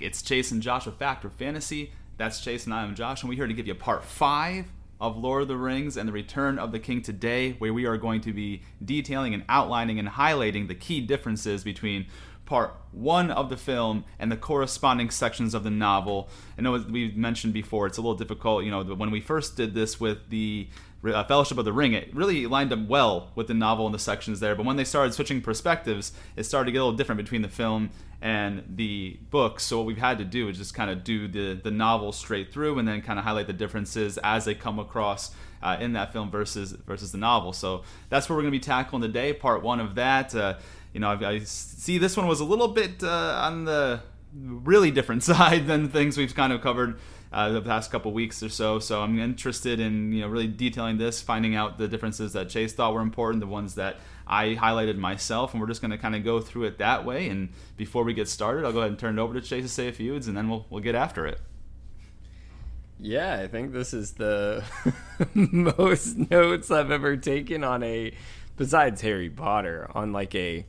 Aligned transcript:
It's 0.00 0.22
Chase 0.22 0.50
and 0.50 0.62
Josh 0.62 0.86
with 0.86 0.94
Factor 0.96 1.28
Fantasy. 1.28 1.92
That's 2.16 2.40
Chase 2.40 2.64
and 2.64 2.72
I 2.72 2.84
am 2.84 2.94
Josh, 2.94 3.22
and 3.22 3.28
we're 3.28 3.34
here 3.34 3.46
to 3.46 3.52
give 3.52 3.66
you 3.66 3.74
part 3.74 4.02
five 4.02 4.66
of 4.98 5.18
Lord 5.18 5.42
of 5.42 5.48
the 5.48 5.56
Rings 5.56 5.98
and 5.98 6.08
the 6.08 6.12
Return 6.12 6.58
of 6.58 6.72
the 6.72 6.78
King 6.78 7.02
today, 7.02 7.52
where 7.58 7.74
we 7.74 7.84
are 7.84 7.98
going 7.98 8.22
to 8.22 8.32
be 8.32 8.62
detailing 8.82 9.34
and 9.34 9.44
outlining 9.48 9.98
and 9.98 10.08
highlighting 10.08 10.68
the 10.68 10.74
key 10.74 11.02
differences 11.02 11.64
between 11.64 12.06
part 12.46 12.74
one 12.92 13.30
of 13.30 13.50
the 13.50 13.56
film 13.56 14.04
and 14.18 14.32
the 14.32 14.36
corresponding 14.36 15.10
sections 15.10 15.54
of 15.54 15.64
the 15.64 15.70
novel. 15.70 16.30
I 16.58 16.62
know 16.62 16.72
we 16.90 17.12
mentioned 17.12 17.52
before, 17.52 17.86
it's 17.86 17.98
a 17.98 18.00
little 18.00 18.16
difficult, 18.16 18.64
you 18.64 18.70
know, 18.70 18.82
when 18.82 19.10
we 19.10 19.20
first 19.20 19.54
did 19.56 19.74
this 19.74 20.00
with 20.00 20.30
the 20.30 20.68
uh, 21.04 21.24
Fellowship 21.24 21.58
of 21.58 21.64
the 21.64 21.72
Ring, 21.72 21.92
it 21.92 22.14
really 22.14 22.46
lined 22.46 22.72
up 22.72 22.86
well 22.86 23.32
with 23.34 23.48
the 23.48 23.54
novel 23.54 23.86
and 23.86 23.94
the 23.94 23.98
sections 23.98 24.40
there. 24.40 24.54
But 24.54 24.66
when 24.66 24.76
they 24.76 24.84
started 24.84 25.12
switching 25.12 25.42
perspectives, 25.42 26.12
it 26.36 26.44
started 26.44 26.66
to 26.66 26.72
get 26.72 26.78
a 26.78 26.84
little 26.84 26.96
different 26.96 27.18
between 27.18 27.42
the 27.42 27.48
film 27.48 27.90
and 28.22 28.64
the 28.68 29.18
book. 29.30 29.60
So 29.60 29.78
what 29.78 29.86
we've 29.86 29.98
had 29.98 30.18
to 30.18 30.24
do 30.24 30.48
is 30.48 30.58
just 30.58 30.74
kind 30.74 30.90
of 30.90 31.04
do 31.04 31.28
the 31.28 31.54
the 31.54 31.70
novel 31.70 32.12
straight 32.12 32.52
through, 32.52 32.78
and 32.78 32.86
then 32.86 33.02
kind 33.02 33.18
of 33.18 33.24
highlight 33.24 33.46
the 33.46 33.52
differences 33.52 34.18
as 34.18 34.44
they 34.44 34.54
come 34.54 34.78
across 34.78 35.32
uh, 35.62 35.76
in 35.80 35.92
that 35.94 36.12
film 36.12 36.30
versus 36.30 36.72
versus 36.72 37.12
the 37.12 37.18
novel. 37.18 37.52
So 37.52 37.82
that's 38.08 38.28
what 38.28 38.36
we're 38.36 38.42
going 38.42 38.52
to 38.52 38.58
be 38.58 38.64
tackling 38.64 39.02
today, 39.02 39.32
part 39.32 39.62
one 39.62 39.80
of 39.80 39.94
that. 39.94 40.34
Uh, 40.34 40.58
you 40.92 41.00
know, 41.00 41.10
I, 41.10 41.28
I, 41.28 41.38
see 41.40 41.98
this 41.98 42.16
one 42.16 42.26
was 42.26 42.40
a 42.40 42.44
little 42.44 42.68
bit 42.68 43.02
uh, 43.02 43.40
on 43.42 43.64
the 43.64 44.00
really 44.34 44.90
different 44.90 45.22
side 45.24 45.66
than 45.66 45.88
things 45.88 46.16
we've 46.16 46.34
kind 46.34 46.52
of 46.52 46.60
covered 46.60 46.98
uh, 47.32 47.50
the 47.50 47.62
past 47.62 47.90
couple 47.90 48.12
weeks 48.12 48.42
or 48.42 48.48
so. 48.48 48.78
So 48.78 49.02
I'm 49.02 49.18
interested 49.18 49.80
in 49.80 50.12
you 50.12 50.22
know 50.22 50.28
really 50.28 50.48
detailing 50.48 50.98
this, 50.98 51.20
finding 51.20 51.54
out 51.54 51.78
the 51.78 51.88
differences 51.88 52.32
that 52.32 52.48
Chase 52.48 52.72
thought 52.72 52.92
were 52.94 53.00
important, 53.00 53.40
the 53.40 53.46
ones 53.46 53.74
that 53.76 53.96
I 54.30 54.54
highlighted 54.54 54.96
myself, 54.96 55.52
and 55.52 55.60
we're 55.60 55.66
just 55.66 55.80
going 55.80 55.90
to 55.90 55.98
kind 55.98 56.14
of 56.14 56.22
go 56.22 56.40
through 56.40 56.64
it 56.64 56.78
that 56.78 57.04
way. 57.04 57.28
And 57.28 57.48
before 57.76 58.04
we 58.04 58.14
get 58.14 58.28
started, 58.28 58.64
I'll 58.64 58.72
go 58.72 58.78
ahead 58.78 58.92
and 58.92 58.98
turn 58.98 59.18
it 59.18 59.20
over 59.20 59.34
to 59.34 59.40
Chase 59.40 59.64
to 59.64 59.68
say 59.68 59.88
a 59.88 59.92
few, 59.92 60.12
words, 60.12 60.28
and 60.28 60.36
then 60.36 60.48
we'll 60.48 60.66
we'll 60.70 60.82
get 60.82 60.94
after 60.94 61.26
it. 61.26 61.40
Yeah, 63.00 63.40
I 63.40 63.48
think 63.48 63.72
this 63.72 63.92
is 63.92 64.12
the 64.12 64.62
most 65.34 66.16
notes 66.30 66.70
I've 66.70 66.92
ever 66.92 67.16
taken 67.16 67.64
on 67.64 67.82
a, 67.82 68.14
besides 68.56 69.00
Harry 69.00 69.30
Potter, 69.30 69.90
on 69.96 70.12
like 70.12 70.32
a 70.36 70.64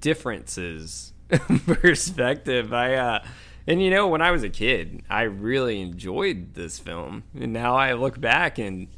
differences 0.00 1.12
perspective. 1.66 2.72
I 2.72 2.94
uh 2.94 3.24
and 3.66 3.82
you 3.82 3.90
know, 3.90 4.08
when 4.08 4.22
I 4.22 4.30
was 4.30 4.42
a 4.42 4.48
kid, 4.48 5.02
I 5.10 5.22
really 5.22 5.82
enjoyed 5.82 6.54
this 6.54 6.78
film. 6.78 7.24
And 7.38 7.52
now 7.52 7.76
I 7.76 7.92
look 7.92 8.20
back 8.20 8.58
and 8.58 8.88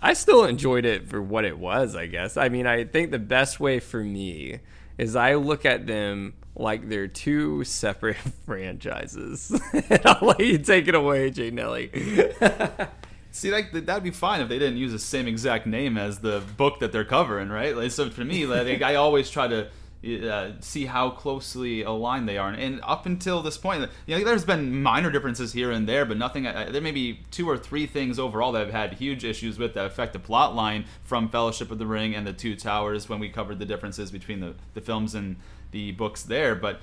I 0.00 0.12
still 0.12 0.44
enjoyed 0.44 0.84
it 0.84 1.08
for 1.08 1.20
what 1.22 1.44
it 1.44 1.58
was, 1.58 1.96
I 1.96 2.06
guess. 2.06 2.36
I 2.36 2.48
mean, 2.48 2.66
I 2.66 2.84
think 2.84 3.10
the 3.10 3.18
best 3.18 3.60
way 3.60 3.80
for 3.80 4.02
me 4.02 4.60
is 4.98 5.16
I 5.16 5.34
look 5.34 5.64
at 5.64 5.86
them 5.86 6.34
like 6.54 6.88
they're 6.88 7.08
two 7.08 7.64
separate 7.64 8.16
franchises. 8.46 9.50
and 9.72 10.00
I'll 10.04 10.28
let 10.28 10.40
you 10.40 10.58
take 10.58 10.88
it 10.88 10.94
away, 10.94 11.30
Jay 11.30 11.50
Nelly. 11.50 11.90
See, 13.30 13.52
like 13.52 13.70
that'd 13.72 14.02
be 14.02 14.10
fine 14.10 14.40
if 14.40 14.48
they 14.48 14.58
didn't 14.58 14.78
use 14.78 14.92
the 14.92 14.98
same 14.98 15.28
exact 15.28 15.66
name 15.66 15.98
as 15.98 16.20
the 16.20 16.42
book 16.56 16.80
that 16.80 16.90
they're 16.90 17.04
covering, 17.04 17.50
right? 17.50 17.76
Like, 17.76 17.90
so 17.90 18.08
for 18.08 18.24
me, 18.24 18.46
like 18.46 18.80
I 18.80 18.94
always 18.94 19.28
try 19.28 19.46
to 19.46 19.68
uh, 20.06 20.52
see 20.60 20.86
how 20.86 21.10
closely 21.10 21.82
aligned 21.82 22.28
they 22.28 22.38
are. 22.38 22.48
And, 22.48 22.60
and, 22.60 22.80
up 22.82 23.06
until 23.06 23.42
this 23.42 23.58
point, 23.58 23.88
you 24.06 24.16
know, 24.16 24.24
there's 24.24 24.44
been 24.44 24.82
minor 24.82 25.10
differences 25.10 25.52
here 25.52 25.70
and 25.70 25.88
there, 25.88 26.04
but 26.04 26.16
nothing. 26.16 26.46
Uh, 26.46 26.68
there 26.70 26.80
may 26.80 26.92
be 26.92 27.20
two 27.30 27.48
or 27.48 27.58
three 27.58 27.86
things 27.86 28.18
overall 28.18 28.52
that 28.52 28.62
I've 28.62 28.72
had 28.72 28.94
huge 28.94 29.24
issues 29.24 29.58
with 29.58 29.74
that 29.74 29.86
affect 29.86 30.12
the 30.12 30.18
plot 30.18 30.54
line 30.54 30.84
from 31.02 31.28
Fellowship 31.28 31.70
of 31.70 31.78
the 31.78 31.86
Ring 31.86 32.14
and 32.14 32.26
the 32.26 32.32
Two 32.32 32.54
Towers 32.54 33.08
when 33.08 33.18
we 33.18 33.28
covered 33.28 33.58
the 33.58 33.66
differences 33.66 34.10
between 34.10 34.40
the, 34.40 34.54
the 34.74 34.80
films 34.80 35.14
and 35.14 35.36
the 35.72 35.92
books 35.92 36.22
there. 36.22 36.54
But 36.54 36.80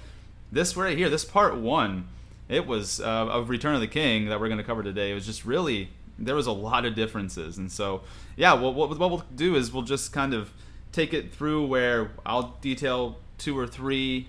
this 0.51 0.75
right 0.75 0.97
here, 0.97 1.09
this 1.09 1.25
part 1.25 1.55
one, 1.55 2.07
it 2.49 2.67
was 2.67 2.99
uh, 2.99 3.27
of 3.27 3.49
Return 3.49 3.75
of 3.75 3.81
the 3.81 3.87
King 3.87 4.25
that 4.25 4.39
we're 4.39 4.49
going 4.49 4.57
to 4.57 4.63
cover 4.63 4.83
today. 4.83 5.11
It 5.11 5.13
was 5.13 5.25
just 5.25 5.45
really 5.45 5.89
there 6.19 6.35
was 6.35 6.47
a 6.47 6.51
lot 6.51 6.85
of 6.85 6.93
differences, 6.93 7.57
and 7.57 7.71
so 7.71 8.01
yeah, 8.35 8.53
what, 8.53 8.75
what 8.75 8.97
we'll 8.99 9.23
do 9.35 9.55
is 9.55 9.71
we'll 9.71 9.83
just 9.83 10.13
kind 10.13 10.33
of 10.33 10.51
take 10.93 11.13
it 11.13 11.33
through 11.33 11.65
where 11.65 12.11
I'll 12.25 12.57
detail 12.61 13.17
two 13.37 13.57
or 13.57 13.67
three. 13.67 14.27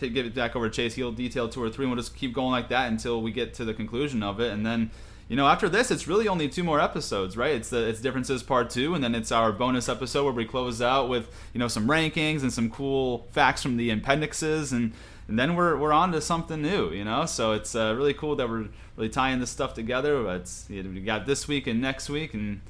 To 0.00 0.10
give 0.10 0.26
it 0.26 0.34
back 0.34 0.54
over 0.54 0.68
to 0.68 0.74
Chase, 0.74 0.94
he'll 0.94 1.10
detail 1.10 1.48
two 1.48 1.62
or 1.62 1.70
three, 1.70 1.86
and 1.86 1.90
we'll 1.90 2.02
just 2.02 2.14
keep 2.14 2.34
going 2.34 2.50
like 2.50 2.68
that 2.68 2.90
until 2.90 3.22
we 3.22 3.32
get 3.32 3.54
to 3.54 3.64
the 3.64 3.72
conclusion 3.72 4.22
of 4.22 4.40
it, 4.40 4.52
and 4.52 4.66
then 4.66 4.90
you 5.28 5.34
know, 5.34 5.48
after 5.48 5.68
this, 5.68 5.90
it's 5.90 6.06
really 6.06 6.28
only 6.28 6.48
two 6.48 6.62
more 6.62 6.80
episodes, 6.80 7.36
right? 7.36 7.52
It's 7.52 7.70
the 7.70 7.88
it's 7.88 8.00
differences 8.00 8.44
part 8.44 8.70
two, 8.70 8.94
and 8.94 9.02
then 9.02 9.14
it's 9.14 9.32
our 9.32 9.50
bonus 9.50 9.88
episode 9.88 10.24
where 10.24 10.32
we 10.32 10.44
close 10.44 10.80
out 10.80 11.08
with 11.08 11.28
you 11.52 11.58
know 11.58 11.66
some 11.66 11.88
rankings 11.88 12.42
and 12.42 12.52
some 12.52 12.70
cool 12.70 13.26
facts 13.32 13.60
from 13.62 13.76
the 13.76 13.90
appendixes, 13.90 14.72
and 14.72 14.92
and 15.26 15.36
then 15.36 15.56
we're 15.56 15.76
we're 15.76 15.92
on 15.92 16.12
to 16.12 16.20
something 16.20 16.62
new, 16.62 16.92
you 16.92 17.04
know. 17.04 17.26
So 17.26 17.52
it's 17.52 17.74
uh, 17.74 17.94
really 17.96 18.14
cool 18.14 18.36
that 18.36 18.48
we're 18.48 18.68
really 18.96 19.08
tying 19.08 19.40
this 19.40 19.50
stuff 19.50 19.74
together. 19.74 20.32
It's 20.36 20.66
you 20.70 20.84
know, 20.84 20.90
we 20.90 21.00
got 21.00 21.26
this 21.26 21.48
week 21.48 21.66
and 21.66 21.80
next 21.80 22.08
week, 22.08 22.32
and 22.32 22.60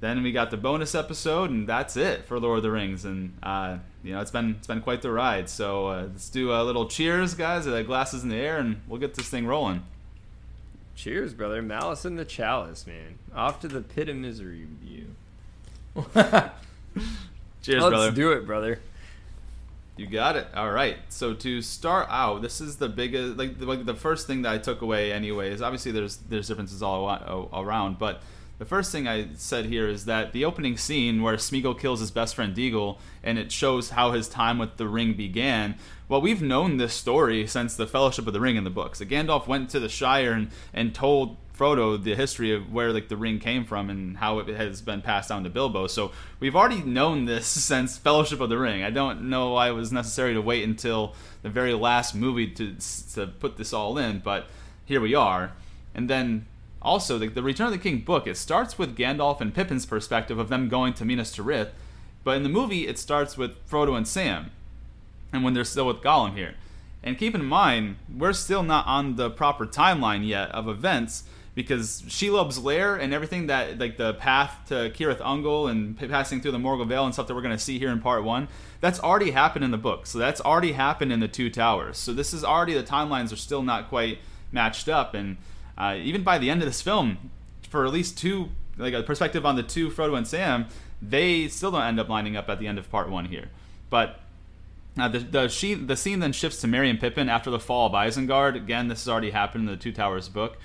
then 0.00 0.22
we 0.22 0.30
got 0.30 0.50
the 0.50 0.56
bonus 0.56 0.94
episode, 0.94 1.50
and 1.50 1.68
that's 1.68 1.96
it 1.96 2.24
for 2.24 2.38
Lord 2.38 2.58
of 2.58 2.62
the 2.62 2.70
Rings. 2.70 3.04
And 3.04 3.36
uh, 3.42 3.78
you 4.04 4.12
know, 4.12 4.20
it's 4.20 4.30
been 4.30 4.56
it's 4.58 4.66
been 4.66 4.80
quite 4.80 5.02
the 5.02 5.10
ride. 5.10 5.48
So 5.48 5.88
uh, 5.88 6.02
let's 6.12 6.28
do 6.28 6.52
a 6.52 6.62
little 6.62 6.86
cheers, 6.86 7.34
guys. 7.34 7.66
Uh, 7.66 7.82
glasses 7.82 8.22
in 8.22 8.28
the 8.28 8.36
air, 8.36 8.58
and 8.58 8.80
we'll 8.86 9.00
get 9.00 9.14
this 9.14 9.28
thing 9.28 9.46
rolling. 9.46 9.82
Cheers, 10.94 11.34
brother. 11.34 11.62
Malice 11.62 12.04
in 12.04 12.16
the 12.16 12.24
chalice, 12.24 12.86
man. 12.86 13.18
Off 13.34 13.60
to 13.60 13.68
the 13.68 13.80
pit 13.80 14.08
of 14.08 14.16
misery 14.16 14.66
with 14.66 14.88
you. 14.88 15.06
Cheers, 17.62 17.82
Let's 17.82 17.90
brother. 17.90 17.96
Let's 17.96 18.16
do 18.16 18.32
it, 18.32 18.46
brother. 18.46 18.80
You 19.96 20.06
got 20.06 20.36
it. 20.36 20.46
All 20.54 20.70
right. 20.70 20.96
So 21.08 21.34
to 21.34 21.60
start 21.60 22.06
out, 22.08 22.40
this 22.40 22.60
is 22.60 22.76
the 22.76 22.88
biggest, 22.88 23.36
like, 23.36 23.60
like 23.60 23.84
the 23.84 23.94
first 23.94 24.28
thing 24.28 24.42
that 24.42 24.52
I 24.52 24.58
took 24.58 24.80
away, 24.80 25.12
anyways. 25.12 25.60
Obviously, 25.60 25.90
there's 25.90 26.16
there's 26.16 26.46
differences 26.46 26.82
all 26.82 27.48
around, 27.52 27.98
but 27.98 28.22
the 28.58 28.64
first 28.64 28.90
thing 28.90 29.06
I 29.06 29.28
said 29.34 29.66
here 29.66 29.88
is 29.88 30.04
that 30.06 30.32
the 30.32 30.44
opening 30.44 30.76
scene 30.76 31.22
where 31.22 31.36
Smeagol 31.36 31.78
kills 31.78 32.00
his 32.00 32.10
best 32.10 32.34
friend 32.34 32.54
Deagol 32.54 32.98
and 33.22 33.38
it 33.38 33.52
shows 33.52 33.90
how 33.90 34.10
his 34.10 34.28
time 34.28 34.58
with 34.58 34.76
the 34.76 34.88
ring 34.88 35.14
began. 35.14 35.76
Well, 36.08 36.20
we've 36.20 36.42
known 36.42 36.76
this 36.76 36.94
story 36.94 37.46
since 37.46 37.76
the 37.76 37.86
Fellowship 37.86 38.26
of 38.26 38.32
the 38.32 38.40
Ring 38.40 38.56
in 38.56 38.64
the 38.64 38.70
books. 38.70 39.00
Gandalf 39.00 39.46
went 39.46 39.70
to 39.70 39.80
the 39.80 39.88
Shire 39.88 40.32
and, 40.32 40.50
and 40.74 40.92
told 40.92 41.36
Frodo 41.56 42.02
the 42.02 42.14
history 42.14 42.52
of 42.52 42.72
where 42.72 42.92
like 42.92 43.08
the 43.08 43.16
ring 43.16 43.40
came 43.40 43.64
from 43.64 43.90
and 43.90 44.16
how 44.16 44.38
it 44.38 44.48
has 44.48 44.80
been 44.80 45.02
passed 45.02 45.28
down 45.28 45.44
to 45.44 45.50
Bilbo. 45.50 45.86
So 45.86 46.12
we've 46.40 46.56
already 46.56 46.82
known 46.82 47.26
this 47.26 47.46
since 47.46 47.96
Fellowship 47.98 48.40
of 48.40 48.48
the 48.48 48.58
Ring. 48.58 48.82
I 48.82 48.90
don't 48.90 49.28
know 49.28 49.52
why 49.52 49.68
it 49.68 49.72
was 49.72 49.92
necessary 49.92 50.34
to 50.34 50.40
wait 50.40 50.64
until 50.64 51.14
the 51.42 51.50
very 51.50 51.74
last 51.74 52.14
movie 52.14 52.48
to 52.52 52.76
to 53.14 53.26
put 53.26 53.56
this 53.56 53.72
all 53.72 53.98
in, 53.98 54.20
but 54.20 54.48
here 54.84 55.00
we 55.00 55.14
are. 55.14 55.52
And 55.94 56.08
then 56.08 56.46
also, 56.80 57.18
the, 57.18 57.28
the, 57.28 57.42
Return 57.42 57.66
of 57.66 57.72
the 57.72 57.78
King 57.78 58.00
book, 58.00 58.26
it 58.26 58.36
starts 58.36 58.78
with 58.78 58.96
Gandalf 58.96 59.40
and 59.40 59.54
Pippin's 59.54 59.86
perspective 59.86 60.38
of 60.38 60.48
them 60.48 60.68
going 60.68 60.94
to 60.94 61.04
Minas 61.04 61.36
Tirith, 61.36 61.70
but 62.24 62.36
in 62.36 62.42
the 62.42 62.48
movie, 62.48 62.86
it 62.86 62.98
starts 62.98 63.36
with 63.36 63.68
Frodo 63.68 63.96
and 63.96 64.06
Sam, 64.06 64.50
and 65.32 65.42
when 65.42 65.54
they're 65.54 65.64
still 65.64 65.86
with 65.86 66.02
Gollum 66.02 66.34
here. 66.34 66.54
And 67.02 67.18
keep 67.18 67.34
in 67.34 67.44
mind, 67.44 67.96
we're 68.14 68.32
still 68.32 68.62
not 68.62 68.86
on 68.86 69.16
the 69.16 69.30
proper 69.30 69.66
timeline 69.66 70.26
yet 70.26 70.50
of 70.50 70.68
events 70.68 71.24
because 71.54 72.02
Shelob's 72.02 72.58
lair 72.58 72.94
and 72.94 73.12
everything 73.12 73.48
that, 73.48 73.78
like 73.78 73.96
the 73.96 74.14
path 74.14 74.54
to 74.68 74.90
Cirith 74.90 75.18
Ungol 75.18 75.68
and 75.68 75.98
passing 76.08 76.40
through 76.40 76.52
the 76.52 76.58
Morgul 76.58 76.86
Vale 76.86 77.04
and 77.04 77.12
stuff 77.12 77.26
that 77.26 77.34
we're 77.34 77.42
going 77.42 77.56
to 77.56 77.62
see 77.62 77.80
here 77.80 77.90
in 77.90 78.00
part 78.00 78.22
one, 78.22 78.46
that's 78.80 79.00
already 79.00 79.32
happened 79.32 79.64
in 79.64 79.72
the 79.72 79.76
book. 79.76 80.06
So 80.06 80.18
that's 80.18 80.40
already 80.40 80.72
happened 80.72 81.12
in 81.12 81.18
the 81.18 81.26
Two 81.26 81.50
Towers. 81.50 81.98
So 81.98 82.12
this 82.12 82.32
is 82.32 82.44
already, 82.44 82.74
the 82.74 82.84
timelines 82.84 83.32
are 83.32 83.36
still 83.36 83.62
not 83.62 83.88
quite 83.88 84.18
matched 84.52 84.88
up. 84.88 85.14
And 85.14 85.36
uh, 85.78 85.96
even 85.96 86.22
by 86.22 86.36
the 86.38 86.50
end 86.50 86.60
of 86.60 86.66
this 86.66 86.82
film, 86.82 87.30
for 87.70 87.86
at 87.86 87.92
least 87.92 88.18
two, 88.18 88.50
like 88.76 88.92
a 88.92 89.02
perspective 89.02 89.46
on 89.46 89.56
the 89.56 89.62
two 89.62 89.90
Frodo 89.90 90.16
and 90.16 90.26
Sam, 90.26 90.66
they 91.00 91.48
still 91.48 91.70
don't 91.70 91.82
end 91.82 92.00
up 92.00 92.08
lining 92.08 92.36
up 92.36 92.48
at 92.48 92.58
the 92.58 92.66
end 92.66 92.78
of 92.78 92.90
part 92.90 93.08
one 93.08 93.26
here. 93.26 93.48
But 93.88 94.20
uh, 94.98 95.08
the 95.08 95.20
the, 95.20 95.48
she, 95.48 95.74
the 95.74 95.96
scene 95.96 96.18
then 96.18 96.32
shifts 96.32 96.60
to 96.62 96.66
Merry 96.66 96.90
and 96.90 97.00
Pippin 97.00 97.28
after 97.28 97.50
the 97.50 97.60
fall 97.60 97.86
of 97.86 97.92
Isengard. 97.92 98.56
Again, 98.56 98.88
this 98.88 99.04
has 99.04 99.08
already 99.08 99.30
happened 99.30 99.68
in 99.68 99.74
the 99.74 99.80
Two 99.80 99.92
Towers 99.92 100.28
book. 100.28 100.58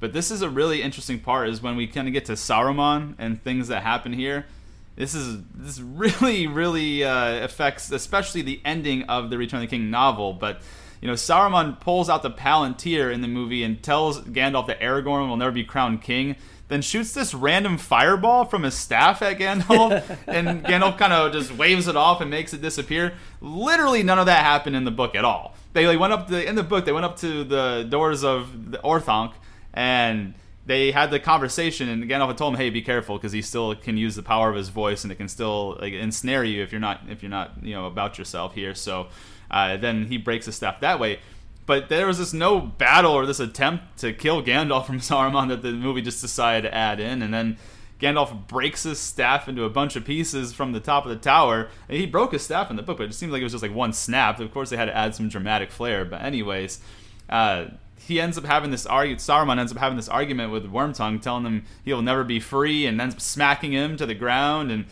But 0.00 0.12
this 0.12 0.30
is 0.30 0.42
a 0.42 0.48
really 0.48 0.82
interesting 0.82 1.18
part 1.18 1.48
is 1.48 1.60
when 1.60 1.74
we 1.74 1.86
kind 1.86 2.06
of 2.06 2.14
get 2.14 2.26
to 2.26 2.32
Saruman 2.32 3.14
and 3.18 3.42
things 3.42 3.68
that 3.68 3.82
happen 3.82 4.12
here. 4.12 4.46
This 4.94 5.14
is 5.14 5.38
this 5.54 5.80
really 5.80 6.46
really 6.46 7.04
uh, 7.04 7.44
affects 7.44 7.90
especially 7.90 8.42
the 8.42 8.60
ending 8.64 9.04
of 9.04 9.30
the 9.30 9.38
Return 9.38 9.62
of 9.62 9.70
the 9.70 9.76
King 9.76 9.90
novel, 9.90 10.32
but 10.32 10.60
you 11.00 11.08
know, 11.08 11.14
Saruman 11.14 11.78
pulls 11.80 12.08
out 12.08 12.22
the 12.22 12.30
Palantir 12.30 13.12
in 13.12 13.20
the 13.20 13.28
movie 13.28 13.62
and 13.62 13.82
tells 13.82 14.20
Gandalf 14.20 14.66
that 14.66 14.80
Aragorn 14.80 15.28
will 15.28 15.36
never 15.36 15.52
be 15.52 15.64
crowned 15.64 16.02
king. 16.02 16.36
Then 16.68 16.82
shoots 16.82 17.12
this 17.12 17.32
random 17.32 17.78
fireball 17.78 18.44
from 18.44 18.62
his 18.62 18.74
staff 18.74 19.22
at 19.22 19.38
Gandalf, 19.38 20.18
and 20.26 20.62
Gandalf 20.64 20.98
kind 20.98 21.12
of 21.12 21.32
just 21.32 21.56
waves 21.56 21.88
it 21.88 21.96
off 21.96 22.20
and 22.20 22.30
makes 22.30 22.52
it 22.52 22.60
disappear. 22.60 23.14
Literally, 23.40 24.02
none 24.02 24.18
of 24.18 24.26
that 24.26 24.44
happened 24.44 24.76
in 24.76 24.84
the 24.84 24.90
book 24.90 25.14
at 25.14 25.24
all. 25.24 25.54
They 25.72 25.86
like, 25.86 25.98
went 25.98 26.12
up 26.12 26.28
to, 26.28 26.46
in 26.46 26.56
the 26.56 26.62
book. 26.62 26.84
They 26.84 26.92
went 26.92 27.06
up 27.06 27.16
to 27.18 27.44
the 27.44 27.86
doors 27.88 28.22
of 28.22 28.72
the 28.72 28.78
Orthanc, 28.78 29.32
and 29.72 30.34
they 30.68 30.90
had 30.90 31.10
the 31.10 31.18
conversation, 31.18 31.88
and 31.88 32.04
Gandalf 32.04 32.36
told 32.36 32.54
him, 32.54 32.60
"Hey, 32.60 32.68
be 32.68 32.82
careful, 32.82 33.16
because 33.16 33.32
he 33.32 33.40
still 33.40 33.74
can 33.74 33.96
use 33.96 34.16
the 34.16 34.22
power 34.22 34.50
of 34.50 34.56
his 34.56 34.68
voice, 34.68 35.02
and 35.02 35.10
it 35.10 35.16
can 35.16 35.26
still 35.26 35.78
like 35.80 35.94
ensnare 35.94 36.44
you 36.44 36.62
if 36.62 36.70
you're 36.70 36.80
not 36.80 37.00
if 37.08 37.22
you're 37.22 37.30
not 37.30 37.52
you 37.62 37.74
know 37.74 37.86
about 37.86 38.18
yourself 38.18 38.54
here." 38.54 38.74
So 38.74 39.08
uh, 39.50 39.78
then 39.78 40.06
he 40.06 40.18
breaks 40.18 40.44
the 40.44 40.52
staff 40.52 40.80
that 40.80 41.00
way. 41.00 41.20
But 41.64 41.88
there 41.88 42.06
was 42.06 42.18
this 42.18 42.34
no 42.34 42.60
battle 42.60 43.12
or 43.12 43.24
this 43.24 43.40
attempt 43.40 43.98
to 43.98 44.12
kill 44.12 44.42
Gandalf 44.42 44.86
from 44.86 45.00
Saruman 45.00 45.48
that 45.48 45.62
the 45.62 45.72
movie 45.72 46.02
just 46.02 46.20
decided 46.20 46.68
to 46.68 46.74
add 46.74 47.00
in, 47.00 47.22
and 47.22 47.32
then 47.32 47.56
Gandalf 47.98 48.46
breaks 48.46 48.82
his 48.82 48.98
staff 48.98 49.48
into 49.48 49.64
a 49.64 49.70
bunch 49.70 49.96
of 49.96 50.04
pieces 50.04 50.52
from 50.52 50.72
the 50.72 50.80
top 50.80 51.04
of 51.04 51.10
the 51.10 51.16
tower. 51.16 51.68
And 51.88 51.98
he 51.98 52.04
broke 52.04 52.32
his 52.32 52.42
staff 52.42 52.70
in 52.70 52.76
the 52.76 52.82
book, 52.82 52.98
but 52.98 53.08
it 53.08 53.14
seems 53.14 53.32
like 53.32 53.40
it 53.40 53.44
was 53.44 53.52
just 53.52 53.62
like 53.62 53.74
one 53.74 53.94
snap. 53.94 54.38
Of 54.38 54.52
course, 54.52 54.68
they 54.68 54.76
had 54.76 54.84
to 54.84 54.96
add 54.96 55.14
some 55.14 55.30
dramatic 55.30 55.70
flair. 55.70 56.04
But 56.04 56.22
anyways, 56.22 56.80
uh, 57.28 57.68
he 57.98 58.20
ends 58.20 58.38
up 58.38 58.44
having 58.44 58.70
this 58.70 58.86
argument. 58.86 59.20
Saruman 59.20 59.58
ends 59.58 59.72
up 59.72 59.78
having 59.78 59.96
this 59.96 60.08
argument 60.08 60.52
with 60.52 60.70
Wormtongue, 60.70 61.20
telling 61.20 61.44
him 61.44 61.64
he'll 61.84 62.02
never 62.02 62.24
be 62.24 62.40
free, 62.40 62.86
and 62.86 63.00
ends 63.00 63.14
up 63.14 63.20
smacking 63.20 63.72
him 63.72 63.96
to 63.96 64.06
the 64.06 64.14
ground, 64.14 64.70
and 64.70 64.86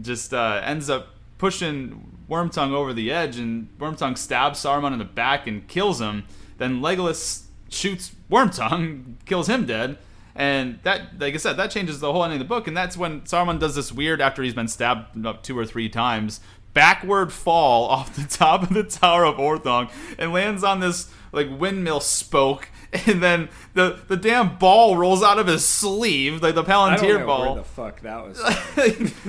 just 0.00 0.32
uh, 0.32 0.60
ends 0.64 0.88
up 0.88 1.08
pushing 1.38 2.18
Wormtongue 2.30 2.72
over 2.72 2.92
the 2.92 3.10
edge. 3.10 3.38
And 3.38 3.68
Wormtongue 3.78 4.16
stabs 4.16 4.60
Saruman 4.60 4.92
in 4.92 4.98
the 4.98 5.04
back 5.04 5.46
and 5.46 5.66
kills 5.66 6.00
him. 6.00 6.24
Then 6.58 6.80
Legolas 6.80 7.44
shoots 7.68 8.12
Wormtongue, 8.30 9.16
kills 9.26 9.48
him 9.48 9.66
dead. 9.66 9.98
And 10.34 10.78
that, 10.84 11.18
like 11.18 11.34
I 11.34 11.36
said, 11.36 11.58
that 11.58 11.70
changes 11.70 12.00
the 12.00 12.10
whole 12.10 12.24
ending 12.24 12.40
of 12.40 12.46
the 12.46 12.48
book. 12.48 12.66
And 12.66 12.76
that's 12.76 12.96
when 12.96 13.22
Saruman 13.22 13.58
does 13.58 13.74
this 13.74 13.92
weird, 13.92 14.20
after 14.20 14.42
he's 14.42 14.54
been 14.54 14.68
stabbed 14.68 15.16
two 15.42 15.58
or 15.58 15.66
three 15.66 15.88
times, 15.88 16.40
backward 16.74 17.32
fall 17.32 17.84
off 17.88 18.14
the 18.16 18.24
top 18.24 18.62
of 18.62 18.72
the 18.72 18.84
Tower 18.84 19.24
of 19.24 19.36
Orthanc 19.36 19.90
and 20.18 20.32
lands 20.32 20.64
on 20.64 20.80
this 20.80 21.10
like 21.32 21.48
windmill 21.58 22.00
spoke. 22.00 22.68
And 23.06 23.22
then 23.22 23.48
the 23.72 24.00
the 24.08 24.18
damn 24.18 24.58
ball 24.58 24.98
rolls 24.98 25.22
out 25.22 25.38
of 25.38 25.46
his 25.46 25.64
sleeve, 25.64 26.42
like 26.42 26.54
the 26.54 26.62
I 26.62 26.94
don't 26.94 26.98
Palantir 26.98 27.20
know 27.20 27.26
ball 27.26 27.54
where 27.54 27.62
the 27.62 27.66
fuck 27.66 28.02
that 28.02 28.22
was. 28.22 28.38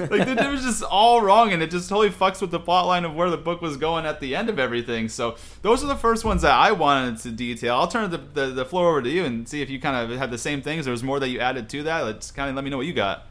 like 0.10 0.28
it 0.28 0.52
was 0.52 0.64
just 0.64 0.84
all 0.84 1.22
wrong 1.22 1.54
and 1.54 1.64
it 1.64 1.72
just 1.72 1.88
totally 1.88 2.10
fucks 2.10 2.42
with 2.42 2.52
the 2.52 2.60
plot 2.60 2.88
line 2.88 3.06
of 3.06 3.16
where 3.16 3.30
the 3.30 3.38
book 3.38 3.62
was 3.62 3.78
going 3.78 4.06
at 4.06 4.20
the 4.20 4.36
end 4.36 4.50
of 4.50 4.60
everything 4.60 5.08
so 5.08 5.38
those 5.62 5.82
are 5.82 5.88
the 5.88 5.96
first 5.96 6.26
ones 6.26 6.42
that 6.42 6.52
i 6.52 6.74
wanted 6.74 7.18
to 7.20 7.32
detail 7.32 7.76
i'll 7.76 7.88
turn 7.88 8.12
the, 8.12 8.18
the, 8.18 8.48
the 8.48 8.66
floor 8.66 8.90
over 8.90 9.02
to 9.02 9.10
you 9.10 9.24
and 9.24 9.48
see 9.48 9.62
if 9.62 9.70
you 9.70 9.80
kind 9.80 10.12
of 10.12 10.18
had 10.20 10.30
the 10.30 10.38
same 10.38 10.62
things 10.62 10.84
there 10.84 10.92
was 10.92 11.04
more 11.04 11.22
that 11.22 11.30
you 11.30 11.40
added 11.40 11.70
to 11.70 11.84
that 11.84 12.02
let's 12.02 12.32
kind 12.32 12.50
of 12.50 12.56
let 12.56 12.66
me 12.66 12.70
know 12.70 12.76
what 12.78 12.86
you 12.86 12.94
got 12.94 13.28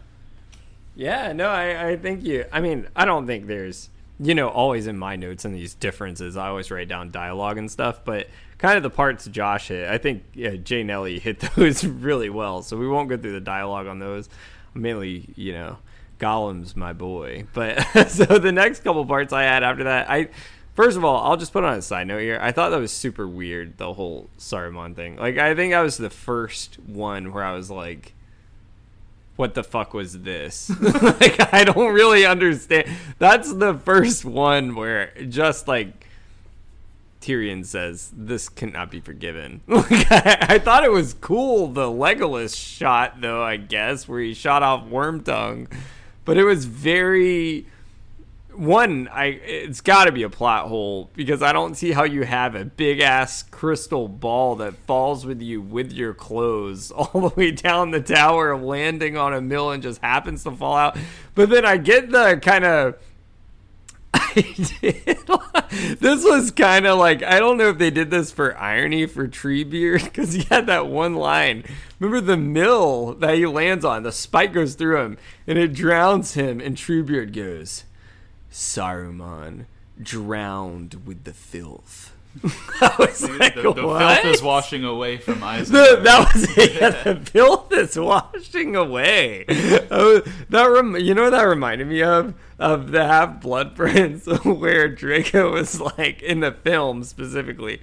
Yeah, 0.95 1.33
no, 1.33 1.49
I, 1.49 1.91
I 1.91 1.97
think 1.97 2.23
you. 2.25 2.45
I 2.53 2.61
mean, 2.61 2.87
I 2.95 3.05
don't 3.05 3.27
think 3.27 3.47
there's, 3.47 3.89
you 4.21 4.35
know, 4.35 4.49
always 4.49 4.87
in 4.87 4.99
my 4.99 5.17
notes 5.17 5.45
and 5.45 5.55
these 5.55 5.75
differences. 5.75 6.37
I 6.37 6.49
always 6.49 6.71
write 6.71 6.89
down 6.89 7.11
dialogue 7.11 7.57
and 7.59 7.71
stuff, 7.71 8.05
but 8.05 8.29
kind 8.63 8.77
of 8.77 8.85
the 8.85 8.91
parts 8.91 9.27
Josh 9.27 9.69
hit, 9.69 9.89
I 9.89 9.99
think 9.99 10.23
yeah, 10.33 10.55
Jay 10.55 10.85
Nelly 10.85 11.19
hit 11.19 11.41
those 11.57 11.85
really 11.85 12.31
well. 12.31 12.63
So 12.63 12.79
we 12.79 12.89
won't 12.89 13.09
go 13.09 13.19
through 13.19 13.33
the 13.33 13.41
dialogue 13.41 13.89
on 13.89 13.99
those. 13.99 14.29
Mainly, 14.73 15.29
you 15.37 15.53
know, 15.53 15.79
Gollum's 16.19 16.75
my 16.77 16.95
boy. 16.95 17.45
But 17.53 17.83
so 18.09 18.25
the 18.39 18.53
next 18.53 18.85
couple 18.85 19.05
parts 19.05 19.33
I 19.33 19.43
had 19.43 19.63
after 19.63 19.85
that, 19.85 20.09
I. 20.09 20.29
First 20.75 20.97
of 20.97 21.05
all, 21.05 21.23
I'll 21.23 21.37
just 21.37 21.53
put 21.53 21.65
on 21.65 21.75
a 21.75 21.83
side 21.83 22.07
note 22.07 22.21
here. 22.21 22.39
I 22.41 22.51
thought 22.51 22.71
that 22.71 22.81
was 22.81 22.93
super 22.93 23.29
weird, 23.29 23.77
the 23.77 23.93
whole 23.93 24.31
Saruman 24.39 24.97
thing. 24.97 25.17
Like, 25.17 25.37
I 25.37 25.55
think 25.55 25.75
that 25.75 25.83
was 25.83 25.99
the 25.99 26.09
first 26.09 26.79
one 26.79 27.35
where 27.35 27.45
I 27.45 27.53
was 27.53 27.71
like, 27.71 28.15
what 29.37 29.53
the 29.53 29.63
fuck 29.63 29.93
was 29.93 30.21
this? 30.21 30.71
like 30.81 31.53
I 31.53 31.65
don't 31.65 31.93
really 31.93 32.25
understand. 32.25 32.89
That's 33.19 33.53
the 33.53 33.75
first 33.75 34.25
one 34.25 34.75
where 34.75 35.13
just 35.29 35.69
like 35.69 36.02
Tyrion 37.23 37.65
says 37.65 38.13
this 38.15 38.49
cannot 38.49 38.91
be 38.91 39.01
forgiven. 39.01 39.63
I 39.69 40.61
thought 40.63 40.85
it 40.85 40.91
was 40.91 41.15
cool 41.15 41.69
the 41.69 41.87
Legolas 41.87 42.57
shot 42.57 43.21
though, 43.21 43.43
I 43.43 43.57
guess, 43.57 44.07
where 44.07 44.21
he 44.21 44.35
shot 44.35 44.63
off 44.63 44.87
Wormtongue, 44.87 45.73
but 46.25 46.37
it 46.37 46.45
was 46.45 46.65
very 46.65 47.67
one 48.55 49.09
i 49.09 49.27
it's 49.27 49.81
got 49.81 50.05
to 50.05 50.13
be 50.13 50.23
a 50.23 50.29
plot 50.29 50.69
hole 50.69 51.11
because 51.15 51.43
i 51.43 51.53
don't 51.53 51.75
see 51.75 51.93
how 51.93 52.05
you 52.05 52.23
have 52.23 52.55
a 52.55 52.65
big 52.65 53.01
ass 53.01 53.43
crystal 53.45 54.09
ball 54.09 54.57
that 54.57 54.75
falls 54.75 55.25
with 55.25 55.41
you 55.41 55.61
with 55.61 55.91
your 55.93 56.13
clothes 56.13 56.91
all 56.91 57.29
the 57.29 57.35
way 57.35 57.51
down 57.51 57.91
the 57.91 58.01
tower 58.01 58.57
landing 58.57 59.17
on 59.17 59.33
a 59.33 59.41
mill 59.41 59.71
and 59.71 59.83
just 59.83 60.01
happens 60.03 60.45
to 60.45 60.51
fall 60.51 60.77
out 60.77 60.97
but 61.35 61.49
then 61.49 61.65
i 61.65 61.77
get 61.77 62.11
the 62.11 62.39
kind 62.43 62.65
of 62.65 62.95
this 64.35 66.25
was 66.25 66.51
kind 66.51 66.87
of 66.87 66.99
like 66.99 67.23
I 67.23 67.39
don't 67.39 67.57
know 67.57 67.71
if 67.71 67.79
they 67.79 67.91
did 67.91 68.11
this 68.11 68.31
for 68.31 68.57
irony 68.59 69.07
for 69.07 69.27
Treebeard 69.27 70.05
because 70.05 70.35
he 70.35 70.45
had 70.45 70.67
that 70.67 70.87
one 70.87 71.15
line. 71.15 71.65
Remember 71.99 72.21
the 72.21 72.37
mill 72.37 73.15
that 73.15 73.37
he 73.37 73.47
lands 73.47 73.85
on? 73.85 74.03
The 74.03 74.13
spike 74.13 74.53
goes 74.53 74.75
through 74.75 75.01
him 75.03 75.19
and 75.47 75.59
it 75.59 75.73
drowns 75.73 76.35
him. 76.35 76.61
And 76.61 76.77
Treebeard 76.77 77.35
goes, 77.35 77.85
Saruman 78.51 79.67
drowned 80.01 81.07
with 81.07 81.25
the 81.25 81.33
filth. 81.33 82.12
I 82.81 82.95
was 82.99 83.29
like, 83.29 83.55
the, 83.55 83.63
the 83.63 83.75
filth 83.75 84.25
is 84.25 84.43
washing 84.43 84.85
away 84.85 85.19
from 85.19 85.43
Isaac. 85.43 85.73
The, 85.73 86.01
that 86.03 86.35
was 86.35 86.57
it. 86.57 86.73
Yeah, 86.81 87.03
the 87.13 87.21
filth 87.31 87.73
is 87.73 87.99
washing 87.99 88.75
away. 88.75 89.45
Oh, 89.91 90.23
that 90.49 90.65
rem- 90.65 90.97
you 90.97 91.15
know 91.15 91.25
what 91.25 91.31
that 91.31 91.43
reminded 91.43 91.89
me 91.89 92.03
of 92.03 92.35
of 92.59 92.91
the 92.91 93.05
Half 93.05 93.41
Blood 93.43 93.75
Prince, 93.77 94.27
where 94.45 94.89
Draco 94.89 95.53
was 95.53 95.81
like 95.81 96.23
in 96.23 96.41
the 96.41 96.53
film 96.53 97.05
specifically. 97.05 97.81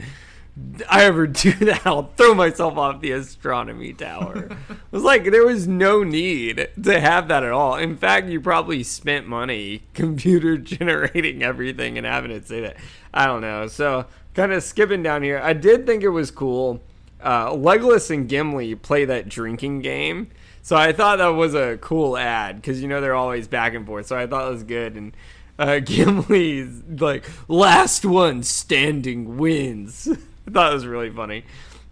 I 0.90 1.06
ever 1.06 1.26
do 1.28 1.54
that, 1.54 1.86
I'll 1.86 2.12
throw 2.18 2.34
myself 2.34 2.78
off 2.78 3.00
the 3.00 3.12
astronomy 3.12 3.94
tower. 3.94 4.50
it 4.70 4.78
was 4.92 5.04
like 5.04 5.24
there 5.26 5.46
was 5.46 5.68
no 5.68 6.04
need 6.04 6.68
to 6.84 7.00
have 7.00 7.30
that 7.30 7.44
at 7.44 7.52
all. 7.52 7.76
In 7.76 7.96
fact, 7.96 8.28
you 8.28 8.42
probably 8.42 8.84
spent 8.84 9.26
money 9.28 9.84
computer 9.94 10.58
generating 10.58 11.44
everything 11.44 11.98
and 11.98 12.06
having 12.06 12.32
it 12.32 12.48
say 12.48 12.60
that. 12.62 12.76
I 13.14 13.26
don't 13.26 13.40
know. 13.42 13.68
So 13.68 14.06
kind 14.40 14.54
of 14.54 14.64
skipping 14.64 15.04
down 15.04 15.22
here, 15.22 15.38
I 15.44 15.52
did 15.52 15.86
think 15.86 16.02
it 16.02 16.10
was 16.10 16.32
cool. 16.32 16.80
Uh, 17.22 17.50
Legolas 17.50 18.10
and 18.10 18.30
Gimli 18.30 18.74
play 18.74 19.04
that 19.04 19.28
drinking 19.28 19.82
game. 19.82 20.30
So 20.62 20.78
I 20.78 20.94
thought 20.94 21.18
that 21.18 21.28
was 21.28 21.54
a 21.54 21.78
cool 21.82 22.16
ad 22.16 22.56
because 22.56 22.82
you 22.82 22.88
know 22.88 23.02
they're 23.02 23.16
always 23.16 23.50
back 23.50 23.74
and 23.74 23.86
forth. 23.86 24.06
So 24.06 24.18
I 24.18 24.28
thought 24.28 24.48
it 24.48 24.52
was 24.52 24.64
good. 24.64 24.96
And 24.96 25.14
uh, 25.58 25.80
Gimli's 25.84 26.82
like, 27.02 27.30
last 27.50 28.06
one 28.06 28.44
standing 28.44 29.36
wins. 29.36 30.08
I 30.48 30.52
thought 30.52 30.72
it 30.72 30.76
was 30.76 30.88
really 30.88 31.10
funny. 31.10 31.44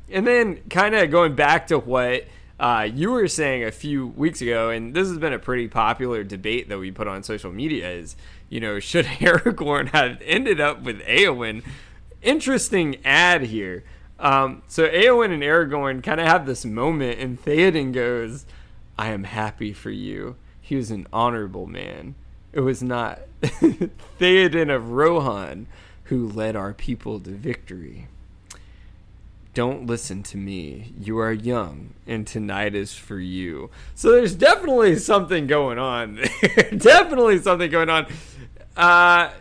And 0.09 0.25
then 0.25 0.61
kind 0.69 0.95
of 0.95 1.11
going 1.11 1.35
back 1.35 1.67
to 1.67 1.77
what 1.77 2.27
uh, 2.61 2.87
you 2.89 3.11
were 3.11 3.27
saying 3.27 3.65
a 3.65 3.71
few 3.73 4.07
weeks 4.07 4.41
ago, 4.41 4.69
and 4.69 4.93
this 4.93 5.09
has 5.09 5.17
been 5.17 5.33
a 5.33 5.39
pretty 5.39 5.67
popular 5.67 6.23
debate 6.23 6.69
that 6.69 6.79
we 6.79 6.91
put 6.91 7.09
on 7.09 7.23
social 7.23 7.51
media 7.51 7.91
is, 7.91 8.15
you 8.47 8.61
know, 8.61 8.79
should 8.79 9.05
Aragorn 9.19 9.89
have 9.89 10.21
ended 10.21 10.61
up 10.61 10.83
with 10.83 11.01
Eowyn? 11.01 11.61
Interesting 12.21 12.97
ad 13.05 13.43
here. 13.43 13.83
Um, 14.19 14.63
so 14.67 14.87
Eowyn 14.87 15.31
and 15.31 15.43
Aragorn 15.43 16.03
kind 16.03 16.19
of 16.19 16.27
have 16.27 16.45
this 16.45 16.65
moment, 16.65 17.19
and 17.19 17.43
Theoden 17.43 17.93
goes, 17.93 18.45
I 18.97 19.09
am 19.09 19.25
happy 19.25 19.73
for 19.73 19.91
you. 19.91 20.35
He 20.59 20.75
was 20.75 20.91
an 20.91 21.07
honorable 21.13 21.67
man. 21.67 22.15
It 22.51 22.61
was 22.61 22.81
not 22.81 23.19
Theoden 23.41 24.73
of 24.73 24.91
Rohan 24.91 25.67
who 26.05 26.27
led 26.27 26.55
our 26.55 26.73
people 26.73 27.19
to 27.19 27.31
victory. 27.31 28.07
Don't 29.53 29.87
listen 29.87 30.23
to 30.23 30.37
me. 30.37 30.93
You 30.99 31.17
are 31.19 31.31
young, 31.31 31.93
and 32.05 32.27
tonight 32.27 32.75
is 32.75 32.93
for 32.93 33.19
you. 33.19 33.69
So 33.95 34.11
there's 34.11 34.35
definitely 34.35 34.97
something 34.97 35.47
going 35.47 35.79
on 35.79 36.15
definitely 36.77 37.39
something 37.39 37.69
going 37.69 37.89
on. 37.89 38.05
Uh, 38.75 39.31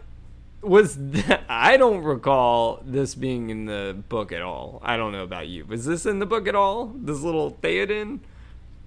was 0.66 0.96
that, 1.12 1.44
I 1.49 1.76
don't 1.76 2.02
recall 2.02 2.82
this 2.85 3.14
being 3.14 3.50
in 3.50 3.66
the 3.66 3.96
book 4.08 4.32
at 4.32 4.42
all. 4.42 4.80
I 4.85 4.96
don't 4.96 5.12
know 5.12 5.23
about 5.23 5.49
you. 5.49 5.64
Was 5.64 5.85
this 5.85 6.06
in 6.06 6.18
the 6.18 6.26
book 6.26 6.46
at 6.49 6.54
all? 6.54 6.92
This 6.94 7.20
little 7.20 7.52
Theoden? 7.62 8.20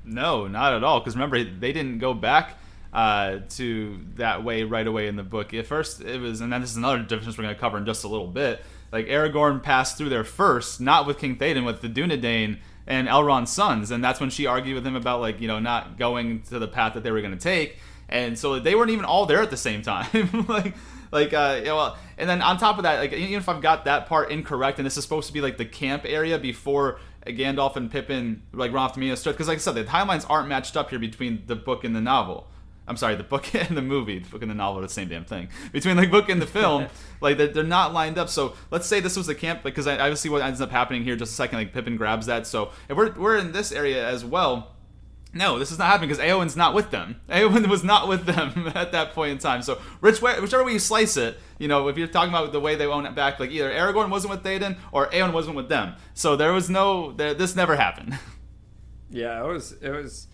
No, 0.04 0.48
not 0.48 0.74
at 0.74 0.84
all. 0.84 1.00
Because 1.00 1.16
remember, 1.16 1.44
they 1.44 1.74
didn't 1.74 2.00
go 2.00 2.14
back 2.14 2.58
uh, 2.94 3.40
to 3.50 4.00
that 4.16 4.44
way 4.44 4.64
right 4.64 4.88
away 4.88 5.08
in 5.08 5.16
the 5.16 5.24
book. 5.24 5.54
At 5.54 5.68
first, 5.68 6.02
it 6.02 6.20
was, 6.20 6.42
and 6.42 6.52
then 6.52 6.62
this 6.62 6.72
is 6.72 6.78
another 6.78 7.00
difference 7.00 7.38
we're 7.38 7.44
going 7.44 7.56
to 7.56 7.62
cover 7.62 7.78
in 7.78 7.86
just 7.86 8.04
a 8.04 8.08
little 8.08 8.28
bit. 8.28 8.62
Like 8.92 9.08
Aragorn 9.08 9.62
passed 9.62 9.98
through 9.98 10.10
there 10.10 10.24
first, 10.24 10.82
not 10.82 11.06
with 11.06 11.20
King 11.20 11.38
Theoden, 11.38 11.66
with 11.66 11.82
the 11.82 11.90
Dunedain 11.90 12.58
and 12.88 13.08
Elrond's 13.08 13.52
sons, 13.52 13.92
and 13.92 14.04
that's 14.04 14.20
when 14.20 14.32
she 14.32 14.48
argued 14.48 14.76
with 14.76 14.86
him 14.86 14.96
about 14.96 15.22
like 15.22 15.40
you 15.40 15.48
know 15.48 15.60
not 15.60 16.00
going 16.00 16.42
to 16.44 16.58
the 16.58 16.68
path 16.68 16.96
that 16.96 17.04
they 17.04 17.12
were 17.12 17.22
going 17.22 17.38
to 17.38 17.40
take, 17.40 17.78
and 18.10 18.38
so 18.38 18.60
they 18.60 18.74
weren't 18.74 18.90
even 18.90 19.06
all 19.06 19.28
there 19.28 19.44
at 19.44 19.52
the 19.52 19.58
same 19.58 19.84
time. 19.84 20.46
like 20.50 20.74
like 21.12 21.34
uh 21.34 21.56
you 21.60 21.66
know, 21.66 21.96
and 22.18 22.30
then 22.30 22.42
on 22.42 22.58
top 22.58 22.78
of 22.78 22.84
that 22.84 23.00
like 23.00 23.14
even 23.14 23.36
if 23.36 23.50
i've 23.50 23.62
got 23.62 23.86
that 23.86 24.08
part 24.08 24.32
incorrect 24.32 24.80
and 24.80 24.86
this 24.86 24.98
is 24.98 25.04
supposed 25.04 25.28
to 25.28 25.34
be 25.34 25.42
like 25.42 25.58
the 25.58 25.66
camp 25.66 26.04
area 26.06 26.38
before 26.38 27.00
gandalf 27.28 27.76
and 27.76 27.92
pippin 27.92 28.42
like 28.54 28.72
run 28.72 28.84
off 28.84 28.94
to 28.94 29.00
minas 29.00 29.24
because 29.24 29.48
like 29.48 29.58
i 29.58 29.60
said 29.60 29.76
the 29.76 29.84
timelines 29.84 30.26
aren't 30.30 30.48
matched 30.48 30.76
up 30.76 30.90
here 30.90 31.00
between 31.00 31.44
the 31.48 31.56
book 31.56 31.84
and 31.84 31.96
the 31.96 32.02
novel. 32.02 32.48
I'm 32.88 32.98
sorry 32.98 33.16
the 33.16 33.24
book 33.24 33.54
and 33.70 33.78
the 33.78 33.82
movie 33.82 34.20
the 34.20 34.30
book 34.30 34.42
and 34.42 34.50
the 34.50 34.56
novel 34.56 34.80
are 34.80 34.82
the 34.82 34.90
same 34.90 35.10
damn 35.10 35.24
thing. 35.24 35.50
Between 35.72 35.96
the 35.96 36.08
book 36.08 36.28
and 36.28 36.42
the 36.42 36.48
film 36.48 36.88
like 37.22 37.38
they're, 37.38 37.48
they're 37.48 37.64
not 37.64 37.94
lined 37.94 38.18
up. 38.18 38.30
So 38.30 38.56
let's 38.72 38.88
say 38.88 39.00
this 39.00 39.16
was 39.16 39.28
the 39.28 39.36
camp 39.36 39.62
because 39.64 39.86
I, 39.86 40.08
I 40.08 40.14
see 40.16 40.30
what 40.30 40.42
ends 40.42 40.60
up 40.60 40.72
happening 40.72 41.04
here 41.04 41.16
just 41.16 41.34
a 41.34 41.36
second 41.36 41.60
like 41.60 41.72
pippin 41.72 41.98
grabs 41.98 42.26
that. 42.26 42.48
So 42.48 42.72
if 42.90 42.98
we're, 42.98 43.12
we're 43.14 43.38
in 43.38 43.52
this 43.52 43.72
area 43.72 44.08
as 44.08 44.26
well 44.26 44.72
No, 45.32 45.60
this 45.60 45.72
is 45.72 45.78
not 45.78 45.88
happening 45.88 46.10
because 46.10 46.24
Eowyn's 46.24 46.56
not 46.56 46.74
with 46.74 46.90
them. 46.90 47.22
Eowyn 47.30 47.68
was 47.68 47.84
not 47.84 48.08
with 48.08 48.26
them 48.26 48.72
at 48.76 48.92
that 48.94 49.14
point 49.14 49.32
in 49.32 49.38
time. 49.38 49.62
So, 49.62 49.76
which 50.00 50.22
way, 50.22 50.40
whichever 50.40 50.64
way 50.64 50.74
you 50.74 50.80
slice 50.80 51.18
it, 51.18 51.38
you 51.60 51.68
know, 51.68 51.88
if 51.88 51.98
you're 51.98 52.08
talking 52.08 52.30
about 52.30 52.52
the 52.52 52.60
way 52.60 52.76
they 52.76 52.88
own 52.88 53.06
it 53.06 53.14
back, 53.16 53.40
like 53.40 53.52
either 53.52 53.70
Aragorn 53.70 54.10
wasn't 54.10 54.32
with 54.32 54.44
Theoden 54.44 54.78
or 54.92 55.08
Eowyn 55.10 55.34
wasn't 55.34 55.56
with 55.56 55.70
them. 55.70 55.96
So 56.14 56.36
there 56.36 56.52
was 56.52 56.70
no, 56.70 57.12
there, 57.12 57.34
this 57.34 57.56
never 57.56 57.76
happened. 57.76 58.18
Yeah, 59.12 59.44
it 59.44 59.48
was 59.48 59.72
it 59.82 59.90
was 59.90 60.28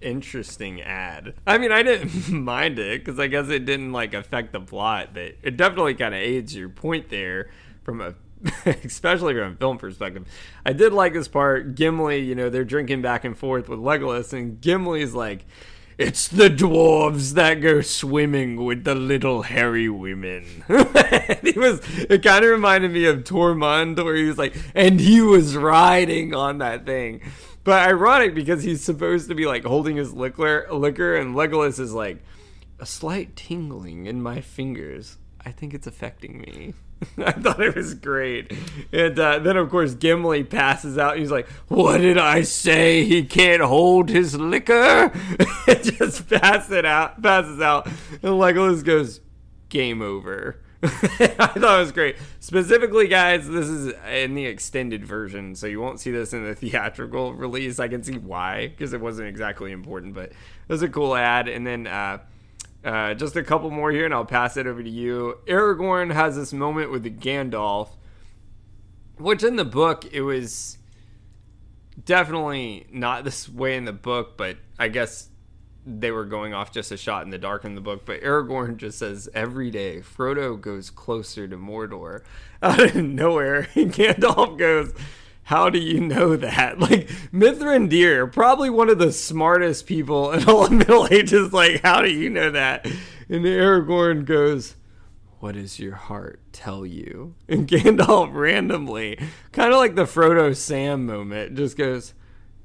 interesting 0.00 0.80
ad. 0.80 1.34
I 1.46 1.58
mean, 1.58 1.72
I 1.72 1.82
didn't 1.82 2.30
mind 2.32 2.78
it 2.78 3.04
because 3.04 3.20
I 3.20 3.26
guess 3.26 3.48
it 3.48 3.64
didn't 3.64 3.92
like 3.92 4.14
affect 4.14 4.52
the 4.52 4.60
plot, 4.60 5.10
but 5.12 5.34
it 5.42 5.56
definitely 5.56 5.94
kind 5.94 6.14
of 6.14 6.20
aids 6.20 6.54
your 6.54 6.68
point 6.68 7.10
there 7.10 7.50
from 7.82 8.00
a 8.00 8.14
especially 8.66 9.34
from 9.34 9.52
a 9.52 9.56
film 9.56 9.78
perspective. 9.78 10.26
I 10.64 10.72
did 10.72 10.92
like 10.92 11.12
this 11.12 11.28
part. 11.28 11.74
Gimli, 11.74 12.20
you 12.20 12.34
know, 12.34 12.48
they're 12.48 12.64
drinking 12.64 13.02
back 13.02 13.24
and 13.24 13.36
forth 13.36 13.68
with 13.68 13.78
Legolas, 13.78 14.32
and 14.32 14.60
Gimli's 14.60 15.14
like, 15.14 15.44
"It's 15.98 16.28
the 16.28 16.48
dwarves 16.48 17.34
that 17.34 17.60
go 17.60 17.80
swimming 17.80 18.64
with 18.64 18.84
the 18.84 18.94
little 18.94 19.42
hairy 19.42 19.88
women." 19.88 20.64
he 21.42 21.58
was. 21.58 21.80
It 22.08 22.22
kind 22.22 22.44
of 22.44 22.50
reminded 22.50 22.92
me 22.92 23.04
of 23.06 23.24
Tormund, 23.24 24.02
where 24.02 24.16
he 24.16 24.24
was 24.24 24.38
like, 24.38 24.56
and 24.74 25.00
he 25.00 25.20
was 25.20 25.56
riding 25.56 26.34
on 26.34 26.58
that 26.58 26.86
thing. 26.86 27.20
But 27.62 27.86
ironic 27.88 28.34
because 28.34 28.62
he's 28.62 28.82
supposed 28.82 29.28
to 29.28 29.34
be 29.34 29.46
like 29.46 29.64
holding 29.64 29.96
his 29.96 30.14
liquor, 30.14 30.66
liquor, 30.72 31.14
and 31.16 31.34
Legolas 31.34 31.78
is 31.78 31.92
like 31.92 32.22
a 32.78 32.86
slight 32.86 33.36
tingling 33.36 34.06
in 34.06 34.22
my 34.22 34.40
fingers. 34.40 35.18
I 35.44 35.52
think 35.52 35.74
it's 35.74 35.86
affecting 35.86 36.38
me. 36.38 36.74
I 37.18 37.32
thought 37.32 37.60
it 37.60 37.74
was 37.74 37.94
great. 37.94 38.52
And 38.92 39.18
uh, 39.18 39.38
then, 39.38 39.56
of 39.56 39.70
course, 39.70 39.94
Gimli 39.94 40.44
passes 40.44 40.98
out. 40.98 41.18
He's 41.18 41.30
like, 41.30 41.48
What 41.68 41.98
did 41.98 42.18
I 42.18 42.42
say? 42.42 43.04
He 43.04 43.24
can't 43.24 43.62
hold 43.62 44.08
his 44.08 44.36
liquor? 44.36 45.12
just 45.82 46.28
pass 46.28 46.70
it 46.70 46.84
out, 46.84 47.22
passes 47.22 47.60
out. 47.60 47.86
And 47.86 48.34
Legolas 48.34 48.84
goes, 48.84 49.20
Game 49.68 50.02
over. 50.02 50.60
I 50.82 50.86
thought 50.88 51.78
it 51.78 51.82
was 51.82 51.92
great. 51.92 52.16
Specifically, 52.40 53.06
guys, 53.06 53.46
this 53.46 53.66
is 53.66 53.92
in 54.10 54.34
the 54.34 54.46
extended 54.46 55.04
version, 55.04 55.54
so 55.54 55.66
you 55.66 55.78
won't 55.78 56.00
see 56.00 56.10
this 56.10 56.32
in 56.32 56.44
the 56.44 56.54
theatrical 56.54 57.34
release. 57.34 57.78
I 57.78 57.88
can 57.88 58.02
see 58.02 58.16
why, 58.16 58.68
because 58.68 58.94
it 58.94 59.00
wasn't 59.00 59.28
exactly 59.28 59.72
important, 59.72 60.14
but 60.14 60.30
it 60.30 60.34
was 60.68 60.82
a 60.82 60.88
cool 60.88 61.14
ad. 61.14 61.48
And 61.48 61.66
then, 61.66 61.86
uh, 61.86 62.20
uh, 62.84 63.14
just 63.14 63.36
a 63.36 63.42
couple 63.42 63.70
more 63.70 63.90
here, 63.90 64.04
and 64.04 64.14
I'll 64.14 64.24
pass 64.24 64.56
it 64.56 64.66
over 64.66 64.82
to 64.82 64.88
you. 64.90 65.38
Aragorn 65.46 66.12
has 66.12 66.36
this 66.36 66.52
moment 66.52 66.90
with 66.90 67.02
the 67.02 67.10
Gandalf, 67.10 67.90
which 69.18 69.42
in 69.42 69.56
the 69.56 69.64
book 69.64 70.06
it 70.12 70.22
was 70.22 70.78
definitely 72.04 72.86
not 72.90 73.24
this 73.24 73.48
way 73.48 73.76
in 73.76 73.84
the 73.84 73.92
book, 73.92 74.36
but 74.36 74.56
I 74.78 74.88
guess 74.88 75.28
they 75.86 76.10
were 76.10 76.24
going 76.26 76.52
off 76.52 76.72
just 76.72 76.92
a 76.92 76.96
shot 76.96 77.24
in 77.24 77.30
the 77.30 77.38
dark 77.38 77.64
in 77.64 77.74
the 77.74 77.80
book. 77.80 78.04
But 78.04 78.22
Aragorn 78.22 78.76
just 78.76 78.98
says 78.98 79.28
every 79.34 79.70
day 79.70 80.00
Frodo 80.00 80.60
goes 80.60 80.90
closer 80.90 81.48
to 81.48 81.56
Mordor 81.56 82.22
out 82.62 82.80
of 82.80 82.96
nowhere, 82.96 83.68
and 83.74 83.92
Gandalf 83.92 84.58
goes. 84.58 84.94
How 85.50 85.68
do 85.68 85.80
you 85.80 85.98
know 85.98 86.36
that? 86.36 86.78
Like 86.78 87.08
Mithrandir, 87.32 88.32
probably 88.32 88.70
one 88.70 88.88
of 88.88 89.00
the 89.00 89.10
smartest 89.10 89.84
people 89.84 90.30
in 90.30 90.48
all 90.48 90.68
the 90.68 90.76
Middle 90.76 91.08
Ages. 91.10 91.52
Like, 91.52 91.82
how 91.82 92.02
do 92.02 92.08
you 92.08 92.30
know 92.30 92.52
that? 92.52 92.86
And 93.28 93.44
Aragorn 93.44 94.24
goes, 94.24 94.76
"What 95.40 95.56
does 95.56 95.80
your 95.80 95.96
heart 95.96 96.40
tell 96.52 96.86
you?" 96.86 97.34
And 97.48 97.66
Gandalf 97.68 98.32
randomly, 98.32 99.18
kind 99.50 99.72
of 99.72 99.78
like 99.78 99.96
the 99.96 100.04
Frodo 100.04 100.54
Sam 100.54 101.04
moment, 101.06 101.56
just 101.56 101.76
goes, 101.76 102.14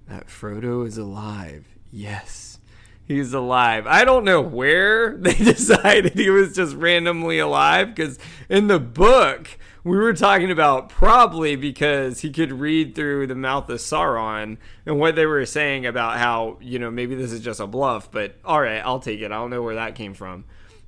"That 0.07 0.27
Frodo 0.27 0.85
is 0.85 0.99
alive." 0.99 1.65
Yes, 1.91 2.59
he's 3.03 3.33
alive. 3.33 3.87
I 3.87 4.05
don't 4.05 4.25
know 4.25 4.41
where 4.41 5.17
they 5.17 5.33
decided 5.33 6.13
he 6.13 6.29
was 6.29 6.55
just 6.55 6.75
randomly 6.75 7.39
alive 7.39 7.95
because 7.95 8.19
in 8.47 8.67
the 8.67 8.79
book 8.79 9.57
we 9.85 9.97
were 9.97 10.13
talking 10.13 10.49
about 10.49 10.89
probably 10.89 11.55
because 11.55 12.21
he 12.21 12.31
could 12.31 12.51
read 12.51 12.95
through 12.95 13.27
the 13.27 13.35
mouth 13.35 13.69
of 13.69 13.77
Sauron 13.77 14.57
and 14.83 14.99
what 14.99 15.15
they 15.15 15.27
were 15.27 15.45
saying 15.45 15.85
about 15.85 16.17
how, 16.17 16.57
you 16.59 16.79
know, 16.79 16.89
maybe 16.89 17.13
this 17.13 17.31
is 17.31 17.39
just 17.39 17.59
a 17.59 17.67
bluff, 17.67 18.09
but 18.09 18.35
all 18.43 18.59
right, 18.59 18.79
I'll 18.79 18.99
take 18.99 19.21
it. 19.21 19.25
I 19.25 19.35
don't 19.35 19.51
know 19.51 19.61
where 19.61 19.75
that 19.75 19.93
came 19.93 20.15
from. 20.15 20.45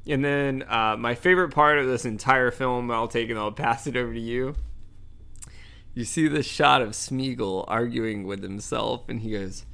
And 0.07 0.25
then 0.25 0.63
uh, 0.67 0.95
my 0.97 1.13
favorite 1.13 1.49
part 1.49 1.77
of 1.77 1.85
this 1.85 2.05
entire 2.05 2.49
film, 2.49 2.89
I'll 2.89 3.07
take 3.07 3.29
it, 3.29 3.37
I'll 3.37 3.51
pass 3.51 3.85
it 3.85 3.95
over 3.95 4.15
to 4.15 4.19
you. 4.19 4.55
You 5.93 6.03
see 6.03 6.27
the 6.27 6.41
shot 6.41 6.81
of 6.81 6.89
Smeagol 6.89 7.65
arguing 7.67 8.25
with 8.25 8.41
himself, 8.41 9.07
and 9.09 9.21
he 9.21 9.31
goes, 9.31 9.65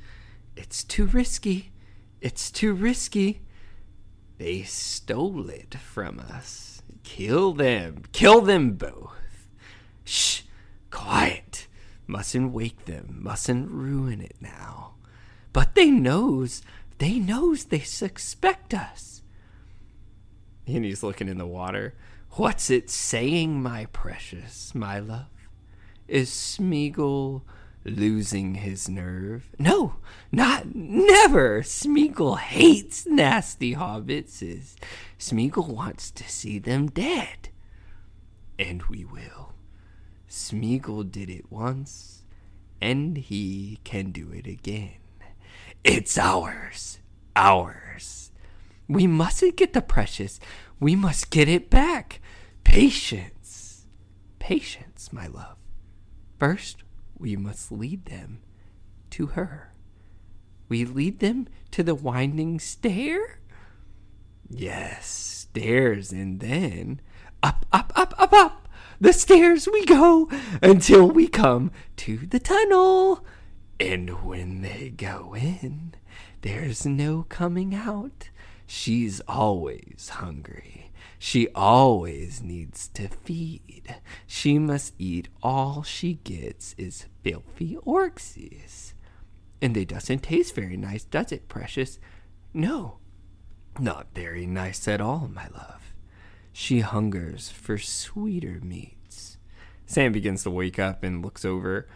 It's 0.58 0.84
too 0.84 1.06
risky. 1.06 1.72
It's 2.20 2.51
too 2.51 2.74
risky. 2.74 3.42
They 4.38 4.63
stole 4.63 5.50
it 5.50 5.75
from 5.75 6.20
us. 6.20 6.62
Kill 7.03 7.53
them. 7.53 8.03
Kill 8.12 8.41
them 8.41 8.72
both. 8.74 9.48
Shh. 10.03 10.41
Quiet. 10.89 11.67
Mustn't 12.07 12.51
wake 12.51 12.86
them. 12.86 13.19
Mustn't 13.22 13.69
ruin 13.69 14.22
it 14.22 14.36
now. 14.41 14.95
But 15.51 15.75
they 15.75 15.91
knows. 15.91 16.62
They 16.98 17.19
knows 17.19 17.65
they 17.65 17.79
suspect 17.79 18.74
us. 18.74 19.22
And 20.65 20.86
he's 20.86 21.03
looking 21.03 21.27
in 21.27 21.38
the 21.38 21.45
water. 21.45 21.93
What's 22.31 22.69
it 22.69 22.89
saying, 22.89 23.62
my 23.62 23.86
precious, 23.93 24.74
my 24.74 25.00
love? 25.00 25.27
Is 26.07 26.29
Smeagol 26.29 27.43
losing 27.86 28.55
his 28.55 28.89
nerve? 28.89 29.50
No, 29.60 29.95
not 30.31 30.74
never. 30.74 31.62
Smeagol 31.62 32.39
hates 32.39 33.05
nasty 33.05 33.75
hobbits. 33.75 34.75
Smeagol 35.24 35.70
wants 35.70 36.12
to 36.12 36.30
see 36.30 36.60
them 36.60 36.88
dead. 36.88 37.48
And 38.60 38.84
we 38.84 39.06
will. 39.06 39.53
Smeagol 40.27 41.10
did 41.10 41.30
it 41.30 41.50
once, 41.50 42.24
and 42.82 43.15
he 43.15 43.80
can 43.86 44.12
do 44.12 44.34
it 44.34 44.46
again. 44.46 44.98
It's 45.82 46.18
ours. 46.18 47.00
Ours. 47.38 48.34
We 48.89 49.08
mustn't 49.08 49.56
get 49.56 49.72
the 49.72 49.82
precious. 49.82 50.42
We 50.82 50.94
must 50.94 51.30
get 51.30 51.48
it 51.48 51.70
back. 51.70 52.20
Patience. 52.65 53.88
Patience, 54.39 55.13
my 55.13 55.27
love. 55.27 55.56
First, 56.38 56.84
we 57.18 57.38
must 57.38 57.72
lead 57.72 58.08
them 58.08 58.42
to 59.12 59.27
her. 59.27 59.74
We 60.68 60.84
lead 60.84 61.20
them 61.20 61.48
to 61.72 61.82
the 61.82 61.96
winding 61.96 62.60
stair? 62.60 63.39
Yes, 64.50 65.07
stairs, 65.07 66.12
and 66.12 66.39
then 66.39 67.01
up, 67.41 67.65
up, 67.71 67.91
up, 67.95 68.13
up, 68.17 68.33
up 68.33 68.63
the 69.03 69.13
stairs 69.13 69.67
we 69.67 69.85
go 69.85 70.29
until 70.62 71.09
we 71.09 71.27
come 71.27 71.71
to 71.97 72.17
the 72.17 72.39
tunnel. 72.39 73.25
And 73.79 74.23
when 74.23 74.62
they 74.62 74.93
go 74.95 75.35
in, 75.35 75.95
there's 76.41 76.85
no 76.85 77.25
coming 77.27 77.75
out. 77.75 78.29
She's 78.65 79.19
always 79.27 80.09
hungry. 80.13 80.91
She 81.19 81.50
always 81.50 82.41
needs 82.41 82.88
to 82.89 83.09
feed. 83.09 83.95
She 84.25 84.57
must 84.57 84.93
eat 84.97 85.27
all 85.41 85.83
she 85.83 86.15
gets 86.23 86.73
is 86.77 87.05
filthy 87.23 87.77
orcses. 87.83 88.93
And 89.62 89.75
they 89.75 89.85
doesn't 89.85 90.23
taste 90.23 90.55
very 90.55 90.77
nice, 90.77 91.03
does 91.03 91.31
it, 91.31 91.47
precious? 91.47 92.00
No, 92.53 93.00
not 93.80 94.08
very 94.13 94.46
nice 94.46 94.88
at 94.88 95.01
all, 95.01 95.30
my 95.34 95.48
love. 95.48 95.94
She 96.51 96.82
hungers 96.82 97.50
for 97.50 97.77
sweeter 97.77 98.60
meats. 98.63 99.38
Sam 99.86 100.12
begins 100.12 100.44
to 100.44 100.51
wake 100.51 100.80
up 100.80 101.03
and 101.03 101.24
looks 101.24 101.44
over. 101.44 101.88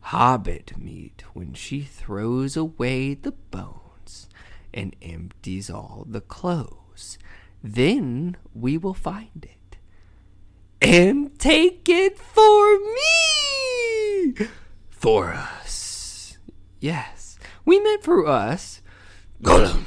Hobbit 0.00 0.78
meat 0.78 1.22
when 1.32 1.54
she 1.54 1.82
throws 1.82 2.56
away 2.56 3.14
the 3.14 3.32
bones 3.32 4.28
and 4.72 4.96
empties 5.02 5.70
all 5.70 6.04
the 6.08 6.20
clothes. 6.20 7.18
Then 7.62 8.36
we 8.54 8.78
will 8.78 8.94
find 8.94 9.44
it. 9.44 9.76
And 10.82 11.38
take 11.38 11.88
it 11.88 12.18
for 12.18 12.78
me! 12.78 14.34
For 14.88 15.32
us. 15.32 16.38
Yes, 16.80 17.38
we 17.64 17.78
meant 17.78 18.02
for 18.02 18.26
us. 18.26 18.80
Gollum! 19.42 19.84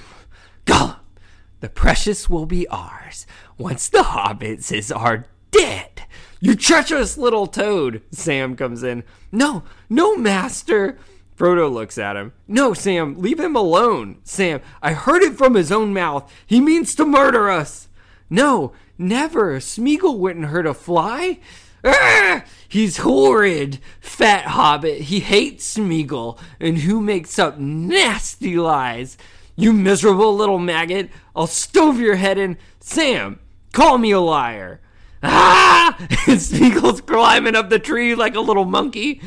The 1.64 1.70
precious 1.70 2.30
will 2.30 2.46
be 2.46 2.68
ours 2.68 3.26
once 3.58 3.88
the 3.88 4.00
hobbits 4.00 4.94
are 4.94 5.28
dead. 5.50 6.02
You 6.42 6.56
treacherous 6.56 7.18
little 7.18 7.48
toad, 7.48 8.02
Sam 8.12 8.58
comes 8.58 8.84
in. 8.84 9.06
No, 9.32 9.64
no, 9.90 10.18
master. 10.18 10.98
Frodo 11.38 11.72
looks 11.72 11.98
at 11.98 12.18
him. 12.18 12.34
No, 12.50 12.74
Sam, 12.74 13.18
leave 13.18 13.40
him 13.40 13.56
alone. 13.56 14.18
Sam, 14.26 14.60
I 14.82 14.92
heard 14.92 15.24
it 15.24 15.38
from 15.38 15.54
his 15.54 15.72
own 15.72 15.94
mouth. 15.94 16.30
He 16.46 16.60
means 16.60 16.96
to 16.96 17.06
murder 17.06 17.50
us. 17.50 17.88
No, 18.30 18.74
never. 18.98 19.62
Smeagol 19.62 20.18
wouldn't 20.18 20.48
hurt 20.48 20.68
a 20.68 20.74
fly. 20.74 21.40
"Ah, 21.86 22.44
he's 22.68 22.98
horrid, 22.98 23.80
fat 24.02 24.48
hobbit. 24.48 25.04
He 25.04 25.22
hates 25.22 25.78
Smeagol, 25.78 26.38
and 26.60 26.80
who 26.80 27.00
makes 27.00 27.40
up 27.40 27.58
nasty 27.58 28.58
lies? 28.58 29.18
You 29.56 29.74
miserable 29.74 30.36
little 30.36 30.60
maggot! 30.60 31.10
I'll 31.36 31.48
stove 31.48 32.00
your 32.00 32.16
head 32.16 32.38
in. 32.38 32.58
Sam, 32.80 33.40
call 33.72 33.98
me 33.98 34.12
a 34.12 34.20
liar. 34.20 34.82
Ah! 35.22 35.98
And 36.28 36.40
Smeagol's 36.40 37.02
climbing 37.02 37.56
up 37.56 37.70
the 37.70 37.80
tree 37.80 38.16
like 38.16 38.36
a 38.36 38.40
little 38.40 38.66
monkey. 38.66 39.22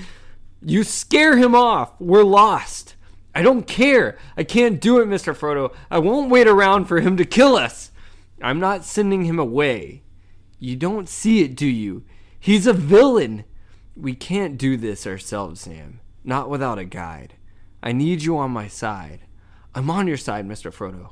You 0.62 0.83
scare 0.83 1.37
him 1.37 1.54
off. 1.54 1.92
We're 2.00 2.25
lost. 2.25 2.97
I 3.35 3.42
don't 3.42 3.66
care. 3.66 4.16
I 4.37 4.45
can't 4.45 4.80
do 4.80 4.99
it, 4.99 5.06
Mr. 5.06 5.37
Frodo. 5.37 5.75
I 5.90 5.99
won't 5.99 6.30
wait 6.30 6.49
around 6.49 6.87
for 6.87 7.00
him 7.00 7.16
to 7.18 7.25
kill 7.25 7.54
us. 7.54 7.90
I'm 8.42 8.59
not 8.59 8.85
sending 8.85 9.25
him 9.25 9.38
away. 9.38 10.02
You 10.59 10.75
don't 10.75 11.09
see 11.09 11.42
it, 11.42 11.54
do 11.54 11.66
you? 11.66 12.04
He's 12.40 12.66
a 12.66 12.73
villain. 12.73 13.45
We 13.95 14.14
can't 14.14 14.59
do 14.59 14.76
this 14.76 15.06
ourselves, 15.06 15.61
Sam. 15.61 16.00
Not 16.25 16.49
without 16.49 16.78
a 16.78 16.85
guide. 16.85 17.35
I 17.83 17.92
need 17.92 18.23
you 18.23 18.38
on 18.38 18.50
my 18.50 18.68
side. 18.68 19.25
I'm 19.76 19.90
on 19.90 20.09
your 20.09 20.16
side, 20.16 20.49
Mr. 20.49 20.73
Frodo. 20.73 21.11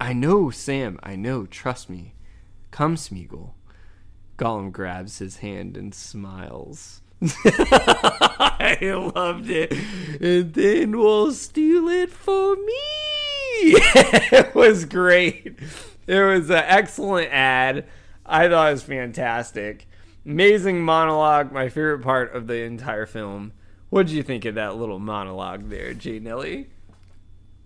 I 0.00 0.14
know, 0.14 0.48
Sam. 0.48 0.98
I 1.02 1.16
know. 1.16 1.44
Trust 1.44 1.90
me. 1.90 2.14
Come, 2.70 2.96
Smeagol. 2.96 3.52
Gollum 4.38 4.72
grabs 4.72 5.18
his 5.18 5.36
hand 5.36 5.76
and 5.76 5.94
smiles. 5.94 7.02
I 7.44 8.78
loved 9.14 9.50
it. 9.50 9.74
And 10.18 10.54
then 10.54 10.98
we'll 10.98 11.32
steal 11.32 11.88
it 11.88 12.10
for 12.10 12.56
me. 12.56 12.62
it 14.32 14.54
was 14.54 14.86
great. 14.86 15.58
It 16.06 16.20
was 16.22 16.48
an 16.48 16.64
excellent 16.66 17.30
ad. 17.30 17.84
I 18.24 18.48
thought 18.48 18.70
it 18.70 18.72
was 18.72 18.82
fantastic. 18.82 19.86
Amazing 20.24 20.82
monologue. 20.82 21.52
My 21.52 21.68
favorite 21.68 22.00
part 22.00 22.34
of 22.34 22.46
the 22.46 22.62
entire 22.62 23.04
film. 23.04 23.52
What 23.90 24.06
did 24.06 24.14
you 24.14 24.22
think 24.22 24.46
of 24.46 24.54
that 24.54 24.76
little 24.76 24.98
monologue 24.98 25.68
there, 25.68 25.92
Jay 25.92 26.18
Nelly? 26.18 26.70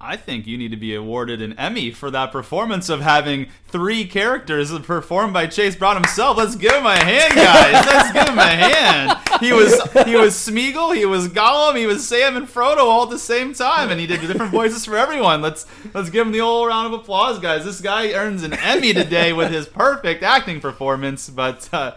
I 0.01 0.17
think 0.17 0.47
you 0.47 0.59
need 0.59 0.71
to 0.73 0.77
be 0.77 0.95
awarded 0.95 1.41
an 1.41 1.55
Emmy 1.59 1.91
for 1.91 2.11
that 2.11 2.31
performance 2.31 2.89
of 2.89 3.01
having 3.01 3.47
three 3.69 4.05
characters 4.05 4.77
performed 4.81 5.33
by 5.33 5.47
Chase 5.47 5.77
Brown 5.77 5.95
himself. 5.97 6.37
Let's 6.37 6.57
give 6.57 6.73
him 6.73 6.85
a 6.85 6.95
hand, 6.95 7.35
guys. 7.35 7.87
Let's 7.87 8.13
give 8.13 8.29
him 8.29 8.39
a 8.39 8.43
hand. 8.43 9.19
He 9.41 9.53
was 9.53 9.73
he 10.05 10.15
was 10.17 10.35
Smeagol, 10.35 10.95
he 10.95 11.07
was 11.07 11.29
Gollum, 11.29 11.79
he 11.79 11.87
was 11.87 12.07
Sam 12.07 12.37
and 12.37 12.47
Frodo 12.47 12.81
all 12.81 13.05
at 13.05 13.11
the 13.11 13.19
same 13.19 13.55
time, 13.55 13.91
and 13.91 13.99
he 13.99 14.07
did 14.07 14.21
different 14.21 14.53
voices 14.53 14.85
for 14.85 14.97
everyone. 14.97 15.41
Let's 15.41 15.67
let's 15.95 16.11
give 16.11 16.27
him 16.27 16.33
the 16.33 16.41
old 16.41 16.69
round 16.69 16.93
of 16.93 17.01
applause, 17.01 17.39
guys. 17.39 17.65
This 17.65 17.81
guy 17.81 18.13
earns 18.13 18.43
an 18.43 18.53
Emmy 18.53 18.93
today 18.93 19.33
with 19.33 19.51
his 19.51 19.67
perfect 19.67 20.23
acting 20.23 20.61
performance. 20.61 21.31
But 21.31 21.69
uh, 21.73 21.97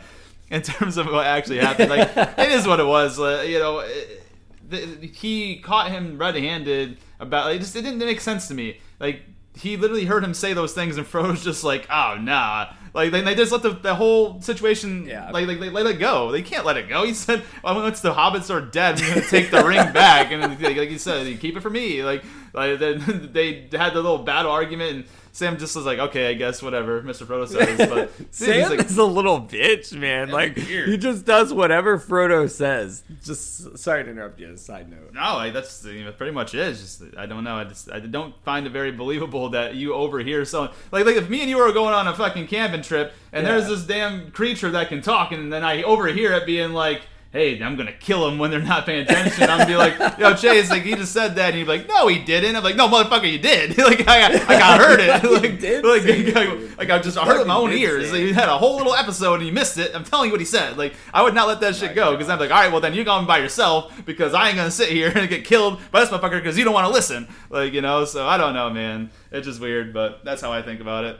in 0.49 0.61
terms 0.61 0.97
of 0.97 1.07
what 1.07 1.25
actually 1.25 1.59
happened, 1.59 1.89
like 1.89 2.09
it 2.15 2.51
is 2.51 2.65
what 2.65 2.79
it 2.79 2.85
was. 2.85 3.19
Uh, 3.19 3.43
you 3.45 3.59
know. 3.59 3.79
It, 3.79 4.23
the, 4.69 5.07
he 5.13 5.59
caught 5.59 5.91
him 5.91 6.17
red-handed 6.17 6.97
about 7.19 7.51
it 7.53 7.59
just 7.59 7.75
it 7.75 7.81
didn't 7.81 7.99
make 7.99 8.21
sense 8.21 8.47
to 8.47 8.53
me. 8.53 8.79
Like 8.99 9.21
he 9.55 9.75
literally 9.75 10.05
heard 10.05 10.23
him 10.23 10.33
say 10.33 10.53
those 10.53 10.73
things 10.73 10.97
and 10.97 11.07
Frodo's 11.11 11.43
just 11.43 11.63
like 11.63 11.87
oh 11.89 12.17
nah. 12.19 12.73
Like 12.93 13.11
they, 13.11 13.21
they 13.21 13.35
just 13.35 13.51
let 13.51 13.61
the, 13.61 13.71
the 13.71 13.93
whole 13.93 14.41
situation 14.41 15.05
Yeah. 15.05 15.29
like, 15.29 15.45
like 15.47 15.59
they 15.59 15.69
let 15.69 15.85
it 15.85 15.99
go. 15.99 16.31
They 16.31 16.41
can't 16.41 16.65
let 16.65 16.77
it 16.77 16.89
go. 16.89 17.03
He 17.03 17.13
said 17.13 17.43
well, 17.63 17.75
once 17.75 17.99
the 18.01 18.13
hobbits 18.13 18.49
are 18.49 18.61
dead. 18.61 18.99
We're 18.99 19.15
gonna 19.15 19.27
take 19.27 19.51
the 19.51 19.63
ring 19.63 19.93
back. 19.93 20.31
And 20.31 20.41
like, 20.41 20.75
like 20.77 20.89
he 20.89 20.97
said 20.97 21.39
keep 21.39 21.55
it 21.55 21.61
for 21.61 21.69
me. 21.69 22.03
Like 22.03 22.23
like 22.53 22.79
then 22.79 23.29
they 23.33 23.67
had 23.71 23.93
the 23.93 24.01
little 24.01 24.19
battle 24.19 24.51
argument 24.51 24.91
and 24.95 25.05
Sam 25.37 25.57
just 25.59 25.75
was 25.75 25.85
like 25.85 25.99
okay 25.99 26.29
I 26.29 26.33
guess 26.33 26.63
whatever 26.63 27.01
Mr. 27.03 27.23
Frodo 27.27 27.47
says 27.47 27.87
but 27.87 28.09
he's 28.17 28.25
Sam 28.31 28.71
like, 28.71 28.79
is 28.79 28.97
a 28.97 29.03
little 29.03 29.39
bitch, 29.39 29.95
man. 29.95 30.29
Like 30.29 30.55
weird. 30.55 30.89
he 30.89 30.97
just 30.97 31.25
does 31.25 31.53
whatever 31.53 31.99
Frodo 31.99 32.49
says. 32.49 33.03
Just 33.23 33.77
sorry 33.77 34.03
to 34.03 34.09
interrupt 34.09 34.39
you. 34.39 34.57
Side 34.57 34.89
note. 34.89 35.13
No, 35.13 35.35
like 35.35 35.53
that's 35.53 35.85
you 35.85 36.05
know, 36.05 36.11
pretty 36.11 36.31
much 36.31 36.55
it. 36.55 36.71
Just 36.73 37.03
I 37.15 37.27
don't 37.27 37.43
know. 37.43 37.57
I 37.57 37.65
just 37.65 37.91
I 37.91 37.99
don't 37.99 38.33
find 38.43 38.65
it 38.65 38.71
very 38.71 38.91
believable 38.91 39.49
that 39.49 39.75
you 39.75 39.93
overhear 39.93 40.43
someone 40.43 40.71
like 40.91 41.05
like 41.05 41.17
if 41.17 41.29
me 41.29 41.41
and 41.41 41.49
you 41.51 41.57
were 41.57 41.71
going 41.71 41.93
on 41.93 42.07
a 42.07 42.15
fucking 42.15 42.47
camping 42.47 42.81
trip 42.81 43.13
and 43.31 43.45
Yeah. 43.45 43.53
there's 43.53 43.67
this 43.67 43.83
damn 43.83 44.31
creature 44.31 44.71
that 44.71 44.89
can 44.89 45.01
talk 45.03 45.31
and 45.31 45.53
then 45.53 45.63
I 45.63 45.83
overhear 45.83 46.31
it 46.33 46.47
being 46.47 46.73
like. 46.73 47.01
Hey, 47.37 47.61
I'm 47.61 47.75
gonna 47.75 47.93
kill 47.93 48.25
them 48.25 48.39
when 48.39 48.49
they're 48.49 48.59
not 48.59 48.87
paying 48.87 49.03
attention. 49.03 49.43
I'm 49.43 49.59
gonna 49.59 49.67
be 49.67 49.75
like, 49.75 49.95
"Yo, 50.17 50.33
Chase, 50.33 50.71
like 50.71 50.81
he 50.81 50.95
just 50.95 51.13
said 51.13 51.35
that," 51.35 51.49
and 51.49 51.55
he'd 51.57 51.67
like, 51.67 51.87
"No, 51.87 52.07
he 52.07 52.17
didn't." 52.17 52.55
I'm 52.55 52.63
like, 52.63 52.75
"No, 52.75 52.87
motherfucker, 52.87 53.31
you 53.31 53.37
did." 53.37 53.77
like 53.77 54.07
I, 54.07 54.25
I 54.25 54.57
got 54.57 54.79
heard 54.81 54.99
it. 54.99 55.23
like, 55.23 55.59
did 55.59 55.85
like, 55.85 56.03
like, 56.33 56.77
like, 56.79 56.89
I 56.89 56.97
just 56.97 57.15
heard 57.15 57.35
it 57.35 57.37
with 57.37 57.47
my 57.47 57.53
own 57.53 57.73
ears. 57.73 58.11
Like, 58.11 58.21
you 58.21 58.33
had 58.33 58.49
a 58.49 58.57
whole 58.57 58.77
little 58.77 58.95
episode 58.95 59.35
and 59.35 59.45
you 59.45 59.51
missed 59.51 59.77
it. 59.77 59.91
I'm 59.93 60.03
telling 60.03 60.29
you 60.29 60.31
what 60.31 60.39
he 60.41 60.47
said. 60.47 60.77
Like 60.77 60.95
I 61.13 61.21
would 61.21 61.35
not 61.35 61.47
let 61.47 61.59
that 61.59 61.75
shit 61.75 61.93
go 61.93 62.13
because 62.13 62.27
I'm 62.27 62.39
like, 62.39 62.49
all 62.49 62.59
right, 62.59 62.71
well 62.71 62.81
then 62.81 62.95
you're 62.95 63.05
going 63.05 63.27
by 63.27 63.37
yourself 63.37 63.93
because 64.03 64.33
I 64.33 64.47
ain't 64.47 64.57
gonna 64.57 64.71
sit 64.71 64.89
here 64.89 65.11
and 65.15 65.29
get 65.29 65.45
killed 65.45 65.79
by 65.91 65.99
this 65.99 66.09
motherfucker 66.09 66.41
because 66.41 66.57
you 66.57 66.63
don't 66.63 66.73
want 66.73 66.87
to 66.87 66.91
listen. 66.91 67.27
Like 67.51 67.71
you 67.71 67.81
know, 67.81 68.05
so 68.05 68.27
I 68.27 68.37
don't 68.39 68.55
know, 68.55 68.71
man. 68.71 69.11
It's 69.31 69.45
just 69.45 69.61
weird, 69.61 69.93
but 69.93 70.25
that's 70.25 70.41
how 70.41 70.51
I 70.51 70.63
think 70.63 70.81
about 70.81 71.05
it. 71.05 71.19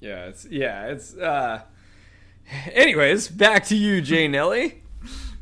Yeah, 0.00 0.26
it's 0.26 0.44
yeah, 0.44 0.88
it's 0.88 1.16
uh 1.16 1.62
anyways, 2.72 3.28
back 3.28 3.64
to 3.66 3.76
you, 3.76 4.00
Jay 4.00 4.28
Nelly. 4.28 4.82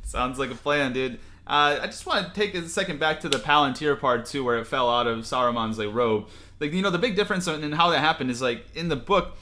Sounds 0.03 0.39
like 0.39 0.51
a 0.51 0.55
plan, 0.55 0.93
dude. 0.93 1.19
Uh, 1.47 1.79
I 1.81 1.87
just 1.87 2.07
want 2.07 2.27
to 2.27 2.41
take 2.41 2.55
a 2.55 2.69
second 2.69 2.99
back 2.99 3.21
to 3.21 3.29
the 3.29 3.39
Palantir 3.39 3.99
part 3.99 4.27
too, 4.27 4.43
where 4.43 4.59
it 4.59 4.67
fell 4.67 4.91
out 4.91 5.07
of 5.07 5.21
Saruman's 5.21 5.79
like 5.79 5.95
robe. 5.95 6.29
Like 6.59 6.73
you 6.73 6.83
know, 6.83 6.91
the 6.91 6.99
big 6.99 7.15
difference 7.15 7.47
in 7.47 7.73
how 7.73 7.91
that 7.91 8.01
happened 8.01 8.31
is 8.31 8.43
like 8.43 8.67
in 8.75 8.89
the 8.89 8.97
book, 8.97 9.37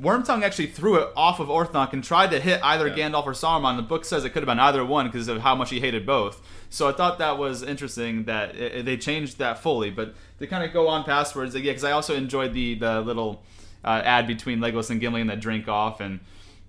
Wormtongue 0.00 0.42
actually 0.42 0.68
threw 0.68 0.96
it 0.96 1.08
off 1.14 1.40
of 1.40 1.48
Orthanc 1.48 1.92
and 1.92 2.02
tried 2.02 2.30
to 2.30 2.40
hit 2.40 2.60
either 2.62 2.88
Gandalf 2.88 3.26
or 3.26 3.32
Saruman. 3.32 3.76
The 3.76 3.82
book 3.82 4.06
says 4.06 4.24
it 4.24 4.30
could 4.30 4.42
have 4.42 4.46
been 4.46 4.60
either 4.60 4.82
one 4.84 5.06
because 5.06 5.28
of 5.28 5.42
how 5.42 5.54
much 5.54 5.68
he 5.68 5.80
hated 5.80 6.06
both. 6.06 6.40
So 6.70 6.88
I 6.88 6.92
thought 6.92 7.18
that 7.18 7.36
was 7.36 7.62
interesting 7.62 8.24
that 8.24 8.56
it, 8.56 8.86
they 8.86 8.96
changed 8.96 9.38
that 9.38 9.58
fully. 9.58 9.90
But 9.90 10.14
to 10.38 10.46
kind 10.46 10.64
of 10.64 10.72
go 10.72 10.88
on 10.88 11.04
pastwards, 11.04 11.54
like, 11.54 11.64
yeah, 11.64 11.72
because 11.72 11.84
I 11.84 11.92
also 11.92 12.14
enjoyed 12.14 12.54
the 12.54 12.76
the 12.76 13.02
little 13.02 13.42
uh, 13.84 14.00
ad 14.02 14.26
between 14.26 14.60
Legolas 14.60 14.88
and 14.88 15.00
Gimli 15.00 15.20
and 15.20 15.28
that 15.28 15.40
drink 15.40 15.68
off, 15.68 16.00
and 16.00 16.20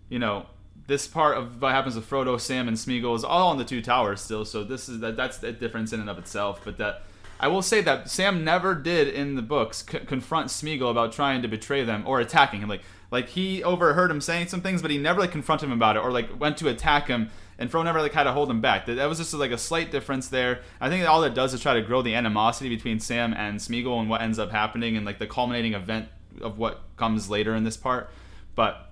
you 0.09 0.19
know 0.19 0.45
this 0.87 1.07
part 1.07 1.37
of 1.37 1.61
what 1.61 1.71
happens 1.71 1.95
with 1.95 2.09
Frodo, 2.09 2.39
Sam, 2.39 2.67
and 2.67 2.77
Smeagol 2.77 3.15
is 3.15 3.23
all 3.23 3.49
on 3.49 3.57
the 3.57 3.65
two 3.65 3.81
towers 3.81 4.21
still. 4.21 4.45
So 4.45 4.63
this 4.63 4.87
is 4.87 4.99
that 4.99 5.17
that's 5.17 5.41
a 5.43 5.51
difference 5.51 5.93
in 5.93 5.99
and 5.99 6.09
of 6.09 6.17
itself. 6.17 6.61
But 6.63 6.77
that 6.77 7.03
I 7.39 7.47
will 7.47 7.61
say 7.61 7.81
that 7.81 8.09
Sam 8.09 8.43
never 8.43 8.75
did 8.75 9.07
in 9.07 9.35
the 9.35 9.41
books 9.41 9.83
c- 9.89 9.99
confront 9.99 10.47
Smeagol 10.47 10.91
about 10.91 11.11
trying 11.11 11.41
to 11.41 11.47
betray 11.47 11.83
them 11.83 12.03
or 12.05 12.19
attacking 12.19 12.61
him. 12.61 12.69
Like 12.69 12.81
like 13.11 13.29
he 13.29 13.63
overheard 13.63 14.11
him 14.11 14.21
saying 14.21 14.47
some 14.47 14.61
things, 14.61 14.81
but 14.81 14.91
he 14.91 14.97
never 14.97 15.19
like 15.19 15.31
confronted 15.31 15.67
him 15.67 15.73
about 15.73 15.95
it 15.95 15.99
or 15.99 16.11
like 16.11 16.39
went 16.39 16.57
to 16.57 16.67
attack 16.67 17.07
him. 17.07 17.29
And 17.57 17.71
Frodo 17.71 17.85
never 17.85 18.01
like 18.01 18.13
had 18.13 18.23
to 18.23 18.33
hold 18.33 18.49
him 18.49 18.59
back. 18.59 18.85
That, 18.85 18.95
that 18.95 19.05
was 19.05 19.17
just 19.17 19.33
like 19.33 19.51
a 19.51 19.57
slight 19.57 19.89
difference 19.89 20.27
there. 20.27 20.59
I 20.81 20.89
think 20.89 21.07
all 21.07 21.21
that 21.21 21.33
does 21.33 21.53
is 21.53 21.61
try 21.61 21.73
to 21.73 21.81
grow 21.81 22.01
the 22.01 22.13
animosity 22.13 22.69
between 22.69 22.99
Sam 22.99 23.33
and 23.33 23.59
Smeagol 23.59 23.99
and 24.01 24.09
what 24.09 24.21
ends 24.21 24.37
up 24.37 24.51
happening 24.51 24.97
and 24.97 25.05
like 25.05 25.19
the 25.19 25.27
culminating 25.27 25.73
event 25.73 26.09
of 26.41 26.57
what 26.57 26.81
comes 26.97 27.29
later 27.29 27.55
in 27.55 27.63
this 27.63 27.77
part. 27.77 28.09
But 28.55 28.91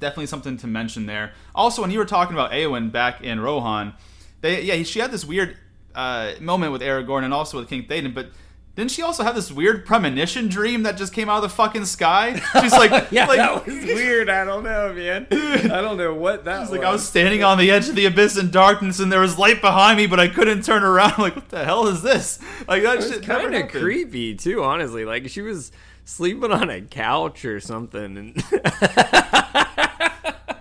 definitely 0.00 0.26
something 0.26 0.56
to 0.58 0.66
mention 0.66 1.06
there. 1.06 1.32
Also, 1.54 1.82
when 1.82 1.90
you 1.90 1.98
were 1.98 2.04
talking 2.04 2.34
about 2.34 2.52
Eowyn 2.52 2.90
back 2.92 3.22
in 3.22 3.40
Rohan, 3.40 3.94
they 4.40 4.62
yeah 4.62 4.82
she 4.84 5.00
had 5.00 5.10
this 5.10 5.24
weird 5.24 5.56
uh, 5.94 6.32
moment 6.40 6.72
with 6.72 6.82
Aragorn 6.82 7.24
and 7.24 7.34
also 7.34 7.58
with 7.58 7.68
King 7.68 7.84
Theoden, 7.84 8.14
but. 8.14 8.30
Didn't 8.76 8.92
she 8.92 9.02
also 9.02 9.24
have 9.24 9.34
this 9.34 9.50
weird 9.50 9.84
premonition 9.84 10.46
dream 10.46 10.84
that 10.84 10.96
just 10.96 11.12
came 11.12 11.28
out 11.28 11.38
of 11.38 11.42
the 11.42 11.48
fucking 11.48 11.84
sky? 11.84 12.40
She's 12.60 12.70
like, 12.70 13.08
Yeah, 13.10 13.26
like, 13.26 13.38
that 13.38 13.66
was 13.66 13.74
weird. 13.84 14.30
I 14.30 14.44
don't 14.44 14.62
know, 14.62 14.92
man. 14.92 15.26
I 15.32 15.80
don't 15.80 15.96
know 15.96 16.14
what 16.14 16.44
that 16.44 16.60
was. 16.60 16.70
like 16.70 16.84
I 16.84 16.92
was 16.92 17.04
standing 17.04 17.42
on 17.42 17.58
the 17.58 17.72
edge 17.72 17.88
of 17.88 17.96
the 17.96 18.06
abyss 18.06 18.36
in 18.38 18.52
darkness, 18.52 19.00
and 19.00 19.10
there 19.10 19.18
was 19.18 19.36
light 19.36 19.60
behind 19.60 19.96
me, 19.96 20.06
but 20.06 20.20
I 20.20 20.28
couldn't 20.28 20.62
turn 20.64 20.84
around. 20.84 21.14
Like, 21.18 21.34
what 21.34 21.48
the 21.48 21.64
hell 21.64 21.88
is 21.88 22.02
this? 22.02 22.38
Like 22.68 22.84
that 22.84 22.98
It 22.98 23.02
shit 23.14 23.22
kind 23.24 23.52
of 23.52 23.68
creepy 23.68 24.36
too, 24.36 24.62
honestly. 24.62 25.04
Like 25.04 25.28
she 25.28 25.42
was 25.42 25.72
sleeping 26.04 26.52
on 26.52 26.70
a 26.70 26.80
couch 26.80 27.44
or 27.44 27.58
something, 27.58 28.16
and 28.16 28.36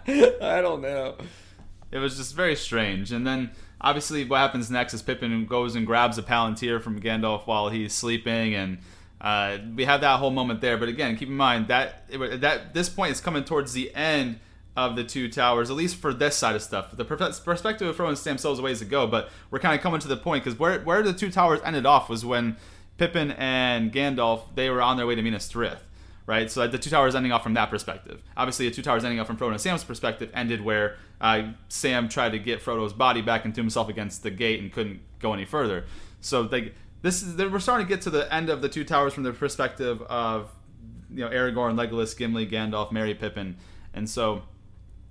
I 0.41 0.61
don't 0.61 0.81
know. 0.81 1.17
It 1.91 1.99
was 1.99 2.17
just 2.17 2.35
very 2.35 2.55
strange. 2.55 3.11
And 3.11 3.25
then 3.25 3.51
obviously 3.81 4.23
what 4.23 4.37
happens 4.37 4.71
next 4.71 4.93
is 4.93 5.01
Pippin 5.01 5.45
goes 5.45 5.75
and 5.75 5.85
grabs 5.85 6.17
a 6.17 6.23
palantir 6.23 6.81
from 6.81 6.99
Gandalf 7.01 7.45
while 7.45 7.69
he's 7.69 7.93
sleeping 7.93 8.55
and 8.55 8.77
uh, 9.19 9.57
we 9.75 9.85
have 9.85 10.01
that 10.01 10.19
whole 10.19 10.31
moment 10.31 10.61
there. 10.61 10.77
But 10.77 10.89
again, 10.89 11.17
keep 11.17 11.27
in 11.27 11.35
mind 11.35 11.67
that 11.67 12.07
that 12.09 12.73
this 12.73 12.87
point 12.87 13.11
is 13.11 13.19
coming 13.19 13.43
towards 13.43 13.73
the 13.73 13.93
end 13.95 14.39
of 14.75 14.95
the 14.95 15.03
two 15.03 15.27
towers, 15.27 15.71
at 15.71 15.75
least 15.75 15.95
for 15.95 16.13
this 16.13 16.35
side 16.35 16.55
of 16.55 16.61
stuff. 16.61 16.95
The 16.95 17.03
perspective 17.03 17.87
of 17.87 17.97
Frodo 17.97 18.09
and 18.09 18.17
Sam 18.17 18.37
still 18.37 18.51
has 18.51 18.59
a 18.59 18.61
ways 18.61 18.79
to 18.79 18.85
go, 18.85 19.07
but 19.07 19.31
we're 19.49 19.59
kind 19.59 19.73
of 19.73 19.81
coming 19.81 19.99
to 20.01 20.07
the 20.07 20.17
point 20.17 20.43
because 20.43 20.59
where 20.59 20.79
where 20.81 21.01
the 21.01 21.13
two 21.13 21.31
towers 21.31 21.59
ended 21.65 21.87
off 21.87 22.09
was 22.09 22.23
when 22.23 22.57
Pippin 22.97 23.31
and 23.31 23.91
Gandalf 23.91 24.53
they 24.53 24.69
were 24.69 24.81
on 24.81 24.97
their 24.97 25.07
way 25.07 25.15
to 25.15 25.21
Minas 25.23 25.51
Tirith 25.51 25.79
right? 26.27 26.51
So 26.51 26.67
the 26.67 26.77
two 26.77 26.91
towers 26.91 27.15
ending 27.15 27.31
off 27.31 27.41
from 27.41 27.55
that 27.55 27.71
perspective. 27.71 28.21
Obviously, 28.35 28.69
the 28.69 28.75
two 28.75 28.83
towers 28.83 29.03
ending 29.03 29.19
off 29.19 29.25
from 29.25 29.37
Frodo 29.37 29.51
and 29.51 29.61
Sam's 29.61 29.83
perspective 29.83 30.29
ended 30.35 30.63
where 30.63 30.97
uh, 31.19 31.53
Sam 31.69 32.07
tried 32.09 32.33
to 32.33 32.39
get 32.39 32.61
Frodo's 32.61 32.93
body 32.93 33.21
back 33.23 33.45
into 33.45 33.59
himself 33.61 33.89
against 33.89 34.21
the 34.21 34.29
gate 34.29 34.61
and 34.61 34.71
couldn't 34.71 34.99
go 35.19 35.33
any 35.33 35.45
further. 35.45 35.85
So 36.21 36.43
they, 36.43 36.73
this 37.01 37.23
is 37.23 37.37
we're 37.37 37.59
starting 37.59 37.87
to 37.87 37.89
get 37.89 38.01
to 38.01 38.09
the 38.09 38.31
end 38.31 38.49
of 38.49 38.61
the 38.61 38.69
two 38.69 38.83
towers 38.83 39.13
from 39.13 39.23
the 39.23 39.31
perspective 39.31 40.01
of 40.03 40.51
you 41.09 41.23
know 41.23 41.29
Aragorn, 41.29 41.75
Legolas, 41.75 42.15
Gimli, 42.15 42.45
Gandalf, 42.45 42.91
Merry, 42.91 43.15
Pippin, 43.15 43.55
and 43.93 44.09
so 44.09 44.43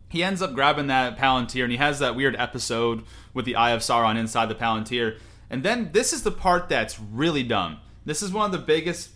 he 0.08 0.22
ends 0.22 0.42
up 0.42 0.54
grabbing 0.54 0.86
that 0.86 1.18
Palantir 1.18 1.62
and 1.62 1.72
he 1.72 1.78
has 1.78 1.98
that 1.98 2.14
weird 2.14 2.36
episode 2.36 3.04
with 3.34 3.44
the 3.44 3.56
Eye 3.56 3.72
of 3.72 3.80
Sauron 3.80 4.16
inside 4.16 4.48
the 4.48 4.54
Palantir. 4.54 5.18
And 5.50 5.62
then 5.62 5.90
this 5.92 6.12
is 6.12 6.22
the 6.22 6.30
part 6.30 6.68
that's 6.68 6.98
really 6.98 7.42
dumb. 7.42 7.78
This 8.04 8.22
is 8.22 8.32
one 8.32 8.46
of 8.46 8.52
the 8.52 8.64
biggest 8.64 9.15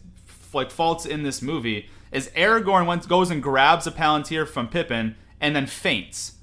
like 0.55 0.71
faults 0.71 1.07
in 1.07 1.23
this 1.23 1.43
movie 1.43 1.89
is 2.13 2.29
Aragorn 2.31 2.87
went, 2.87 3.09
goes 3.09 3.31
and 3.31 3.43
grabs 3.43 3.87
a 3.87 3.91
Palantir 3.91 4.47
from 4.47 4.69
Pippin 4.69 5.17
and 5.41 5.55
then 5.55 5.67
faints. 5.67 6.35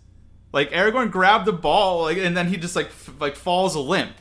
Like 0.53 0.71
Aragorn 0.71 1.11
grabbed 1.11 1.45
the 1.45 1.53
ball 1.53 2.03
like 2.03 2.17
and 2.17 2.35
then 2.35 2.47
he 2.47 2.57
just 2.57 2.75
like 2.75 2.87
f- 2.87 3.13
like 3.19 3.35
falls 3.35 3.75
limp. 3.75 4.13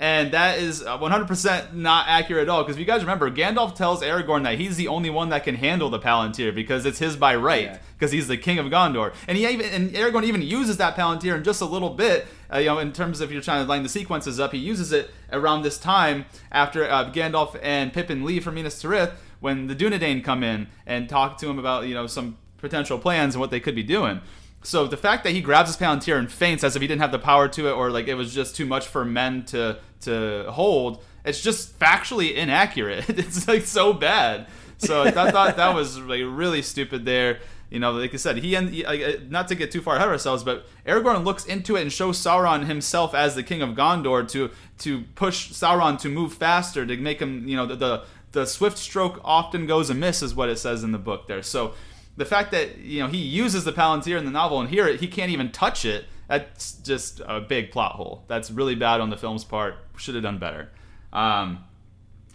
And 0.00 0.32
that 0.32 0.58
is 0.60 0.82
100% 0.82 1.72
not 1.72 2.06
accurate 2.06 2.42
at 2.42 2.48
all. 2.48 2.62
Because 2.62 2.76
if 2.76 2.80
you 2.80 2.86
guys 2.86 3.00
remember, 3.00 3.28
Gandalf 3.32 3.74
tells 3.74 4.00
Aragorn 4.00 4.44
that 4.44 4.56
he's 4.56 4.76
the 4.76 4.86
only 4.86 5.10
one 5.10 5.30
that 5.30 5.42
can 5.42 5.56
handle 5.56 5.90
the 5.90 5.98
Palantir 5.98 6.54
because 6.54 6.86
it's 6.86 7.00
his 7.00 7.16
by 7.16 7.34
right, 7.34 7.80
because 7.98 8.12
yeah. 8.12 8.18
he's 8.18 8.28
the 8.28 8.36
king 8.36 8.60
of 8.60 8.66
Gondor. 8.66 9.12
And 9.26 9.36
he 9.36 9.44
even 9.48 9.66
and 9.66 9.90
Aragorn 9.90 10.22
even 10.22 10.40
uses 10.42 10.76
that 10.76 10.96
Palantir 10.96 11.36
in 11.36 11.42
just 11.42 11.60
a 11.60 11.64
little 11.64 11.90
bit. 11.90 12.26
Uh, 12.52 12.58
you 12.58 12.66
know, 12.66 12.78
in 12.78 12.92
terms 12.92 13.20
of 13.20 13.32
you're 13.32 13.42
trying 13.42 13.64
to 13.64 13.68
line 13.68 13.82
the 13.82 13.88
sequences 13.88 14.38
up, 14.38 14.52
he 14.52 14.58
uses 14.58 14.92
it 14.92 15.10
around 15.32 15.62
this 15.62 15.78
time 15.78 16.26
after 16.52 16.88
uh, 16.88 17.10
Gandalf 17.10 17.58
and 17.60 17.92
Pippin 17.92 18.24
leave 18.24 18.44
for 18.44 18.52
Minas 18.52 18.80
Tirith 18.80 19.14
when 19.40 19.66
the 19.66 19.74
Dunedain 19.74 20.22
come 20.22 20.42
in 20.42 20.68
and 20.86 21.08
talk 21.08 21.38
to 21.38 21.48
him 21.48 21.58
about 21.58 21.86
you 21.86 21.94
know 21.94 22.06
some 22.06 22.38
potential 22.58 22.98
plans 22.98 23.34
and 23.34 23.40
what 23.40 23.50
they 23.50 23.60
could 23.60 23.74
be 23.74 23.82
doing. 23.82 24.20
So 24.62 24.86
the 24.86 24.96
fact 24.96 25.24
that 25.24 25.30
he 25.30 25.40
grabs 25.40 25.68
his 25.68 25.76
Palantir 25.76 26.18
and 26.18 26.30
faints 26.30 26.64
as 26.64 26.74
if 26.74 26.82
he 26.82 26.88
didn't 26.88 27.00
have 27.00 27.12
the 27.12 27.18
power 27.18 27.48
to 27.48 27.68
it, 27.68 27.72
or 27.72 27.90
like 27.90 28.08
it 28.08 28.14
was 28.14 28.34
just 28.34 28.56
too 28.56 28.66
much 28.66 28.86
for 28.86 29.04
men 29.04 29.44
to 29.46 29.78
to 30.02 30.50
hold, 30.50 31.04
it's 31.24 31.40
just 31.40 31.78
factually 31.78 32.34
inaccurate. 32.34 33.08
it's 33.08 33.46
like 33.48 33.62
so 33.62 33.92
bad. 33.92 34.46
So 34.78 35.02
I 35.02 35.10
thought 35.10 35.56
that 35.56 35.74
was 35.74 35.98
like 35.98 36.22
really 36.24 36.62
stupid 36.62 37.04
there. 37.04 37.40
You 37.70 37.80
know, 37.80 37.92
like 37.92 38.14
I 38.14 38.16
said, 38.16 38.38
he 38.38 38.54
and 38.54 38.74
uh, 38.84 39.20
not 39.28 39.48
to 39.48 39.54
get 39.54 39.70
too 39.70 39.82
far 39.82 39.96
ahead 39.96 40.08
of 40.08 40.12
ourselves, 40.12 40.42
but 40.42 40.66
Aragorn 40.86 41.24
looks 41.24 41.44
into 41.44 41.76
it 41.76 41.82
and 41.82 41.92
shows 41.92 42.18
Sauron 42.18 42.64
himself 42.64 43.14
as 43.14 43.34
the 43.34 43.42
king 43.42 43.60
of 43.60 43.70
Gondor 43.70 44.26
to 44.30 44.50
to 44.78 45.02
push 45.14 45.52
Sauron 45.52 45.98
to 46.00 46.08
move 46.08 46.32
faster 46.32 46.86
to 46.86 46.96
make 46.96 47.20
him, 47.20 47.46
you 47.46 47.56
know, 47.56 47.66
the, 47.66 47.76
the 47.76 48.04
the 48.32 48.46
swift 48.46 48.78
stroke 48.78 49.20
often 49.24 49.66
goes 49.66 49.90
amiss 49.90 50.22
is 50.22 50.34
what 50.34 50.48
it 50.48 50.58
says 50.58 50.82
in 50.82 50.92
the 50.92 50.98
book 50.98 51.26
there. 51.26 51.42
So 51.42 51.74
the 52.16 52.24
fact 52.24 52.50
that 52.52 52.78
you 52.78 53.00
know 53.00 53.08
he 53.08 53.18
uses 53.18 53.64
the 53.64 53.72
palantir 53.72 54.18
in 54.18 54.24
the 54.24 54.30
novel 54.30 54.60
and 54.60 54.68
here 54.68 54.94
he 54.96 55.06
can't 55.06 55.30
even 55.30 55.50
touch 55.50 55.84
it 55.84 56.06
that's 56.26 56.72
just 56.72 57.22
a 57.26 57.40
big 57.40 57.70
plot 57.70 57.92
hole. 57.92 58.24
That's 58.28 58.50
really 58.50 58.74
bad 58.74 59.00
on 59.00 59.08
the 59.08 59.16
film's 59.16 59.44
part. 59.44 59.76
Should 59.96 60.14
have 60.14 60.22
done 60.22 60.38
better. 60.38 60.70
Um, 61.12 61.64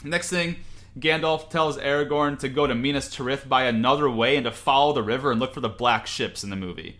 next 0.03 0.29
thing 0.29 0.58
gandalf 0.99 1.49
tells 1.49 1.77
aragorn 1.77 2.38
to 2.38 2.47
go 2.47 2.67
to 2.67 2.75
minas 2.75 3.10
tirith 3.10 3.47
by 3.47 3.63
another 3.63 4.10
way 4.10 4.36
and 4.36 4.43
to 4.43 4.51
follow 4.51 4.93
the 4.93 5.01
river 5.01 5.32
and 5.32 5.39
look 5.39 5.53
for 5.53 5.60
the 5.60 5.69
black 5.69 6.06
ships 6.06 6.43
in 6.43 6.49
the 6.51 6.56
movie 6.56 6.97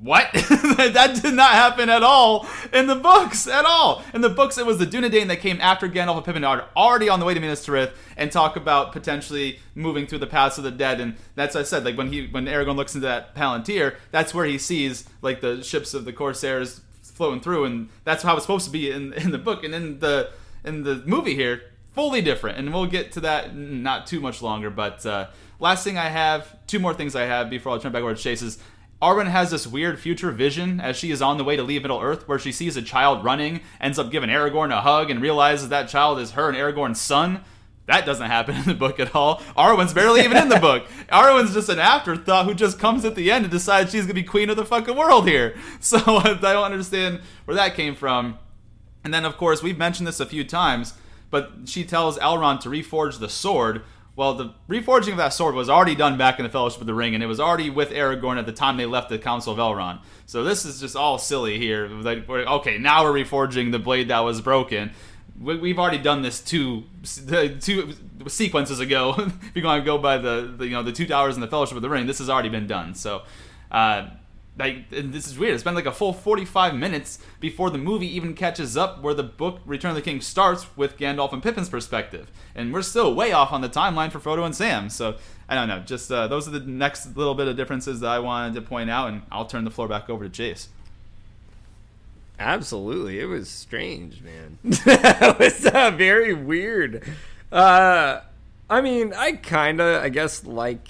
what? 0.00 0.30
that 0.32 1.18
did 1.22 1.34
not 1.34 1.52
happen 1.52 1.88
at 1.88 2.02
all 2.02 2.46
in 2.72 2.86
the 2.86 2.94
books, 2.94 3.46
at 3.46 3.64
all. 3.64 4.02
In 4.12 4.20
the 4.20 4.28
books, 4.28 4.58
it 4.58 4.66
was 4.66 4.78
the 4.78 4.86
Dunedain 4.86 5.28
that 5.28 5.40
came 5.40 5.60
after 5.60 5.88
Gandalf 5.88 6.16
and 6.16 6.24
Pippin 6.24 6.44
are 6.44 6.68
already 6.76 7.08
on 7.08 7.20
the 7.20 7.26
way 7.26 7.34
to 7.34 7.40
Minas 7.40 7.66
Tirith 7.66 7.92
and 8.16 8.30
talk 8.30 8.56
about 8.56 8.92
potentially 8.92 9.60
moving 9.74 10.06
through 10.06 10.18
the 10.18 10.26
paths 10.26 10.58
of 10.58 10.64
the 10.64 10.70
dead. 10.70 11.00
And 11.00 11.16
that's 11.34 11.54
what 11.54 11.62
I 11.62 11.64
said. 11.64 11.84
Like 11.84 11.96
when 11.96 12.12
he 12.12 12.26
when 12.26 12.46
Aragorn 12.46 12.76
looks 12.76 12.94
into 12.94 13.06
that 13.06 13.34
Palantir, 13.34 13.96
that's 14.10 14.34
where 14.34 14.44
he 14.44 14.58
sees 14.58 15.08
like 15.22 15.40
the 15.40 15.62
ships 15.62 15.94
of 15.94 16.04
the 16.04 16.12
Corsairs 16.12 16.80
flowing 17.02 17.40
through, 17.40 17.64
and 17.64 17.88
that's 18.02 18.22
how 18.22 18.34
it's 18.34 18.44
supposed 18.44 18.66
to 18.66 18.72
be 18.72 18.90
in 18.90 19.12
in 19.14 19.30
the 19.30 19.38
book. 19.38 19.64
And 19.64 19.74
in 19.74 20.00
the 20.00 20.30
in 20.64 20.82
the 20.82 21.02
movie 21.06 21.34
here, 21.34 21.62
fully 21.92 22.20
different. 22.20 22.58
And 22.58 22.72
we'll 22.72 22.86
get 22.86 23.12
to 23.12 23.20
that 23.20 23.54
not 23.54 24.06
too 24.06 24.20
much 24.20 24.42
longer. 24.42 24.70
But 24.70 25.06
uh, 25.06 25.28
last 25.60 25.84
thing 25.84 25.96
I 25.96 26.08
have, 26.08 26.56
two 26.66 26.78
more 26.78 26.92
things 26.92 27.14
I 27.14 27.22
have 27.22 27.48
before 27.48 27.72
I'll 27.72 27.78
turn 27.78 27.92
back 27.92 28.02
over 28.02 28.14
to 28.14 28.20
Chase 28.20 28.42
is 28.42 28.58
Arwen 29.04 29.26
has 29.26 29.50
this 29.50 29.66
weird 29.66 30.00
future 30.00 30.30
vision 30.30 30.80
as 30.80 30.96
she 30.96 31.10
is 31.10 31.20
on 31.20 31.36
the 31.36 31.44
way 31.44 31.56
to 31.56 31.62
leave 31.62 31.82
Middle 31.82 32.00
Earth, 32.00 32.26
where 32.26 32.38
she 32.38 32.50
sees 32.50 32.74
a 32.78 32.80
child 32.80 33.22
running, 33.22 33.60
ends 33.78 33.98
up 33.98 34.10
giving 34.10 34.30
Aragorn 34.30 34.72
a 34.72 34.80
hug, 34.80 35.10
and 35.10 35.20
realizes 35.20 35.68
that 35.68 35.90
child 35.90 36.18
is 36.18 36.30
her 36.30 36.48
and 36.48 36.56
Aragorn's 36.56 37.02
son. 37.02 37.44
That 37.84 38.06
doesn't 38.06 38.30
happen 38.30 38.56
in 38.56 38.64
the 38.64 38.72
book 38.72 38.98
at 38.98 39.14
all. 39.14 39.42
Arwen's 39.58 39.92
barely 39.92 40.22
even 40.22 40.38
in 40.38 40.48
the 40.48 40.58
book. 40.58 40.86
Arwen's 41.12 41.52
just 41.52 41.68
an 41.68 41.78
afterthought 41.78 42.46
who 42.46 42.54
just 42.54 42.78
comes 42.78 43.04
at 43.04 43.14
the 43.14 43.30
end 43.30 43.44
and 43.44 43.52
decides 43.52 43.92
she's 43.92 44.04
gonna 44.04 44.14
be 44.14 44.22
queen 44.22 44.48
of 44.48 44.56
the 44.56 44.64
fucking 44.64 44.96
world 44.96 45.28
here. 45.28 45.54
So 45.80 45.98
I 45.98 46.32
don't 46.32 46.64
understand 46.64 47.20
where 47.44 47.56
that 47.56 47.74
came 47.74 47.94
from. 47.94 48.38
And 49.04 49.12
then, 49.12 49.26
of 49.26 49.36
course, 49.36 49.62
we've 49.62 49.76
mentioned 49.76 50.06
this 50.06 50.18
a 50.18 50.24
few 50.24 50.44
times, 50.44 50.94
but 51.28 51.52
she 51.66 51.84
tells 51.84 52.18
Elrond 52.20 52.60
to 52.60 52.70
reforge 52.70 53.18
the 53.18 53.28
sword, 53.28 53.82
well, 54.16 54.34
the 54.34 54.54
reforging 54.68 55.12
of 55.12 55.16
that 55.16 55.32
sword 55.32 55.54
was 55.54 55.68
already 55.68 55.96
done 55.96 56.16
back 56.16 56.38
in 56.38 56.44
the 56.44 56.48
Fellowship 56.48 56.80
of 56.80 56.86
the 56.86 56.94
Ring, 56.94 57.14
and 57.14 57.22
it 57.22 57.26
was 57.26 57.40
already 57.40 57.68
with 57.68 57.90
Aragorn 57.90 58.38
at 58.38 58.46
the 58.46 58.52
time 58.52 58.76
they 58.76 58.86
left 58.86 59.08
the 59.08 59.18
Council 59.18 59.52
of 59.52 59.58
Elrond. 59.58 60.00
So 60.26 60.44
this 60.44 60.64
is 60.64 60.80
just 60.80 60.94
all 60.94 61.18
silly 61.18 61.58
here. 61.58 61.88
Like, 61.88 62.28
okay, 62.28 62.78
now 62.78 63.02
we're 63.02 63.24
reforging 63.24 63.72
the 63.72 63.80
blade 63.80 64.08
that 64.08 64.20
was 64.20 64.40
broken. 64.40 64.92
We've 65.40 65.80
already 65.80 65.98
done 65.98 66.22
this 66.22 66.40
two 66.40 66.84
two 67.02 67.94
sequences 68.28 68.78
ago. 68.78 69.14
if 69.18 69.50
you're 69.52 69.62
going 69.62 69.80
to 69.80 69.84
go 69.84 69.98
by 69.98 70.18
the, 70.18 70.54
the, 70.56 70.66
you 70.66 70.72
know 70.72 70.84
the 70.84 70.92
two 70.92 71.06
towers 71.06 71.34
and 71.34 71.42
the 71.42 71.48
Fellowship 71.48 71.74
of 71.74 71.82
the 71.82 71.90
Ring, 71.90 72.06
this 72.06 72.18
has 72.18 72.30
already 72.30 72.48
been 72.48 72.66
done. 72.66 72.94
So. 72.94 73.22
Uh, 73.70 74.10
like 74.56 74.88
this 74.90 75.26
is 75.26 75.38
weird. 75.38 75.54
It's 75.54 75.64
been 75.64 75.74
like 75.74 75.86
a 75.86 75.92
full 75.92 76.12
45 76.12 76.74
minutes 76.74 77.18
before 77.40 77.70
the 77.70 77.78
movie 77.78 78.06
even 78.14 78.34
catches 78.34 78.76
up 78.76 79.02
where 79.02 79.14
the 79.14 79.24
book 79.24 79.60
Return 79.66 79.90
of 79.90 79.96
the 79.96 80.02
King 80.02 80.20
starts 80.20 80.66
with 80.76 80.96
Gandalf 80.96 81.32
and 81.32 81.42
Pippin's 81.42 81.68
perspective, 81.68 82.30
and 82.54 82.72
we're 82.72 82.82
still 82.82 83.14
way 83.14 83.32
off 83.32 83.52
on 83.52 83.62
the 83.62 83.68
timeline 83.68 84.12
for 84.12 84.20
Frodo 84.20 84.44
and 84.44 84.54
Sam. 84.54 84.88
So 84.88 85.16
I 85.48 85.54
don't 85.56 85.68
know. 85.68 85.80
Just 85.80 86.10
uh, 86.10 86.28
those 86.28 86.46
are 86.46 86.52
the 86.52 86.60
next 86.60 87.16
little 87.16 87.34
bit 87.34 87.48
of 87.48 87.56
differences 87.56 88.00
that 88.00 88.10
I 88.10 88.20
wanted 88.20 88.54
to 88.54 88.62
point 88.62 88.90
out, 88.90 89.08
and 89.08 89.22
I'll 89.32 89.46
turn 89.46 89.64
the 89.64 89.70
floor 89.70 89.88
back 89.88 90.08
over 90.08 90.24
to 90.24 90.30
Chase. 90.30 90.68
Absolutely, 92.38 93.20
it 93.20 93.26
was 93.26 93.48
strange, 93.48 94.20
man. 94.22 94.58
it 94.64 95.38
was 95.38 95.66
uh, 95.66 95.90
very 95.92 96.34
weird. 96.34 97.02
Uh, 97.50 98.20
I 98.68 98.80
mean, 98.80 99.12
I 99.14 99.32
kind 99.32 99.80
of, 99.80 100.02
I 100.02 100.08
guess, 100.08 100.44
like 100.44 100.88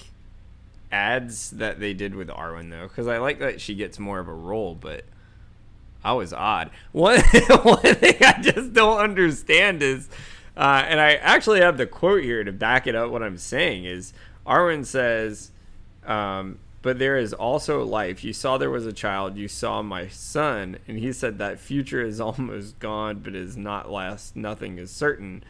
ads 0.95 1.51
that 1.51 1.81
they 1.81 1.93
did 1.93 2.15
with 2.15 2.29
Arwen 2.29 2.69
though, 2.69 2.87
because 2.87 3.07
I 3.07 3.17
like 3.17 3.39
that 3.39 3.59
she 3.59 3.75
gets 3.75 3.99
more 3.99 4.19
of 4.19 4.29
a 4.29 4.33
role, 4.33 4.75
but 4.75 5.03
I 6.03 6.13
was 6.13 6.31
odd. 6.31 6.69
One 6.93 7.19
one 7.19 7.81
thing 7.81 8.15
I 8.21 8.39
just 8.41 8.71
don't 8.71 8.99
understand 8.99 9.83
is, 9.83 10.07
uh, 10.55 10.83
and 10.87 11.01
I 11.01 11.15
actually 11.15 11.59
have 11.59 11.77
the 11.77 11.85
quote 11.85 12.23
here 12.23 12.43
to 12.43 12.53
back 12.53 12.87
it 12.87 12.95
up. 12.95 13.11
What 13.11 13.23
I'm 13.23 13.37
saying 13.37 13.83
is, 13.83 14.13
Arwen 14.47 14.85
says, 14.85 15.51
um, 16.05 16.59
"But 16.81 16.97
there 16.99 17.17
is 17.17 17.33
also 17.33 17.83
life. 17.83 18.23
You 18.23 18.31
saw 18.31 18.57
there 18.57 18.69
was 18.69 18.85
a 18.85 18.93
child. 18.93 19.35
You 19.35 19.49
saw 19.49 19.81
my 19.81 20.07
son, 20.07 20.77
and 20.87 20.97
he 20.97 21.11
said 21.11 21.39
that 21.39 21.59
future 21.59 22.01
is 22.01 22.21
almost 22.21 22.79
gone, 22.79 23.19
but 23.19 23.35
is 23.35 23.57
not 23.57 23.91
last. 23.91 24.35
Nothing 24.37 24.77
is 24.77 24.91
certain." 24.91 25.43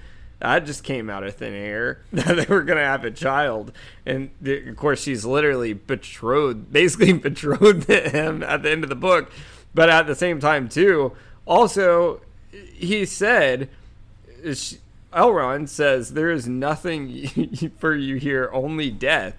That 0.46 0.66
just 0.66 0.84
came 0.84 1.10
out 1.10 1.24
of 1.24 1.36
thin 1.36 1.54
air 1.54 2.02
that 2.14 2.36
they 2.36 2.46
were 2.46 2.64
going 2.64 2.78
to 2.78 2.86
have 2.86 3.04
a 3.04 3.12
child. 3.12 3.72
And 4.06 4.30
of 4.46 4.76
course 4.76 5.02
she's 5.02 5.26
literally 5.26 5.74
betrothed 5.74 6.72
basically 6.72 7.14
betrothed 7.30 7.88
to 7.88 8.10
him 8.10 8.44
at 8.44 8.64
the 8.64 8.72
end 8.72 8.84
of 8.84 8.90
the 8.90 8.96
book. 8.96 9.32
But 9.74 9.90
at 9.90 10.08
the 10.08 10.16
same 10.16 10.40
time 10.40 10.70
too 10.70 11.14
also 11.46 12.22
he 12.52 13.06
said 13.06 13.70
elrond 15.14 15.70
says 15.70 16.14
there 16.14 16.32
is 16.32 16.48
nothing 16.48 17.72
for 17.78 17.96
you 17.96 18.16
here 18.18 18.50
only 18.54 18.92
death. 18.92 19.36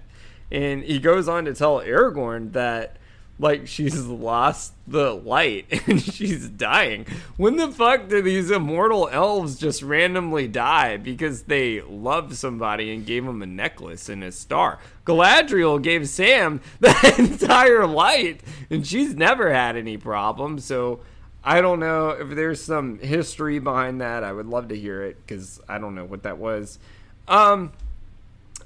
And 0.51 0.83
he 0.83 0.99
goes 0.99 1.27
on 1.27 1.45
to 1.45 1.53
tell 1.53 1.79
aragorn 1.79 2.53
that 2.53 2.97
like 3.39 3.67
she's 3.67 4.05
lost 4.05 4.73
the 4.87 5.13
light 5.13 5.65
and 5.87 6.01
she's 6.01 6.49
dying. 6.49 7.05
When 7.35 7.57
the 7.57 7.71
fuck 7.71 8.07
do 8.07 8.21
these 8.21 8.49
immortal 8.51 9.09
elves 9.11 9.57
just 9.57 9.81
randomly 9.81 10.47
die 10.47 10.97
because 10.97 11.43
they 11.43 11.81
loved 11.81 12.35
somebody 12.35 12.93
and 12.93 13.05
gave 13.05 13.25
them 13.25 13.41
a 13.41 13.45
necklace 13.45 14.09
and 14.09 14.23
a 14.23 14.31
star? 14.31 14.79
Galadriel 15.05 15.81
gave 15.81 16.09
Sam 16.09 16.61
the 16.79 17.15
entire 17.17 17.85
light 17.85 18.41
and 18.69 18.85
she's 18.85 19.15
never 19.15 19.53
had 19.53 19.75
any 19.75 19.97
problems. 19.97 20.65
So 20.65 21.01
I 21.43 21.61
don't 21.61 21.79
know 21.79 22.09
if 22.09 22.35
there's 22.35 22.61
some 22.61 22.99
history 22.99 23.59
behind 23.59 24.01
that. 24.01 24.23
I 24.23 24.31
would 24.31 24.47
love 24.47 24.69
to 24.69 24.75
hear 24.75 25.03
it 25.03 25.17
because 25.25 25.61
I 25.69 25.77
don't 25.77 25.95
know 25.95 26.05
what 26.05 26.23
that 26.23 26.37
was. 26.37 26.79
Um, 27.27 27.71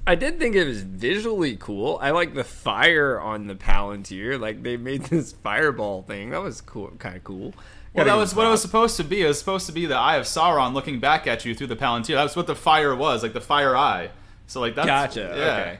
I 0.05 0.15
did 0.15 0.39
think 0.39 0.55
it 0.55 0.65
was 0.65 0.81
visually 0.81 1.55
cool. 1.57 1.99
I 2.01 2.11
like 2.11 2.33
the 2.33 2.43
fire 2.43 3.19
on 3.19 3.47
the 3.47 3.55
Palantir. 3.55 4.39
Like 4.39 4.63
they 4.63 4.77
made 4.77 5.03
this 5.05 5.31
fireball 5.31 6.03
thing. 6.03 6.31
That 6.31 6.41
was 6.41 6.61
cool, 6.61 6.91
kind 6.99 7.15
of 7.15 7.23
cool. 7.23 7.53
Well, 7.93 8.05
that 8.05 8.15
was 8.15 8.33
what 8.33 8.47
it 8.47 8.49
was 8.49 8.61
supposed 8.61 8.95
to 8.97 9.03
be. 9.03 9.21
It 9.21 9.27
was 9.27 9.37
supposed 9.37 9.65
to 9.65 9.73
be 9.73 9.85
the 9.85 9.97
eye 9.97 10.15
of 10.15 10.23
Sauron 10.23 10.73
looking 10.73 11.01
back 11.01 11.27
at 11.27 11.43
you 11.43 11.53
through 11.53 11.67
the 11.67 11.75
Palantir. 11.75 12.15
That's 12.15 12.37
what 12.37 12.47
the 12.47 12.55
fire 12.55 12.95
was, 12.95 13.21
like 13.21 13.33
the 13.33 13.41
fire 13.41 13.75
eye. 13.75 14.11
So 14.47 14.61
like 14.61 14.75
that's 14.75 14.87
gotcha. 14.87 15.33
Yeah. 15.35 15.43
Okay. 15.43 15.79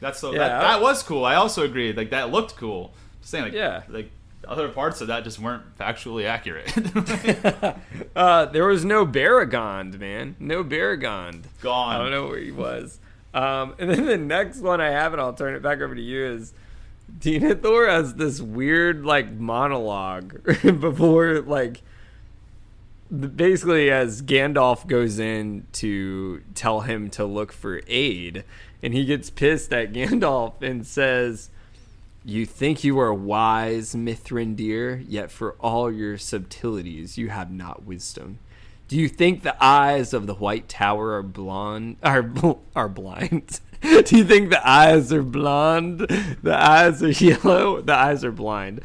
That's 0.00 0.18
so 0.18 0.32
yeah, 0.32 0.38
that, 0.38 0.60
that 0.60 0.82
was 0.82 1.02
cool. 1.02 1.24
I 1.24 1.36
also 1.36 1.62
agreed. 1.62 1.96
Like 1.96 2.10
that 2.10 2.30
looked 2.30 2.56
cool. 2.56 2.92
Just 3.20 3.30
saying, 3.30 3.44
like 3.44 3.52
yeah, 3.54 3.84
like 3.88 4.10
other 4.46 4.68
parts 4.68 5.00
of 5.00 5.06
that 5.08 5.24
just 5.24 5.38
weren't 5.38 5.78
factually 5.78 6.24
accurate. 6.24 6.72
uh, 8.16 8.46
there 8.46 8.66
was 8.66 8.84
no 8.84 9.06
Beregond, 9.06 9.98
man. 9.98 10.36
No 10.38 10.64
Beregond. 10.64 11.44
Gone. 11.60 11.94
I 11.94 11.98
don't 11.98 12.10
know 12.10 12.26
where 12.26 12.38
he 12.38 12.52
was. 12.52 12.98
Um, 13.34 13.74
and 13.78 13.90
then 13.90 14.06
the 14.06 14.16
next 14.16 14.60
one 14.60 14.80
I 14.80 14.90
have, 14.90 15.12
and 15.12 15.20
I'll 15.20 15.34
turn 15.34 15.54
it 15.54 15.62
back 15.62 15.80
over 15.80 15.94
to 15.94 16.00
you, 16.00 16.24
is 16.24 16.54
Denethor 17.18 17.88
has 17.88 18.14
this 18.14 18.40
weird 18.40 19.04
like 19.04 19.32
monologue 19.32 20.42
before 20.80 21.40
like 21.40 21.82
basically 23.10 23.90
as 23.90 24.22
Gandalf 24.22 24.86
goes 24.86 25.18
in 25.18 25.66
to 25.72 26.42
tell 26.54 26.80
him 26.80 27.10
to 27.10 27.24
look 27.24 27.52
for 27.52 27.82
aid 27.86 28.44
and 28.82 28.94
he 28.94 29.04
gets 29.04 29.30
pissed 29.30 29.72
at 29.72 29.92
Gandalf 29.92 30.62
and 30.62 30.86
says 30.86 31.50
you 32.24 32.46
think 32.46 32.82
you 32.82 32.98
are 32.98 33.12
wise, 33.12 33.94
Mithrandir, 33.94 35.04
yet 35.06 35.30
for 35.30 35.52
all 35.60 35.92
your 35.92 36.16
subtleties 36.16 37.18
you 37.18 37.28
have 37.28 37.50
not 37.50 37.84
wisdom. 37.84 38.38
Do 38.86 38.96
you 38.96 39.08
think 39.08 39.42
the 39.42 39.56
eyes 39.64 40.12
of 40.12 40.26
the 40.26 40.34
White 40.34 40.68
Tower 40.68 41.12
are 41.14 41.22
blonde 41.22 41.96
are 42.02 42.30
are 42.76 42.88
blind? 42.88 43.60
Do 43.82 44.16
you 44.16 44.24
think 44.24 44.50
the 44.50 44.66
eyes 44.68 45.12
are 45.12 45.22
blonde? 45.22 46.00
The 46.42 46.54
eyes 46.54 47.02
are 47.02 47.10
yellow. 47.24 47.80
The 47.80 47.94
eyes 47.94 48.24
are 48.24 48.32
blind. 48.32 48.82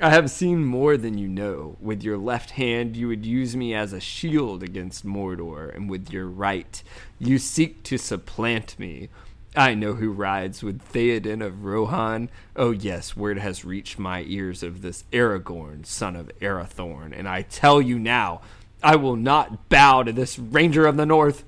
I 0.00 0.10
have 0.10 0.30
seen 0.30 0.64
more 0.64 0.96
than 0.96 1.18
you 1.18 1.26
know. 1.26 1.76
With 1.80 2.04
your 2.04 2.18
left 2.18 2.50
hand, 2.50 2.96
you 2.96 3.08
would 3.08 3.26
use 3.26 3.56
me 3.56 3.74
as 3.74 3.92
a 3.92 4.00
shield 4.00 4.62
against 4.62 5.04
Mordor, 5.04 5.74
and 5.74 5.90
with 5.90 6.12
your 6.12 6.26
right, 6.26 6.80
you 7.18 7.38
seek 7.38 7.82
to 7.84 7.98
supplant 7.98 8.78
me. 8.78 9.08
I 9.56 9.74
know 9.74 9.94
who 9.94 10.12
rides 10.12 10.62
with 10.62 10.80
Theoden 10.92 11.44
of 11.44 11.64
Rohan. 11.64 12.30
Oh, 12.54 12.70
yes, 12.70 13.16
word 13.16 13.38
has 13.38 13.64
reached 13.64 13.98
my 13.98 14.22
ears 14.28 14.62
of 14.62 14.82
this 14.82 15.02
Aragorn, 15.10 15.84
son 15.84 16.14
of 16.14 16.30
Arathorn, 16.40 17.12
and 17.12 17.28
I 17.28 17.42
tell 17.42 17.82
you 17.82 17.98
now, 17.98 18.40
I 18.82 18.96
will 18.96 19.16
not 19.16 19.68
bow 19.68 20.02
to 20.02 20.12
this 20.12 20.38
Ranger 20.38 20.86
of 20.86 20.96
the 20.96 21.06
North. 21.06 21.44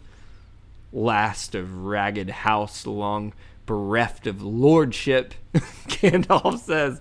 Last 0.92 1.54
of 1.54 1.84
ragged 1.84 2.30
house, 2.30 2.84
long 2.86 3.32
bereft 3.64 4.26
of 4.26 4.42
lordship, 4.42 5.34
Gandalf 5.54 6.58
says, 6.58 7.00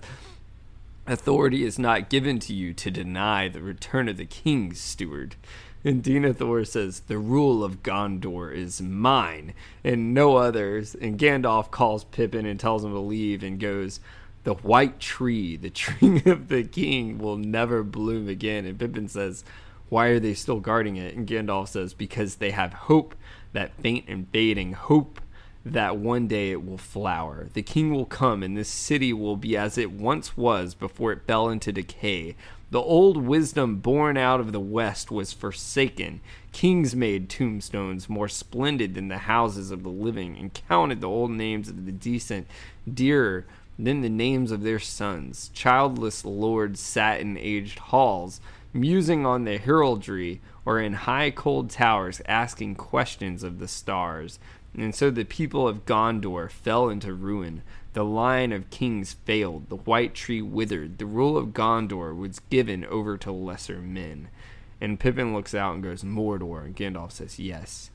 Authority 1.06 1.64
is 1.64 1.78
not 1.78 2.08
given 2.08 2.38
to 2.40 2.54
you 2.54 2.72
to 2.74 2.90
deny 2.90 3.48
the 3.48 3.62
return 3.62 4.08
of 4.08 4.16
the 4.16 4.26
king's 4.26 4.80
steward. 4.80 5.34
And 5.82 6.04
Denethor 6.04 6.64
says, 6.64 7.00
The 7.00 7.18
rule 7.18 7.64
of 7.64 7.82
Gondor 7.82 8.54
is 8.54 8.80
mine 8.80 9.54
and 9.82 10.14
no 10.14 10.36
others. 10.36 10.94
And 10.94 11.18
Gandalf 11.18 11.72
calls 11.72 12.04
Pippin 12.04 12.46
and 12.46 12.60
tells 12.60 12.84
him 12.84 12.92
to 12.92 13.00
leave 13.00 13.42
and 13.42 13.58
goes, 13.58 13.98
The 14.44 14.54
white 14.54 15.00
tree, 15.00 15.56
the 15.56 15.70
tree 15.70 16.22
of 16.26 16.46
the 16.46 16.62
king, 16.62 17.18
will 17.18 17.36
never 17.36 17.82
bloom 17.82 18.28
again. 18.28 18.64
And 18.64 18.78
Pippin 18.78 19.08
says, 19.08 19.42
Why 19.90 20.06
are 20.06 20.20
they 20.20 20.34
still 20.34 20.60
guarding 20.60 20.96
it? 20.96 21.14
And 21.14 21.28
Gandalf 21.28 21.68
says, 21.68 21.92
Because 21.92 22.36
they 22.36 22.52
have 22.52 22.72
hope, 22.72 23.14
that 23.52 23.74
faint 23.74 24.06
and 24.08 24.28
fading 24.28 24.72
hope 24.72 25.20
that 25.64 25.98
one 25.98 26.26
day 26.26 26.52
it 26.52 26.64
will 26.64 26.78
flower. 26.78 27.48
The 27.52 27.62
king 27.62 27.92
will 27.92 28.06
come, 28.06 28.42
and 28.42 28.56
this 28.56 28.68
city 28.68 29.12
will 29.12 29.36
be 29.36 29.56
as 29.56 29.76
it 29.76 29.92
once 29.92 30.36
was 30.36 30.74
before 30.74 31.12
it 31.12 31.26
fell 31.26 31.48
into 31.50 31.72
decay. 31.72 32.36
The 32.70 32.80
old 32.80 33.16
wisdom 33.16 33.76
born 33.76 34.16
out 34.16 34.40
of 34.40 34.52
the 34.52 34.60
West 34.60 35.10
was 35.10 35.32
forsaken. 35.32 36.20
Kings 36.52 36.94
made 36.94 37.28
tombstones 37.28 38.08
more 38.08 38.28
splendid 38.28 38.94
than 38.94 39.08
the 39.08 39.18
houses 39.18 39.70
of 39.70 39.82
the 39.82 39.90
living, 39.90 40.36
and 40.38 40.54
counted 40.68 41.00
the 41.00 41.08
old 41.08 41.32
names 41.32 41.68
of 41.68 41.84
the 41.84 41.92
decent 41.92 42.46
dearer 42.92 43.44
than 43.78 44.02
the 44.02 44.08
names 44.08 44.52
of 44.52 44.62
their 44.62 44.78
sons. 44.78 45.50
Childless 45.52 46.24
lords 46.24 46.80
sat 46.80 47.20
in 47.20 47.36
aged 47.36 47.78
halls, 47.78 48.40
musing 48.72 49.26
on 49.26 49.44
the 49.44 49.58
heraldry, 49.58 50.40
or 50.64 50.80
in 50.80 50.92
high 50.92 51.30
cold 51.30 51.70
towers 51.70 52.20
asking 52.26 52.76
questions 52.76 53.42
of 53.42 53.58
the 53.58 53.68
stars. 53.68 54.38
And 54.76 54.94
so 54.94 55.10
the 55.10 55.24
people 55.24 55.66
of 55.66 55.84
Gondor 55.84 56.50
fell 56.50 56.88
into 56.88 57.12
ruin. 57.12 57.62
The 57.92 58.04
line 58.04 58.52
of 58.52 58.70
kings 58.70 59.14
failed, 59.24 59.68
the 59.68 59.76
white 59.76 60.14
tree 60.14 60.40
withered, 60.40 60.98
the 60.98 61.06
rule 61.06 61.36
of 61.36 61.48
Gondor 61.48 62.16
was 62.16 62.38
given 62.50 62.84
over 62.84 63.16
to 63.18 63.32
lesser 63.32 63.80
men. 63.80 64.28
And 64.80 64.98
Pippin 64.98 65.34
looks 65.34 65.54
out 65.54 65.74
and 65.74 65.82
goes, 65.82 66.02
Mordor. 66.02 66.64
And 66.64 66.76
Gandalf 66.76 67.12
says, 67.12 67.38
Yes. 67.38 67.90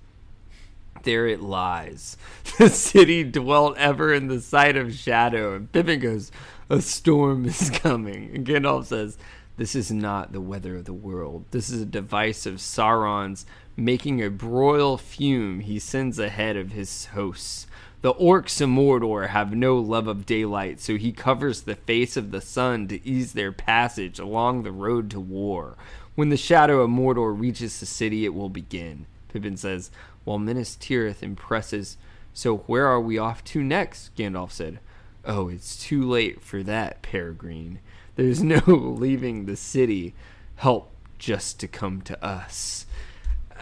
There 1.04 1.28
it 1.28 1.42
lies. 1.42 2.18
The 2.58 2.70
city 2.70 3.24
dwelt 3.24 3.78
ever 3.78 4.14
in 4.14 4.28
the 4.28 4.40
sight 4.40 4.78
of 4.78 4.94
shadow. 4.94 5.56
And 5.56 5.72
Pippin 5.72 6.00
goes, 6.00 6.32
A 6.70 6.82
storm 6.82 7.46
is 7.46 7.70
coming. 7.74 8.36
And 8.36 8.46
Gandalf 8.46 8.86
says, 8.86 9.18
This 9.58 9.76
is 9.76 9.92
not 9.92 10.34
the 10.34 10.42
weather 10.42 10.78
of 10.78 10.86
the 10.86 10.94
world. 10.94 11.46
This 11.52 11.70
is 11.70 11.82
a 11.82 11.86
device 11.86 12.46
of 12.46 12.56
Sauron's, 12.56 13.46
making 13.78 14.22
a 14.22 14.30
broil 14.30 14.98
fume 14.98 15.62
he 15.62 15.80
sends 15.80 16.20
ahead 16.20 16.58
of 16.58 16.74
his 16.74 17.06
hosts. 17.08 17.68
The 18.02 18.14
orcs 18.14 18.62
in 18.62 18.76
Mordor 18.76 19.30
have 19.30 19.56
no 19.56 19.78
love 19.78 20.08
of 20.08 20.26
daylight, 20.26 20.80
so 20.80 20.98
he 20.98 21.12
covers 21.12 21.62
the 21.62 21.76
face 21.76 22.18
of 22.18 22.32
the 22.32 22.42
sun 22.42 22.88
to 22.90 23.08
ease 23.08 23.34
their 23.34 23.52
passage 23.52 24.20
along 24.20 24.64
the 24.64 24.72
road 24.72 25.10
to 25.12 25.20
war. 25.20 25.78
When 26.16 26.30
the 26.30 26.38
shadow 26.38 26.82
of 26.82 26.90
Mordor 26.90 27.38
reaches 27.38 27.80
the 27.80 27.86
city, 27.86 28.26
it 28.26 28.34
will 28.34 28.50
begin. 28.50 29.06
Pippin 29.30 29.58
says, 29.58 29.90
while 30.26 30.40
Minas 30.40 30.76
Tirith 30.76 31.24
impresses, 31.24 31.98
So 32.34 32.58
where 32.58 32.88
are 32.88 33.00
we 33.00 33.18
off 33.18 33.44
to 33.46 33.64
next? 33.64 34.14
Gandalf 34.16 34.52
said, 34.52 34.80
Oh, 35.24 35.48
it's 35.48 35.82
too 35.82 36.04
late 36.04 36.42
for 36.42 36.62
that, 36.64 37.02
Peregrine. 37.02 37.80
There's 38.16 38.44
no 38.44 38.62
leaving 38.68 39.46
the 39.46 39.56
city. 39.56 40.14
Help 40.58 40.92
just 41.18 41.60
to 41.60 41.68
come 41.68 42.02
to 42.02 42.24
us 42.26 42.86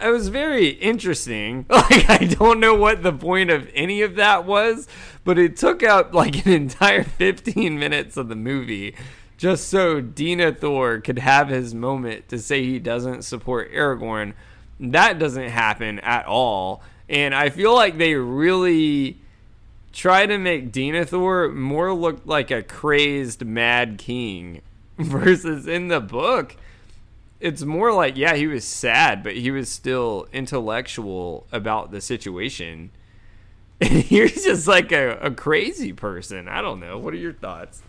it 0.02 0.08
was 0.08 0.28
very 0.28 0.68
interesting. 0.68 1.66
Like 1.74 2.08
I 2.08 2.24
don't 2.24 2.60
know 2.60 2.74
what 2.74 3.02
the 3.02 3.12
point 3.12 3.50
of 3.50 3.68
any 3.74 4.00
of 4.02 4.16
that 4.16 4.46
was, 4.46 4.88
but 5.22 5.38
it 5.38 5.56
took 5.56 5.82
out 5.82 6.14
like 6.14 6.46
an 6.46 6.52
entire 6.52 7.02
15 7.04 7.78
minutes 7.78 8.16
of 8.16 8.28
the 8.28 8.36
movie 8.36 8.94
just 9.36 9.68
so 9.68 10.00
Denethor 10.00 11.02
could 11.02 11.18
have 11.18 11.48
his 11.48 11.74
moment 11.74 12.28
to 12.28 12.38
say 12.38 12.64
he 12.64 12.78
doesn't 12.78 13.22
support 13.22 13.72
Aragorn. 13.72 14.32
That 14.80 15.18
doesn't 15.18 15.50
happen 15.50 15.98
at 16.00 16.24
all. 16.26 16.82
And 17.08 17.34
I 17.34 17.50
feel 17.50 17.74
like 17.74 17.98
they 17.98 18.14
really 18.14 19.20
try 19.94 20.26
to 20.26 20.36
make 20.36 20.72
Denethor 20.72 21.54
more 21.54 21.94
look 21.94 22.20
like 22.26 22.50
a 22.50 22.62
crazed 22.62 23.44
mad 23.46 23.96
king 23.96 24.60
versus 24.98 25.66
in 25.66 25.88
the 25.88 26.00
book 26.00 26.56
it's 27.44 27.62
more 27.62 27.92
like 27.92 28.16
yeah, 28.16 28.36
he 28.36 28.46
was 28.46 28.64
sad, 28.64 29.22
but 29.22 29.36
he 29.36 29.50
was 29.50 29.68
still 29.68 30.26
intellectual 30.32 31.46
about 31.52 31.90
the 31.90 32.00
situation. 32.00 32.90
And 33.80 33.90
he's 34.04 34.44
just 34.44 34.68
like 34.68 34.92
a, 34.92 35.18
a 35.18 35.32
crazy 35.32 35.92
person. 35.92 36.48
I 36.48 36.62
don't 36.62 36.78
know. 36.78 36.96
What 36.96 37.12
are 37.12 37.18
your 37.18 37.32
thoughts? 37.32 37.82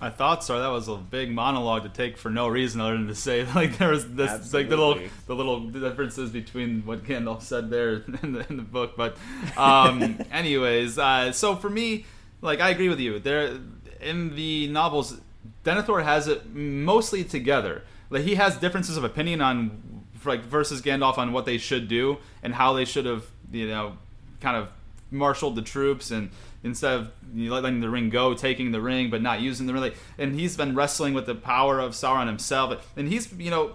My 0.00 0.10
thoughts 0.10 0.48
are 0.48 0.60
that 0.60 0.68
was 0.68 0.88
a 0.88 0.96
big 0.96 1.30
monologue 1.30 1.82
to 1.82 1.88
take 1.88 2.16
for 2.16 2.30
no 2.30 2.48
reason 2.48 2.80
other 2.80 2.96
than 2.96 3.06
to 3.08 3.14
say 3.14 3.44
like 3.54 3.78
there 3.78 3.90
was 3.90 4.14
this 4.14 4.30
Absolutely. 4.30 4.60
like 4.60 4.70
the 4.70 4.76
little 4.76 5.10
the 5.26 5.34
little 5.34 5.60
differences 5.60 6.30
between 6.30 6.86
what 6.86 7.04
Gandalf 7.04 7.42
said 7.42 7.70
there 7.70 7.92
in 8.22 8.32
the, 8.32 8.46
in 8.48 8.56
the 8.56 8.62
book. 8.62 8.96
But 8.96 9.16
um, 9.56 10.18
anyways, 10.32 10.98
uh, 10.98 11.32
so 11.32 11.56
for 11.56 11.68
me, 11.70 12.06
like 12.40 12.60
I 12.60 12.70
agree 12.70 12.88
with 12.88 13.00
you. 13.00 13.18
There 13.18 13.58
in 14.00 14.34
the 14.34 14.68
novels, 14.68 15.20
Denethor 15.64 16.02
has 16.02 16.28
it 16.28 16.54
mostly 16.54 17.22
together 17.22 17.82
like 18.10 18.24
he 18.24 18.34
has 18.34 18.56
differences 18.56 18.96
of 18.96 19.04
opinion 19.04 19.40
on 19.40 20.04
like 20.24 20.42
versus 20.42 20.82
Gandalf 20.82 21.16
on 21.16 21.32
what 21.32 21.46
they 21.46 21.56
should 21.56 21.88
do 21.88 22.18
and 22.42 22.54
how 22.54 22.74
they 22.74 22.84
should 22.84 23.06
have 23.06 23.24
you 23.50 23.68
know 23.68 23.96
kind 24.40 24.56
of 24.56 24.70
marshaled 25.10 25.56
the 25.56 25.62
troops 25.62 26.10
and 26.10 26.30
instead 26.62 26.92
of 26.92 27.10
letting 27.34 27.80
the 27.80 27.90
ring 27.90 28.10
go, 28.10 28.34
taking 28.34 28.72
the 28.72 28.80
ring 28.80 29.10
but 29.10 29.22
not 29.22 29.40
using 29.40 29.66
the 29.66 29.74
ring. 29.74 29.92
And 30.18 30.38
he's 30.38 30.56
been 30.56 30.74
wrestling 30.74 31.14
with 31.14 31.26
the 31.26 31.34
power 31.34 31.78
of 31.78 31.92
Sauron 31.92 32.26
himself. 32.26 32.86
And 32.96 33.08
he's 33.08 33.32
you 33.32 33.50
know 33.50 33.74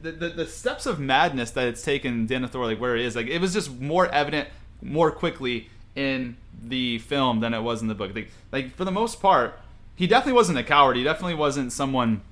the, 0.00 0.12
the, 0.12 0.28
the 0.28 0.46
steps 0.46 0.86
of 0.86 1.00
madness 1.00 1.50
that 1.52 1.66
it's 1.66 1.82
taken 1.82 2.26
Denethor 2.26 2.64
like 2.64 2.80
where 2.80 2.96
it 2.96 3.04
is 3.04 3.16
like 3.16 3.26
it 3.26 3.40
was 3.40 3.52
just 3.52 3.80
more 3.80 4.06
evident 4.06 4.48
more 4.80 5.10
quickly 5.10 5.68
in 5.96 6.36
the 6.62 6.98
film 6.98 7.40
than 7.40 7.54
it 7.54 7.60
was 7.60 7.82
in 7.82 7.88
the 7.88 7.94
book. 7.94 8.14
Like, 8.14 8.30
like 8.52 8.74
for 8.76 8.84
the 8.84 8.92
most 8.92 9.20
part, 9.20 9.58
he 9.94 10.06
definitely 10.06 10.34
wasn't 10.34 10.58
a 10.58 10.62
coward. 10.62 10.96
He 10.96 11.02
definitely 11.02 11.34
wasn't 11.34 11.72
someone 11.72 12.22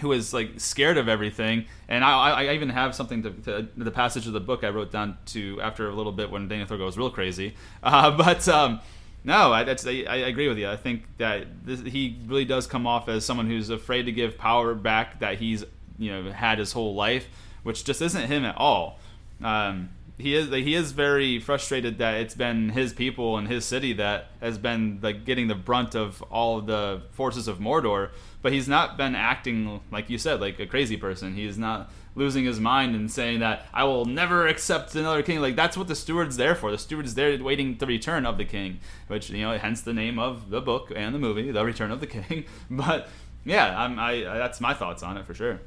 who 0.00 0.12
is 0.12 0.32
like 0.32 0.60
scared 0.60 0.96
of 0.96 1.08
everything. 1.08 1.64
And 1.88 2.04
I, 2.04 2.44
I 2.44 2.54
even 2.54 2.68
have 2.68 2.94
something 2.94 3.22
to, 3.22 3.30
to, 3.30 3.68
the 3.76 3.90
passage 3.90 4.26
of 4.26 4.32
the 4.32 4.40
book 4.40 4.62
I 4.62 4.68
wrote 4.68 4.92
down 4.92 5.16
to 5.26 5.60
after 5.60 5.88
a 5.88 5.94
little 5.94 6.12
bit 6.12 6.30
when 6.30 6.48
Denethor 6.48 6.78
goes 6.78 6.96
real 6.96 7.10
crazy. 7.10 7.54
Uh, 7.82 8.10
but 8.16 8.46
um, 8.48 8.80
no, 9.28 9.52
I, 9.52 9.60
I, 9.60 10.04
I, 10.08 10.16
agree 10.16 10.48
with 10.48 10.56
you. 10.56 10.70
I 10.70 10.76
think 10.76 11.02
that 11.18 11.46
this, 11.62 11.82
he 11.82 12.16
really 12.26 12.46
does 12.46 12.66
come 12.66 12.86
off 12.86 13.10
as 13.10 13.26
someone 13.26 13.46
who's 13.46 13.68
afraid 13.68 14.04
to 14.04 14.12
give 14.12 14.38
power 14.38 14.72
back 14.74 15.20
that 15.20 15.36
he's 15.36 15.66
you 15.98 16.10
know 16.10 16.32
had 16.32 16.58
his 16.58 16.72
whole 16.72 16.94
life, 16.94 17.28
which 17.62 17.84
just 17.84 18.00
isn't 18.00 18.26
him 18.26 18.46
at 18.46 18.56
all. 18.56 18.98
Um, 19.44 19.90
he 20.16 20.34
is 20.34 20.48
he 20.48 20.74
is 20.74 20.92
very 20.92 21.38
frustrated 21.40 21.98
that 21.98 22.14
it's 22.22 22.34
been 22.34 22.70
his 22.70 22.94
people 22.94 23.36
and 23.36 23.46
his 23.48 23.66
city 23.66 23.92
that 23.92 24.30
has 24.40 24.56
been 24.56 24.98
like 25.02 25.26
getting 25.26 25.48
the 25.48 25.54
brunt 25.54 25.94
of 25.94 26.22
all 26.30 26.60
of 26.60 26.66
the 26.66 27.02
forces 27.10 27.48
of 27.48 27.58
Mordor. 27.58 28.08
But 28.40 28.52
he's 28.52 28.68
not 28.68 28.96
been 28.96 29.14
acting 29.14 29.80
like 29.90 30.08
you 30.08 30.18
said, 30.18 30.40
like 30.40 30.60
a 30.60 30.66
crazy 30.66 30.96
person. 30.96 31.34
He's 31.34 31.58
not 31.58 31.90
losing 32.14 32.44
his 32.44 32.60
mind 32.60 32.94
and 32.94 33.10
saying 33.10 33.40
that 33.40 33.66
I 33.72 33.84
will 33.84 34.04
never 34.04 34.46
accept 34.46 34.94
another 34.94 35.22
king. 35.22 35.40
Like 35.40 35.56
that's 35.56 35.76
what 35.76 35.88
the 35.88 35.94
steward's 35.94 36.36
there 36.36 36.54
for. 36.54 36.70
The 36.70 36.78
steward's 36.78 37.14
there 37.14 37.42
waiting 37.42 37.76
the 37.78 37.86
return 37.86 38.26
of 38.26 38.38
the 38.38 38.44
king, 38.44 38.80
which 39.06 39.30
you 39.30 39.42
know, 39.42 39.56
hence 39.56 39.80
the 39.80 39.92
name 39.92 40.18
of 40.18 40.50
the 40.50 40.60
book 40.60 40.92
and 40.94 41.14
the 41.14 41.18
movie, 41.18 41.50
The 41.50 41.64
Return 41.64 41.90
of 41.90 42.00
the 42.00 42.06
King. 42.06 42.44
But 42.70 43.08
yeah, 43.44 43.80
I'm, 43.80 43.98
I 43.98 44.20
that's 44.22 44.60
my 44.60 44.74
thoughts 44.74 45.02
on 45.02 45.16
it 45.16 45.26
for 45.26 45.34
sure. 45.34 45.60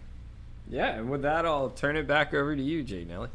Yeah, 0.69 0.97
and 0.97 1.09
with 1.09 1.23
that, 1.23 1.45
I'll 1.45 1.69
turn 1.69 1.97
it 1.97 2.07
back 2.07 2.33
over 2.33 2.55
to 2.55 2.61
you, 2.61 2.83
Jay 2.83 3.03
Nelly. 3.03 3.29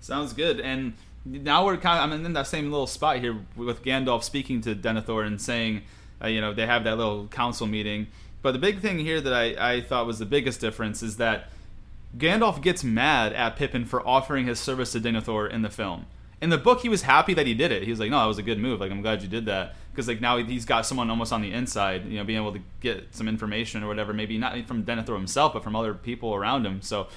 Sounds 0.00 0.32
good. 0.32 0.60
And 0.60 0.94
now 1.24 1.64
we're 1.64 1.76
kind 1.76 1.98
of 1.98 2.18
I'm 2.18 2.24
in 2.24 2.32
that 2.34 2.46
same 2.46 2.70
little 2.70 2.86
spot 2.86 3.18
here 3.18 3.38
with 3.54 3.82
Gandalf 3.82 4.22
speaking 4.22 4.60
to 4.62 4.74
Denethor 4.74 5.26
and 5.26 5.40
saying, 5.40 5.82
uh, 6.22 6.28
you 6.28 6.40
know, 6.40 6.52
they 6.52 6.66
have 6.66 6.84
that 6.84 6.96
little 6.96 7.28
council 7.28 7.66
meeting. 7.66 8.08
But 8.46 8.52
the 8.52 8.60
big 8.60 8.78
thing 8.78 9.00
here 9.00 9.20
that 9.20 9.32
I, 9.32 9.72
I 9.72 9.80
thought 9.80 10.06
was 10.06 10.20
the 10.20 10.24
biggest 10.24 10.60
difference 10.60 11.02
is 11.02 11.16
that 11.16 11.48
Gandalf 12.16 12.62
gets 12.62 12.84
mad 12.84 13.32
at 13.32 13.56
Pippin 13.56 13.84
for 13.84 14.06
offering 14.06 14.46
his 14.46 14.60
service 14.60 14.92
to 14.92 15.00
Denethor 15.00 15.50
in 15.50 15.62
the 15.62 15.68
film. 15.68 16.06
In 16.40 16.50
the 16.50 16.56
book, 16.56 16.82
he 16.82 16.88
was 16.88 17.02
happy 17.02 17.34
that 17.34 17.48
he 17.48 17.54
did 17.54 17.72
it. 17.72 17.82
He 17.82 17.90
was 17.90 17.98
like, 17.98 18.08
"No, 18.08 18.20
that 18.20 18.26
was 18.26 18.38
a 18.38 18.44
good 18.44 18.60
move. 18.60 18.78
Like, 18.78 18.92
I'm 18.92 19.02
glad 19.02 19.20
you 19.20 19.28
did 19.28 19.46
that." 19.46 19.74
Because 19.90 20.06
like 20.06 20.20
now 20.20 20.36
he's 20.36 20.64
got 20.64 20.86
someone 20.86 21.10
almost 21.10 21.32
on 21.32 21.42
the 21.42 21.52
inside, 21.52 22.06
you 22.06 22.18
know, 22.18 22.24
being 22.24 22.38
able 22.38 22.52
to 22.52 22.60
get 22.78 23.12
some 23.16 23.26
information 23.26 23.82
or 23.82 23.88
whatever. 23.88 24.12
Maybe 24.12 24.38
not 24.38 24.64
from 24.68 24.84
Denethor 24.84 25.16
himself, 25.16 25.52
but 25.52 25.64
from 25.64 25.74
other 25.74 25.92
people 25.92 26.32
around 26.32 26.64
him. 26.64 26.82
So, 26.82 27.08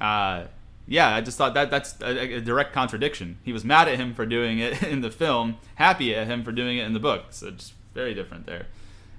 uh, 0.00 0.46
yeah, 0.88 1.14
I 1.14 1.20
just 1.20 1.38
thought 1.38 1.54
that 1.54 1.70
that's 1.70 1.94
a, 2.00 2.38
a, 2.38 2.40
direct 2.40 2.72
contradiction. 2.72 3.38
He 3.44 3.52
was 3.52 3.64
mad 3.64 3.86
at 3.86 4.00
him 4.00 4.14
for 4.14 4.26
doing 4.26 4.58
it 4.58 4.82
in 4.92 5.00
the 5.00 5.12
film, 5.12 5.58
happy 5.76 6.12
at 6.12 6.26
him 6.26 6.42
for 6.42 6.50
doing 6.50 6.78
it 6.78 6.86
in 6.86 6.92
the 6.92 6.98
book. 6.98 7.26
So 7.30 7.46
it's 7.46 7.72
very 7.94 8.14
different 8.14 8.46
there. 8.46 8.66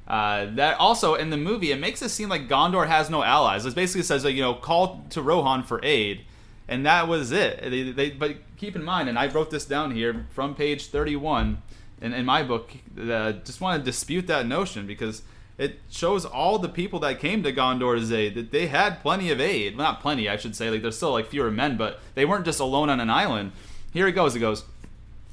Uh, 0.07 0.47
that 0.55 0.77
also 0.79 1.15
in 1.15 1.29
the 1.29 1.37
movie, 1.37 1.71
it 1.71 1.79
makes 1.79 2.01
it 2.01 2.09
seem 2.09 2.27
like 2.27 2.49
Gondor 2.49 2.87
has 2.87 3.09
no 3.09 3.23
allies. 3.23 3.65
It 3.65 3.73
basically 3.73 4.03
says 4.03 4.25
you 4.25 4.41
know 4.41 4.53
call 4.53 5.05
to 5.11 5.21
Rohan 5.21 5.63
for 5.63 5.79
aid, 5.83 6.25
and 6.67 6.85
that 6.85 7.07
was 7.07 7.31
it. 7.31 7.61
They, 7.61 7.91
they, 7.91 8.09
but 8.11 8.35
keep 8.57 8.75
in 8.75 8.83
mind, 8.83 9.07
and 9.07 9.17
I 9.17 9.27
wrote 9.27 9.49
this 9.49 9.65
down 9.65 9.91
here 9.91 10.25
from 10.31 10.55
page 10.55 10.87
thirty-one 10.87 11.61
in, 12.01 12.13
in 12.13 12.25
my 12.25 12.43
book. 12.43 12.71
Uh, 12.99 13.31
just 13.31 13.61
want 13.61 13.79
to 13.79 13.85
dispute 13.85 14.27
that 14.27 14.45
notion 14.45 14.85
because 14.85 15.21
it 15.57 15.79
shows 15.89 16.25
all 16.25 16.59
the 16.59 16.67
people 16.67 16.99
that 16.99 17.19
came 17.19 17.41
to 17.43 17.53
Gondor's 17.53 18.11
aid 18.11 18.35
that 18.35 18.51
they 18.51 18.67
had 18.67 19.01
plenty 19.01 19.31
of 19.31 19.39
aid. 19.39 19.77
Well, 19.77 19.85
not 19.85 20.01
plenty, 20.01 20.27
I 20.27 20.35
should 20.35 20.55
say. 20.55 20.69
Like 20.69 20.81
there's 20.81 20.97
still 20.97 21.13
like 21.13 21.27
fewer 21.27 21.49
men, 21.49 21.77
but 21.77 22.01
they 22.15 22.25
weren't 22.25 22.43
just 22.43 22.59
alone 22.59 22.89
on 22.89 22.99
an 22.99 23.09
island. 23.09 23.53
Here 23.93 24.07
it 24.07 24.13
goes. 24.13 24.35
It 24.35 24.39
goes. 24.39 24.65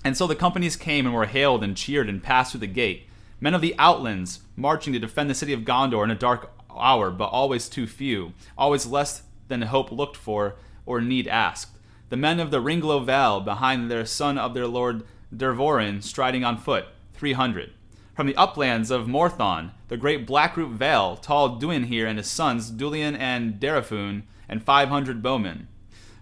And 0.04 0.16
so 0.16 0.28
the 0.28 0.36
companies 0.36 0.76
came 0.76 1.06
and 1.06 1.14
were 1.14 1.26
hailed 1.26 1.64
and 1.64 1.76
cheered 1.76 2.08
and 2.08 2.22
passed 2.22 2.52
through 2.52 2.60
the 2.60 2.66
gate 2.68 3.06
men 3.40 3.54
of 3.54 3.60
the 3.60 3.74
outlands 3.78 4.40
marching 4.56 4.92
to 4.92 4.98
defend 4.98 5.30
the 5.30 5.34
city 5.34 5.52
of 5.52 5.62
Gondor 5.62 6.04
in 6.04 6.10
a 6.10 6.14
dark 6.14 6.52
hour, 6.70 7.10
but 7.10 7.26
always 7.26 7.68
too 7.68 7.86
few, 7.86 8.32
always 8.56 8.86
less 8.86 9.22
than 9.48 9.62
hope 9.62 9.90
looked 9.90 10.16
for 10.16 10.56
or 10.86 11.00
need 11.00 11.26
asked. 11.26 11.76
The 12.10 12.16
men 12.16 12.40
of 12.40 12.50
the 12.50 12.60
Ringló 12.60 13.04
Val 13.04 13.40
behind 13.40 13.90
their 13.90 14.04
son 14.04 14.38
of 14.38 14.54
their 14.54 14.66
lord 14.66 15.04
Dervorin 15.34 16.02
striding 16.02 16.44
on 16.44 16.58
foot, 16.58 16.86
three 17.14 17.34
hundred. 17.34 17.72
From 18.14 18.26
the 18.26 18.36
uplands 18.36 18.90
of 18.90 19.06
Morthond, 19.06 19.70
the 19.88 19.96
great 19.96 20.26
Blackroot 20.26 20.72
Vale, 20.72 21.16
tall 21.16 21.58
Duinhir 21.58 22.06
and 22.06 22.18
his 22.18 22.30
sons 22.30 22.70
Duilin 22.70 23.16
and 23.18 23.54
Derufin, 23.60 24.24
and 24.48 24.62
five 24.62 24.88
hundred 24.88 25.22
bowmen. 25.22 25.68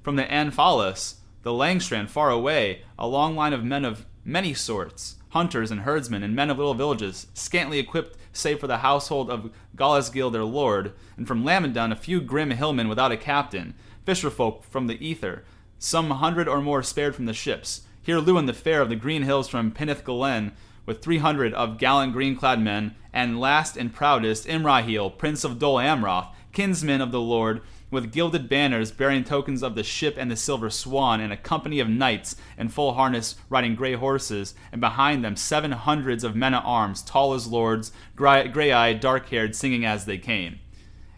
From 0.03 0.17
the 0.17 0.25
Anfalas, 0.25 1.17
the 1.43 1.51
Langstrand 1.51 2.11
far 2.11 2.31
away, 2.31 2.83
a 2.99 3.09
long 3.09 3.35
line 3.35 3.53
of 3.53 3.65
men 3.65 3.85
of 3.85 4.07
many 4.25 4.55
sorts, 4.55 5.17
hunters 5.31 5.71
and 5.71 5.81
herdsmen, 5.81 6.23
and 6.23 6.35
men 6.35 6.51
of 6.51 6.59
little 6.59 6.75
villages, 6.75 7.27
scantily 7.35 7.79
equipped 7.79 8.17
save 8.33 8.61
for 8.61 8.67
the 8.67 8.79
household 8.79 9.31
of 9.31 9.51
Golasgil 9.77 10.33
their 10.33 10.45
lord, 10.45 10.93
and 11.17 11.27
from 11.27 11.45
Lamedon 11.45 11.93
a 11.93 11.97
few 11.97 12.21
grim 12.21 12.51
hillmen 12.51 12.89
without 12.89 13.13
a 13.13 13.17
captain, 13.17 13.75
fisherfolk 14.07 14.65
from 14.65 14.87
the 14.87 14.99
Ethir, 14.99 15.43
some 15.79 16.11
hundred 16.11 16.49
or 16.49 16.61
more 16.61 16.83
spared 16.83 17.15
from 17.15 17.27
the 17.27 17.35
ships. 17.35 17.83
Hirluin 18.07 18.47
the 18.47 18.55
fair 18.55 18.81
of 18.81 18.89
the 18.89 18.97
green 18.97 19.23
hills 19.23 19.49
from 19.49 19.71
Pinnath 19.71 20.03
Gelin, 20.03 20.53
with 20.87 21.03
three 21.03 21.19
hundred 21.19 21.53
of 21.55 21.77
gallant 21.77 22.15
green-clad 22.15 22.61
men, 22.61 22.95
and 23.13 23.39
last 23.39 23.77
and 23.77 23.93
proudest 23.93 24.47
Imrahil, 24.47 25.19
prince 25.19 25.45
of 25.45 25.59
Dol 25.59 25.77
Amroth, 25.77 26.29
kinsman 26.53 27.03
of 27.03 27.13
the 27.13 27.21
lord, 27.21 27.61
with 27.91 28.13
gilded 28.13 28.49
banners 28.49 28.91
bearing 28.91 29.25
tokens 29.25 29.63
of 29.63 29.75
the 29.75 29.83
ship 29.83 30.17
and 30.19 30.31
the 30.31 30.37
silver 30.37 30.71
swan, 30.71 31.21
and 31.21 31.33
a 31.33 31.37
company 31.37 31.81
of 31.81 31.89
knights 31.89 32.37
in 32.57 32.69
full 32.69 32.95
harness 32.95 33.37
riding 33.49 33.75
grey 33.75 33.95
horses, 33.95 34.55
and 34.73 34.81
behind 34.81 35.25
them 35.25 35.37
seven 35.37 35.73
hundreds 35.73 36.25
of 36.25 36.37
men 36.37 36.55
at 36.55 36.65
arms, 36.65 37.03
tall 37.03 37.35
as 37.35 37.47
lords, 37.47 37.93
grey 38.15 38.73
eyed, 38.73 39.01
dark 39.01 39.29
haired, 39.29 39.55
singing 39.57 39.85
as 39.85 40.05
they 40.05 40.19
came. 40.19 40.59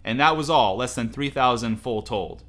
And 0.04 0.18
that 0.20 0.36
was 0.36 0.48
all, 0.48 0.76
less 0.76 0.94
than 0.94 1.10
3,000 1.10 1.76
full 1.76 2.02
told. 2.02 2.42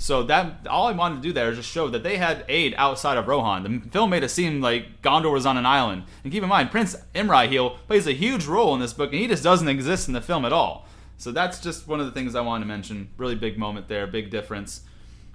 So 0.00 0.22
that 0.24 0.66
all 0.66 0.86
I 0.86 0.92
wanted 0.92 1.16
to 1.16 1.28
do 1.28 1.32
there 1.34 1.50
is 1.50 1.58
just 1.58 1.68
show 1.68 1.88
that 1.88 2.02
they 2.02 2.16
had 2.16 2.46
aid 2.48 2.74
outside 2.78 3.18
of 3.18 3.28
Rohan. 3.28 3.82
The 3.82 3.90
film 3.90 4.08
made 4.08 4.22
it 4.22 4.30
seem 4.30 4.62
like 4.62 5.02
Gondor 5.02 5.30
was 5.30 5.44
on 5.44 5.58
an 5.58 5.66
island. 5.66 6.04
And 6.24 6.32
keep 6.32 6.42
in 6.42 6.48
mind, 6.48 6.70
Prince 6.70 6.96
Imrahil 7.14 7.76
plays 7.86 8.06
a 8.06 8.12
huge 8.12 8.46
role 8.46 8.72
in 8.72 8.80
this 8.80 8.94
book, 8.94 9.12
and 9.12 9.20
he 9.20 9.26
just 9.26 9.44
doesn't 9.44 9.68
exist 9.68 10.08
in 10.08 10.14
the 10.14 10.22
film 10.22 10.46
at 10.46 10.54
all. 10.54 10.88
So 11.20 11.32
that's 11.32 11.60
just 11.60 11.86
one 11.86 12.00
of 12.00 12.06
the 12.06 12.12
things 12.12 12.34
I 12.34 12.40
wanted 12.40 12.64
to 12.64 12.68
mention. 12.68 13.10
Really 13.18 13.34
big 13.34 13.58
moment 13.58 13.88
there, 13.88 14.06
big 14.06 14.30
difference. 14.30 14.80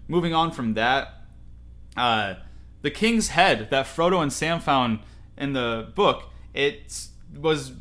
Moving 0.08 0.34
on 0.34 0.50
from 0.50 0.74
that, 0.74 1.22
uh, 1.96 2.36
the 2.82 2.90
king's 2.90 3.28
head 3.28 3.70
that 3.70 3.86
Frodo 3.86 4.20
and 4.20 4.34
Sam 4.34 4.60
found 4.60 5.02
in 5.38 5.54
the 5.54 5.92
book, 5.94 6.32
it 6.56 7.08
was 7.38 7.74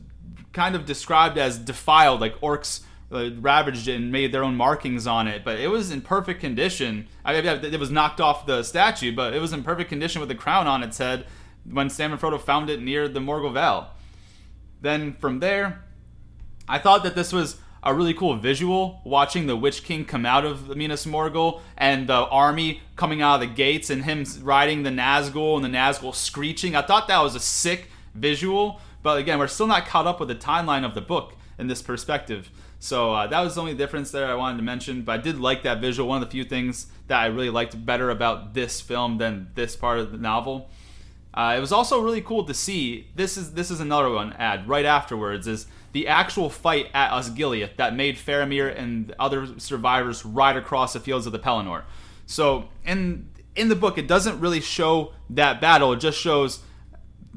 kind 0.52 0.76
of 0.76 0.84
described 0.84 1.38
as 1.38 1.58
defiled, 1.58 2.20
like 2.20 2.38
orcs 2.42 2.82
uh, 3.10 3.30
ravaged 3.40 3.88
it 3.88 3.94
and 3.94 4.12
made 4.12 4.32
their 4.32 4.44
own 4.44 4.54
markings 4.54 5.06
on 5.06 5.26
it. 5.26 5.42
But 5.42 5.58
it 5.58 5.68
was 5.68 5.90
in 5.90 6.02
perfect 6.02 6.42
condition. 6.42 7.08
I 7.24 7.40
mean, 7.40 7.46
it 7.46 7.80
was 7.80 7.90
knocked 7.90 8.20
off 8.20 8.44
the 8.44 8.62
statue, 8.64 9.14
but 9.16 9.32
it 9.32 9.40
was 9.40 9.54
in 9.54 9.62
perfect 9.62 9.88
condition 9.88 10.20
with 10.20 10.28
the 10.28 10.34
crown 10.34 10.66
on 10.66 10.82
its 10.82 10.98
head 10.98 11.24
when 11.64 11.88
Sam 11.88 12.12
and 12.12 12.20
Frodo 12.20 12.38
found 12.38 12.68
it 12.68 12.82
near 12.82 13.08
the 13.08 13.20
Morgul 13.20 13.54
Val. 13.54 13.94
Then 14.82 15.14
from 15.14 15.40
there, 15.40 15.82
I 16.68 16.78
thought 16.78 17.02
that 17.04 17.14
this 17.14 17.32
was 17.32 17.56
a 17.84 17.94
really 17.94 18.14
cool 18.14 18.34
visual 18.34 19.00
watching 19.04 19.46
the 19.46 19.54
Witch 19.54 19.84
King 19.84 20.04
come 20.06 20.24
out 20.24 20.44
of 20.44 20.68
the 20.68 20.74
Minas 20.74 21.04
Morgul 21.04 21.60
and 21.76 22.08
the 22.08 22.14
army 22.14 22.80
coming 22.96 23.20
out 23.20 23.34
of 23.34 23.40
the 23.40 23.54
gates 23.54 23.90
and 23.90 24.04
him 24.04 24.24
riding 24.40 24.82
the 24.82 24.90
Nazgul 24.90 25.56
and 25.56 25.64
the 25.64 25.68
Nazgul 25.68 26.14
screeching. 26.14 26.74
I 26.74 26.82
thought 26.82 27.08
that 27.08 27.20
was 27.20 27.34
a 27.34 27.40
sick 27.40 27.88
visual, 28.14 28.80
but 29.02 29.18
again, 29.18 29.38
we're 29.38 29.48
still 29.48 29.66
not 29.66 29.86
caught 29.86 30.06
up 30.06 30.18
with 30.18 30.28
the 30.28 30.34
timeline 30.34 30.84
of 30.84 30.94
the 30.94 31.02
book 31.02 31.34
in 31.58 31.66
this 31.66 31.82
perspective. 31.82 32.50
So 32.78 33.12
uh, 33.12 33.26
that 33.26 33.40
was 33.40 33.54
the 33.54 33.60
only 33.60 33.74
difference 33.74 34.10
there 34.10 34.26
I 34.26 34.34
wanted 34.34 34.58
to 34.58 34.62
mention. 34.62 35.02
But 35.02 35.20
I 35.20 35.22
did 35.22 35.38
like 35.38 35.62
that 35.62 35.80
visual. 35.80 36.08
One 36.08 36.22
of 36.22 36.28
the 36.28 36.32
few 36.32 36.44
things 36.44 36.86
that 37.06 37.18
I 37.18 37.26
really 37.26 37.50
liked 37.50 37.84
better 37.84 38.10
about 38.10 38.54
this 38.54 38.80
film 38.80 39.18
than 39.18 39.48
this 39.54 39.76
part 39.76 39.98
of 39.98 40.12
the 40.12 40.18
novel. 40.18 40.68
Uh, 41.34 41.54
it 41.56 41.60
was 41.60 41.72
also 41.72 42.00
really 42.00 42.20
cool 42.20 42.44
to 42.44 42.54
see. 42.54 43.08
This 43.16 43.36
is 43.36 43.54
this 43.54 43.70
is 43.70 43.80
another 43.80 44.08
one 44.08 44.32
ad 44.34 44.68
right 44.68 44.84
afterwards. 44.84 45.48
Is 45.48 45.66
the 45.92 46.06
actual 46.06 46.48
fight 46.48 46.88
at 46.94 47.10
Osgiliath 47.10 47.76
that 47.76 47.94
made 47.94 48.16
Faramir 48.16 48.76
and 48.76 49.12
other 49.18 49.58
survivors 49.58 50.24
ride 50.24 50.56
across 50.56 50.92
the 50.92 51.00
fields 51.00 51.26
of 51.26 51.32
the 51.32 51.38
Pelennor. 51.38 51.82
So 52.26 52.68
in 52.86 53.28
in 53.56 53.68
the 53.68 53.76
book, 53.76 53.98
it 53.98 54.06
doesn't 54.06 54.38
really 54.38 54.60
show 54.60 55.12
that 55.30 55.60
battle. 55.60 55.92
It 55.92 55.98
just 55.98 56.18
shows 56.18 56.60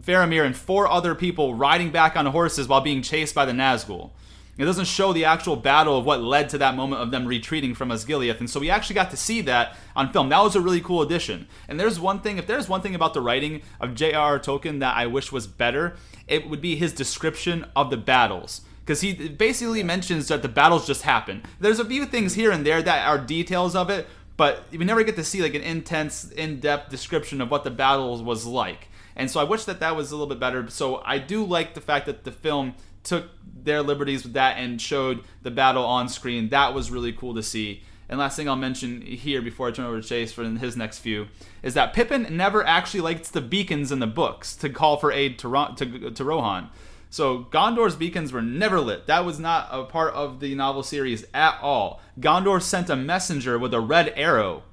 Faramir 0.01 0.45
and 0.45 0.55
four 0.55 0.87
other 0.87 1.15
people 1.15 1.55
riding 1.55 1.89
back 1.89 2.15
on 2.15 2.27
horses 2.27 2.67
while 2.67 2.81
being 2.81 3.01
chased 3.01 3.33
by 3.33 3.45
the 3.45 3.51
Nazgul. 3.51 4.11
It 4.57 4.65
doesn't 4.65 4.85
show 4.85 5.13
the 5.13 5.25
actual 5.25 5.55
battle 5.55 5.97
of 5.97 6.05
what 6.05 6.21
led 6.21 6.49
to 6.49 6.57
that 6.57 6.75
moment 6.75 7.01
of 7.01 7.11
them 7.11 7.25
retreating 7.25 7.75
from 7.75 7.89
Osgiliath. 7.89 8.39
And 8.39 8.49
so 8.49 8.59
we 8.59 8.69
actually 8.69 8.95
got 8.95 9.11
to 9.11 9.17
see 9.17 9.41
that 9.41 9.75
on 9.95 10.11
film. 10.11 10.29
That 10.29 10.41
was 10.41 10.55
a 10.55 10.61
really 10.61 10.81
cool 10.81 11.01
addition. 11.01 11.47
And 11.67 11.79
there's 11.79 11.99
one 11.99 12.21
thing, 12.21 12.37
if 12.37 12.47
there's 12.47 12.67
one 12.67 12.81
thing 12.81 12.95
about 12.95 13.13
the 13.13 13.21
writing 13.21 13.61
of 13.79 13.93
J.R.R. 13.93 14.39
Tolkien 14.39 14.79
that 14.79 14.97
I 14.97 15.05
wish 15.05 15.31
was 15.31 15.45
better, 15.45 15.95
it 16.27 16.49
would 16.49 16.61
be 16.61 16.75
his 16.75 16.91
description 16.93 17.65
of 17.75 17.89
the 17.89 17.97
battles 17.97 18.61
because 18.87 19.01
he 19.01 19.27
basically 19.27 19.83
mentions 19.83 20.29
that 20.29 20.41
the 20.41 20.47
battles 20.47 20.87
just 20.87 21.01
happen. 21.01 21.43
There's 21.59 21.79
a 21.79 21.85
few 21.85 22.05
things 22.05 22.35
here 22.35 22.51
and 22.51 22.65
there 22.65 22.81
that 22.81 23.05
are 23.05 23.17
details 23.17 23.75
of 23.75 23.89
it, 23.89 24.07
but 24.37 24.63
we 24.71 24.77
never 24.85 25.03
get 25.03 25.17
to 25.17 25.25
see 25.25 25.41
like 25.41 25.55
an 25.55 25.61
intense, 25.61 26.31
in-depth 26.31 26.89
description 26.89 27.41
of 27.41 27.51
what 27.51 27.65
the 27.65 27.69
battles 27.69 28.23
was 28.23 28.45
like. 28.45 28.87
And 29.15 29.29
so 29.29 29.41
I 29.41 29.43
wish 29.43 29.65
that 29.65 29.81
that 29.81 29.95
was 29.95 30.11
a 30.11 30.15
little 30.15 30.27
bit 30.27 30.39
better. 30.39 30.69
So 30.69 31.01
I 31.03 31.17
do 31.17 31.43
like 31.43 31.73
the 31.73 31.81
fact 31.81 32.05
that 32.05 32.23
the 32.23 32.31
film 32.31 32.75
took 33.03 33.36
their 33.67 33.83
liberties 33.83 34.23
with 34.23 34.33
that 34.33 34.57
and 34.57 34.81
showed 34.81 35.23
the 35.43 35.51
battle 35.51 35.85
on 35.85 36.09
screen. 36.09 36.49
That 36.49 36.73
was 36.73 36.89
really 36.89 37.13
cool 37.13 37.35
to 37.35 37.43
see. 37.43 37.83
And 38.09 38.17
last 38.17 38.35
thing 38.35 38.47
I'll 38.47 38.55
mention 38.55 39.01
here 39.01 39.41
before 39.41 39.67
I 39.67 39.71
turn 39.71 39.85
over 39.85 40.01
to 40.01 40.07
Chase 40.07 40.31
for 40.31 40.43
his 40.43 40.77
next 40.77 40.99
few 40.99 41.27
is 41.61 41.73
that 41.73 41.93
Pippin 41.93 42.35
never 42.35 42.65
actually 42.65 43.01
likes 43.01 43.29
the 43.29 43.41
beacons 43.41 43.91
in 43.91 43.99
the 43.99 44.07
books 44.07 44.55
to 44.55 44.69
call 44.69 44.97
for 44.97 45.11
aid 45.11 45.37
to, 45.39 45.73
to, 45.75 46.11
to 46.11 46.23
Rohan. 46.23 46.69
So 47.09 47.45
Gondor's 47.51 47.95
beacons 47.95 48.31
were 48.33 48.41
never 48.41 48.79
lit. 48.79 49.07
That 49.07 49.25
was 49.25 49.39
not 49.39 49.67
a 49.71 49.83
part 49.83 50.13
of 50.13 50.39
the 50.39 50.55
novel 50.55 50.83
series 50.83 51.25
at 51.33 51.59
all. 51.61 52.01
Gondor 52.19 52.61
sent 52.61 52.89
a 52.89 52.95
messenger 52.95 53.59
with 53.59 53.73
a 53.73 53.79
red 53.79 54.13
arrow 54.15 54.63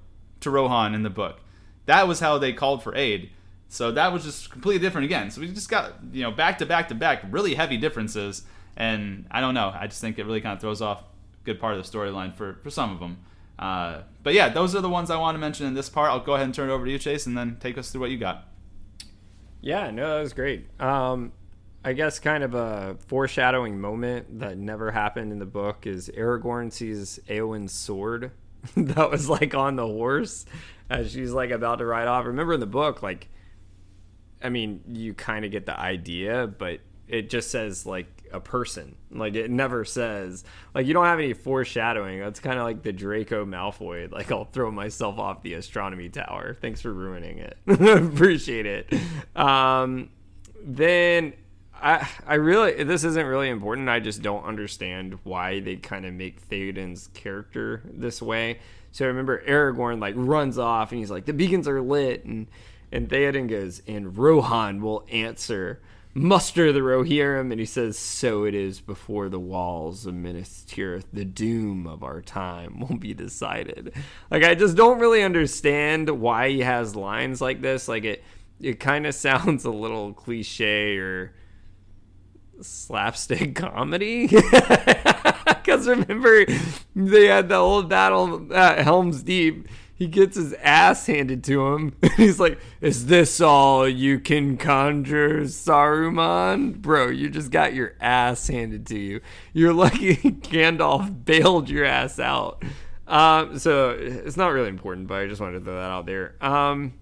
to 0.41 0.51
Rohan 0.51 0.95
in 0.95 1.03
the 1.03 1.11
book. 1.11 1.41
that 1.87 2.09
was 2.09 2.21
how 2.21 2.39
they 2.39 2.53
called 2.53 2.83
for 2.83 2.95
aid. 2.95 3.31
So 3.69 3.91
that 3.93 4.13
was 4.13 4.25
just 4.25 4.51
completely 4.51 4.81
different 4.81 5.07
again. 5.07 5.31
So 5.31 5.41
we 5.41 5.49
just 5.49 5.69
got 5.69 5.95
you 6.13 6.23
know 6.23 6.31
back 6.31 6.59
to 6.59 6.67
back 6.67 6.89
to 6.89 6.95
back 6.95 7.25
really 7.31 7.55
heavy 7.55 7.77
differences, 7.77 8.43
and 8.77 9.27
I 9.31 9.41
don't 9.41 9.55
know. 9.55 9.73
I 9.75 9.87
just 9.87 10.01
think 10.01 10.19
it 10.19 10.25
really 10.25 10.41
kind 10.41 10.55
of 10.55 10.61
throws 10.61 10.83
off 10.83 11.01
a 11.03 11.45
good 11.45 11.61
part 11.61 11.77
of 11.77 11.83
the 11.83 11.99
storyline 11.99 12.35
for 12.35 12.59
for 12.63 12.71
some 12.71 12.93
of 12.93 13.01
them. 13.01 13.19
Uh, 13.59 14.03
but 14.23 14.35
yeah, 14.35 14.49
those 14.49 14.75
are 14.75 14.81
the 14.81 14.89
ones 14.89 15.11
I 15.11 15.17
want 15.17 15.35
to 15.37 15.39
mention 15.39 15.67
in 15.67 15.75
this 15.75 15.89
part. 15.89 16.11
I'll 16.11 16.21
go 16.21 16.35
ahead 16.35 16.47
and 16.47 16.55
turn 16.55 16.71
it 16.71 16.73
over 16.73 16.85
to 16.85 16.91
you, 16.91 16.99
Chase, 16.99 17.27
and 17.27 17.37
then 17.39 17.57
take 17.61 17.79
us 17.79 17.91
through 17.91 18.01
what 18.01 18.11
you 18.11 18.19
got. 18.19 18.49
Yeah, 19.61 19.91
no, 19.91 20.17
that 20.17 20.21
was 20.21 20.33
great. 20.33 20.69
Um, 20.81 21.33
I 21.85 21.93
guess 21.93 22.19
kind 22.19 22.43
of 22.43 22.55
a 22.55 22.97
foreshadowing 23.07 23.81
moment 23.81 24.41
that 24.41 24.59
never 24.59 24.91
happened 24.91 25.33
in 25.33 25.39
the 25.39 25.47
book 25.47 25.87
is 25.87 26.11
Aragorn 26.17 26.73
sees 26.73 27.21
Eowyn's 27.29 27.73
sword 27.73 28.33
that 28.77 29.11
was 29.11 29.29
like 29.29 29.55
on 29.55 29.77
the 29.77 29.87
horse 29.87 30.47
as 30.89 31.13
she's 31.13 31.33
like 31.33 31.51
about 31.51 31.79
to 31.79 31.87
ride 31.87 32.09
off. 32.09 32.27
Remember 32.27 32.55
in 32.55 32.61
the 32.61 32.67
book, 32.67 33.03
like, 33.03 33.29
I 34.43 34.49
mean, 34.49 34.83
you 34.89 35.15
kind 35.15 35.45
of 35.45 35.51
get 35.51 35.67
the 35.67 35.79
idea, 35.79 36.47
but 36.47 36.81
it 37.07 37.31
just 37.31 37.51
says 37.51 37.87
like 37.87 38.24
a 38.35 38.41
person. 38.41 38.97
Like 39.11 39.35
it 39.37 39.51
never 39.51 39.85
says 39.85 40.45
like 40.75 40.87
you 40.87 40.93
don't 40.93 41.07
have 41.07 41.21
any 41.21 41.33
foreshadowing. 41.33 42.19
That's 42.21 42.41
kind 42.41 42.59
of 42.59 42.65
like 42.65 42.83
the 42.83 42.93
Draco 42.93 43.47
Malfoy. 43.47 44.11
Like 44.11 44.31
I'll 44.33 44.45
throw 44.45 44.71
myself 44.71 45.19
off 45.19 45.43
the 45.43 45.55
astronomy 45.55 46.09
tower. 46.09 46.57
Thanks 46.61 46.81
for 46.81 46.93
ruining 46.93 47.39
it. 47.39 47.57
Appreciate 47.67 48.67
it. 48.67 48.93
Um, 49.37 50.11
then 50.63 51.35
I 51.81 52.09
I 52.27 52.35
really 52.35 52.83
this 52.83 53.05
isn't 53.05 53.27
really 53.27 53.49
important. 53.49 53.89
I 53.89 54.01
just 54.01 54.21
don't 54.21 54.45
understand 54.45 55.19
why 55.23 55.61
they 55.61 55.77
kind 55.77 56.05
of 56.05 56.13
make 56.13 56.43
Theoden's 56.49 57.09
character 57.15 57.83
this 57.85 58.21
way. 58.21 58.59
So 58.91 59.05
I 59.05 59.09
remember 59.09 59.43
Aragorn 59.47 60.01
like 60.01 60.15
runs 60.17 60.59
off 60.59 60.91
and 60.91 60.99
he's 60.99 61.11
like 61.11 61.25
the 61.25 61.33
beacons 61.33 61.69
are 61.69 61.81
lit 61.81 62.25
and 62.25 62.49
and 62.91 63.09
Theoden 63.09 63.49
goes 63.49 63.81
and 63.87 64.19
Rohan 64.19 64.81
will 64.81 65.07
answer 65.11 65.81
muster 66.15 66.73
the 66.73 66.81
Rohirrim 66.81 67.51
and 67.51 67.59
he 67.59 67.67
says 67.67 67.99
so 67.99 68.45
it 68.45 68.55
is 68.55 68.81
before 68.81 69.29
the 69.29 69.41
walls 69.41 70.07
of 70.07 70.15
Minas 70.15 70.65
Tirith 70.69 71.07
the 71.13 71.25
doom 71.25 71.89
of 71.89 72.05
our 72.05 72.23
time 72.23 72.79
will 72.89 72.97
be 72.97 73.15
decided. 73.15 73.93
Like 74.31 74.45
I 74.45 74.55
just 74.55 74.77
don't 74.77 75.01
really 75.01 75.23
understand 75.23 76.09
why 76.09 76.51
he 76.51 76.61
has 76.61 76.95
lines 76.95 77.41
like 77.41 77.61
this. 77.61 77.89
Like 77.89 78.05
it 78.05 78.25
it 78.61 78.81
kind 78.81 79.07
of 79.07 79.15
sounds 79.15 79.65
a 79.65 79.71
little 79.71 80.13
cliche 80.13 80.97
or 80.99 81.35
slapstick 82.61 83.55
comedy. 83.57 84.29
Because 84.29 85.89
remember, 85.89 86.47
they 86.95 87.27
had 87.27 87.49
the 87.49 87.57
old 87.57 87.89
battle 87.89 88.53
at 88.55 88.79
Helm's 88.79 89.23
Deep. 89.23 89.69
He 89.97 90.09
gets 90.09 90.37
his 90.37 90.53
ass 90.55 91.07
handed 91.07 91.45
to 91.45 91.69
him. 91.69 91.97
He's 92.17 92.41
like, 92.41 92.59
Is 92.81 93.07
this 93.07 93.41
all 93.41 93.89
you 93.89 94.19
can 94.19 94.57
conjure, 94.57 95.43
Saruman? 95.43 96.77
Bro, 96.77 97.11
you 97.11 97.31
just 97.31 97.51
got 97.51 97.75
your 97.75 97.95
ass 98.01 98.49
handed 98.49 98.87
to 98.87 98.99
you. 98.99 99.21
You're 99.53 99.73
lucky 99.73 100.17
Gandalf 100.17 101.25
bailed 101.25 101.71
your 101.71 101.85
ass 101.85 102.19
out. 102.19 102.63
Um, 103.07 103.59
so 103.59 103.91
it's 103.91 104.37
not 104.37 104.49
really 104.49 104.69
important, 104.69 105.07
but 105.07 105.21
I 105.21 105.27
just 105.27 105.41
wanted 105.41 105.61
to 105.61 105.65
throw 105.65 105.75
that 105.75 105.91
out 105.91 106.07
there. 106.07 106.35
Um, 106.41 106.95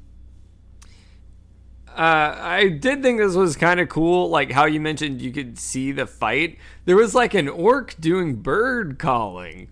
uh, 1.96 2.36
I 2.38 2.68
did 2.68 3.02
think 3.02 3.18
this 3.18 3.34
was 3.34 3.54
kind 3.54 3.78
of 3.78 3.88
cool, 3.88 4.30
like 4.30 4.50
how 4.50 4.64
you 4.64 4.80
mentioned 4.80 5.20
you 5.20 5.30
could 5.30 5.58
see 5.58 5.92
the 5.92 6.06
fight. 6.06 6.58
There 6.84 6.96
was 6.96 7.14
like 7.14 7.34
an 7.34 7.48
orc 7.48 7.94
doing 8.00 8.36
bird 8.36 8.98
calling. 8.98 9.68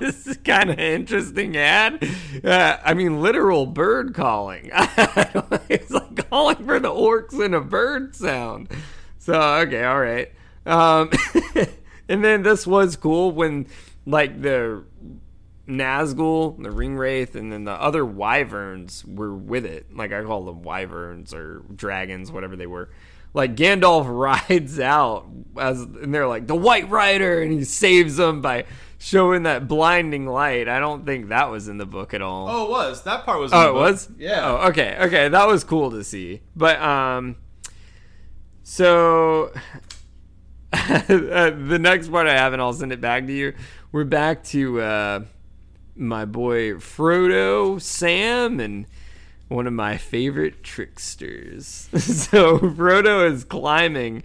this 0.00 0.26
is 0.26 0.36
kind 0.38 0.70
of 0.70 0.78
interesting 0.78 1.56
ad. 1.56 2.04
Uh, 2.42 2.78
I 2.84 2.94
mean, 2.94 3.20
literal 3.20 3.66
bird 3.66 4.12
calling. 4.12 4.70
it's 5.68 5.90
like 5.90 6.28
calling 6.30 6.64
for 6.64 6.80
the 6.80 6.90
orcs 6.90 7.44
in 7.44 7.54
a 7.54 7.60
bird 7.60 8.16
sound. 8.16 8.68
So 9.18 9.40
okay, 9.40 9.84
all 9.84 10.00
right. 10.00 10.32
Um, 10.66 11.10
and 12.08 12.24
then 12.24 12.42
this 12.42 12.66
was 12.66 12.96
cool 12.96 13.30
when 13.30 13.66
like 14.04 14.42
the 14.42 14.84
Nazgul, 15.68 16.60
the 16.60 16.70
Ringwraith, 16.70 17.36
and 17.36 17.52
then 17.52 17.64
the 17.64 17.72
other 17.72 18.04
wyverns 18.04 19.04
were 19.04 19.32
with 19.32 19.64
it. 19.64 19.94
Like 19.94 20.12
I 20.12 20.24
call 20.24 20.44
them 20.44 20.62
wyverns 20.62 21.32
or 21.32 21.62
dragons, 21.74 22.32
whatever 22.32 22.56
they 22.56 22.66
were. 22.66 22.90
Like 23.34 23.56
Gandalf 23.56 24.06
rides 24.48 24.78
out 24.78 25.26
as 25.58 25.80
and 25.82 26.14
they're 26.14 26.28
like 26.28 26.46
the 26.46 26.56
White 26.56 26.88
Rider, 26.88 27.42
and 27.42 27.52
he 27.52 27.64
saves 27.64 28.16
them 28.16 28.40
by 28.40 28.64
showing 28.98 29.42
that 29.44 29.66
blinding 29.66 30.26
light. 30.26 30.68
I 30.68 30.78
don't 30.78 31.04
think 31.04 31.28
that 31.28 31.50
was 31.50 31.68
in 31.68 31.78
the 31.78 31.86
book 31.86 32.14
at 32.14 32.22
all. 32.22 32.48
Oh, 32.48 32.64
it 32.66 32.70
was. 32.70 33.02
That 33.02 33.24
part 33.24 33.40
was. 33.40 33.52
oh, 33.52 33.68
it 33.68 33.74
was. 33.74 34.08
Yeah. 34.16 34.40
Oh, 34.44 34.68
okay. 34.68 34.96
Okay, 35.00 35.28
that 35.28 35.48
was 35.48 35.64
cool 35.64 35.90
to 35.90 36.04
see. 36.04 36.40
But 36.54 36.80
um, 36.80 37.36
so 38.62 39.52
the 40.72 41.78
next 41.80 42.08
part 42.08 42.26
I 42.26 42.34
have, 42.34 42.52
and 42.52 42.62
I'll 42.62 42.72
send 42.72 42.92
it 42.92 43.00
back 43.00 43.26
to 43.26 43.32
you. 43.32 43.54
We're 43.90 44.04
back 44.04 44.44
to 44.44 44.80
uh 44.80 45.20
my 45.94 46.24
boy 46.24 46.74
Frodo, 46.74 47.80
Sam, 47.80 48.60
and 48.60 48.86
one 49.52 49.66
of 49.66 49.72
my 49.72 49.96
favorite 49.96 50.62
tricksters. 50.62 51.88
so 51.96 52.58
Frodo 52.58 53.30
is 53.30 53.44
climbing, 53.44 54.22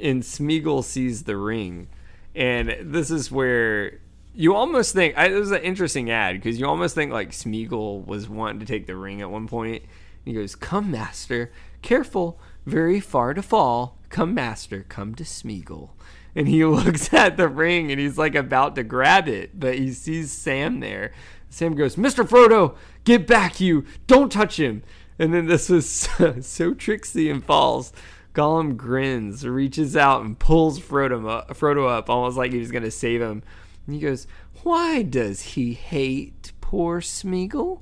and 0.00 0.22
Smeagol 0.22 0.84
sees 0.84 1.24
the 1.24 1.36
ring, 1.36 1.88
and 2.34 2.76
this 2.80 3.10
is 3.10 3.30
where 3.30 4.00
you 4.34 4.54
almost 4.54 4.94
think 4.94 5.18
I, 5.18 5.26
it 5.26 5.38
was 5.38 5.50
an 5.50 5.62
interesting 5.62 6.10
ad 6.10 6.36
because 6.36 6.60
you 6.60 6.66
almost 6.66 6.94
think 6.94 7.12
like 7.12 7.30
Smeagol 7.30 8.06
was 8.06 8.28
wanting 8.28 8.60
to 8.60 8.66
take 8.66 8.86
the 8.86 8.96
ring 8.96 9.20
at 9.20 9.30
one 9.30 9.48
point. 9.48 9.82
He 10.24 10.32
goes, 10.32 10.54
"Come, 10.54 10.90
master, 10.90 11.50
careful, 11.82 12.38
very 12.66 13.00
far 13.00 13.34
to 13.34 13.42
fall. 13.42 13.98
Come, 14.10 14.34
master, 14.34 14.84
come 14.88 15.14
to 15.16 15.24
Smeagol." 15.24 15.90
and 16.34 16.46
he 16.46 16.64
looks 16.64 17.12
at 17.12 17.36
the 17.36 17.48
ring 17.48 17.90
and 17.90 18.00
he's 18.00 18.16
like 18.16 18.34
about 18.34 18.76
to 18.76 18.84
grab 18.84 19.28
it, 19.28 19.58
but 19.58 19.76
he 19.76 19.92
sees 19.92 20.30
Sam 20.30 20.80
there. 20.80 21.12
Sam 21.50 21.74
goes, 21.74 21.96
Mr. 21.96 22.26
Frodo, 22.28 22.76
get 23.04 23.26
back, 23.26 23.60
you! 23.60 23.84
Don't 24.06 24.30
touch 24.30 24.58
him! 24.58 24.82
And 25.18 25.34
then 25.34 25.46
this 25.46 25.70
is 25.70 25.88
so, 25.90 26.40
so 26.40 26.74
tricksy 26.74 27.30
and 27.30 27.44
falls. 27.44 27.92
Gollum 28.34 28.76
grins, 28.76 29.46
reaches 29.46 29.96
out, 29.96 30.24
and 30.24 30.38
pulls 30.38 30.78
Frodo 30.78 31.28
up, 31.28 31.48
Frodo 31.50 31.88
up, 31.88 32.08
almost 32.08 32.36
like 32.36 32.52
he 32.52 32.58
was 32.58 32.70
going 32.70 32.84
to 32.84 32.90
save 32.90 33.20
him. 33.20 33.42
And 33.86 33.94
he 33.94 34.00
goes, 34.00 34.26
Why 34.62 35.02
does 35.02 35.40
he 35.40 35.74
hate 35.74 36.52
poor 36.60 37.00
Smeagol? 37.00 37.80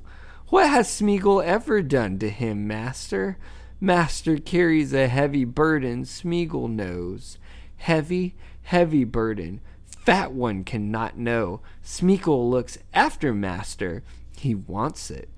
What 0.49 0.71
has 0.71 0.89
Smeagol 0.89 1.45
ever 1.45 1.83
done 1.83 2.19
to 2.21 2.31
him, 2.31 2.67
Master? 2.67 3.37
Master 3.81 4.39
carries 4.39 4.95
a 4.95 5.09
heavy 5.09 5.45
burden, 5.45 6.05
Smeagol 6.05 6.71
knows. 6.71 7.37
Heavy, 7.79 8.37
heavy 8.63 9.05
burden. 9.05 9.61
Fat 10.07 10.31
one 10.31 10.63
cannot 10.63 11.19
know. 11.19 11.63
Smeagol 11.83 12.49
looks 12.49 12.79
after 12.95 13.35
Master. 13.35 14.05
He 14.39 14.55
wants 14.55 15.11
it. 15.11 15.29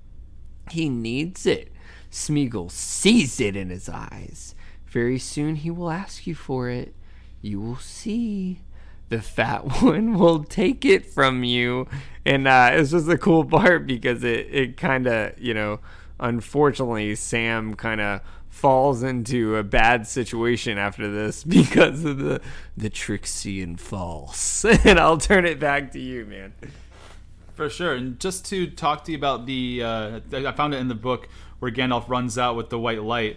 He 0.69 0.89
needs 0.89 1.47
it. 1.47 1.73
Smeagol 2.11 2.69
sees 2.69 3.39
it 3.39 3.55
in 3.55 3.71
his 3.71 3.89
eyes. 3.89 4.53
Very 4.85 5.17
soon 5.17 5.55
he 5.55 5.71
will 5.71 5.89
ask 5.89 6.27
you 6.27 6.35
for 6.35 6.69
it. 6.69 6.93
You 7.41 7.59
will 7.59 7.77
see. 7.77 8.61
The 9.09 9.23
fat 9.23 9.81
one 9.81 10.13
will 10.13 10.43
take 10.43 10.85
it 10.85 11.03
from 11.03 11.43
you. 11.43 11.87
And 12.23 12.47
uh, 12.47 12.69
it's 12.73 12.91
just 12.91 13.09
a 13.09 13.17
cool 13.17 13.45
part 13.45 13.87
because 13.87 14.23
it, 14.23 14.47
it 14.51 14.77
kind 14.77 15.07
of, 15.07 15.39
you 15.39 15.55
know, 15.55 15.79
unfortunately, 16.19 17.15
Sam 17.15 17.73
kind 17.73 18.01
of 18.01 18.21
falls 18.49 19.03
into 19.03 19.55
a 19.55 19.63
bad 19.63 20.07
situation 20.07 20.77
after 20.77 21.09
this 21.11 21.43
because 21.45 22.03
of 22.03 22.17
the 22.17 22.41
the 22.75 22.89
tricksy 22.89 23.61
and 23.61 23.79
false. 23.79 24.65
and 24.85 24.99
I'll 24.99 25.17
turn 25.17 25.45
it 25.45 25.59
back 25.59 25.91
to 25.91 25.99
you, 25.99 26.25
man. 26.25 26.53
For 27.59 27.69
sure. 27.69 27.93
And 27.93 28.19
just 28.19 28.45
to 28.47 28.67
talk 28.67 29.03
to 29.03 29.11
you 29.11 29.17
about 29.17 29.45
the, 29.45 29.83
uh, 29.83 30.19
I 30.31 30.51
found 30.53 30.73
it 30.73 30.77
in 30.77 30.87
the 30.87 30.95
book 30.95 31.27
where 31.59 31.69
Gandalf 31.69 32.07
runs 32.07 32.37
out 32.37 32.55
with 32.55 32.69
the 32.69 32.79
white 32.79 33.03
light. 33.03 33.35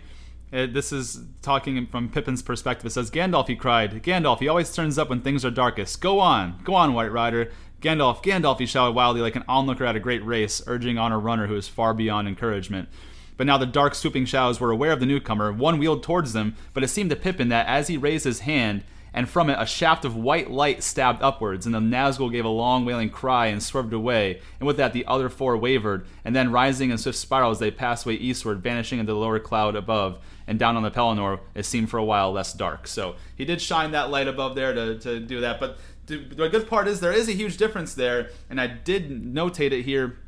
Uh, 0.52 0.66
this 0.66 0.92
is 0.92 1.22
talking 1.40 1.86
from 1.86 2.08
Pippin's 2.08 2.40
perspective. 2.40 2.86
It 2.86 2.90
says, 2.90 3.10
Gandalf, 3.10 3.48
he 3.48 3.56
cried. 3.56 4.00
Gandalf, 4.02 4.38
he 4.38 4.46
always 4.46 4.72
turns 4.72 4.96
up 4.96 5.08
when 5.10 5.22
things 5.22 5.44
are 5.44 5.50
darkest. 5.50 6.00
Go 6.00 6.20
on, 6.20 6.60
go 6.62 6.74
on, 6.74 6.94
White 6.94 7.10
Rider. 7.10 7.50
Gandalf, 7.80 8.22
Gandalf, 8.22 8.60
he 8.60 8.66
shouted 8.66 8.92
wildly 8.92 9.22
like 9.22 9.34
an 9.34 9.44
onlooker 9.48 9.84
at 9.84 9.96
a 9.96 10.00
great 10.00 10.24
race, 10.24 10.62
urging 10.68 10.98
on 10.98 11.10
a 11.10 11.18
runner 11.18 11.48
who 11.48 11.56
is 11.56 11.66
far 11.66 11.92
beyond 11.92 12.28
encouragement. 12.28 12.88
But 13.36 13.46
now 13.46 13.58
the 13.58 13.66
dark, 13.66 13.94
swooping 13.94 14.26
shadows 14.26 14.60
were 14.60 14.70
aware 14.70 14.92
of 14.92 15.00
the 15.00 15.06
newcomer. 15.06 15.52
One 15.52 15.78
wheeled 15.78 16.02
towards 16.02 16.32
them, 16.32 16.54
but 16.74 16.82
it 16.82 16.88
seemed 16.88 17.10
to 17.10 17.16
Pippin 17.16 17.48
that 17.48 17.66
as 17.66 17.88
he 17.88 17.96
raised 17.96 18.24
his 18.24 18.40
hand, 18.40 18.84
and 19.14 19.28
from 19.28 19.50
it 19.50 19.58
a 19.58 19.66
shaft 19.66 20.04
of 20.04 20.16
white 20.16 20.50
light 20.50 20.82
stabbed 20.82 21.22
upwards, 21.22 21.66
and 21.66 21.74
the 21.74 21.80
Nazgul 21.80 22.32
gave 22.32 22.44
a 22.44 22.48
long 22.48 22.84
wailing 22.84 23.10
cry 23.10 23.46
and 23.46 23.62
swerved 23.62 23.92
away, 23.92 24.40
and 24.58 24.66
with 24.66 24.76
that 24.78 24.92
the 24.92 25.04
other 25.06 25.28
four 25.28 25.56
wavered, 25.56 26.06
and 26.24 26.34
then 26.34 26.52
rising 26.52 26.90
in 26.90 26.98
swift 26.98 27.18
spirals 27.18 27.58
they 27.58 27.70
passed 27.70 28.06
away 28.06 28.14
eastward, 28.14 28.62
vanishing 28.62 28.98
into 28.98 29.12
the 29.12 29.18
lower 29.18 29.38
cloud 29.38 29.76
above, 29.76 30.18
and 30.46 30.58
down 30.58 30.76
on 30.76 30.82
the 30.82 30.90
Pelennor 30.90 31.40
it 31.54 31.64
seemed 31.64 31.90
for 31.90 31.98
a 31.98 32.04
while 32.04 32.32
less 32.32 32.52
dark. 32.52 32.86
So 32.86 33.16
he 33.36 33.44
did 33.44 33.60
shine 33.60 33.90
that 33.92 34.10
light 34.10 34.28
above 34.28 34.54
there 34.54 34.72
to, 34.72 34.98
to 35.00 35.20
do 35.20 35.40
that, 35.40 35.60
but 35.60 35.78
the 36.06 36.18
good 36.18 36.66
part 36.66 36.88
is 36.88 37.00
there 37.00 37.12
is 37.12 37.28
a 37.28 37.32
huge 37.32 37.56
difference 37.56 37.94
there, 37.94 38.30
and 38.50 38.60
I 38.60 38.66
did 38.66 39.10
notate 39.10 39.72
it 39.72 39.82
here 39.82 40.18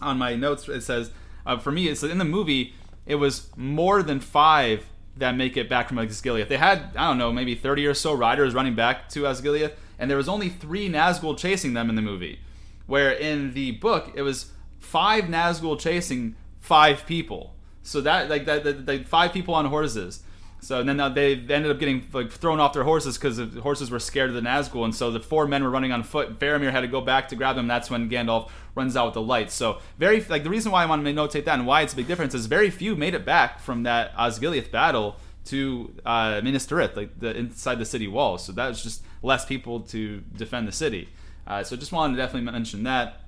on 0.00 0.18
my 0.18 0.34
notes. 0.34 0.68
It 0.68 0.82
says 0.82 1.10
Uh, 1.46 1.58
for 1.58 1.72
me, 1.72 1.88
it's 1.88 2.02
in 2.02 2.18
the 2.18 2.24
movie. 2.24 2.74
It 3.06 3.16
was 3.16 3.48
more 3.56 4.02
than 4.02 4.20
five 4.20 4.86
that 5.16 5.36
make 5.36 5.56
it 5.56 5.68
back 5.68 5.88
from 5.88 5.98
Osgiliath. 5.98 6.48
They 6.48 6.56
had 6.56 6.96
I 6.96 7.08
don't 7.08 7.18
know 7.18 7.32
maybe 7.32 7.54
30 7.54 7.86
or 7.86 7.94
so 7.94 8.12
riders 8.12 8.54
running 8.54 8.74
back 8.74 9.08
to 9.10 9.22
Osgiliath, 9.22 9.72
and 9.98 10.10
there 10.10 10.16
was 10.16 10.28
only 10.28 10.48
three 10.48 10.88
Nazgul 10.88 11.36
chasing 11.36 11.74
them 11.74 11.88
in 11.90 11.96
the 11.96 12.02
movie. 12.02 12.40
Where 12.86 13.10
in 13.10 13.54
the 13.54 13.72
book 13.72 14.12
it 14.14 14.22
was 14.22 14.52
five 14.80 15.24
Nazgul 15.24 15.78
chasing 15.78 16.36
five 16.60 17.06
people. 17.06 17.54
So 17.82 18.00
that 18.02 18.30
like 18.30 18.46
that, 18.46 18.64
that, 18.64 18.86
that 18.86 19.06
five 19.06 19.32
people 19.32 19.54
on 19.54 19.66
horses. 19.66 20.22
So 20.62 20.80
then 20.84 20.96
they 21.12 21.32
ended 21.32 21.72
up 21.72 21.80
getting 21.80 22.06
like 22.12 22.30
thrown 22.30 22.60
off 22.60 22.72
their 22.72 22.84
horses 22.84 23.18
because 23.18 23.36
the 23.36 23.60
horses 23.60 23.90
were 23.90 23.98
scared 23.98 24.30
of 24.30 24.36
the 24.36 24.40
Nazgul, 24.40 24.84
and 24.84 24.94
so 24.94 25.10
the 25.10 25.18
four 25.18 25.48
men 25.48 25.64
were 25.64 25.70
running 25.70 25.90
on 25.90 26.04
foot. 26.04 26.38
Faramir 26.38 26.70
had 26.70 26.82
to 26.82 26.86
go 26.86 27.00
back 27.00 27.28
to 27.30 27.36
grab 27.36 27.56
them. 27.56 27.66
That's 27.66 27.90
when 27.90 28.08
Gandalf 28.08 28.48
runs 28.76 28.96
out 28.96 29.06
with 29.06 29.14
the 29.14 29.22
lights. 29.22 29.54
So 29.54 29.80
very 29.98 30.20
like 30.22 30.44
the 30.44 30.50
reason 30.50 30.70
why 30.70 30.84
I 30.84 30.86
want 30.86 31.04
to 31.04 31.12
notate 31.12 31.46
that 31.46 31.58
and 31.58 31.66
why 31.66 31.82
it's 31.82 31.94
a 31.94 31.96
big 31.96 32.06
difference 32.06 32.32
is 32.32 32.46
very 32.46 32.70
few 32.70 32.94
made 32.94 33.14
it 33.14 33.24
back 33.24 33.58
from 33.58 33.82
that 33.82 34.14
Osgiliath 34.14 34.70
battle 34.70 35.16
to 35.46 35.92
uh, 36.06 36.40
Minas 36.44 36.64
Tirith, 36.64 36.94
like 36.94 37.18
the 37.18 37.36
inside 37.36 37.80
the 37.80 37.84
city 37.84 38.06
walls. 38.06 38.44
So 38.44 38.52
that 38.52 38.68
was 38.68 38.84
just 38.84 39.02
less 39.20 39.44
people 39.44 39.80
to 39.80 40.20
defend 40.36 40.68
the 40.68 40.72
city. 40.72 41.08
Uh, 41.44 41.64
so 41.64 41.74
just 41.74 41.90
wanted 41.90 42.14
to 42.14 42.22
definitely 42.22 42.48
mention 42.52 42.84
that. 42.84 43.18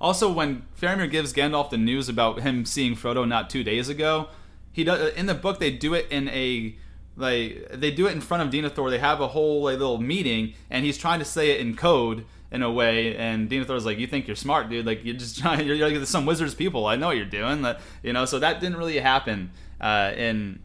Also, 0.00 0.32
when 0.32 0.64
Faramir 0.80 1.08
gives 1.08 1.32
Gandalf 1.32 1.70
the 1.70 1.76
news 1.76 2.08
about 2.08 2.40
him 2.40 2.64
seeing 2.64 2.96
Frodo 2.96 3.28
not 3.28 3.50
two 3.50 3.62
days 3.62 3.88
ago, 3.88 4.28
he 4.72 4.84
does 4.84 5.12
in 5.14 5.26
the 5.26 5.34
book 5.34 5.58
they 5.58 5.70
do 5.70 5.94
it 5.94 6.06
in 6.10 6.28
a 6.28 6.76
like 7.16 7.68
they 7.72 7.90
do 7.90 8.06
it 8.06 8.12
in 8.12 8.20
front 8.20 8.42
of 8.42 8.50
Denethor. 8.50 8.90
They 8.90 8.98
have 8.98 9.20
a 9.20 9.28
whole 9.28 9.64
like, 9.64 9.78
little 9.78 9.98
meeting, 9.98 10.54
and 10.70 10.84
he's 10.84 10.98
trying 10.98 11.18
to 11.18 11.24
say 11.24 11.50
it 11.50 11.60
in 11.60 11.76
code 11.76 12.24
in 12.50 12.62
a 12.62 12.70
way. 12.70 13.16
And 13.16 13.50
Denethor's 13.50 13.84
like, 13.84 13.98
"You 13.98 14.06
think 14.06 14.26
you're 14.26 14.36
smart, 14.36 14.68
dude? 14.70 14.86
Like 14.86 15.04
you're 15.04 15.16
just 15.16 15.38
trying. 15.40 15.66
You're, 15.66 15.76
you're 15.76 15.90
like 15.90 16.06
some 16.06 16.26
wizards 16.26 16.54
people. 16.54 16.86
I 16.86 16.96
know 16.96 17.08
what 17.08 17.16
you're 17.16 17.26
doing. 17.26 17.64
You 18.02 18.12
know." 18.12 18.24
So 18.24 18.38
that 18.38 18.60
didn't 18.60 18.78
really 18.78 18.98
happen 18.98 19.50
uh, 19.80 20.12
in 20.16 20.60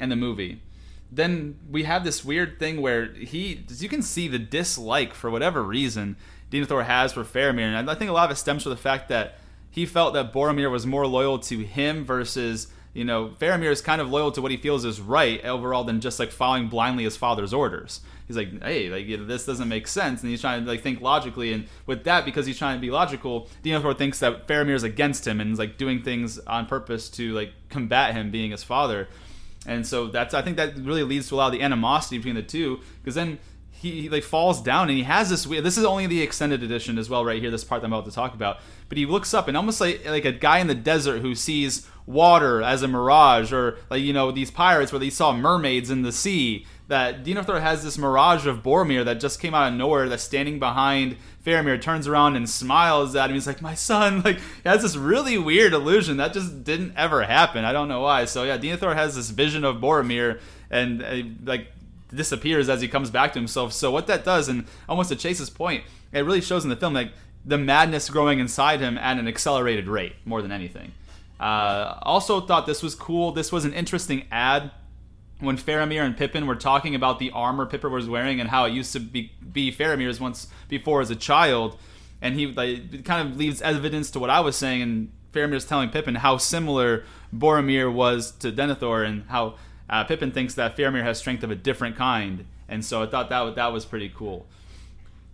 in 0.00 0.08
the 0.08 0.16
movie. 0.16 0.62
Then 1.10 1.58
we 1.70 1.84
have 1.84 2.04
this 2.04 2.24
weird 2.24 2.58
thing 2.58 2.82
where 2.82 3.06
he, 3.14 3.64
you 3.66 3.88
can 3.88 4.02
see 4.02 4.28
the 4.28 4.38
dislike 4.38 5.14
for 5.14 5.30
whatever 5.30 5.62
reason 5.62 6.16
Denethor 6.50 6.84
has 6.84 7.14
for 7.14 7.24
Faramir, 7.24 7.62
and 7.62 7.90
I 7.90 7.94
think 7.94 8.10
a 8.10 8.12
lot 8.12 8.26
of 8.26 8.32
it 8.32 8.38
stems 8.38 8.62
from 8.62 8.70
the 8.70 8.76
fact 8.76 9.08
that 9.08 9.38
he 9.70 9.86
felt 9.86 10.14
that 10.14 10.32
Boromir 10.32 10.70
was 10.70 10.86
more 10.86 11.06
loyal 11.06 11.38
to 11.40 11.60
him 11.60 12.04
versus 12.04 12.68
you 12.94 13.04
know, 13.04 13.28
Faramir 13.38 13.70
is 13.70 13.80
kind 13.80 14.00
of 14.00 14.10
loyal 14.10 14.32
to 14.32 14.42
what 14.42 14.50
he 14.50 14.56
feels 14.56 14.84
is 14.84 15.00
right 15.00 15.44
overall 15.44 15.84
than 15.84 16.00
just 16.00 16.18
like 16.18 16.30
following 16.30 16.68
blindly 16.68 17.04
his 17.04 17.16
father's 17.16 17.52
orders. 17.52 18.00
He's 18.26 18.36
like, 18.36 18.62
hey, 18.62 18.88
like 18.88 19.26
this 19.26 19.46
doesn't 19.46 19.68
make 19.68 19.86
sense, 19.86 20.20
and 20.22 20.30
he's 20.30 20.40
trying 20.40 20.64
to 20.64 20.70
like 20.70 20.82
think 20.82 21.00
logically. 21.00 21.52
And 21.52 21.66
with 21.86 22.04
that, 22.04 22.24
because 22.24 22.44
he's 22.44 22.58
trying 22.58 22.76
to 22.76 22.80
be 22.80 22.90
logical, 22.90 23.48
Denethor 23.64 23.96
thinks 23.96 24.18
that 24.18 24.46
Faramir 24.46 24.74
is 24.74 24.82
against 24.82 25.26
him 25.26 25.40
and 25.40 25.52
is 25.52 25.58
like 25.58 25.78
doing 25.78 26.02
things 26.02 26.38
on 26.40 26.66
purpose 26.66 27.08
to 27.10 27.32
like 27.32 27.52
combat 27.70 28.14
him 28.14 28.30
being 28.30 28.50
his 28.50 28.62
father. 28.62 29.08
And 29.66 29.86
so 29.86 30.06
that's 30.08 30.34
I 30.34 30.42
think 30.42 30.56
that 30.56 30.76
really 30.76 31.02
leads 31.02 31.28
to 31.28 31.34
a 31.34 31.36
lot 31.36 31.46
of 31.46 31.52
the 31.52 31.62
animosity 31.62 32.18
between 32.18 32.34
the 32.34 32.42
two 32.42 32.80
because 33.00 33.14
then 33.14 33.38
he, 33.80 34.08
like 34.08 34.24
falls 34.24 34.60
down 34.60 34.88
and 34.88 34.98
he 34.98 35.04
has 35.04 35.30
this 35.30 35.46
weird. 35.46 35.64
This 35.64 35.78
is 35.78 35.84
only 35.84 36.06
the 36.06 36.20
extended 36.20 36.62
edition 36.62 36.98
as 36.98 37.08
well, 37.08 37.24
right 37.24 37.40
here. 37.40 37.50
This 37.50 37.64
part 37.64 37.80
that 37.80 37.86
I'm 37.86 37.92
about 37.92 38.06
to 38.06 38.10
talk 38.10 38.34
about. 38.34 38.58
But 38.88 38.98
he 38.98 39.06
looks 39.06 39.32
up 39.32 39.46
and 39.46 39.56
almost 39.56 39.80
like 39.80 40.04
like 40.04 40.24
a 40.24 40.32
guy 40.32 40.58
in 40.58 40.66
the 40.66 40.74
desert 40.74 41.20
who 41.20 41.34
sees 41.34 41.88
water 42.04 42.62
as 42.62 42.82
a 42.82 42.88
mirage, 42.88 43.52
or 43.52 43.78
like 43.88 44.02
you 44.02 44.12
know 44.12 44.32
these 44.32 44.50
pirates 44.50 44.90
where 44.90 44.98
they 44.98 45.10
saw 45.10 45.32
mermaids 45.32 45.90
in 45.90 46.02
the 46.02 46.12
sea. 46.12 46.66
That 46.88 47.22
Denethor 47.22 47.60
has 47.60 47.84
this 47.84 47.98
mirage 47.98 48.46
of 48.46 48.62
Boromir 48.62 49.04
that 49.04 49.20
just 49.20 49.40
came 49.40 49.54
out 49.54 49.70
of 49.70 49.78
nowhere. 49.78 50.08
That's 50.08 50.22
standing 50.22 50.58
behind 50.58 51.18
Faramir, 51.44 51.80
turns 51.80 52.08
around 52.08 52.34
and 52.34 52.48
smiles 52.48 53.14
at 53.14 53.28
him. 53.28 53.34
He's 53.34 53.46
like, 53.46 53.62
"My 53.62 53.74
son!" 53.74 54.22
Like 54.24 54.38
he 54.38 54.68
has 54.68 54.82
this 54.82 54.96
really 54.96 55.38
weird 55.38 55.74
illusion 55.74 56.16
that 56.16 56.32
just 56.32 56.64
didn't 56.64 56.94
ever 56.96 57.24
happen. 57.24 57.64
I 57.64 57.72
don't 57.72 57.88
know 57.88 58.00
why. 58.00 58.24
So 58.24 58.42
yeah, 58.44 58.58
Denethor 58.58 58.94
has 58.94 59.14
this 59.14 59.28
vision 59.30 59.64
of 59.64 59.76
Boromir, 59.76 60.40
and 60.70 61.02
uh, 61.02 61.22
like 61.44 61.68
disappears 62.14 62.68
as 62.68 62.80
he 62.80 62.88
comes 62.88 63.10
back 63.10 63.32
to 63.32 63.38
himself. 63.38 63.72
So 63.72 63.90
what 63.90 64.06
that 64.06 64.24
does, 64.24 64.48
and 64.48 64.66
almost 64.88 65.10
to 65.10 65.16
Chase's 65.16 65.50
point, 65.50 65.84
it 66.12 66.20
really 66.20 66.40
shows 66.40 66.64
in 66.64 66.70
the 66.70 66.76
film 66.76 66.94
like 66.94 67.12
the 67.44 67.58
madness 67.58 68.10
growing 68.10 68.38
inside 68.38 68.80
him 68.80 68.98
at 68.98 69.18
an 69.18 69.28
accelerated 69.28 69.88
rate 69.88 70.14
more 70.24 70.42
than 70.42 70.52
anything. 70.52 70.92
Uh, 71.38 71.98
also 72.02 72.40
thought 72.40 72.66
this 72.66 72.82
was 72.82 72.94
cool. 72.94 73.32
This 73.32 73.52
was 73.52 73.64
an 73.64 73.72
interesting 73.72 74.26
ad 74.30 74.70
when 75.40 75.56
Faramir 75.56 76.02
and 76.04 76.16
Pippin 76.16 76.46
were 76.46 76.56
talking 76.56 76.94
about 76.94 77.18
the 77.18 77.30
armor 77.30 77.64
Pippin 77.64 77.92
was 77.92 78.08
wearing 78.08 78.40
and 78.40 78.50
how 78.50 78.64
it 78.64 78.72
used 78.72 78.92
to 78.92 79.00
be, 79.00 79.32
be 79.52 79.70
Faramir's 79.70 80.20
once 80.20 80.48
before 80.68 81.00
as 81.00 81.10
a 81.10 81.16
child, 81.16 81.78
and 82.20 82.34
he 82.34 82.46
like 82.46 83.04
kind 83.04 83.28
of 83.28 83.36
leaves 83.36 83.62
evidence 83.62 84.10
to 84.10 84.18
what 84.18 84.30
I 84.30 84.40
was 84.40 84.56
saying. 84.56 84.82
And 84.82 85.12
Faramir's 85.32 85.64
telling 85.64 85.90
Pippin 85.90 86.16
how 86.16 86.38
similar 86.38 87.04
Boromir 87.34 87.92
was 87.92 88.32
to 88.38 88.50
Denethor 88.50 89.06
and 89.06 89.24
how 89.28 89.54
uh, 89.88 90.04
Pippin 90.04 90.30
thinks 90.30 90.54
that 90.54 90.76
Faramir 90.76 91.02
has 91.02 91.18
strength 91.18 91.42
of 91.42 91.50
a 91.50 91.54
different 91.54 91.96
kind, 91.96 92.46
and 92.68 92.84
so 92.84 93.02
I 93.02 93.06
thought 93.06 93.28
that 93.30 93.54
that 93.54 93.72
was 93.72 93.84
pretty 93.84 94.12
cool. 94.14 94.46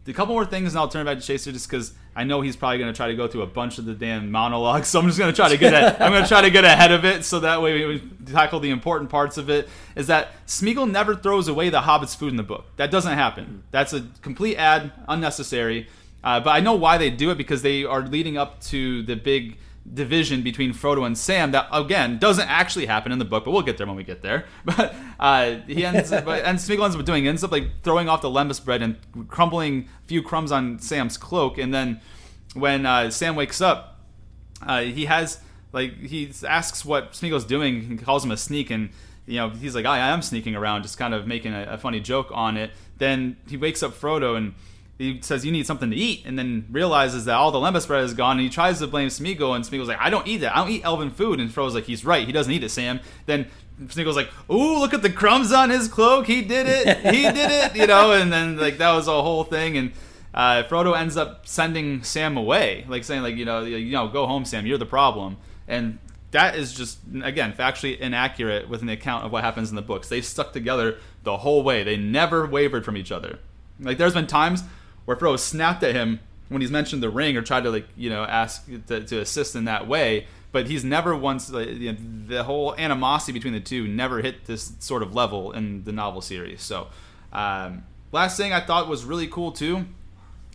A 0.07 0.13
couple 0.13 0.35
more 0.35 0.45
things, 0.45 0.73
and 0.73 0.79
I'll 0.79 0.89
turn 0.89 1.07
it 1.07 1.11
back 1.11 1.19
to 1.19 1.27
Chaser 1.27 1.51
just 1.51 1.69
because 1.69 1.95
I 2.15 2.25
know 2.25 2.43
he's 2.43 2.57
probably 2.57 2.77
going 2.79 2.93
to 2.93 2.97
try 2.97 3.09
to 3.09 3.17
go 3.17 3.27
through 3.27 3.41
a 3.41 3.47
bunch 3.47 3.79
of 3.79 3.87
the 3.87 3.95
damn 3.95 4.31
monologues. 4.31 4.89
So 4.95 5.01
I'm 5.01 5.07
just 5.07 5.19
going 5.19 5.33
to 5.33 5.37
try 5.37 5.49
to 5.49 5.57
get 5.57 5.73
a, 5.73 6.05
I'm 6.05 6.13
going 6.13 6.23
to 6.23 6.29
try 6.29 6.43
to 6.43 6.51
get 6.51 6.65
ahead 6.65 6.93
of 6.93 7.05
it, 7.05 7.25
so 7.25 7.41
that 7.41 7.63
way 7.63 7.87
we 7.87 8.03
tackle 8.27 8.61
the 8.61 8.71
important 8.71 9.11
parts 9.11 9.39
of 9.39 9.49
it. 9.49 9.69
Is 9.97 10.09
that 10.09 10.29
Smeagol 10.47 10.91
never 10.91 11.17
throws 11.17 11.49
away 11.49 11.71
the 11.71 11.81
Hobbit's 11.81 12.15
food 12.15 12.29
in 12.29 12.37
the 12.37 12.43
book? 12.43 12.67
That 12.77 12.91
doesn't 12.91 13.15
happen. 13.15 13.63
That's 13.71 13.93
a 13.93 14.07
complete 14.21 14.57
ad, 14.57 14.93
unnecessary. 15.09 15.89
Uh, 16.23 16.41
but 16.41 16.51
I 16.51 16.61
know 16.61 16.75
why 16.75 16.99
they 16.99 17.11
do 17.11 17.31
it 17.31 17.39
because 17.39 17.63
they 17.63 17.85
are 17.85 18.03
leading 18.03 18.37
up 18.37 18.61
to 18.65 19.03
the 19.03 19.15
big 19.17 19.59
division 19.93 20.43
between 20.43 20.73
Frodo 20.73 21.07
and 21.07 21.17
Sam 21.17 21.51
that 21.51 21.69
again 21.71 22.19
doesn't 22.19 22.49
actually 22.49 22.87
happen 22.87 23.13
in 23.13 23.19
the 23.19 23.25
book, 23.25 23.45
but 23.45 23.51
we'll 23.51 23.63
get 23.63 23.77
there 23.77 23.87
when 23.87 23.97
we 23.97 24.05
get 24.05 24.23
there. 24.23 24.47
But 24.65 24.95
uh, 25.21 25.57
he 25.67 25.85
ends 25.85 26.11
up, 26.13 26.27
and 26.29 26.59
Smeagol 26.59 26.85
ends 26.85 26.97
up 26.97 27.05
doing 27.05 27.29
ends 27.29 27.45
up 27.45 27.53
like 27.53 27.83
throwing 27.83 28.09
off 28.09 28.23
the 28.23 28.29
lembas 28.29 28.65
bread 28.65 28.83
and 28.83 28.97
crumbling 29.29 29.89
a 30.03 30.07
few 30.07 30.23
crumbs 30.23 30.53
on 30.53 30.79
Sam's 30.79 31.17
cloak, 31.17 31.59
and 31.59 31.73
then 31.73 32.01
when 32.55 32.87
uh, 32.87 33.11
Sam 33.11 33.37
wakes 33.37 33.61
up, 33.61 34.01
uh, 34.63 34.83
he 34.83 35.05
has 35.05 35.41
like 35.73 35.99
he 35.99 36.33
asks 36.47 36.85
what 36.85 37.13
Smeagol's 37.13 37.45
doing. 37.45 37.83
He 37.83 37.97
calls 37.97 38.25
him 38.25 38.31
a 38.31 38.37
sneak, 38.37 38.71
and 38.71 38.91
you 39.27 39.37
know 39.37 39.51
he's 39.51 39.75
like, 39.75 39.87
I, 39.87 39.97
I 39.99 40.09
am 40.09 40.23
sneaking 40.23 40.57
around, 40.57 40.83
just 40.83 40.99
kind 40.99 41.13
of 41.13 41.27
making 41.27 41.53
a, 41.53 41.65
a 41.73 41.79
funny 41.79 42.01
joke 42.01 42.29
on 42.33 42.57
it. 42.57 42.71
Then 42.99 43.37
he 43.49 43.57
wakes 43.57 43.83
up 43.83 43.93
Frodo 43.93 44.37
and 44.37 44.55
he 44.99 45.21
says 45.23 45.45
you 45.45 45.51
need 45.51 45.67
something 45.67 45.91
to 45.91 45.97
eat 45.97 46.23
and 46.25 46.39
then 46.39 46.67
realizes 46.71 47.25
that 47.25 47.35
all 47.35 47.51
the 47.51 47.59
lembas 47.59 47.87
bread 47.87 48.05
is 48.05 48.15
gone 48.15 48.33
and 48.33 48.41
he 48.41 48.49
tries 48.49 48.79
to 48.79 48.87
blame 48.87 49.09
Smeagol 49.09 49.57
and 49.57 49.65
Smeagol's 49.65 49.89
like 49.89 50.01
I 50.01 50.09
don't 50.09 50.27
eat 50.27 50.39
that. 50.39 50.57
I 50.57 50.61
don't 50.61 50.71
eat 50.71 50.85
elven 50.85 51.11
food. 51.11 51.41
And 51.41 51.51
Frodo's 51.51 51.75
like 51.75 51.85
he's 51.85 52.05
right. 52.05 52.27
He 52.27 52.33
doesn't 52.33 52.53
eat 52.53 52.63
it 52.63 52.69
Sam. 52.69 53.01
Then 53.27 53.47
Smeagol's 53.83 54.17
like 54.17 54.31
ooh 54.49 54.79
look 54.79 54.95
at 54.95 55.03
the 55.03 55.11
crumbs 55.11 55.53
on 55.53 55.71
his 55.71 55.89
cloak. 55.89 56.27
He 56.27 56.43
did 56.43 56.67
it. 56.69 56.99
He 57.13 57.23
did 57.23 57.51
it 57.51 57.77
you 57.77 57.87
know? 57.89 58.13
And 58.13 58.33
then 58.33 58.57
like 58.57 58.79
that 58.79 58.93
was 58.93 59.09
a 59.09 59.23
whole 59.23 59.43
thing. 59.43 59.77
And 59.77 59.93
uh, 60.33 60.63
Frodo 60.65 60.97
ends 60.97 61.17
up 61.17 61.47
sending 61.47 62.03
Sam 62.05 62.37
away 62.37 62.85
like 62.89 63.03
saying 63.03 63.23
like 63.23 63.37
you 63.37 63.45
know 63.45 63.65
you 63.65 63.93
know 63.93 64.07
go 64.07 64.27
home 64.27 64.45
Sam. 64.45 64.65
You're 64.65 64.79
the 64.79 64.87
problem. 64.87 65.39
And 65.67 65.99
that 66.31 66.55
is 66.55 66.73
just 66.73 66.99
again 67.25 67.53
factually 67.53 67.99
inaccurate 67.99 68.69
with 68.69 68.83
an 68.83 68.89
account 68.91 69.25
of 69.25 69.33
what 69.33 69.43
happens 69.43 69.71
in 69.71 69.77
the 69.77 69.83
books. 69.83 70.09
They 70.09 70.21
stuck 70.21 70.53
together 70.53 70.99
the 71.25 71.39
whole 71.39 71.65
way. 71.65 71.83
They 71.83 71.97
never 71.97 72.47
wavered 72.47 72.85
from 72.85 72.97
each 72.97 73.11
other. 73.11 73.41
Like 73.81 73.99
there's 73.99 74.15
been 74.15 74.29
times 74.29 74.63
where 75.05 75.17
Frodo 75.17 75.39
snapped 75.39 75.83
at 75.83 75.95
him 75.95 76.21
when 76.49 76.61
he's 76.61 76.71
mentioned 76.71 77.03
the 77.03 77.11
ring 77.11 77.37
or 77.37 77.43
tried 77.43 77.65
to 77.65 77.71
like 77.71 77.87
you 77.97 78.11
know 78.11 78.25
ask 78.25 78.67
to, 78.87 79.03
to 79.03 79.21
assist 79.21 79.55
in 79.57 79.65
that 79.65 79.87
way. 79.87 80.27
But 80.53 80.69
he's 80.69 80.85
never 80.85 81.17
once 81.17 81.51
like, 81.51 81.69
you 81.69 81.93
know, 81.93 81.99
the 82.29 82.45
whole 82.45 82.77
animosity 82.77 83.33
between 83.33 83.55
the 83.55 83.61
two 83.61 83.89
never 83.89 84.21
hit 84.21 84.45
this 84.45 84.73
sort 84.79 85.03
of 85.03 85.13
level 85.13 85.51
in 85.51 85.83
the 85.83 85.91
novel 85.91 86.21
series. 86.21 86.63
So 86.63 86.87
um, 87.33 87.83
last 88.13 88.37
thing 88.37 88.53
I 88.53 88.61
thought 88.61 88.89
was 88.89 89.05
really 89.05 89.27
cool 89.27 89.51
too. 89.51 89.87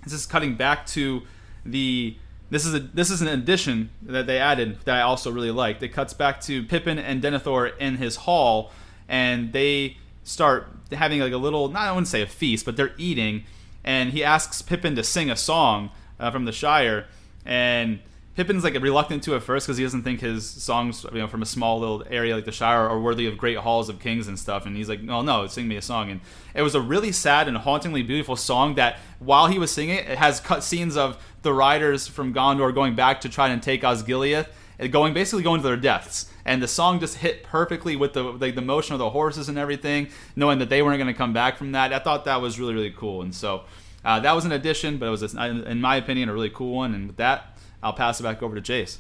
This 0.06 0.14
is 0.14 0.26
cutting 0.26 0.56
back 0.56 0.86
to 0.88 1.24
the 1.66 2.16
this 2.50 2.66
is 2.66 2.74
a 2.74 2.80
this 2.80 3.12
is 3.12 3.22
an 3.22 3.28
addition 3.28 3.90
that 4.02 4.26
they 4.26 4.40
added 4.40 4.80
that 4.86 4.96
I 4.96 5.02
also 5.02 5.32
really 5.32 5.52
liked. 5.52 5.84
It 5.84 5.90
cuts 5.90 6.14
back 6.14 6.40
to 6.42 6.64
Pippin 6.64 6.98
and 6.98 7.22
Denethor 7.22 7.78
in 7.78 7.98
his 7.98 8.16
hall, 8.16 8.72
and 9.08 9.54
they 9.54 9.98
start 10.24 10.68
having 10.92 11.20
like 11.20 11.34
a 11.34 11.38
little 11.38 11.68
not 11.68 11.84
I 11.84 11.92
wouldn't 11.92 12.08
say 12.08 12.22
a 12.22 12.28
feast, 12.28 12.66
but 12.66 12.78
they're 12.78 12.96
eating 12.98 13.44
and 13.90 14.12
he 14.12 14.24
asks 14.24 14.62
Pippin 14.62 14.96
to 14.98 15.04
sing 15.04 15.32
a 15.32 15.36
song 15.36 15.90
uh, 16.20 16.30
from 16.30 16.46
the 16.46 16.52
Shire, 16.52 17.08
and 17.44 18.00
Pippin's 18.36 18.64
like 18.64 18.76
reluctant 18.76 19.24
to 19.24 19.36
at 19.36 19.42
first 19.42 19.66
because 19.66 19.78
he 19.78 19.84
doesn't 19.84 20.04
think 20.04 20.20
his 20.22 20.48
songs, 20.48 21.04
you 21.12 21.18
know, 21.18 21.28
from 21.28 21.42
a 21.42 21.46
small 21.46 21.80
little 21.80 22.04
area 22.08 22.36
like 22.36 22.46
the 22.46 22.52
Shire 22.52 22.88
are 22.88 23.00
worthy 23.00 23.26
of 23.26 23.36
great 23.36 23.58
halls 23.58 23.90
of 23.90 24.00
kings 24.00 24.28
and 24.28 24.38
stuff. 24.38 24.68
And 24.68 24.78
he's 24.78 24.88
like, 24.88 25.02
no, 25.02 25.24
no, 25.24 25.48
sing 25.48 25.68
me 25.68 25.76
a 25.76 25.82
song. 25.82 26.12
And 26.12 26.22
it 26.54 26.62
was 26.62 26.76
a 26.76 26.80
really 26.80 27.12
sad 27.12 27.48
and 27.48 27.58
hauntingly 27.58 28.04
beautiful 28.04 28.36
song 28.36 28.76
that, 28.76 29.00
while 29.18 29.48
he 29.48 29.58
was 29.58 29.72
singing 29.72 29.96
it, 29.96 30.08
it 30.08 30.20
has 30.20 30.40
cut 30.40 30.64
scenes 30.64 30.96
of 30.96 31.18
the 31.42 31.52
riders 31.52 32.08
from 32.08 32.32
Gondor 32.32 32.72
going 32.72 32.94
back 32.94 33.22
to 33.22 33.30
try 33.30 33.50
and 33.50 33.62
take 33.62 33.82
Osgiliath, 33.82 34.50
and 34.78 34.92
going 34.92 35.16
basically 35.16 35.44
going 35.44 35.62
to 35.62 35.68
their 35.68 35.76
deaths. 35.76 36.32
And 36.46 36.62
the 36.62 36.68
song 36.68 37.00
just 37.00 37.18
hit 37.18 37.44
perfectly 37.44 37.96
with 37.96 38.14
the 38.14 38.24
like 38.24 38.54
the 38.54 38.62
motion 38.62 38.94
of 38.94 39.00
the 39.00 39.10
horses 39.10 39.50
and 39.50 39.58
everything, 39.58 40.10
knowing 40.36 40.60
that 40.60 40.70
they 40.70 40.82
weren't 40.84 41.00
going 41.00 41.14
to 41.14 41.18
come 41.18 41.34
back 41.34 41.58
from 41.58 41.72
that. 41.74 41.92
I 41.92 42.00
thought 42.00 42.26
that 42.26 42.40
was 42.40 42.60
really 42.60 42.74
really 42.74 42.92
cool. 42.92 43.22
And 43.22 43.36
so 43.36 43.64
uh, 44.04 44.20
that 44.20 44.34
was 44.34 44.46
an 44.46 44.52
addition, 44.52 44.98
but 44.98 45.08
it 45.08 45.12
was, 45.12 45.34
in 45.34 45.82
my 45.82 45.96
opinion, 45.96 46.30
a 46.30 46.34
really 46.34 46.50
cool 46.50 46.76
one. 46.76 46.94
And 46.94 47.08
with 47.08 47.18
that, 47.18 47.58
I'll 47.84 47.94
pass 47.94 48.20
it 48.20 48.24
back 48.24 48.42
over 48.42 48.60
to 48.60 48.62
Jace. 48.62 48.98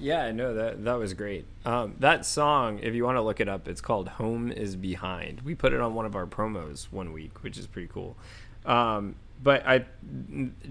Yeah, 0.00 0.32
no, 0.32 0.54
that 0.54 0.82
that 0.84 0.94
was 0.94 1.12
great. 1.12 1.44
Um, 1.66 1.94
that 1.98 2.24
song, 2.24 2.80
if 2.82 2.94
you 2.94 3.04
want 3.04 3.16
to 3.16 3.22
look 3.22 3.38
it 3.38 3.48
up, 3.48 3.68
it's 3.68 3.82
called 3.82 4.08
"Home 4.08 4.50
Is 4.50 4.74
Behind." 4.74 5.42
We 5.42 5.54
put 5.54 5.74
it 5.74 5.80
on 5.80 5.94
one 5.94 6.06
of 6.06 6.16
our 6.16 6.26
promos 6.26 6.84
one 6.90 7.12
week, 7.12 7.42
which 7.42 7.58
is 7.58 7.66
pretty 7.66 7.88
cool. 7.92 8.16
Um, 8.64 9.16
but 9.42 9.66
I 9.66 9.84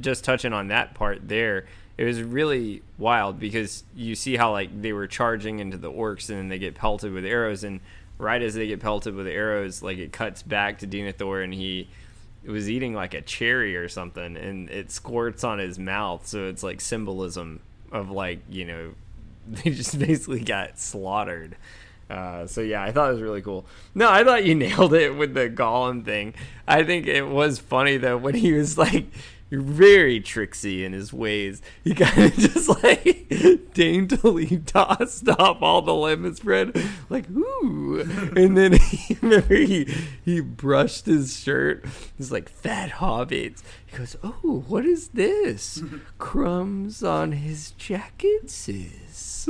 just 0.01 0.23
touching 0.23 0.51
on 0.51 0.67
that 0.69 0.95
part 0.95 1.27
there, 1.27 1.67
it 1.97 2.05
was 2.05 2.21
really 2.23 2.81
wild 2.97 3.39
because 3.39 3.83
you 3.95 4.15
see 4.15 4.35
how 4.35 4.51
like 4.51 4.81
they 4.81 4.93
were 4.93 5.05
charging 5.05 5.59
into 5.59 5.77
the 5.77 5.91
orcs 5.91 6.29
and 6.29 6.39
then 6.39 6.49
they 6.49 6.57
get 6.57 6.73
pelted 6.73 7.13
with 7.13 7.23
arrows, 7.23 7.63
and 7.63 7.81
right 8.17 8.41
as 8.41 8.55
they 8.55 8.65
get 8.65 8.79
pelted 8.79 9.13
with 9.13 9.27
arrows, 9.27 9.83
like 9.83 9.99
it 9.99 10.11
cuts 10.11 10.41
back 10.41 10.79
to 10.79 10.87
Denethor 10.87 11.43
and 11.43 11.53
he 11.53 11.87
was 12.47 12.69
eating 12.69 12.93
like 12.93 13.13
a 13.13 13.21
cherry 13.21 13.75
or 13.75 13.89
something, 13.89 14.37
and 14.37 14.69
it 14.69 14.91
squirts 14.91 15.43
on 15.43 15.59
his 15.59 15.77
mouth, 15.77 16.25
so 16.25 16.47
it's 16.47 16.63
like 16.63 16.81
symbolism 16.81 17.59
of 17.91 18.11
like 18.11 18.39
you 18.49 18.65
know 18.65 18.93
they 19.47 19.71
just 19.71 19.97
basically 19.99 20.43
got 20.43 20.79
slaughtered. 20.79 21.55
Uh, 22.09 22.47
so 22.47 22.61
yeah, 22.61 22.81
I 22.81 22.91
thought 22.91 23.09
it 23.09 23.13
was 23.13 23.21
really 23.21 23.41
cool. 23.41 23.65
No, 23.93 24.09
I 24.09 24.23
thought 24.23 24.45
you 24.45 24.55
nailed 24.55 24.93
it 24.93 25.15
with 25.15 25.33
the 25.33 25.49
Gollum 25.49 26.03
thing. 26.03 26.33
I 26.67 26.83
think 26.83 27.07
it 27.07 27.23
was 27.23 27.59
funny 27.59 27.97
though 27.97 28.17
when 28.17 28.35
he 28.35 28.53
was 28.53 28.77
like 28.77 29.05
very 29.51 30.19
tricksy 30.19 30.85
in 30.85 30.93
his 30.93 31.11
ways. 31.11 31.61
He 31.83 31.95
kind 31.95 32.25
of 32.25 32.33
just 32.37 32.69
like 32.83 33.27
daintily 33.73 34.57
tossed 34.65 35.27
off 35.27 35.61
all 35.61 35.81
the 35.81 35.91
lembas 35.91 36.43
bread, 36.43 36.75
like 37.09 37.29
ooh, 37.29 38.01
and 38.35 38.57
then 38.57 38.73
he 38.73 39.17
remember 39.21 39.55
he 39.55 39.91
he 40.23 40.41
brushed 40.41 41.05
his 41.05 41.39
shirt. 41.39 41.85
He's 42.17 42.31
like 42.31 42.49
fat 42.49 42.91
hobbits. 42.91 43.63
He 43.85 43.97
goes, 43.97 44.15
oh, 44.23 44.63
what 44.67 44.85
is 44.85 45.09
this? 45.09 45.81
Crumbs 46.19 47.03
on 47.03 47.31
his 47.31 47.71
jacket, 47.71 48.51
sis. 48.51 49.08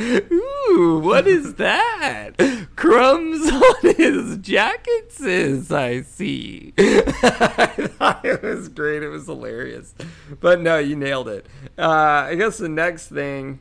Ooh, 0.00 1.00
what 1.02 1.26
is 1.26 1.54
that? 1.54 2.32
Crumbs 2.76 3.50
on 3.50 3.94
his 3.96 4.38
jacket, 4.38 5.12
sis. 5.12 5.70
I 5.70 6.02
see. 6.02 6.72
I 6.78 7.88
thought 7.98 8.24
it 8.24 8.42
was 8.42 8.68
great. 8.68 9.02
It 9.02 9.08
was 9.08 9.26
hilarious. 9.26 9.94
But 10.40 10.60
no, 10.60 10.78
you 10.78 10.96
nailed 10.96 11.28
it. 11.28 11.46
Uh, 11.78 11.88
I 12.28 12.34
guess 12.34 12.58
the 12.58 12.68
next 12.68 13.08
thing 13.08 13.60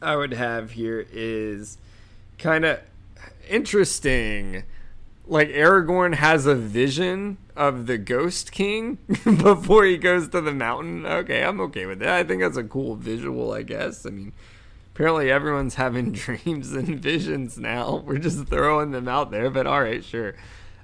I 0.00 0.16
would 0.16 0.32
have 0.32 0.72
here 0.72 1.06
is 1.12 1.78
kind 2.38 2.64
of 2.64 2.80
interesting. 3.48 4.64
Like 5.32 5.48
Aragorn 5.48 6.16
has 6.16 6.44
a 6.44 6.54
vision 6.54 7.38
of 7.56 7.86
the 7.86 7.96
Ghost 7.96 8.52
King 8.52 8.98
before 9.24 9.86
he 9.86 9.96
goes 9.96 10.28
to 10.28 10.42
the 10.42 10.52
mountain. 10.52 11.06
Okay, 11.06 11.42
I'm 11.42 11.58
okay 11.62 11.86
with 11.86 12.00
that. 12.00 12.16
I 12.18 12.22
think 12.22 12.42
that's 12.42 12.58
a 12.58 12.62
cool 12.62 12.96
visual, 12.96 13.50
I 13.50 13.62
guess. 13.62 14.04
I 14.04 14.10
mean, 14.10 14.34
apparently 14.94 15.30
everyone's 15.30 15.76
having 15.76 16.12
dreams 16.12 16.72
and 16.72 17.00
visions 17.00 17.56
now. 17.56 18.04
We're 18.04 18.18
just 18.18 18.46
throwing 18.48 18.90
them 18.90 19.08
out 19.08 19.30
there, 19.30 19.48
but 19.48 19.66
all 19.66 19.80
right, 19.80 20.04
sure. 20.04 20.34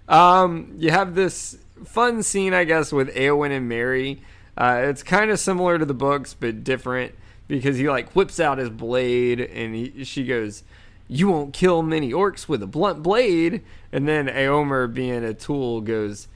Um, 0.09 0.72
you 0.78 0.92
have 0.92 1.14
this 1.14 1.59
fun 1.84 2.22
scene, 2.22 2.55
I 2.55 2.64
guess, 2.64 2.90
with 2.90 3.14
Eowyn 3.14 3.55
and 3.55 3.68
Merry. 3.68 4.22
Uh, 4.57 4.80
it's 4.84 5.03
kind 5.03 5.30
of 5.30 5.38
similar 5.38 5.78
to 5.78 5.84
the 5.84 5.92
books, 5.92 6.32
but 6.32 6.64
different 6.64 7.14
because 7.49 7.76
he 7.76 7.86
like 7.86 8.16
whips 8.16 8.40
out 8.40 8.57
his 8.57 8.70
blade 8.70 9.42
and 9.42 9.74
he, 9.74 10.05
she 10.05 10.24
goes, 10.24 10.62
"You 11.09 11.28
won't 11.28 11.52
kill 11.52 11.82
many 11.82 12.12
orcs 12.12 12.48
with 12.48 12.62
a 12.62 12.66
blunt 12.66 13.02
blade." 13.02 13.64
And 13.90 14.06
then 14.06 14.26
Eomer, 14.28 14.92
being 14.92 15.24
a 15.24 15.34
tool, 15.34 15.80
goes, 15.80 16.28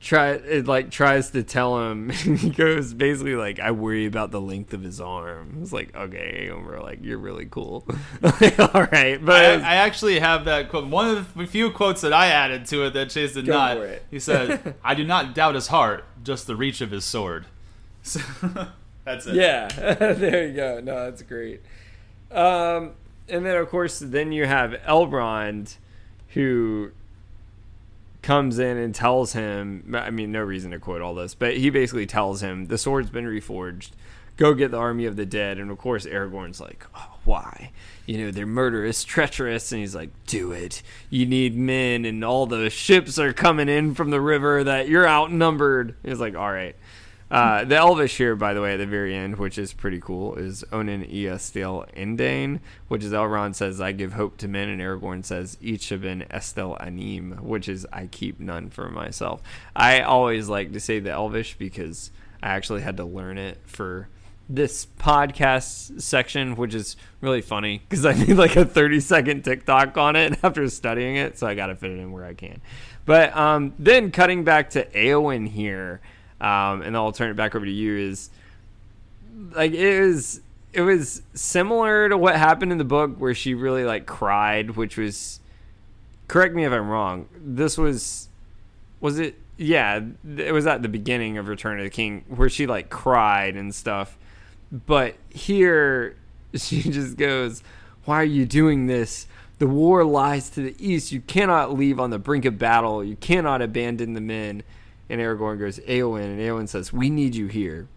try 0.00 0.30
it 0.30 0.66
like 0.66 0.90
tries 0.90 1.30
to 1.30 1.42
tell 1.42 1.90
him 1.90 2.08
he 2.10 2.48
goes 2.48 2.94
basically 2.94 3.34
like 3.34 3.60
I 3.60 3.70
worry 3.70 4.06
about 4.06 4.30
the 4.30 4.40
length 4.40 4.72
of 4.72 4.82
his 4.82 5.00
arm. 5.00 5.58
It's 5.62 5.72
like 5.72 5.94
okay, 5.94 6.48
Eomer, 6.50 6.82
like 6.82 7.00
you're 7.02 7.18
really 7.18 7.46
cool. 7.46 7.86
like, 8.22 8.58
all 8.74 8.84
right, 8.84 9.22
but 9.22 9.62
I, 9.62 9.72
I, 9.72 9.74
actually 9.76 10.18
have 10.18 10.46
that 10.46 10.70
quote. 10.70 10.86
One 10.86 11.10
of 11.10 11.34
the 11.34 11.46
few 11.46 11.70
quotes 11.70 12.00
that 12.00 12.12
I 12.12 12.28
added 12.28 12.66
to 12.66 12.86
it 12.86 12.94
that 12.94 13.10
Chase 13.10 13.34
did 13.34 13.46
Go 13.46 13.52
not. 13.52 13.76
for 13.76 13.84
it. 13.84 14.04
He 14.10 14.18
said, 14.18 14.74
"I 14.84 14.94
do 14.94 15.04
not 15.04 15.34
doubt 15.34 15.54
his 15.54 15.68
heart, 15.68 16.04
just 16.22 16.46
the 16.46 16.56
reach 16.56 16.80
of 16.80 16.90
his 16.90 17.04
sword." 17.04 17.46
So, 18.02 18.20
that's 19.04 19.26
it. 19.26 19.34
yeah, 19.34 19.68
there 19.68 20.48
you 20.48 20.54
go. 20.54 20.80
No, 20.80 21.04
that's 21.04 21.20
great. 21.20 21.60
Um, 22.30 22.92
and 23.30 23.44
then 23.44 23.56
of 23.56 23.68
course, 23.68 23.98
then 23.98 24.32
you 24.32 24.46
have 24.46 24.72
Elrond, 24.86 25.76
who 26.28 26.92
comes 28.22 28.58
in 28.58 28.76
and 28.76 28.94
tells 28.94 29.32
him 29.32 29.94
I 29.96 30.10
mean 30.10 30.30
no 30.30 30.42
reason 30.42 30.72
to 30.72 30.78
quote 30.78 31.00
all 31.00 31.14
this, 31.14 31.34
but 31.34 31.56
he 31.56 31.70
basically 31.70 32.06
tells 32.06 32.42
him 32.42 32.66
the 32.66 32.78
sword's 32.78 33.10
been 33.10 33.24
reforged. 33.24 33.90
Go 34.36 34.54
get 34.54 34.70
the 34.70 34.78
army 34.78 35.06
of 35.06 35.16
the 35.16 35.26
dead 35.26 35.58
and 35.58 35.70
of 35.70 35.78
course 35.78 36.06
Aragorn's 36.06 36.60
like, 36.60 36.86
oh, 36.94 37.18
"Why? 37.24 37.72
You 38.06 38.18
know, 38.18 38.30
they're 38.30 38.46
murderous, 38.46 39.04
treacherous." 39.04 39.72
And 39.72 39.80
he's 39.80 39.94
like, 39.94 40.10
"Do 40.26 40.52
it. 40.52 40.82
You 41.08 41.26
need 41.26 41.56
men 41.56 42.04
and 42.04 42.24
all 42.24 42.46
the 42.46 42.70
ships 42.70 43.18
are 43.18 43.32
coming 43.32 43.68
in 43.68 43.94
from 43.94 44.10
the 44.10 44.20
river 44.20 44.64
that 44.64 44.88
you're 44.88 45.08
outnumbered." 45.08 45.94
He's 46.02 46.20
like, 46.20 46.36
"All 46.36 46.52
right." 46.52 46.76
Uh, 47.30 47.62
the 47.64 47.76
Elvish 47.76 48.16
here, 48.16 48.34
by 48.34 48.52
the 48.52 48.60
way, 48.60 48.74
at 48.74 48.78
the 48.78 48.86
very 48.86 49.14
end, 49.14 49.36
which 49.38 49.56
is 49.56 49.72
pretty 49.72 50.00
cool, 50.00 50.34
is 50.34 50.64
Onin 50.72 51.08
Estel 51.08 51.86
Indane, 51.94 52.60
which 52.88 53.04
is 53.04 53.12
Elrond 53.12 53.54
says, 53.54 53.80
I 53.80 53.92
give 53.92 54.14
hope 54.14 54.36
to 54.38 54.48
men, 54.48 54.68
and 54.68 54.80
Aragorn 54.80 55.24
says, 55.24 55.56
each 55.60 55.90
have 55.90 56.02
been 56.02 56.26
Estel 56.30 56.76
Anim, 56.80 57.38
which 57.40 57.68
is, 57.68 57.86
I 57.92 58.06
keep 58.06 58.40
none 58.40 58.68
for 58.68 58.90
myself. 58.90 59.42
I 59.76 60.00
always 60.00 60.48
like 60.48 60.72
to 60.72 60.80
say 60.80 60.98
the 60.98 61.10
Elvish 61.10 61.56
because 61.56 62.10
I 62.42 62.48
actually 62.48 62.80
had 62.80 62.96
to 62.96 63.04
learn 63.04 63.38
it 63.38 63.58
for 63.64 64.08
this 64.48 64.86
podcast 64.98 66.02
section, 66.02 66.56
which 66.56 66.74
is 66.74 66.96
really 67.20 67.42
funny 67.42 67.78
because 67.88 68.04
I 68.04 68.14
made 68.26 68.36
like 68.36 68.56
a 68.56 68.64
30 68.64 68.98
second 68.98 69.44
TikTok 69.44 69.96
on 69.96 70.16
it 70.16 70.36
after 70.42 70.68
studying 70.68 71.14
it, 71.14 71.38
so 71.38 71.46
I 71.46 71.54
got 71.54 71.68
to 71.68 71.76
fit 71.76 71.92
it 71.92 72.00
in 72.00 72.10
where 72.10 72.24
I 72.24 72.34
can. 72.34 72.60
But 73.04 73.36
um, 73.36 73.72
then 73.78 74.10
cutting 74.10 74.42
back 74.42 74.70
to 74.70 74.84
Eowyn 74.86 75.48
here 75.48 76.00
um, 76.40 76.82
and 76.82 76.96
I'll 76.96 77.12
turn 77.12 77.30
it 77.30 77.36
back 77.36 77.54
over 77.54 77.64
to 77.64 77.70
you. 77.70 77.96
Is 77.96 78.30
like 79.52 79.72
it 79.72 80.00
was 80.00 80.40
it 80.72 80.82
was 80.82 81.22
similar 81.34 82.08
to 82.08 82.16
what 82.16 82.36
happened 82.36 82.72
in 82.72 82.78
the 82.78 82.84
book 82.84 83.16
where 83.18 83.34
she 83.34 83.54
really 83.54 83.84
like 83.84 84.06
cried, 84.06 84.70
which 84.72 84.96
was 84.96 85.40
correct 86.28 86.54
me 86.54 86.64
if 86.64 86.72
I'm 86.72 86.88
wrong. 86.88 87.28
This 87.36 87.76
was 87.76 88.28
was 89.00 89.18
it 89.18 89.36
yeah, 89.56 90.00
it 90.36 90.52
was 90.52 90.66
at 90.66 90.80
the 90.82 90.88
beginning 90.88 91.36
of 91.36 91.48
Return 91.48 91.78
of 91.78 91.84
the 91.84 91.90
King 91.90 92.24
where 92.28 92.48
she 92.48 92.66
like 92.66 92.88
cried 92.88 93.56
and 93.56 93.74
stuff. 93.74 94.16
But 94.72 95.16
here 95.28 96.16
she 96.54 96.82
just 96.82 97.16
goes, 97.16 97.62
"Why 98.04 98.20
are 98.20 98.24
you 98.24 98.46
doing 98.46 98.86
this? 98.86 99.26
The 99.58 99.66
war 99.66 100.04
lies 100.04 100.48
to 100.50 100.62
the 100.62 100.74
east. 100.78 101.12
You 101.12 101.20
cannot 101.20 101.76
leave 101.76 102.00
on 102.00 102.08
the 102.08 102.18
brink 102.18 102.46
of 102.46 102.58
battle. 102.58 103.04
You 103.04 103.16
cannot 103.16 103.60
abandon 103.60 104.14
the 104.14 104.20
men." 104.20 104.62
And 105.10 105.20
Aragorn 105.20 105.58
goes, 105.58 105.80
Eowyn. 105.80 106.24
And 106.24 106.40
Eowyn 106.40 106.68
says, 106.68 106.92
We 106.92 107.10
need 107.10 107.34
you 107.34 107.48
here. 107.48 107.88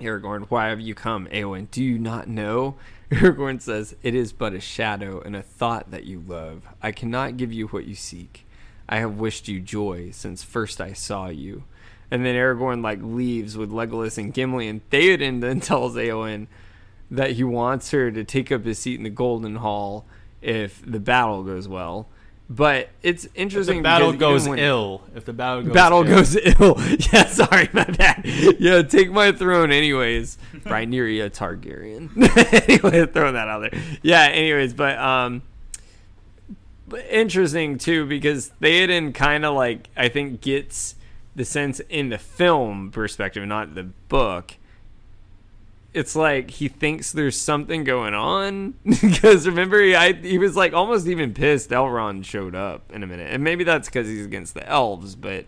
Aragorn, 0.00 0.46
why 0.48 0.68
have 0.68 0.80
you 0.80 0.94
come? 0.94 1.26
Eowyn, 1.26 1.70
do 1.70 1.82
you 1.82 1.98
not 1.98 2.28
know? 2.28 2.76
Aragorn 3.10 3.60
says, 3.60 3.96
It 4.02 4.14
is 4.14 4.32
but 4.32 4.54
a 4.54 4.60
shadow 4.60 5.20
and 5.20 5.34
a 5.34 5.42
thought 5.42 5.90
that 5.90 6.04
you 6.04 6.22
love. 6.24 6.62
I 6.80 6.92
cannot 6.92 7.36
give 7.36 7.52
you 7.52 7.66
what 7.66 7.86
you 7.86 7.96
seek. 7.96 8.46
I 8.88 8.98
have 8.98 9.18
wished 9.18 9.48
you 9.48 9.60
joy 9.60 10.10
since 10.12 10.44
first 10.44 10.80
I 10.80 10.92
saw 10.92 11.28
you. 11.28 11.64
And 12.12 12.24
then 12.24 12.36
Aragorn 12.36 12.82
like 12.82 13.00
leaves 13.02 13.56
with 13.56 13.70
Legolas 13.70 14.16
and 14.16 14.32
Gimli, 14.32 14.68
and 14.68 14.88
Theoden 14.90 15.40
then 15.40 15.60
tells 15.60 15.96
Eowyn 15.96 16.46
that 17.10 17.32
he 17.32 17.44
wants 17.44 17.90
her 17.90 18.12
to 18.12 18.22
take 18.22 18.52
up 18.52 18.64
his 18.64 18.78
seat 18.78 18.98
in 18.98 19.02
the 19.02 19.10
Golden 19.10 19.56
Hall 19.56 20.06
if 20.40 20.80
the 20.88 21.00
battle 21.00 21.42
goes 21.42 21.66
well. 21.66 22.08
But 22.52 22.88
it's 23.04 23.28
interesting. 23.36 23.76
If 23.76 23.82
the 23.82 23.84
battle 23.84 24.12
goes 24.12 24.48
ill. 24.48 25.02
If 25.14 25.24
the 25.24 25.32
battle 25.32 25.62
goes 25.62 25.72
battle 25.72 25.98
ill. 26.02 26.16
goes 26.16 26.36
ill. 26.36 26.74
yeah, 27.12 27.26
sorry 27.26 27.68
about 27.68 27.96
that. 27.98 28.22
Yeah, 28.58 28.82
take 28.82 29.12
my 29.12 29.30
throne 29.30 29.70
anyways. 29.70 30.36
Rhaenyra 30.64 31.30
Targaryen. 31.30 32.10
anyway, 32.68 33.06
throwing 33.06 33.34
that 33.34 33.46
out 33.46 33.70
there. 33.70 33.80
Yeah, 34.02 34.24
anyways, 34.24 34.74
but 34.74 34.98
um 34.98 35.42
but 36.88 37.06
interesting 37.08 37.78
too 37.78 38.04
because 38.04 38.50
Theoden 38.60 39.14
kind 39.14 39.44
of 39.44 39.54
like 39.54 39.88
I 39.96 40.08
think 40.08 40.40
gets 40.40 40.96
the 41.36 41.44
sense 41.44 41.78
in 41.88 42.08
the 42.08 42.18
film 42.18 42.90
perspective, 42.90 43.46
not 43.46 43.76
the 43.76 43.84
book. 43.84 44.56
It's 45.92 46.14
like 46.14 46.50
he 46.50 46.68
thinks 46.68 47.10
there's 47.12 47.36
something 47.36 47.82
going 47.84 48.14
on 48.14 48.74
because 48.84 49.46
remember 49.46 49.80
he, 49.82 49.94
I, 49.94 50.12
he 50.12 50.38
was 50.38 50.56
like 50.56 50.72
almost 50.72 51.06
even 51.08 51.34
pissed 51.34 51.70
Elrond 51.70 52.24
showed 52.24 52.54
up 52.54 52.92
in 52.92 53.02
a 53.02 53.06
minute, 53.06 53.32
and 53.32 53.42
maybe 53.42 53.64
that's 53.64 53.88
because 53.88 54.06
he's 54.06 54.24
against 54.24 54.54
the 54.54 54.66
elves, 54.68 55.16
but 55.16 55.46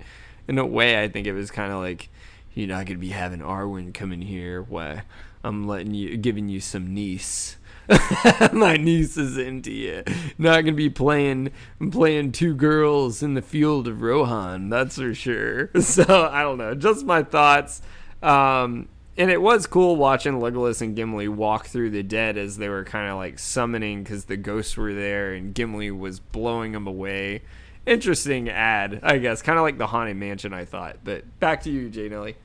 in 0.48 0.58
a 0.58 0.66
way 0.66 1.00
I 1.02 1.08
think 1.08 1.26
it 1.26 1.32
was 1.32 1.50
kind 1.50 1.72
of 1.72 1.78
like 1.78 2.08
you're 2.54 2.68
not 2.68 2.86
gonna 2.86 2.98
be 2.98 3.10
having 3.10 3.40
Arwen 3.40 3.94
come 3.94 4.12
in 4.12 4.22
here. 4.22 4.62
Why 4.62 5.02
I'm 5.44 5.66
letting 5.66 5.94
you, 5.94 6.16
giving 6.16 6.48
you 6.48 6.60
some 6.60 6.92
niece. 6.92 7.56
My 8.52 8.76
niece 8.76 9.16
is 9.16 9.36
into 9.36 9.72
you. 9.72 10.04
Not 10.38 10.60
gonna 10.60 10.72
be 10.72 10.90
playing 10.90 11.50
playing 11.90 12.32
two 12.32 12.54
girls 12.54 13.22
in 13.22 13.34
the 13.34 13.42
field 13.42 13.88
of 13.88 14.02
Rohan. 14.02 14.68
That's 14.68 14.96
for 14.96 15.14
sure. 15.14 15.70
So 15.80 16.28
I 16.30 16.42
don't 16.42 16.58
know. 16.58 16.74
Just 16.74 17.04
my 17.04 17.22
thoughts. 17.22 17.82
Um, 18.22 18.88
and 19.16 19.30
it 19.30 19.42
was 19.42 19.66
cool 19.66 19.96
watching 19.96 20.34
Legolas 20.34 20.80
and 20.80 20.96
Gimli 20.96 21.28
walk 21.28 21.66
through 21.66 21.90
the 21.90 22.02
dead 22.02 22.38
as 22.38 22.56
they 22.56 22.68
were 22.68 22.84
kind 22.84 23.10
of 23.10 23.16
like 23.16 23.38
summoning 23.38 24.02
because 24.02 24.24
the 24.24 24.36
ghosts 24.36 24.76
were 24.76 24.94
there 24.94 25.32
and 25.32 25.54
Gimli 25.54 25.90
was 25.90 26.18
blowing 26.18 26.72
them 26.72 26.86
away. 26.86 27.42
Interesting 27.84 28.48
ad, 28.48 29.00
I 29.02 29.18
guess. 29.18 29.42
Kind 29.42 29.58
of 29.58 29.64
like 29.64 29.76
the 29.76 29.88
Haunted 29.88 30.16
Mansion, 30.16 30.54
I 30.54 30.64
thought. 30.64 30.98
But 31.04 31.38
back 31.40 31.62
to 31.64 31.70
you, 31.70 31.90
Jay 31.90 32.08
Nelly. 32.08 32.36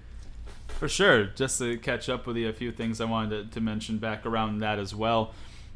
For 0.68 0.90
sure. 0.90 1.26
Just 1.26 1.60
to 1.60 1.78
catch 1.78 2.10
up 2.10 2.28
with 2.28 2.36
you, 2.36 2.50
a 2.50 2.54
few 2.54 2.72
things 2.72 3.00
I 3.00 3.06
wanted 3.06 3.52
to, 3.52 3.54
to 3.54 3.62
mention 3.62 3.98
back 3.98 4.26
around 4.26 4.60
that 4.60 4.78
as 4.78 4.94
well 4.94 5.34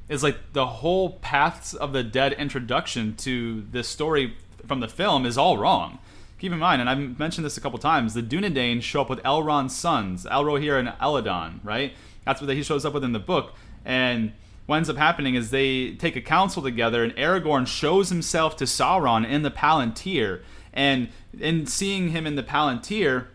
is 0.10 0.24
like 0.24 0.52
the 0.52 0.68
whole 0.68 1.12
Paths 1.12 1.74
of 1.74 1.94
the 1.94 2.04
Dead 2.04 2.34
introduction 2.34 3.16
to 3.18 3.62
this 3.72 3.88
story 3.88 4.36
from 4.68 4.82
the 4.82 4.90
film 4.90 5.26
is 5.26 5.38
all 5.38 5.58
wrong 5.58 6.00
keep 6.42 6.52
in 6.52 6.58
mind, 6.58 6.82
and 6.82 6.90
I've 6.90 7.20
mentioned 7.20 7.46
this 7.46 7.56
a 7.56 7.62
couple 7.62 7.78
times, 7.78 8.16
the 8.16 8.24
Dunedain 8.24 8.82
show 8.82 9.02
up 9.02 9.12
with 9.12 9.22
Elrond's 9.22 9.76
sons, 9.76 10.26
Elrohir 10.26 10.80
and 10.80 10.90
Elladan, 11.00 11.60
right? 11.64 11.94
That's 12.26 12.42
what 12.42 12.50
he 12.50 12.64
shows 12.64 12.84
up 12.84 12.96
with 12.96 13.04
in 13.04 13.12
the 13.12 13.20
book. 13.20 13.54
And 13.86 14.34
what 14.66 14.78
ends 14.78 14.90
up 14.90 14.98
happening 14.98 15.36
is 15.36 15.52
they 15.52 15.94
take 15.94 16.16
a 16.16 16.22
council 16.22 16.64
together, 16.64 17.04
and 17.04 17.16
Aragorn 17.16 17.68
shows 17.68 18.10
himself 18.10 18.58
to 18.58 18.64
Sauron 18.64 19.24
in 19.24 19.44
the 19.44 19.52
Palantir. 19.52 20.42
And 20.74 21.10
in 21.40 21.68
seeing 21.68 22.10
him 22.10 22.26
in 22.26 22.36
the 22.36 22.44
Palantir, 22.44 23.28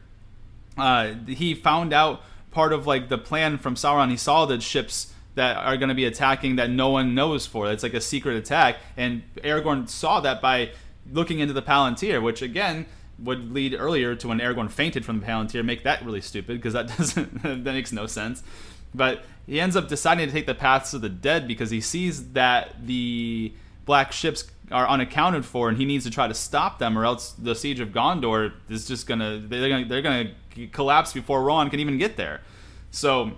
uh, 0.77 1.15
he 1.29 1.55
found 1.55 1.93
out 1.93 2.23
part 2.51 2.73
of 2.73 2.89
like 2.89 3.09
the 3.09 3.19
plan 3.19 3.57
from 3.57 3.77
Sauron. 3.77 4.11
He 4.11 4.17
saw 4.17 4.47
the 4.47 4.61
ships 4.61 5.15
that 5.37 5.57
are 5.59 5.77
going 5.77 5.91
to 5.91 5.95
be 5.95 6.07
attacking 6.07 6.57
that 6.57 6.71
no 6.71 6.89
one 6.89 7.15
knows 7.15 7.47
for. 7.47 7.71
It's 7.71 7.85
like 7.85 7.95
a 7.95 8.01
secret 8.01 8.35
attack, 8.35 8.79
and 8.97 9.23
Aragorn 9.45 9.89
saw 9.89 10.19
that 10.21 10.43
by 10.43 10.71
looking 11.13 11.39
into 11.39 11.55
the 11.55 11.63
Palantir, 11.63 12.21
which 12.21 12.43
again 12.43 12.87
would 13.19 13.53
lead 13.53 13.75
earlier 13.75 14.15
to 14.15 14.29
when 14.29 14.39
Aragorn 14.39 14.71
fainted 14.71 15.05
from 15.05 15.21
the 15.21 15.27
Palantir, 15.27 15.65
make 15.65 15.85
that 15.85 16.05
really 16.05 16.21
stupid 16.21 16.59
because 16.59 16.75
that 16.75 16.89
doesn't 16.99 17.43
that 17.43 17.73
makes 17.73 17.93
no 17.93 18.07
sense. 18.07 18.43
But 18.95 19.25
he 19.47 19.61
ends 19.61 19.77
up 19.77 19.89
deciding 19.89 20.27
to 20.27 20.33
take 20.33 20.47
the 20.47 20.55
paths 20.55 20.95
of 20.95 21.01
the 21.01 21.09
dead 21.09 21.47
because 21.47 21.71
he 21.71 21.81
sees 21.81 22.33
that 22.33 22.87
the 22.87 23.53
black 23.85 24.13
ships 24.13 24.51
are 24.73 24.89
unaccounted 24.89 25.45
for, 25.45 25.69
and 25.69 25.79
he 25.79 25.85
needs 25.85 26.05
to 26.05 26.11
try 26.11 26.27
to 26.27 26.35
stop 26.35 26.79
them, 26.79 26.99
or 26.99 27.05
else 27.05 27.33
the 27.33 27.55
siege 27.55 27.81
of 27.81 27.91
Gondor 27.91 28.53
is 28.69 28.87
just 28.87 29.07
gonna 29.07 29.39
they're 29.39 29.69
gonna 29.69 29.85
they're 29.87 30.03
gonna 30.03 30.33
collapse 30.73 31.13
before 31.13 31.43
Rohan 31.43 31.71
can 31.71 31.81
even 31.81 31.99
get 31.99 32.17
there. 32.17 32.41
So 32.91 33.33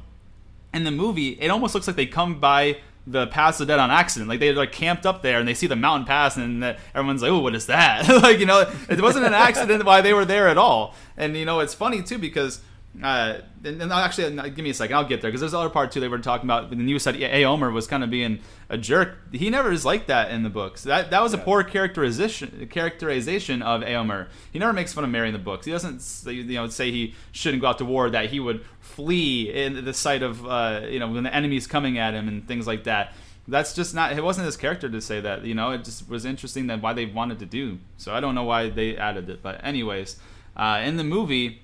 in 0.73 0.85
the 0.85 0.91
movie, 0.91 1.31
it 1.41 1.49
almost 1.49 1.75
looks 1.75 1.87
like 1.87 1.97
they 1.97 2.07
come 2.07 2.41
by 2.41 2.79
the 3.11 3.27
pass 3.29 3.61
of 3.61 3.69
dead 3.69 3.79
on 3.79 3.91
accident. 3.91 4.29
Like 4.29 4.41
they 4.41 4.53
like 4.53 4.73
camped 4.73 5.07
up 5.07 5.23
there 5.23 5.39
and 5.39 5.49
they 5.49 5.55
see 5.55 5.67
the 5.67 5.77
mountain 5.77 6.07
pass 6.07 6.37
and 6.37 6.63
everyone's 6.95 7.23
like, 7.23 7.31
"Oh, 7.31 7.39
what 7.39 7.55
is 7.55 7.67
that?" 7.67 8.09
like 8.23 8.39
you 8.39 8.47
know, 8.47 8.71
it 8.89 9.01
wasn't 9.01 9.27
an 9.27 9.35
accident 9.35 9.85
why 9.91 10.01
they 10.01 10.13
were 10.13 10.25
there 10.25 10.49
at 10.49 10.59
all. 10.59 10.95
And 11.17 11.37
you 11.37 11.45
know, 11.45 11.61
it's 11.61 11.75
funny 11.75 12.03
too 12.03 12.19
because. 12.19 12.61
Uh, 13.03 13.41
and, 13.65 13.81
and 13.83 13.93
actually, 13.93 14.35
give 14.51 14.59
me 14.59 14.71
a 14.71 14.75
second. 14.75 14.97
I'll 14.97 15.05
get 15.05 15.21
there 15.21 15.31
because 15.31 15.41
there's 15.41 15.55
other 15.55 15.69
part 15.69 15.93
too. 15.93 16.01
They 16.01 16.09
were 16.09 16.19
talking 16.19 16.47
about. 16.47 16.73
And 16.73 16.89
you 16.89 16.99
said 16.99 17.15
Eomer 17.15 17.73
was 17.73 17.87
kind 17.87 18.03
of 18.03 18.11
being 18.11 18.41
a 18.69 18.79
jerk. 18.79 19.19
He 19.33 19.51
never 19.51 19.71
is 19.71 19.85
like 19.85 20.07
that 20.07 20.31
in 20.31 20.43
the 20.43 20.51
books. 20.51 20.83
That 20.85 21.11
that 21.11 21.23
was 21.23 21.33
a 21.33 21.39
poor 21.39 21.63
characterization 21.63 22.69
characterization 22.71 23.63
of 23.63 23.83
Eomer. 23.83 24.29
He 24.53 24.59
never 24.59 24.73
makes 24.73 24.93
fun 24.93 25.05
of 25.05 25.11
Merry 25.11 25.29
in 25.29 25.33
the 25.33 25.39
books. 25.39 25.67
He 25.67 25.73
doesn't 25.73 26.03
you 26.33 26.45
know 26.45 26.69
say 26.69 26.91
he 26.91 27.15
shouldn't 27.33 27.61
go 27.61 27.69
out 27.69 27.79
to 27.79 27.85
war. 27.85 28.11
That 28.11 28.31
he 28.31 28.41
would 28.41 28.65
flee 28.81 29.53
in 29.53 29.85
the 29.85 29.95
sight 29.95 30.23
of 30.23 30.45
uh, 30.47 30.83
you 30.89 30.99
know 30.99 31.09
when 31.11 31.25
the 31.25 31.35
enemy's 31.35 31.67
coming 31.67 31.99
at 31.99 32.15
him 32.15 32.29
and 32.29 32.47
things 32.47 32.67
like 32.67 32.85
that. 32.85 33.13
That's 33.47 33.75
just 33.75 33.95
not. 33.95 34.13
It 34.13 34.23
wasn't 34.23 34.47
his 34.47 34.59
character 34.59 34.91
to 34.91 35.01
say 35.01 35.21
that. 35.21 35.45
You 35.45 35.55
know, 35.55 35.71
it 35.71 35.85
just 35.85 36.09
was 36.09 36.25
interesting 36.25 36.67
that 36.67 36.83
why 36.83 36.93
they 36.93 37.07
wanted 37.07 37.39
to 37.39 37.47
do. 37.47 37.79
So 37.97 38.15
I 38.15 38.21
don't 38.21 38.35
know 38.35 38.45
why 38.45 38.69
they 38.69 38.97
added 38.97 39.31
it, 39.31 39.43
but 39.43 39.65
anyways, 39.65 40.17
uh, 40.55 40.83
in 40.85 40.99
the 40.99 41.05
movie, 41.05 41.63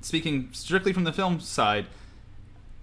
speaking 0.00 0.48
strictly 0.52 0.92
from 0.92 1.04
the 1.04 1.12
film 1.12 1.40
side. 1.40 1.86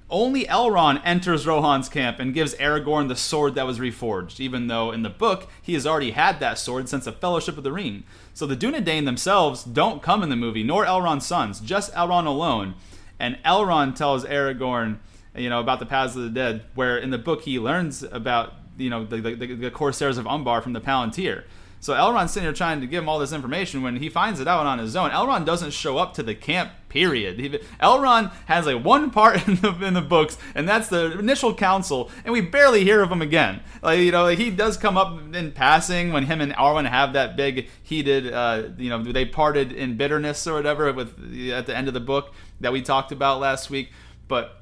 Only 0.09 0.45
Elrond 0.45 1.01
enters 1.03 1.45
Rohan's 1.45 1.89
camp 1.89 2.19
and 2.19 2.33
gives 2.33 2.55
Aragorn 2.55 3.09
the 3.09 3.15
sword 3.15 3.55
that 3.55 3.65
was 3.65 3.79
reforged, 3.79 4.39
even 4.39 4.67
though 4.67 4.91
in 4.91 5.03
the 5.03 5.09
book 5.09 5.49
he 5.61 5.73
has 5.73 5.85
already 5.85 6.11
had 6.11 6.39
that 6.39 6.57
sword 6.57 6.87
since 6.87 7.05
the 7.05 7.11
Fellowship 7.11 7.57
of 7.57 7.63
the 7.65 7.73
Ring. 7.73 8.03
So 8.33 8.45
the 8.45 8.55
Dunedain 8.55 9.03
themselves 9.03 9.65
don't 9.65 10.01
come 10.01 10.23
in 10.23 10.29
the 10.29 10.37
movie, 10.37 10.63
nor 10.63 10.85
Elrond's 10.85 11.25
sons, 11.25 11.59
just 11.59 11.93
Elrond 11.93 12.25
alone 12.25 12.75
and 13.19 13.37
Elrond 13.43 13.95
tells 13.95 14.25
Aragorn, 14.25 14.99
you 15.35 15.49
know, 15.49 15.59
about 15.59 15.79
the 15.79 15.85
paths 15.85 16.15
of 16.15 16.23
the 16.23 16.29
dead, 16.29 16.63
where 16.75 16.97
in 16.97 17.09
the 17.09 17.17
book 17.17 17.43
he 17.43 17.59
learns 17.59 18.03
about, 18.03 18.53
you 18.77 18.89
know, 18.89 19.05
the, 19.05 19.19
the, 19.21 19.55
the 19.55 19.71
Corsairs 19.71 20.17
of 20.17 20.27
Umbar 20.27 20.61
from 20.61 20.73
the 20.73 20.81
Palantir. 20.81 21.43
So 21.79 21.93
Elrond's 21.93 22.31
sitting 22.31 22.45
here 22.45 22.53
trying 22.53 22.81
to 22.81 22.87
give 22.87 23.03
him 23.03 23.09
all 23.09 23.19
this 23.19 23.31
information 23.31 23.81
when 23.81 23.97
he 23.97 24.09
finds 24.09 24.39
it 24.39 24.47
out 24.47 24.65
on 24.65 24.79
his 24.79 24.95
own. 24.95 25.11
Elrond 25.11 25.45
doesn't 25.45 25.71
show 25.71 25.97
up 25.97 26.13
to 26.15 26.23
the 26.23 26.35
camp. 26.35 26.71
Period. 26.89 27.39
He, 27.39 27.49
Elrond 27.81 28.31
has 28.45 28.65
like 28.65 28.83
one 28.83 29.11
part 29.11 29.47
in 29.47 29.55
the, 29.55 29.71
in 29.85 29.93
the 29.93 30.01
books, 30.01 30.37
and 30.55 30.67
that's 30.67 30.87
the 30.87 31.19
initial 31.19 31.53
council, 31.53 32.09
and 32.23 32.31
we 32.31 32.41
barely 32.41 32.83
hear 32.83 33.01
of 33.01 33.11
him 33.11 33.21
again. 33.21 33.61
Like 33.83 33.99
you 33.99 34.11
know, 34.11 34.23
like, 34.23 34.39
he 34.39 34.49
does 34.49 34.77
come 34.77 34.97
up 34.97 35.35
in 35.35 35.51
passing 35.51 36.11
when 36.13 36.25
him 36.25 36.41
and 36.41 36.53
Arwen 36.53 36.89
have 36.89 37.13
that 37.13 37.35
big 37.35 37.67
heated, 37.83 38.33
uh, 38.33 38.69
you 38.77 38.89
know, 38.89 39.03
they 39.03 39.25
parted 39.25 39.71
in 39.71 39.97
bitterness 39.97 40.47
or 40.47 40.53
whatever 40.53 40.91
with 40.93 41.09
at 41.51 41.67
the 41.67 41.75
end 41.75 41.87
of 41.87 41.93
the 41.93 41.99
book 41.99 42.33
that 42.61 42.71
we 42.71 42.81
talked 42.81 43.11
about 43.11 43.39
last 43.39 43.69
week. 43.69 43.91
But 44.27 44.57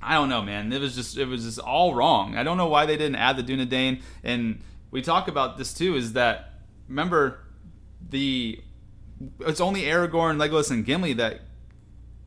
I 0.00 0.14
don't 0.14 0.28
know, 0.28 0.42
man. 0.42 0.72
It 0.72 0.80
was 0.80 0.94
just 0.94 1.16
it 1.16 1.26
was 1.26 1.44
just 1.44 1.58
all 1.58 1.94
wrong. 1.94 2.36
I 2.36 2.42
don't 2.42 2.56
know 2.56 2.68
why 2.68 2.86
they 2.86 2.96
didn't 2.96 3.16
add 3.16 3.36
the 3.36 3.42
Dunedain. 3.42 4.02
And 4.22 4.60
we 4.90 5.02
talk 5.02 5.28
about 5.28 5.58
this 5.58 5.74
too. 5.74 5.96
Is 5.96 6.14
that 6.14 6.52
remember 6.88 7.40
the 8.08 8.60
it's 9.40 9.60
only 9.60 9.82
Aragorn, 9.82 10.36
Legolas, 10.36 10.70
and 10.70 10.84
Gimli 10.84 11.14
that 11.14 11.40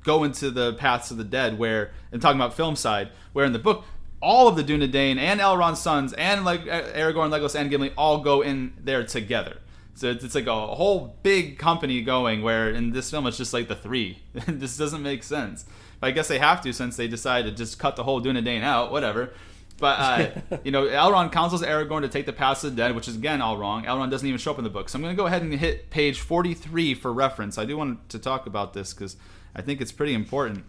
go 0.04 0.24
into 0.24 0.52
the 0.52 0.74
paths 0.74 1.12
of 1.12 1.18
the 1.18 1.24
dead. 1.24 1.58
Where 1.58 1.92
and 2.12 2.22
talking 2.22 2.40
about 2.40 2.54
film 2.54 2.76
side, 2.76 3.10
where 3.34 3.46
in 3.46 3.54
the 3.54 3.60
book 3.60 3.86
all 4.22 4.48
of 4.48 4.56
the 4.56 4.64
Dunedain 4.64 5.18
and 5.18 5.40
Elrond's 5.40 5.82
sons 5.82 6.14
and 6.14 6.46
like 6.46 6.62
Aragorn, 6.62 7.32
Legolas, 7.32 7.56
and 7.56 7.70
Gimli 7.70 7.92
all 7.98 8.20
go 8.20 8.42
in 8.42 8.74
there 8.80 9.04
together. 9.04 9.58
So 9.96 10.10
it's, 10.10 10.24
it's 10.24 10.36
like 10.36 10.48
a 10.48 10.68
whole 10.68 11.18
big 11.24 11.58
company 11.58 12.02
going 12.02 12.42
where 12.42 12.70
in 12.70 12.92
this 12.92 13.12
film 13.12 13.28
it's 13.28 13.38
just 13.38 13.54
like 13.54 13.68
the 13.68 13.76
three. 13.76 14.20
this 14.48 14.78
doesn't 14.78 15.02
make 15.02 15.24
sense. 15.24 15.66
But 16.00 16.08
I 16.08 16.12
guess 16.12 16.28
they 16.28 16.40
have 16.40 16.62
to 16.62 16.74
since 16.74 16.98
they 16.98 17.08
decided 17.08 17.52
to 17.52 17.64
just 17.64 17.78
cut 17.78 17.96
the 17.96 18.04
whole 18.04 18.22
Dunedain 18.22 18.64
out, 18.64 18.92
whatever. 18.92 19.34
But 19.82 20.00
uh, 20.00 20.58
you 20.64 20.72
know, 20.72 20.86
Elrond 20.86 21.34
counsels 21.34 21.64
Aragorn 21.64 22.02
to 22.02 22.08
take 22.08 22.26
the 22.26 22.32
paths 22.32 22.64
of 22.64 22.76
the 22.76 22.78
dead, 22.82 22.96
which 22.96 23.10
is 23.10 23.16
again 23.16 23.42
all 23.42 23.58
wrong. 23.58 23.84
Elrond 23.84 24.12
doesn't 24.12 24.28
even 24.28 24.40
show 24.40 24.52
up 24.52 24.58
in 24.60 24.64
the 24.64 24.70
book. 24.70 24.88
So 24.88 24.98
I'm 24.98 25.02
going 25.02 25.14
to 25.14 25.20
go 25.20 25.26
ahead 25.26 25.42
and 25.42 25.52
hit 25.54 25.90
page 25.90 26.22
43 26.22 26.94
for 26.94 27.12
reference. 27.12 27.58
I 27.58 27.66
do 27.66 27.76
want 27.76 28.08
to 28.10 28.20
talk 28.20 28.46
about 28.46 28.74
this 28.74 28.94
because 28.94 29.18
I 29.54 29.62
think 29.62 29.82
it's 29.82 29.92
pretty 29.92 30.14
important. 30.14 30.64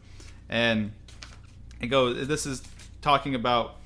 And 0.49 0.93
it 1.81 1.87
goes. 1.89 2.27
This 2.27 2.47
is 2.47 2.63
talking 3.03 3.35
about 3.35 3.77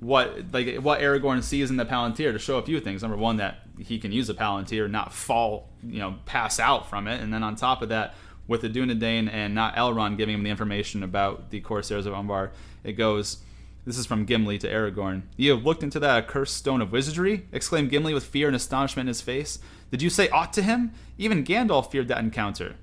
what 0.00 0.52
like 0.52 0.76
what 0.78 1.00
Aragorn 1.00 1.44
sees 1.44 1.70
in 1.70 1.76
the 1.76 1.86
Palantir 1.86 2.32
to 2.32 2.38
show 2.38 2.58
a 2.58 2.62
few 2.62 2.80
things. 2.80 3.02
Number 3.02 3.16
one, 3.16 3.36
that 3.36 3.60
he 3.78 4.00
can 4.00 4.10
use 4.10 4.28
a 4.28 4.34
Palantir, 4.34 4.90
not 4.90 5.12
fall, 5.12 5.68
you 5.82 6.00
know, 6.00 6.16
pass 6.26 6.58
out 6.58 6.90
from 6.90 7.06
it, 7.06 7.20
and 7.20 7.32
then 7.32 7.44
on 7.44 7.54
top 7.54 7.82
of 7.82 7.88
that, 7.90 8.14
with 8.48 8.62
the 8.62 8.68
Dunedain 8.68 9.32
and 9.32 9.54
not 9.54 9.76
Elrond 9.76 10.16
giving 10.16 10.34
him 10.34 10.42
the 10.42 10.50
information 10.50 11.04
about 11.04 11.50
the 11.50 11.60
Corsairs 11.60 12.04
of 12.04 12.14
Umbar, 12.14 12.50
it 12.82 12.92
goes. 12.94 13.38
This 13.84 13.98
is 13.98 14.06
from 14.06 14.26
Gimli 14.26 14.58
to 14.58 14.68
Aragorn. 14.68 15.22
You 15.36 15.50
have 15.50 15.66
looked 15.66 15.82
into 15.82 15.98
that 15.98 16.16
accursed 16.16 16.56
stone 16.56 16.80
of 16.80 16.92
wizardry? 16.92 17.48
exclaimed 17.50 17.90
Gimli 17.90 18.14
with 18.14 18.24
fear 18.24 18.46
and 18.46 18.54
astonishment 18.54 19.06
in 19.06 19.08
his 19.08 19.20
face. 19.20 19.58
Did 19.90 20.02
you 20.02 20.08
say 20.08 20.28
aught 20.28 20.52
to 20.52 20.62
him? 20.62 20.92
Even 21.18 21.42
Gandalf 21.42 21.90
feared 21.90 22.06
that 22.06 22.20
encounter. 22.20 22.76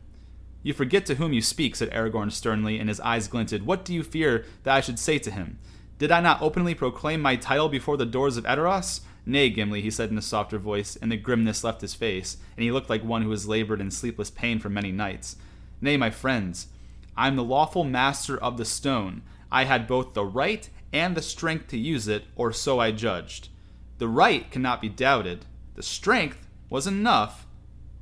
You 0.61 0.73
forget 0.73 1.05
to 1.05 1.15
whom 1.15 1.31
you 1.31 1.41
speak, 1.41 1.77
said 1.77 1.89
Aragorn 1.91 2.33
sternly, 2.33 2.79
and 2.79 2.89
his 2.89 2.99
eyes 2.99 3.29
glinted. 3.29 3.65
What 3.65 3.85
do 3.85 3.93
you 3.93 4.03
fear 4.03 4.43
that 4.63 4.75
I 4.75 4.81
should 4.81 4.99
say 4.99 5.19
to 5.19 5.31
him? 5.31 5.57
Did 5.99 6.11
I 6.11 6.19
not 6.19 6.41
openly 6.41 6.75
proclaim 6.75 7.21
my 7.21 7.37
title 7.37 7.69
before 7.69 7.95
the 7.95 8.05
doors 8.05 8.35
of 8.35 8.43
Edoras? 8.43 8.99
Nay, 9.25 9.49
Gimli, 9.49 9.81
he 9.81 9.91
said 9.91 10.11
in 10.11 10.17
a 10.17 10.21
softer 10.21 10.57
voice, 10.57 10.97
and 10.97 11.09
the 11.09 11.15
grimness 11.15 11.63
left 11.63 11.79
his 11.79 11.93
face, 11.93 12.35
and 12.57 12.63
he 12.65 12.71
looked 12.71 12.89
like 12.89 13.05
one 13.05 13.21
who 13.21 13.31
has 13.31 13.47
labored 13.47 13.79
in 13.79 13.89
sleepless 13.89 14.31
pain 14.31 14.59
for 14.59 14.69
many 14.69 14.91
nights. 14.91 15.37
Nay, 15.79 15.95
my 15.95 16.09
friends, 16.09 16.67
I 17.15 17.27
am 17.27 17.37
the 17.37 17.43
lawful 17.43 17.85
master 17.85 18.37
of 18.37 18.57
the 18.57 18.65
stone. 18.65 19.21
I 19.49 19.63
had 19.63 19.87
both 19.87 20.13
the 20.13 20.25
right 20.25 20.69
and 20.91 21.15
the 21.15 21.21
strength 21.21 21.67
to 21.67 21.77
use 21.77 22.07
it, 22.07 22.25
or 22.35 22.51
so 22.51 22.79
I 22.79 22.91
judged. 22.91 23.49
The 23.97 24.07
right 24.07 24.49
cannot 24.49 24.81
be 24.81 24.89
doubted. 24.89 25.45
The 25.75 25.83
strength 25.83 26.47
was 26.69 26.87
enough, 26.87 27.45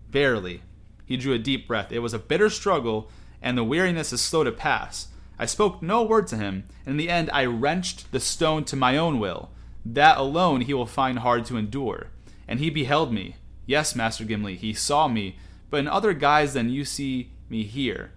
barely. 0.10 0.62
He 1.06 1.18
drew 1.18 1.34
a 1.34 1.40
deep 1.40 1.68
breath. 1.68 1.92
It 1.92 2.00
was 2.00 2.14
a 2.14 2.20
bitter 2.20 2.50
struggle, 2.50 3.10
and 3.42 3.58
the 3.58 3.64
weariness 3.64 4.14
is 4.14 4.22
slow 4.22 4.44
to 4.44 4.52
pass. 4.52 5.08
I 5.40 5.46
spoke 5.46 5.82
no 5.82 6.04
word 6.04 6.28
to 6.28 6.38
him, 6.38 6.64
and 6.86 6.94
in 6.94 6.98
the 6.98 7.10
end 7.10 7.30
I 7.32 7.46
wrenched 7.46 8.12
the 8.12 8.20
stone 8.20 8.64
to 8.66 8.76
my 8.76 8.98
own 8.98 9.20
will. 9.20 9.50
That 9.86 10.18
alone 10.18 10.62
he 10.62 10.74
will 10.74 10.86
find 10.86 11.20
hard 11.20 11.46
to 11.46 11.58
endure. 11.58 12.08
And 12.48 12.60
he 12.60 12.70
beheld 12.70 13.14
me. 13.14 13.36
Yes, 13.66 13.96
Master 13.96 14.24
Gimli, 14.24 14.56
he 14.56 14.74
saw 14.74 15.08
me, 15.08 15.38
but 15.70 15.78
in 15.78 15.88
other 15.88 16.14
guise 16.14 16.54
than 16.54 16.70
you 16.70 16.86
see 16.86 17.32
me 17.50 17.64
here. 17.64 18.12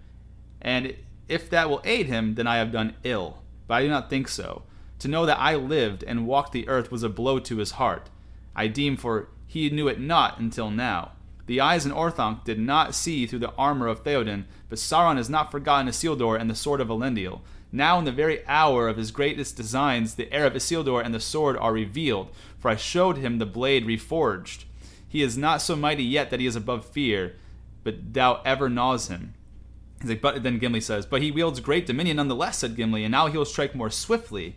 And 0.61 0.95
if 1.27 1.49
that 1.49 1.69
will 1.69 1.81
aid 1.83 2.07
him, 2.07 2.35
then 2.35 2.47
I 2.47 2.57
have 2.57 2.71
done 2.71 2.95
ill. 3.03 3.41
But 3.71 3.77
I 3.77 3.83
do 3.83 3.87
not 3.89 4.09
think 4.09 4.27
so. 4.27 4.63
To 4.99 5.07
know 5.07 5.25
that 5.25 5.39
I 5.39 5.55
lived 5.55 6.03
and 6.03 6.27
walked 6.27 6.51
the 6.51 6.67
earth 6.67 6.91
was 6.91 7.03
a 7.03 7.09
blow 7.09 7.39
to 7.39 7.55
his 7.55 7.71
heart. 7.71 8.09
I 8.53 8.67
deem 8.67 8.97
for 8.97 9.29
he 9.47 9.69
knew 9.69 9.87
it 9.87 9.97
not 9.97 10.39
until 10.39 10.69
now. 10.69 11.13
The 11.45 11.61
eyes 11.61 11.85
in 11.85 11.93
Orthanc 11.93 12.43
did 12.43 12.59
not 12.59 12.93
see 12.93 13.25
through 13.25 13.39
the 13.39 13.53
armor 13.53 13.87
of 13.87 14.03
Theoden, 14.03 14.43
but 14.67 14.77
Sauron 14.77 15.15
has 15.15 15.29
not 15.29 15.53
forgotten 15.53 15.87
Isildur 15.87 16.37
and 16.37 16.49
the 16.49 16.53
sword 16.53 16.81
of 16.81 16.89
Elendil. 16.89 17.39
Now, 17.71 17.97
in 17.97 18.03
the 18.03 18.11
very 18.11 18.45
hour 18.45 18.89
of 18.89 18.97
his 18.97 19.11
greatest 19.11 19.55
designs, 19.55 20.15
the 20.15 20.29
heir 20.33 20.47
of 20.47 20.53
Isildur 20.53 21.01
and 21.01 21.13
the 21.13 21.21
sword 21.21 21.55
are 21.55 21.71
revealed, 21.71 22.27
for 22.59 22.67
I 22.67 22.75
showed 22.75 23.19
him 23.19 23.37
the 23.37 23.45
blade 23.45 23.85
reforged. 23.85 24.65
He 25.07 25.21
is 25.21 25.37
not 25.37 25.61
so 25.61 25.77
mighty 25.77 26.03
yet 26.03 26.29
that 26.29 26.41
he 26.41 26.45
is 26.45 26.57
above 26.57 26.85
fear, 26.85 27.37
but 27.85 28.11
doubt 28.11 28.41
ever 28.43 28.67
gnaws 28.67 29.07
him. 29.07 29.33
He's 30.01 30.09
like, 30.09 30.21
but 30.21 30.41
then 30.41 30.57
Gimli 30.57 30.81
says, 30.81 31.05
but 31.05 31.21
he 31.21 31.31
wields 31.31 31.59
great 31.59 31.85
dominion 31.85 32.17
nonetheless, 32.17 32.57
said 32.57 32.75
Gimli, 32.75 33.03
and 33.03 33.11
now 33.11 33.27
he 33.27 33.37
will 33.37 33.45
strike 33.45 33.75
more 33.75 33.91
swiftly. 33.91 34.55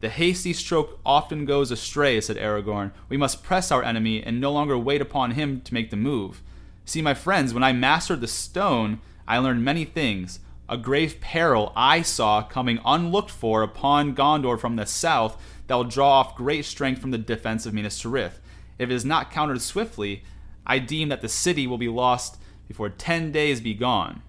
The 0.00 0.08
hasty 0.08 0.52
stroke 0.52 0.98
often 1.04 1.44
goes 1.44 1.70
astray, 1.70 2.20
said 2.20 2.36
Aragorn. 2.36 2.92
We 3.08 3.16
must 3.16 3.42
press 3.42 3.70
our 3.70 3.82
enemy 3.82 4.22
and 4.22 4.40
no 4.40 4.52
longer 4.52 4.78
wait 4.78 5.02
upon 5.02 5.32
him 5.32 5.60
to 5.62 5.74
make 5.74 5.90
the 5.90 5.96
move. 5.96 6.40
See, 6.84 7.02
my 7.02 7.14
friends, 7.14 7.52
when 7.52 7.64
I 7.64 7.72
mastered 7.72 8.20
the 8.20 8.28
stone, 8.28 9.00
I 9.28 9.38
learned 9.38 9.64
many 9.64 9.84
things. 9.84 10.40
A 10.68 10.76
grave 10.76 11.20
peril 11.20 11.72
I 11.74 12.02
saw 12.02 12.42
coming 12.42 12.78
unlooked 12.84 13.30
for 13.30 13.62
upon 13.62 14.14
Gondor 14.14 14.58
from 14.58 14.76
the 14.76 14.86
south 14.86 15.36
that 15.66 15.74
will 15.74 15.84
draw 15.84 16.20
off 16.20 16.36
great 16.36 16.64
strength 16.64 17.00
from 17.00 17.10
the 17.10 17.18
defense 17.18 17.66
of 17.66 17.74
Minas 17.74 18.00
Tirith. 18.00 18.38
If 18.78 18.88
it 18.88 18.94
is 18.94 19.04
not 19.04 19.30
countered 19.30 19.60
swiftly, 19.60 20.22
I 20.64 20.78
deem 20.78 21.08
that 21.08 21.20
the 21.20 21.28
city 21.28 21.66
will 21.66 21.78
be 21.78 21.88
lost 21.88 22.38
before 22.68 22.88
ten 22.88 23.32
days 23.32 23.60
be 23.60 23.74
gone. 23.74 24.22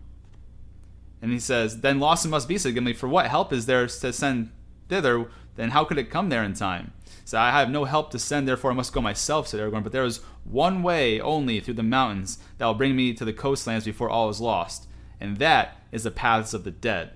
And 1.21 1.31
he 1.31 1.39
says, 1.39 1.81
Then 1.81 1.99
Lawson 1.99 2.31
must 2.31 2.47
be, 2.47 2.57
said 2.57 2.73
Gimli, 2.73 2.93
for 2.93 3.07
what 3.07 3.27
help 3.27 3.53
is 3.53 3.65
there 3.65 3.85
to 3.85 4.13
send 4.13 4.51
thither? 4.89 5.29
Then 5.55 5.71
how 5.71 5.83
could 5.83 5.97
it 5.97 6.09
come 6.09 6.29
there 6.29 6.43
in 6.43 6.53
time? 6.53 6.93
So 7.25 7.39
I 7.39 7.51
have 7.51 7.69
no 7.69 7.85
help 7.85 8.11
to 8.11 8.19
send, 8.19 8.47
therefore 8.47 8.71
I 8.71 8.75
must 8.75 8.93
go 8.93 9.01
myself, 9.01 9.47
said 9.47 9.59
Aragorn. 9.59 9.83
But 9.83 9.91
there 9.91 10.03
is 10.03 10.21
one 10.43 10.81
way 10.81 11.19
only 11.19 11.59
through 11.59 11.75
the 11.75 11.83
mountains 11.83 12.39
that 12.57 12.65
will 12.65 12.73
bring 12.73 12.95
me 12.95 13.13
to 13.13 13.25
the 13.25 13.33
coastlands 13.33 13.85
before 13.85 14.09
all 14.09 14.29
is 14.29 14.41
lost 14.41 14.87
and 15.21 15.37
that 15.37 15.77
is 15.91 16.03
the 16.03 16.11
paths 16.11 16.53
of 16.53 16.63
the 16.65 16.71
dead. 16.71 17.11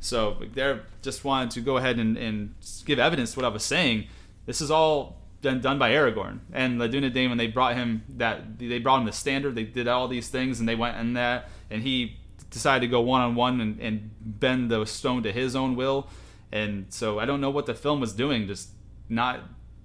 So 0.00 0.38
they 0.54 0.80
just 1.02 1.24
wanted 1.24 1.50
to 1.52 1.60
go 1.60 1.76
ahead 1.76 1.98
and, 1.98 2.16
and 2.16 2.54
give 2.86 2.98
evidence 2.98 3.32
to 3.32 3.38
what 3.38 3.44
I 3.44 3.50
was 3.50 3.62
saying. 3.62 4.06
This 4.46 4.62
is 4.62 4.70
all 4.70 5.18
done, 5.42 5.60
done 5.60 5.78
by 5.78 5.90
Aragorn 5.90 6.40
and 6.52 6.80
the 6.80 6.88
Dunedain 6.88 7.28
when 7.28 7.36
they 7.36 7.46
brought 7.46 7.74
him 7.74 8.02
that 8.16 8.58
they 8.58 8.78
brought 8.78 9.00
him 9.00 9.06
the 9.06 9.12
standard. 9.12 9.54
They 9.54 9.64
did 9.64 9.86
all 9.86 10.08
these 10.08 10.28
things 10.28 10.58
and 10.58 10.66
they 10.66 10.74
went 10.74 10.96
in 10.96 11.12
that 11.12 11.50
and 11.68 11.82
he 11.82 12.16
decided 12.50 12.80
to 12.80 12.90
go 12.90 13.00
one 13.00 13.20
on 13.20 13.34
one 13.34 13.78
and 13.80 14.10
bend 14.20 14.70
the 14.70 14.84
stone 14.84 15.22
to 15.22 15.32
his 15.32 15.56
own 15.56 15.76
will. 15.76 16.08
And 16.52 16.86
so 16.90 17.18
I 17.18 17.24
don't 17.24 17.40
know 17.40 17.50
what 17.50 17.66
the 17.66 17.74
film 17.74 18.00
was 18.00 18.12
doing, 18.12 18.46
just 18.46 18.70
not 19.08 19.40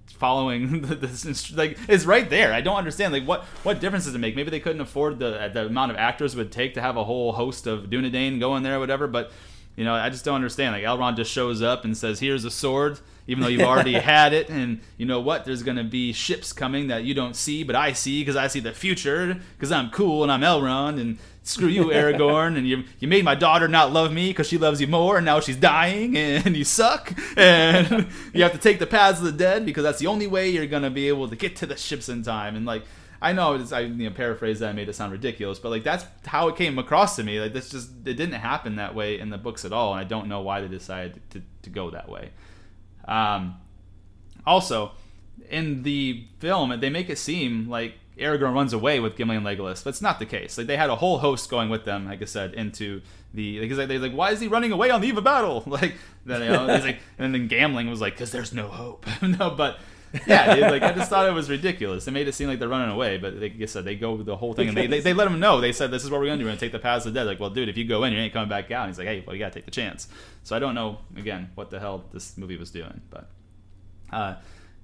following 0.07 0.81
this 0.99 1.53
like 1.53 1.77
it's 1.87 2.05
right 2.05 2.29
there. 2.29 2.53
I 2.53 2.61
don't 2.61 2.77
understand 2.77 3.13
like 3.13 3.25
what 3.25 3.43
what 3.63 3.79
difference 3.79 4.05
does 4.05 4.15
it 4.15 4.19
make? 4.19 4.35
Maybe 4.35 4.49
they 4.49 4.59
couldn't 4.59 4.81
afford 4.81 5.19
the 5.19 5.49
the 5.53 5.67
amount 5.67 5.91
of 5.91 5.97
actors 5.97 6.33
it 6.33 6.37
would 6.37 6.51
take 6.51 6.73
to 6.75 6.81
have 6.81 6.97
a 6.97 7.03
whole 7.03 7.33
host 7.33 7.67
of 7.67 7.85
dunedain 7.85 8.39
going 8.39 8.63
there 8.63 8.75
or 8.75 8.79
whatever 8.79 9.07
but 9.07 9.31
you 9.75 9.83
know 9.83 9.93
i 9.93 10.09
just 10.09 10.25
don't 10.25 10.35
understand. 10.35 10.73
Like 10.73 10.83
elrond 10.83 11.17
just 11.17 11.31
shows 11.31 11.61
up 11.61 11.85
and 11.85 11.95
says 11.97 12.19
here's 12.19 12.45
a 12.45 12.51
sword 12.51 12.99
even 13.27 13.41
though 13.41 13.49
you've 13.49 13.61
already 13.67 13.93
had 13.93 14.33
it. 14.33 14.49
And 14.49 14.81
you 14.97 15.05
know 15.05 15.19
what? 15.19 15.45
There's 15.45 15.63
going 15.63 15.77
to 15.77 15.83
be 15.83 16.13
ships 16.13 16.53
coming 16.53 16.87
that 16.87 17.03
you 17.03 17.13
don't 17.13 17.35
see 17.35 17.63
but 17.63 17.75
i 17.75 17.93
see 17.93 18.21
because 18.21 18.35
i 18.35 18.47
see 18.47 18.59
the 18.59 18.73
future 18.73 19.39
because 19.57 19.71
i'm 19.71 19.89
cool 19.89 20.23
and 20.23 20.31
i'm 20.31 20.41
elrond 20.41 20.99
and 20.99 21.17
screw 21.45 21.67
you, 21.67 21.85
Aragorn, 21.85 22.57
and 22.57 22.67
you 22.67 22.83
you 22.99 23.07
made 23.07 23.23
my 23.23 23.35
daughter 23.35 23.67
not 23.67 23.93
love 23.93 24.11
me 24.11 24.29
because 24.29 24.47
she 24.47 24.57
loves 24.57 24.81
you 24.81 24.87
more, 24.87 25.17
and 25.17 25.25
now 25.25 25.39
she's 25.39 25.55
dying, 25.55 26.17
and 26.17 26.57
you 26.57 26.65
suck, 26.65 27.13
and 27.37 28.07
you 28.33 28.43
have 28.43 28.51
to 28.51 28.57
take 28.57 28.79
the 28.79 28.87
paths 28.87 29.19
of 29.19 29.25
the 29.25 29.31
dead 29.31 29.65
because 29.65 29.83
that's 29.83 29.99
the 29.99 30.07
only 30.07 30.27
way 30.27 30.49
you're 30.49 30.65
gonna 30.67 30.89
be 30.89 31.07
able 31.07 31.29
to 31.29 31.35
get 31.35 31.55
to 31.57 31.65
the 31.65 31.77
ships 31.77 32.09
in 32.09 32.23
time. 32.23 32.55
And 32.55 32.65
like, 32.65 32.83
I 33.21 33.31
know 33.31 33.53
it's, 33.53 33.71
I 33.71 33.81
you 33.81 34.09
know, 34.09 34.15
paraphrase 34.15 34.59
that, 34.59 34.69
I 34.69 34.73
made 34.73 34.89
it 34.89 34.93
sound 34.93 35.11
ridiculous, 35.11 35.59
but 35.59 35.69
like 35.69 35.83
that's 35.83 36.05
how 36.25 36.49
it 36.49 36.57
came 36.57 36.77
across 36.77 37.15
to 37.15 37.23
me. 37.23 37.39
Like 37.39 37.53
this 37.53 37.69
just 37.69 37.89
it 38.05 38.15
didn't 38.15 38.33
happen 38.33 38.75
that 38.75 38.93
way 38.95 39.19
in 39.19 39.29
the 39.29 39.37
books 39.37 39.63
at 39.63 39.71
all, 39.71 39.93
and 39.93 40.01
I 40.01 40.03
don't 40.03 40.27
know 40.27 40.41
why 40.41 40.61
they 40.61 40.67
decided 40.67 41.21
to 41.29 41.41
to 41.61 41.69
go 41.69 41.91
that 41.91 42.09
way. 42.09 42.31
Um, 43.07 43.57
also, 44.47 44.91
in 45.49 45.83
the 45.83 46.25
film, 46.39 46.79
they 46.79 46.89
make 46.89 47.09
it 47.09 47.17
seem 47.17 47.69
like 47.69 47.95
Aragorn 48.17 48.53
runs 48.53 48.73
away 48.73 48.99
with 48.99 49.15
Gimli 49.15 49.35
and 49.35 49.45
Legolas. 49.45 49.83
That's 49.83 50.01
not 50.01 50.19
the 50.19 50.25
case. 50.25 50.57
Like 50.57 50.67
they 50.67 50.77
had 50.77 50.89
a 50.89 50.95
whole 50.95 51.19
host 51.19 51.49
going 51.49 51.69
with 51.69 51.85
them, 51.85 52.05
like 52.05 52.21
I 52.21 52.25
said, 52.25 52.53
into 52.53 53.01
the 53.33 53.59
because 53.59 53.77
like, 53.77 53.87
they're 53.87 53.99
like, 53.99 54.13
why 54.13 54.31
is 54.31 54.39
he 54.39 54.47
running 54.47 54.71
away 54.71 54.89
on 54.89 55.01
the 55.01 55.07
eve 55.07 55.17
of 55.17 55.23
battle? 55.23 55.63
Like 55.75 55.95
then 56.25 56.41
you 56.41 56.49
know, 56.49 56.65
like, 56.65 56.99
and 57.17 57.33
then 57.33 57.49
Gamling 57.49 57.89
was 57.89 57.99
like, 57.99 58.13
because 58.13 58.31
there's 58.31 58.53
no 58.53 58.67
hope. 58.67 59.05
no, 59.21 59.49
but 59.51 59.79
yeah, 60.25 60.55
dude, 60.55 60.71
like 60.71 60.81
I 60.81 60.93
just 60.93 61.09
thought 61.09 61.27
it 61.27 61.33
was 61.33 61.49
ridiculous. 61.49 62.07
It 62.07 62.11
made 62.11 62.27
it 62.27 62.33
seem 62.33 62.47
like 62.47 62.59
they're 62.59 62.69
running 62.69 62.93
away, 62.93 63.17
but 63.17 63.35
like 63.35 63.55
I 63.61 63.65
said, 63.65 63.83
they 63.83 63.95
go 63.95 64.15
the 64.17 64.37
whole 64.37 64.53
thing, 64.53 64.69
and 64.69 64.77
they, 64.77 64.87
they, 64.87 65.01
they 65.01 65.13
let 65.13 65.27
him 65.27 65.39
know. 65.39 65.59
They 65.59 65.73
said, 65.73 65.91
"This 65.91 66.03
is 66.03 66.09
what 66.09 66.21
we're 66.21 66.27
gonna 66.27 66.37
do. 66.37 66.45
We're 66.45 66.51
gonna 66.51 66.59
take 66.59 66.71
the 66.71 66.79
paths 66.79 67.05
of 67.05 67.13
the 67.13 67.19
dead." 67.19 67.27
Like, 67.27 67.39
well, 67.39 67.49
dude, 67.49 67.67
if 67.67 67.77
you 67.77 67.85
go 67.85 68.03
in, 68.05 68.13
you 68.13 68.19
ain't 68.19 68.31
coming 68.31 68.49
back 68.49 68.71
out. 68.71 68.85
And 68.85 68.91
he's 68.91 68.97
like, 68.97 69.07
"Hey, 69.07 69.23
well, 69.25 69.35
you 69.35 69.39
gotta 69.39 69.53
take 69.53 69.65
the 69.65 69.71
chance." 69.71 70.07
So 70.43 70.55
I 70.55 70.59
don't 70.59 70.75
know 70.75 70.99
again 71.17 71.51
what 71.55 71.69
the 71.69 71.79
hell 71.79 72.05
this 72.13 72.37
movie 72.37 72.57
was 72.57 72.71
doing, 72.71 73.01
but 73.09 73.29
uh, 74.11 74.35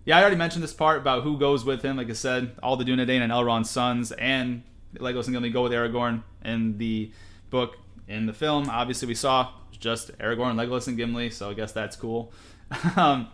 yeah, 0.05 0.17
I 0.17 0.21
already 0.21 0.35
mentioned 0.35 0.63
this 0.63 0.73
part 0.73 0.97
about 0.99 1.23
who 1.23 1.37
goes 1.37 1.63
with 1.63 1.83
him. 1.83 1.97
Like 1.97 2.09
I 2.09 2.13
said, 2.13 2.55
all 2.63 2.75
the 2.75 2.83
Dunedain 2.83 3.21
and 3.21 3.31
Elrond's 3.31 3.69
sons, 3.69 4.11
and 4.11 4.63
Legolas 4.95 5.25
and 5.25 5.35
Gimli 5.35 5.51
go 5.51 5.63
with 5.63 5.71
Aragorn 5.71 6.23
in 6.43 6.77
the 6.77 7.11
book. 7.49 7.77
In 8.07 8.25
the 8.25 8.33
film, 8.33 8.69
obviously, 8.69 9.07
we 9.07 9.15
saw 9.15 9.53
just 9.71 10.17
Aragorn, 10.17 10.55
Legolas, 10.55 10.87
and 10.87 10.97
Gimli, 10.97 11.29
so 11.29 11.49
I 11.49 11.53
guess 11.53 11.71
that's 11.71 11.95
cool. 11.95 12.31
um, 12.95 13.27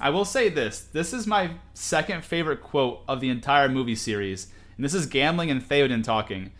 I 0.00 0.10
will 0.10 0.24
say 0.24 0.48
this: 0.48 0.80
this 0.80 1.12
is 1.12 1.26
my 1.26 1.52
second 1.74 2.24
favorite 2.24 2.62
quote 2.62 3.02
of 3.08 3.20
the 3.20 3.28
entire 3.28 3.68
movie 3.68 3.96
series, 3.96 4.46
and 4.76 4.84
this 4.84 4.94
is 4.94 5.06
Gamling 5.06 5.50
and 5.50 5.62
Theoden 5.62 6.04
talking. 6.04 6.52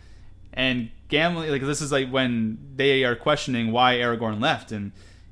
And 0.53 0.91
Gamling, 1.09 1.49
like 1.49 1.61
this 1.61 1.81
is 1.81 1.91
like 1.91 2.09
when 2.09 2.57
they 2.75 3.05
are 3.05 3.15
questioning 3.15 3.71
why 3.71 3.95
Aragorn 3.95 4.41
left, 4.41 4.73
and 4.73 4.91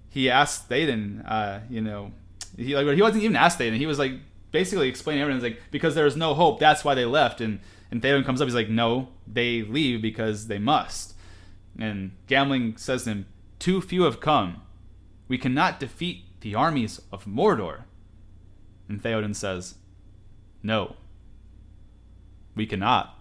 he 0.09 0.29
asks 0.29 0.65
Theoden, 0.67 1.29
uh, 1.29 1.59
you 1.69 1.81
know, 1.81 2.13
he 2.59 2.75
like 2.75 2.95
he 2.95 3.01
wasn't 3.01 3.23
even 3.23 3.35
asked 3.35 3.59
Theoden. 3.59 3.77
He 3.77 3.85
was 3.85 3.99
like 3.99 4.13
basically 4.51 4.89
explaining 4.89 5.21
everything. 5.21 5.41
Like 5.41 5.61
because 5.71 5.95
there 5.95 6.05
was 6.05 6.17
no 6.17 6.33
hope, 6.33 6.59
that's 6.59 6.83
why 6.83 6.95
they 6.95 7.05
left. 7.05 7.41
And 7.41 7.59
and 7.91 8.01
Theoden 8.01 8.25
comes 8.25 8.41
up. 8.41 8.47
He's 8.47 8.55
like, 8.55 8.69
no, 8.69 9.09
they 9.25 9.63
leave 9.63 10.01
because 10.01 10.47
they 10.47 10.59
must. 10.59 11.15
And 11.77 12.11
Gamling 12.27 12.77
says 12.77 13.03
to 13.03 13.11
him, 13.11 13.25
too 13.57 13.81
few 13.81 14.03
have 14.03 14.19
come. 14.19 14.61
We 15.27 15.37
cannot 15.37 15.79
defeat 15.79 16.23
the 16.41 16.55
armies 16.55 17.01
of 17.11 17.25
Mordor. 17.25 17.83
And 18.87 19.01
Theoden 19.01 19.35
says, 19.35 19.75
no, 20.61 20.95
we 22.55 22.65
cannot. 22.65 23.15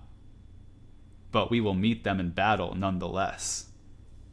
But 1.31 1.51
we 1.51 1.61
will 1.61 1.75
meet 1.75 2.05
them 2.05 2.21
in 2.21 2.31
battle 2.31 2.75
nonetheless. 2.75 3.68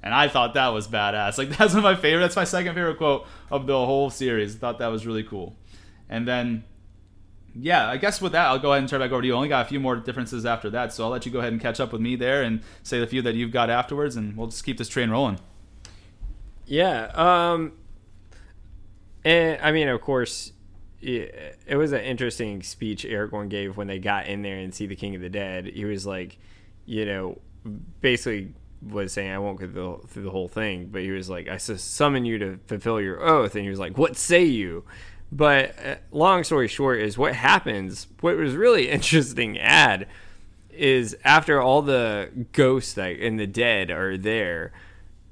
And 0.06 0.14
I 0.14 0.28
thought 0.28 0.54
that 0.54 0.68
was 0.68 0.88
badass. 0.88 1.40
Like 1.40 1.50
that's 1.58 1.74
one 1.74 1.80
of 1.80 1.84
my 1.84 1.96
favorite. 1.96 2.22
That's 2.22 2.36
my 2.36 2.44
second 2.44 2.76
favorite 2.76 2.98
quote 2.98 3.26
of 3.52 3.66
the 3.66 3.74
whole 3.74 4.10
series. 4.10 4.56
I 4.56 4.60
thought 4.60 4.80
that 4.80 4.88
was 4.88 5.06
really 5.06 5.24
cool. 5.24 5.58
And 6.08 6.28
then, 6.28 6.64
yeah, 7.56 7.90
I 7.90 7.98
guess 7.98 8.22
with 8.22 8.34
that, 8.34 8.46
I'll 8.46 8.60
go 8.60 8.72
ahead 8.72 8.84
and 8.84 8.90
turn 8.90 9.02
back 9.02 9.12
over 9.12 9.22
to 9.22 9.28
you. 9.28 9.34
Only 9.34 9.50
got 9.50 9.66
a 9.66 9.68
few 9.68 9.80
more 9.80 9.96
differences 9.96 10.46
after 10.46 10.70
that, 10.70 10.94
so 10.94 11.04
I'll 11.04 11.10
let 11.10 11.26
you 11.26 11.32
go 11.32 11.40
ahead 11.40 11.52
and 11.52 11.62
catch 11.62 11.80
up 11.80 11.92
with 11.92 12.02
me 12.02 12.16
there 12.16 12.44
and 12.44 12.62
say 12.84 13.00
the 13.00 13.08
few 13.08 13.24
that 13.24 13.34
you've 13.34 13.52
got 13.52 13.72
afterwards, 13.72 14.16
and 14.16 14.38
we'll 14.38 14.48
just 14.48 14.64
keep 14.64 14.78
this 14.78 14.88
train 14.88 15.10
rolling. 15.10 15.40
Yeah. 16.66 17.12
Um. 17.16 17.74
And 19.24 19.60
I 19.64 19.72
mean, 19.72 19.88
of 19.88 20.00
course, 20.02 20.52
it, 21.02 21.58
it 21.66 21.78
was 21.78 21.94
an 21.94 22.02
interesting 22.02 22.62
speech 22.62 23.06
Aragorn 23.06 23.50
gave 23.50 23.76
when 23.76 23.88
they 23.88 23.98
got 23.98 24.28
in 24.28 24.44
there 24.44 24.58
and 24.58 24.74
see 24.74 24.86
the 24.86 24.96
King 24.96 25.16
of 25.16 25.22
the 25.22 25.30
Dead. 25.30 25.66
He 25.66 25.86
was 25.86 26.06
like, 26.06 26.38
you 26.86 27.06
know, 27.06 27.40
basically 28.02 28.54
was 28.82 29.14
saying 29.14 29.32
I 29.32 29.40
won't 29.40 29.60
go 29.60 29.66
through 29.66 30.00
the, 30.02 30.08
through 30.08 30.24
the 30.24 30.32
whole 30.32 30.48
thing, 30.48 30.88
but 30.92 31.02
he 31.02 31.12
was 31.12 31.30
like, 31.30 31.48
I 31.48 31.58
summon 31.58 32.26
you 32.26 32.38
to 32.40 32.60
fulfill 32.68 33.02
your 33.02 33.22
oath, 33.22 33.56
and 33.56 33.64
he 33.64 33.70
was 33.70 33.80
like, 33.80 33.98
What 33.98 34.18
say 34.18 34.44
you? 34.44 34.86
But 35.32 35.76
uh, 35.84 35.96
long 36.12 36.44
story 36.44 36.68
short 36.68 37.02
is 37.02 37.18
what 37.18 37.36
happens. 37.36 38.08
What 38.22 38.38
was 38.38 38.56
really 38.56 38.90
interesting 38.90 39.58
ad 39.60 40.08
is 40.72 41.16
after 41.24 41.62
all 41.62 41.82
the 41.82 42.30
ghosts 42.52 42.94
that 42.94 43.20
and 43.20 43.40
the 43.40 43.48
dead 43.48 43.90
are 43.90 44.18
there, 44.18 44.72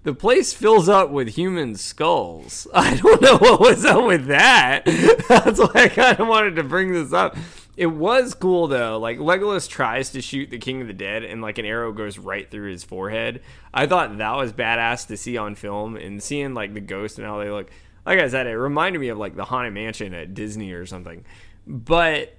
the 0.04 0.14
place 0.14 0.54
fills 0.54 0.90
up 0.90 1.10
with 1.10 1.30
human 1.30 1.76
skulls. 1.76 2.68
I 2.74 2.96
don't 2.96 3.22
know 3.22 3.38
what 3.38 3.60
was 3.60 3.86
up 3.86 4.06
with 4.06 4.28
that. 4.28 4.86
That's 5.30 5.60
why 5.60 5.72
I 5.76 5.88
kind 5.90 6.20
of 6.20 6.28
wanted 6.28 6.56
to 6.56 6.64
bring 6.64 6.92
this 6.92 7.14
up 7.14 7.38
it 7.76 7.88
was 7.88 8.34
cool 8.34 8.68
though. 8.68 9.00
Like 9.00 9.18
Legolas 9.18 9.68
tries 9.68 10.12
to 10.12 10.22
shoot 10.22 10.50
the 10.50 10.58
King 10.60 10.82
of 10.82 10.88
the 10.88 10.94
Dead, 10.94 11.24
and 11.24 11.42
like 11.42 11.58
an 11.58 11.66
arrow 11.66 11.92
goes 11.92 12.18
right 12.18 12.50
through 12.50 12.72
his 12.72 12.84
forehead. 12.84 13.42
I 13.74 13.88
thought 13.88 14.18
that 14.18 14.36
was 14.36 14.54
badass 14.54 15.08
to 15.08 15.18
see 15.18 15.38
on 15.38 15.56
film, 15.56 15.96
and 15.96 16.22
seeing 16.22 16.54
like 16.54 16.74
the 16.74 16.82
ghost 16.82 17.18
and 17.18 17.28
how 17.28 17.40
they 17.40 17.50
look. 17.50 17.70
Like 18.06 18.20
I 18.20 18.28
said, 18.28 18.48
it 18.48 18.58
reminded 18.58 19.00
me 19.00 19.10
of 19.10 19.18
like 19.18 19.36
the 19.36 19.46
Haunted 19.46 19.74
Mansion 19.74 20.14
at 20.14 20.34
Disney 20.34 20.74
or 20.74 20.86
something. 20.86 21.26
But 21.66 22.36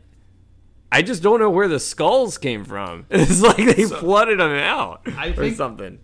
I 0.93 1.03
just 1.03 1.23
don't 1.23 1.41
know 1.41 1.51
where 1.51 1.69
the 1.69 1.81
skulls 1.81 2.39
came 2.39 2.65
from. 2.65 3.07
It's 3.11 3.41
like 3.41 3.57
they 3.57 3.85
so, 3.85 3.97
flooded 3.97 4.39
them 4.39 4.53
out 4.53 5.03
I 5.17 5.29
or 5.29 5.33
think, 5.33 5.57
something. 5.57 5.99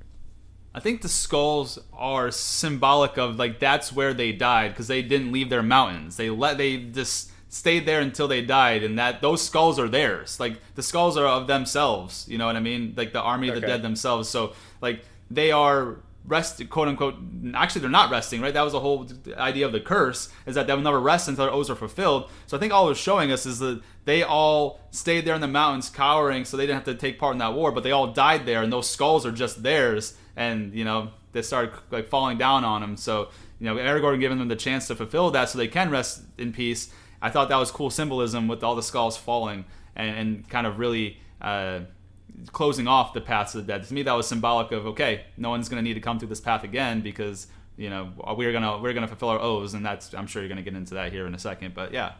I 0.75 0.81
think 0.81 1.03
the 1.03 1.09
skulls 1.09 1.79
are 1.93 2.31
symbolic 2.31 3.17
of 3.17 3.39
like 3.39 3.61
that's 3.61 3.93
where 3.93 4.15
they 4.15 4.33
died 4.33 4.73
because 4.73 4.89
they 4.89 5.03
didn't 5.03 5.31
leave 5.31 5.51
their 5.51 5.63
mountains. 5.63 6.17
They 6.17 6.31
let 6.31 6.59
they 6.59 6.79
just 6.79 7.31
stayed 7.51 7.85
there 7.85 8.01
until 8.01 8.29
they 8.29 8.41
died, 8.41 8.83
and 8.83 8.99
that 8.99 9.21
those 9.21 9.43
skulls 9.43 9.79
are 9.79 9.89
theirs. 9.89 10.41
Like 10.41 10.59
the 10.77 10.83
skulls 10.83 11.19
are 11.19 11.27
of 11.27 11.47
themselves. 11.47 12.27
You 12.29 12.39
know 12.39 12.47
what 12.47 12.57
I 12.57 12.61
mean? 12.61 12.95
Like 12.97 13.13
the 13.13 13.21
army 13.21 13.49
of 13.49 13.57
the 13.57 13.61
dead 13.61 13.83
themselves. 13.83 14.29
So 14.29 14.55
like 14.81 15.05
they 15.31 15.53
are 15.53 15.99
rest 16.27 16.69
quote 16.69 16.87
unquote 16.87 17.15
actually 17.55 17.81
they're 17.81 17.91
not 17.91 18.11
resting 18.11 18.43
right 18.43 18.53
that 18.53 18.63
was 18.63 18.75
the 18.75 18.81
whole 18.81 19.09
idea 19.39 19.65
of 19.65 19.73
the 19.73 19.81
curse 19.81 20.29
is 20.45 20.55
that 20.55 20.67
they 20.67 20.75
will 20.75 20.83
never 20.83 21.01
rest 21.01 21.29
until 21.29 21.47
their 21.47 21.55
oaths 21.55 21.71
are 21.71 21.75
fulfilled 21.75 22.31
so 22.47 22.57
i 22.57 22.61
think 22.61 22.73
all 22.73 22.87
it 22.87 22.91
was 22.91 22.99
showing 22.99 23.33
us 23.33 23.47
is 23.47 23.59
that 23.59 23.81
they 24.05 24.23
all 24.23 24.81
stayed 24.91 25.25
there 25.25 25.35
in 25.35 25.41
the 25.41 25.49
mountains 25.49 25.89
cowering 25.89 26.45
so 26.45 26.57
they 26.57 26.65
didn't 26.67 26.77
have 26.77 26.85
to 26.85 26.95
take 26.95 27.19
part 27.19 27.33
in 27.33 27.39
that 27.39 27.55
war 27.55 27.73
but 27.73 27.83
they 27.83 27.91
all 27.91 28.13
died 28.13 28.45
there 28.45 28.63
and 28.63 28.71
those 28.71 28.89
skulls 28.89 29.25
are 29.25 29.33
just 29.33 29.63
theirs 29.63 30.15
and 30.37 30.75
you 30.75 30.85
know 30.85 31.09
they 31.33 31.41
started 31.41 31.73
like 31.91 32.07
falling 32.07 32.37
down 32.37 32.65
on 32.65 32.83
them 32.83 32.99
so 32.99 33.31
you 33.59 33.67
know 33.67 33.77
aragorn 33.77 34.21
giving 34.21 34.39
them 34.39 34.49
the 34.49 34.57
chance 34.57 34.87
to 34.87 34.95
fulfill 34.95 35.31
that 35.31 35.49
so 35.49 35.57
they 35.57 35.69
can 35.69 35.91
rest 35.91 36.23
in 36.37 36.53
peace 36.53 36.91
i 37.23 37.31
thought 37.31 37.49
that 37.49 37.57
was 37.57 37.71
cool 37.71 37.91
symbolism 37.91 38.49
with 38.49 38.63
all 38.65 38.75
the 38.75 38.83
skulls 38.83 39.17
falling 39.17 39.65
and, 39.97 40.17
and 40.17 40.49
kind 40.49 40.67
of 40.67 40.79
really 40.79 41.19
uh, 41.41 41.81
closing 42.53 42.87
off 42.87 43.13
the 43.13 43.21
paths 43.21 43.55
of 43.55 43.67
the 43.67 43.73
dead. 43.73 43.87
To 43.87 43.95
me, 43.95 44.03
that 44.03 44.13
was 44.13 44.27
symbolic 44.27 44.73
of 44.73 44.87
okay, 44.87 45.25
no 45.37 45.51
one's 45.51 45.69
going 45.69 45.83
to 45.83 45.87
need 45.87 45.95
to 45.95 46.01
come 46.01 46.19
through 46.19 46.29
this 46.29 46.41
path 46.41 46.65
again 46.65 47.01
because 47.01 47.47
you 47.77 47.91
know 47.91 48.13
we're 48.37 48.53
gonna 48.53 48.79
we're 48.79 48.93
gonna 48.93 49.09
fulfill 49.09 49.31
our 49.31 49.41
oaths, 49.41 49.75
and 49.75 49.85
that's 49.85 50.15
I'm 50.15 50.27
sure 50.27 50.43
you're 50.43 50.49
gonna 50.49 50.63
get 50.63 50.75
into 50.75 50.95
that 50.95 51.13
here 51.13 51.27
in 51.27 51.35
a 51.35 51.39
second. 51.39 51.75
But 51.75 51.93
yeah, 51.93 52.13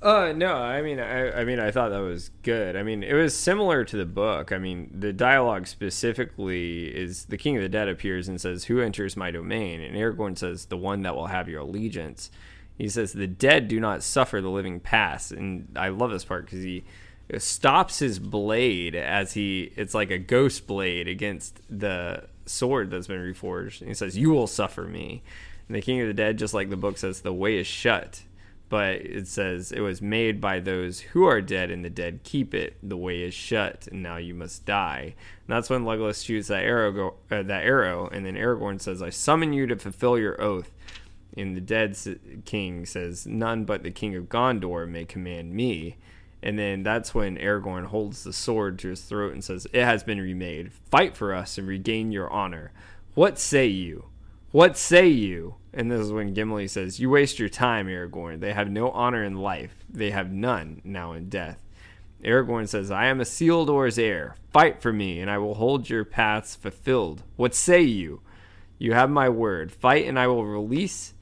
Uh 0.00 0.32
no, 0.36 0.54
I 0.54 0.82
mean 0.82 1.00
I 1.00 1.40
I 1.40 1.44
mean 1.44 1.58
I 1.58 1.70
thought 1.70 1.88
that 1.90 1.98
was 1.98 2.30
good. 2.42 2.76
I 2.76 2.82
mean 2.82 3.02
it 3.02 3.14
was 3.14 3.36
similar 3.36 3.84
to 3.84 3.96
the 3.96 4.06
book. 4.06 4.52
I 4.52 4.58
mean 4.58 4.90
the 4.96 5.12
dialogue 5.12 5.66
specifically 5.66 6.86
is 6.86 7.24
the 7.26 7.36
King 7.36 7.56
of 7.56 7.62
the 7.62 7.68
Dead 7.68 7.88
appears 7.88 8.28
and 8.28 8.40
says, 8.40 8.64
"Who 8.64 8.80
enters 8.80 9.16
my 9.16 9.30
domain?" 9.30 9.80
And 9.80 9.96
Aragorn 9.96 10.38
says, 10.38 10.66
"The 10.66 10.76
one 10.76 11.02
that 11.02 11.16
will 11.16 11.26
have 11.26 11.48
your 11.48 11.60
allegiance." 11.62 12.30
He 12.78 12.88
says, 12.88 13.12
"The 13.12 13.26
dead 13.26 13.68
do 13.68 13.80
not 13.80 14.02
suffer 14.02 14.40
the 14.40 14.50
living 14.50 14.80
pass." 14.80 15.30
And 15.30 15.68
I 15.76 15.88
love 15.88 16.10
this 16.10 16.24
part 16.24 16.46
because 16.46 16.62
he 16.62 16.84
stops 17.36 17.98
his 17.98 18.18
blade 18.18 18.94
as 18.94 19.34
he 19.34 19.72
it's 19.76 19.94
like 19.94 20.10
a 20.10 20.18
ghost 20.18 20.66
blade 20.66 21.08
against 21.08 21.60
the 21.68 22.24
sword 22.46 22.90
that's 22.90 23.08
been 23.08 23.20
reforged. 23.20 23.80
And 23.80 23.88
he 23.88 23.94
says, 23.94 24.16
"You 24.16 24.30
will 24.30 24.46
suffer 24.46 24.84
me." 24.84 25.22
And 25.66 25.76
the 25.76 25.82
King 25.82 26.00
of 26.00 26.06
the 26.06 26.14
Dead, 26.14 26.38
just 26.38 26.54
like 26.54 26.70
the 26.70 26.76
book 26.76 26.96
says, 26.96 27.20
the 27.20 27.32
way 27.32 27.58
is 27.58 27.66
shut 27.66 28.22
but 28.68 28.96
it 28.96 29.26
says 29.26 29.72
it 29.72 29.80
was 29.80 30.02
made 30.02 30.40
by 30.40 30.60
those 30.60 31.00
who 31.00 31.24
are 31.24 31.40
dead 31.40 31.70
and 31.70 31.84
the 31.84 31.90
dead 31.90 32.20
keep 32.22 32.54
it 32.54 32.76
the 32.82 32.96
way 32.96 33.22
is 33.22 33.34
shut 33.34 33.88
and 33.90 34.02
now 34.02 34.16
you 34.16 34.34
must 34.34 34.64
die 34.64 35.14
and 35.46 35.56
that's 35.56 35.70
when 35.70 35.84
legolas 35.84 36.24
shoots 36.24 36.48
that 36.48 36.62
arrow 36.62 36.92
go, 36.92 37.14
uh, 37.30 37.42
that 37.42 37.64
arrow 37.64 38.08
and 38.08 38.26
then 38.26 38.34
aragorn 38.34 38.80
says 38.80 39.02
i 39.02 39.10
summon 39.10 39.52
you 39.52 39.66
to 39.66 39.76
fulfill 39.76 40.18
your 40.18 40.40
oath 40.40 40.74
and 41.38 41.56
the 41.56 41.60
dead 41.60 41.96
king 42.44 42.84
says 42.84 43.26
none 43.26 43.64
but 43.64 43.82
the 43.82 43.90
king 43.90 44.14
of 44.16 44.24
gondor 44.24 44.88
may 44.88 45.04
command 45.04 45.52
me 45.52 45.96
and 46.42 46.58
then 46.58 46.82
that's 46.82 47.14
when 47.14 47.36
aragorn 47.36 47.86
holds 47.86 48.24
the 48.24 48.32
sword 48.32 48.78
to 48.78 48.88
his 48.88 49.02
throat 49.02 49.32
and 49.32 49.42
says 49.42 49.66
it 49.72 49.84
has 49.84 50.02
been 50.02 50.20
remade 50.20 50.72
fight 50.72 51.16
for 51.16 51.34
us 51.34 51.58
and 51.58 51.66
regain 51.66 52.12
your 52.12 52.30
honor 52.30 52.72
what 53.14 53.38
say 53.38 53.66
you 53.66 54.08
what 54.50 54.78
say 54.78 55.08
you? 55.08 55.56
And 55.74 55.90
this 55.90 56.00
is 56.00 56.10
when 56.10 56.32
Gimli 56.32 56.68
says, 56.68 56.98
You 56.98 57.10
waste 57.10 57.38
your 57.38 57.50
time, 57.50 57.86
Aragorn. 57.86 58.40
They 58.40 58.54
have 58.54 58.70
no 58.70 58.90
honor 58.90 59.22
in 59.22 59.36
life. 59.36 59.84
They 59.90 60.10
have 60.10 60.32
none 60.32 60.80
now 60.84 61.12
in 61.12 61.28
death. 61.28 61.62
Aragorn 62.24 62.66
says, 62.66 62.90
I 62.90 63.06
am 63.06 63.20
a 63.20 63.24
Isildur's 63.24 63.98
heir. 63.98 64.36
Fight 64.50 64.80
for 64.80 64.90
me, 64.90 65.20
and 65.20 65.30
I 65.30 65.36
will 65.36 65.54
hold 65.54 65.90
your 65.90 66.04
paths 66.04 66.56
fulfilled. 66.56 67.24
What 67.36 67.54
say 67.54 67.82
you? 67.82 68.22
You 68.78 68.94
have 68.94 69.10
my 69.10 69.28
word. 69.28 69.70
Fight, 69.70 70.06
and 70.06 70.18
I 70.18 70.28
will 70.28 70.46
release 70.46 71.12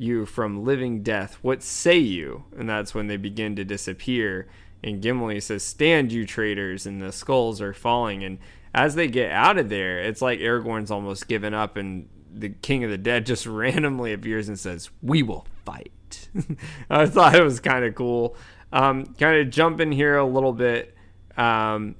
you 0.00 0.26
from 0.26 0.64
living 0.64 1.02
death. 1.02 1.38
What 1.42 1.62
say 1.62 1.98
you? 1.98 2.44
And 2.56 2.68
that's 2.68 2.94
when 2.94 3.06
they 3.06 3.16
begin 3.16 3.54
to 3.56 3.64
disappear. 3.64 4.48
And 4.82 5.02
Gimli 5.02 5.40
says, 5.40 5.62
Stand, 5.62 6.10
you 6.10 6.26
traitors. 6.26 6.86
And 6.86 7.02
the 7.02 7.12
skulls 7.12 7.60
are 7.60 7.74
falling. 7.74 8.24
And 8.24 8.38
as 8.74 8.94
they 8.94 9.08
get 9.08 9.30
out 9.30 9.58
of 9.58 9.68
there, 9.68 9.98
it's 9.98 10.22
like 10.22 10.40
Aragorn's 10.40 10.90
almost 10.90 11.28
given 11.28 11.54
up, 11.54 11.76
and 11.76 12.08
the 12.32 12.50
King 12.50 12.84
of 12.84 12.90
the 12.90 12.98
Dead 12.98 13.26
just 13.26 13.46
randomly 13.46 14.12
appears 14.12 14.48
and 14.48 14.58
says, 14.58 14.90
We 15.02 15.22
will 15.22 15.46
fight. 15.64 16.28
I 16.90 17.06
thought 17.06 17.34
it 17.34 17.44
was 17.44 17.60
kind 17.60 17.84
of 17.84 17.94
cool. 17.94 18.36
Um, 18.72 19.06
kind 19.18 19.40
of 19.40 19.50
jump 19.50 19.80
in 19.80 19.92
here 19.92 20.16
a 20.16 20.24
little 20.24 20.52
bit. 20.52 20.96
Um, 21.36 21.96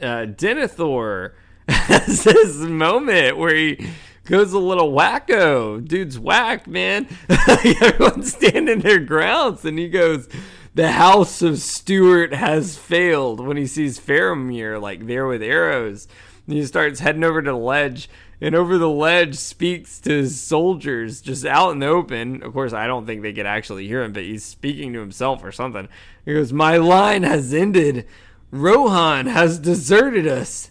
uh, 0.00 0.26
Denethor 0.26 1.32
has 1.68 2.24
this 2.24 2.56
moment 2.56 3.36
where 3.36 3.54
he 3.54 3.90
goes 4.30 4.52
a 4.52 4.58
little 4.58 4.92
wacko. 4.92 5.86
Dude's 5.86 6.18
whack, 6.18 6.66
man. 6.66 7.08
Everyone's 7.28 8.32
standing 8.32 8.80
their 8.80 9.00
grounds, 9.00 9.64
and 9.64 9.78
he 9.78 9.88
goes, 9.88 10.28
"The 10.74 10.92
house 10.92 11.42
of 11.42 11.58
Steward 11.58 12.32
has 12.32 12.78
failed." 12.78 13.40
When 13.40 13.56
he 13.56 13.66
sees 13.66 13.98
Faramir 13.98 14.80
like 14.80 15.06
there 15.06 15.26
with 15.26 15.42
arrows, 15.42 16.06
and 16.46 16.56
he 16.56 16.64
starts 16.64 17.00
heading 17.00 17.24
over 17.24 17.42
to 17.42 17.50
the 17.50 17.56
ledge. 17.56 18.08
And 18.42 18.54
over 18.54 18.78
the 18.78 18.88
ledge 18.88 19.34
speaks 19.34 20.00
to 20.00 20.10
his 20.10 20.40
soldiers 20.40 21.20
just 21.20 21.44
out 21.44 21.72
in 21.72 21.80
the 21.80 21.88
open. 21.88 22.42
Of 22.42 22.54
course, 22.54 22.72
I 22.72 22.86
don't 22.86 23.04
think 23.04 23.20
they 23.20 23.34
could 23.34 23.44
actually 23.44 23.86
hear 23.86 24.02
him, 24.02 24.14
but 24.14 24.22
he's 24.22 24.42
speaking 24.42 24.94
to 24.94 25.00
himself 25.00 25.44
or 25.44 25.52
something. 25.52 25.88
He 26.24 26.32
goes, 26.32 26.50
My 26.50 26.78
line 26.78 27.22
has 27.22 27.52
ended. 27.52 28.06
Rohan 28.50 29.26
has 29.26 29.58
deserted 29.58 30.26
us. 30.26 30.70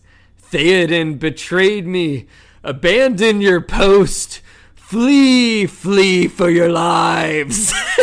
Theoden 0.52 1.20
betrayed 1.20 1.86
me. 1.86 2.26
Abandon 2.64 3.42
your 3.42 3.62
post. 3.62 4.42
Flee, 4.76 5.68
flee 5.68 6.28
for 6.28 6.50
your 6.50 6.70
lives. 6.70 7.72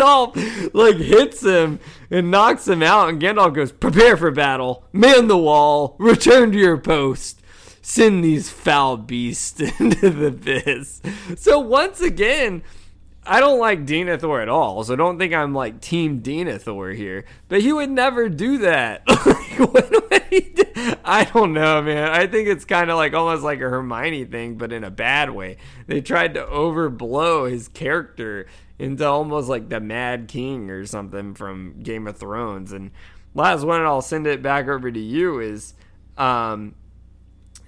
Gandalf 0.00 0.70
like 0.72 0.96
hits 0.96 1.42
him 1.42 1.80
and 2.10 2.30
knocks 2.30 2.66
him 2.66 2.82
out, 2.82 3.08
and 3.08 3.20
Gandalf 3.20 3.54
goes, 3.54 3.72
Prepare 3.72 4.16
for 4.16 4.30
battle. 4.30 4.84
Man 4.92 5.28
the 5.28 5.36
wall. 5.36 5.96
Return 5.98 6.52
to 6.52 6.58
your 6.58 6.78
post. 6.78 7.40
Send 7.82 8.24
these 8.24 8.50
foul 8.50 8.96
beasts 8.96 9.60
into 9.80 10.10
the 10.10 10.26
abyss. 10.26 11.00
So 11.36 11.58
once 11.58 12.00
again, 12.00 12.62
I 13.26 13.40
don't 13.40 13.58
like 13.58 13.84
Denethor 13.84 14.40
at 14.42 14.48
all, 14.48 14.82
so 14.82 14.96
don't 14.96 15.18
think 15.18 15.34
I'm 15.34 15.54
like 15.54 15.80
Team 15.80 16.22
Denethor 16.22 16.96
here. 16.96 17.24
But 17.48 17.60
he 17.60 17.72
would 17.72 17.90
never 17.90 18.28
do 18.28 18.58
that. 18.58 19.02
Like? 19.60 21.00
I 21.04 21.28
don't 21.34 21.52
know, 21.52 21.82
man. 21.82 22.08
I 22.08 22.26
think 22.26 22.48
it's 22.48 22.64
kind 22.64 22.90
of 22.90 22.96
like 22.96 23.12
almost 23.12 23.42
like 23.42 23.58
a 23.58 23.68
Hermione 23.68 24.24
thing, 24.24 24.56
but 24.56 24.72
in 24.72 24.84
a 24.84 24.90
bad 24.90 25.30
way. 25.30 25.58
They 25.86 26.00
tried 26.00 26.34
to 26.34 26.44
overblow 26.44 27.50
his 27.50 27.68
character 27.68 28.46
into 28.78 29.06
almost 29.06 29.48
like 29.48 29.68
the 29.68 29.80
Mad 29.80 30.28
King 30.28 30.70
or 30.70 30.86
something 30.86 31.34
from 31.34 31.82
Game 31.82 32.06
of 32.06 32.16
Thrones. 32.16 32.72
And 32.72 32.90
last 33.34 33.64
one, 33.64 33.80
and 33.80 33.86
I'll 33.88 34.00
send 34.00 34.26
it 34.26 34.40
back 34.40 34.68
over 34.68 34.90
to 34.90 35.00
you 35.00 35.40
is, 35.40 35.74
um, 36.16 36.74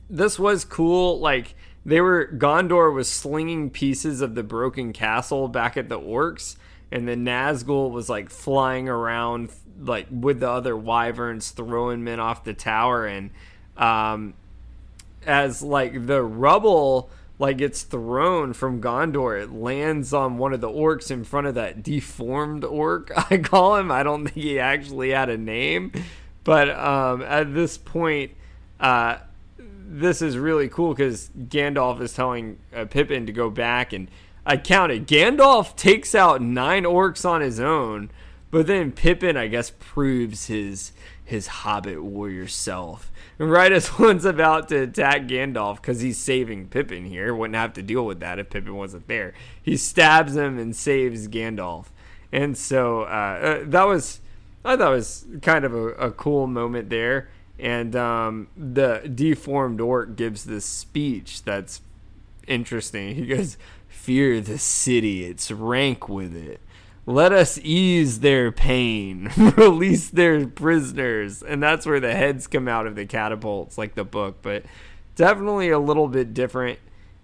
this 0.09 0.39
was 0.39 0.65
cool. 0.65 1.19
Like 1.21 1.55
they 1.85 2.01
were 2.01 2.29
Gondor 2.33 2.93
was 2.95 3.09
slinging 3.09 3.71
pieces 3.71 4.21
of 4.21 4.35
the 4.35 4.43
broken 4.43 4.93
castle 4.93 5.49
back 5.49 5.77
at 5.77 5.89
the 5.89 5.99
orcs, 5.99 6.57
and 6.91 7.09
then 7.09 7.25
Nazgul 7.25 7.91
was 7.91 8.09
like 8.09 8.31
flying 8.31 8.89
around 8.89 9.51
like 9.79 10.07
with 10.11 10.41
the 10.41 10.51
other 10.51 10.77
wyverns, 10.77 11.51
throwing 11.51 12.05
men 12.05 12.21
off 12.21 12.45
the 12.45 12.55
tower, 12.55 13.07
and 13.07 13.31
um, 13.77 14.35
as 15.27 15.63
like 15.63 16.07
the 16.07 16.23
rubble 16.23 17.11
like 17.39 17.59
gets 17.59 17.83
thrown 17.83 18.53
from 18.53 18.81
Gondor, 18.81 19.43
it 19.43 19.53
lands 19.53 20.15
on 20.15 20.39
one 20.39 20.53
of 20.53 20.61
the 20.61 20.69
orcs 20.69 21.11
in 21.11 21.25
front 21.25 21.49
of 21.49 21.57
that 21.57 21.83
deformed 21.83 22.65
orc. 22.65 23.11
I 23.31 23.39
call 23.39 23.77
him. 23.77 23.91
I 23.91 24.05
don't 24.05 24.25
think 24.25 24.37
he 24.37 24.61
actually 24.61 25.11
had 25.11 25.29
a 25.29 25.37
name, 25.37 25.91
but 26.45 26.71
um, 26.71 27.23
at 27.23 27.53
this 27.53 27.77
point, 27.77 28.33
uh, 28.79 29.17
this 29.93 30.23
is 30.23 30.39
really 30.39 30.69
cool 30.69 30.95
because 30.95 31.31
Gandalf 31.37 32.01
is 32.01 32.15
telling 32.15 32.59
uh, 32.75 32.87
Pippin 32.87 33.27
to 33.27 33.33
go 33.33 33.51
back, 33.51 33.93
and 33.93 34.09
I 34.47 34.57
counted. 34.57 35.07
Gandalf 35.07 35.77
takes 35.77 36.15
out 36.15 36.41
nine 36.41 36.85
orcs 36.85 37.29
on 37.29 37.43
his 37.43 37.61
own, 37.61 38.11
but 38.51 38.67
then 38.67 38.93
Pippin, 38.93 39.37
I 39.37 39.49
guess, 39.49 39.71
proves 39.79 40.47
his 40.47 40.93
his 41.25 41.47
Hobbit 41.47 42.03
warrior 42.03 42.49
self. 42.49 43.13
And 43.39 43.51
right 43.51 43.71
as 43.71 43.99
one's 43.99 44.25
about 44.25 44.69
to 44.71 44.83
attack 44.83 45.23
Gandalf, 45.23 45.77
because 45.77 46.01
he's 46.01 46.19
saving 46.19 46.69
Pippin 46.69 47.05
here, 47.05 47.35
wouldn't 47.35 47.57
have 47.57 47.75
to 47.75 47.83
deal 47.83 48.07
with 48.07 48.21
that 48.21 48.39
if 48.39 48.51
Pippin 48.51 48.75
wasn't 48.75 49.09
there. 49.09 49.35
He 49.63 49.77
stabs 49.77 50.35
him 50.35 50.59
and 50.59 50.75
saves 50.75 51.29
Gandalf, 51.29 51.87
and 52.33 52.57
so 52.57 53.03
uh, 53.03 53.05
uh, 53.05 53.59
that 53.65 53.85
was 53.85 54.21
I 54.65 54.77
thought 54.77 54.93
was 54.93 55.27
kind 55.43 55.67
of 55.67 55.75
a, 55.75 55.89
a 55.89 56.11
cool 56.11 56.47
moment 56.47 56.89
there. 56.89 57.29
And 57.63 57.95
um, 57.95 58.49
the 58.57 59.09
deformed 59.15 59.81
orc 59.81 60.17
gives 60.17 60.45
this 60.45 60.65
speech 60.65 61.45
that's 61.45 61.81
interesting. 62.49 63.15
He 63.15 63.27
goes, 63.27 63.57
Fear 63.87 64.41
the 64.41 64.59
city, 64.59 65.25
it's 65.25 65.49
rank 65.49 66.09
with 66.09 66.35
it. 66.35 66.61
Let 67.07 67.33
us 67.33 67.59
ease 67.63 68.19
their 68.19 68.51
pain, 68.51 69.31
release 69.57 70.11
their 70.11 70.45
prisoners. 70.49 71.41
And 71.41 71.63
that's 71.63 71.87
where 71.87 72.01
the 72.01 72.13
heads 72.13 72.49
come 72.49 72.67
out 72.67 72.89
of 72.89 72.97
the 72.97 73.07
catapults, 73.07 73.79
like 73.79 73.95
the 73.95 74.05
book. 74.05 74.39
But 74.43 74.65
definitely 75.15 75.71
a 75.71 75.79
little 75.79 76.09
bit 76.09 76.35
different. 76.35 76.81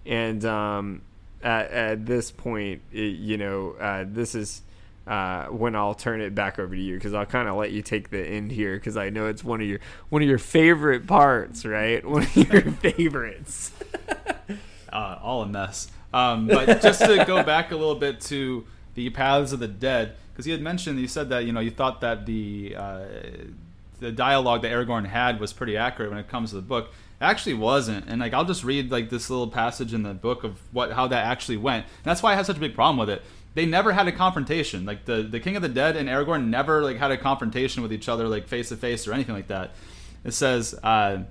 And 0.06 0.44
um, 0.44 1.02
at, 1.42 1.70
at 1.72 2.06
this 2.06 2.30
point, 2.30 2.82
it, 2.92 3.16
you 3.16 3.36
know, 3.36 3.72
uh, 3.72 4.04
this 4.06 4.36
is 4.36 4.62
uh, 5.08 5.46
when 5.46 5.74
I'll 5.74 5.94
turn 5.94 6.20
it 6.20 6.34
back 6.34 6.58
over 6.58 6.74
to 6.74 6.80
you 6.80 6.96
because 6.96 7.14
I'll 7.14 7.24
kind 7.24 7.48
of 7.48 7.56
let 7.56 7.72
you 7.72 7.80
take 7.80 8.10
the 8.10 8.22
end 8.22 8.52
here 8.52 8.76
because 8.76 8.98
I 8.98 9.08
know 9.08 9.26
it's 9.26 9.42
one 9.42 9.62
of 9.62 9.66
your 9.66 9.80
one 10.10 10.20
of 10.20 10.28
your 10.28 10.38
favorite 10.38 11.06
parts, 11.06 11.64
right? 11.64 12.04
One 12.04 12.24
of 12.24 12.36
your 12.36 12.62
favorites. 12.72 13.72
uh, 14.92 15.18
all 15.22 15.42
a 15.42 15.46
mess. 15.46 15.90
Um, 16.12 16.46
but 16.46 16.82
just 16.82 17.00
to 17.00 17.24
go 17.26 17.42
back 17.42 17.70
a 17.72 17.76
little 17.76 17.94
bit 17.94 18.20
to 18.22 18.66
the 18.94 19.08
Paths 19.10 19.52
of 19.52 19.60
the 19.60 19.68
Dead, 19.68 20.14
because 20.32 20.46
you 20.46 20.52
had 20.52 20.62
mentioned, 20.62 21.00
you 21.00 21.08
said 21.08 21.30
that 21.30 21.46
you 21.46 21.52
know 21.52 21.60
you 21.60 21.70
thought 21.70 22.02
that 22.02 22.26
the 22.26 22.74
uh, 22.76 23.04
the 24.00 24.12
dialogue 24.12 24.60
that 24.62 24.72
Aragorn 24.72 25.06
had 25.06 25.40
was 25.40 25.54
pretty 25.54 25.76
accurate 25.76 26.10
when 26.10 26.18
it 26.18 26.28
comes 26.28 26.50
to 26.50 26.56
the 26.56 26.62
book. 26.62 26.90
It 27.20 27.24
actually 27.24 27.54
wasn't, 27.54 28.06
and 28.08 28.20
like 28.20 28.34
I'll 28.34 28.44
just 28.44 28.62
read 28.62 28.90
like 28.90 29.08
this 29.08 29.30
little 29.30 29.48
passage 29.48 29.94
in 29.94 30.02
the 30.02 30.14
book 30.14 30.44
of 30.44 30.60
what 30.72 30.92
how 30.92 31.08
that 31.08 31.24
actually 31.24 31.56
went. 31.56 31.86
And 31.86 32.04
that's 32.04 32.22
why 32.22 32.32
I 32.32 32.36
have 32.36 32.44
such 32.44 32.58
a 32.58 32.60
big 32.60 32.74
problem 32.74 32.98
with 32.98 33.08
it. 33.10 33.22
They 33.58 33.66
never 33.66 33.90
had 33.90 34.06
a 34.06 34.12
confrontation. 34.12 34.86
Like 34.86 35.04
the 35.04 35.24
the 35.24 35.40
King 35.40 35.56
of 35.56 35.62
the 35.62 35.68
Dead 35.68 35.96
and 35.96 36.08
Aragorn 36.08 36.46
never 36.46 36.80
like 36.80 36.96
had 36.96 37.10
a 37.10 37.16
confrontation 37.16 37.82
with 37.82 37.92
each 37.92 38.08
other 38.08 38.28
like 38.28 38.46
face 38.46 38.68
to 38.68 38.76
face 38.76 39.08
or 39.08 39.12
anything 39.12 39.34
like 39.34 39.48
that. 39.48 39.72
It 40.22 40.30
says. 40.30 40.78
Uh, 40.80 41.24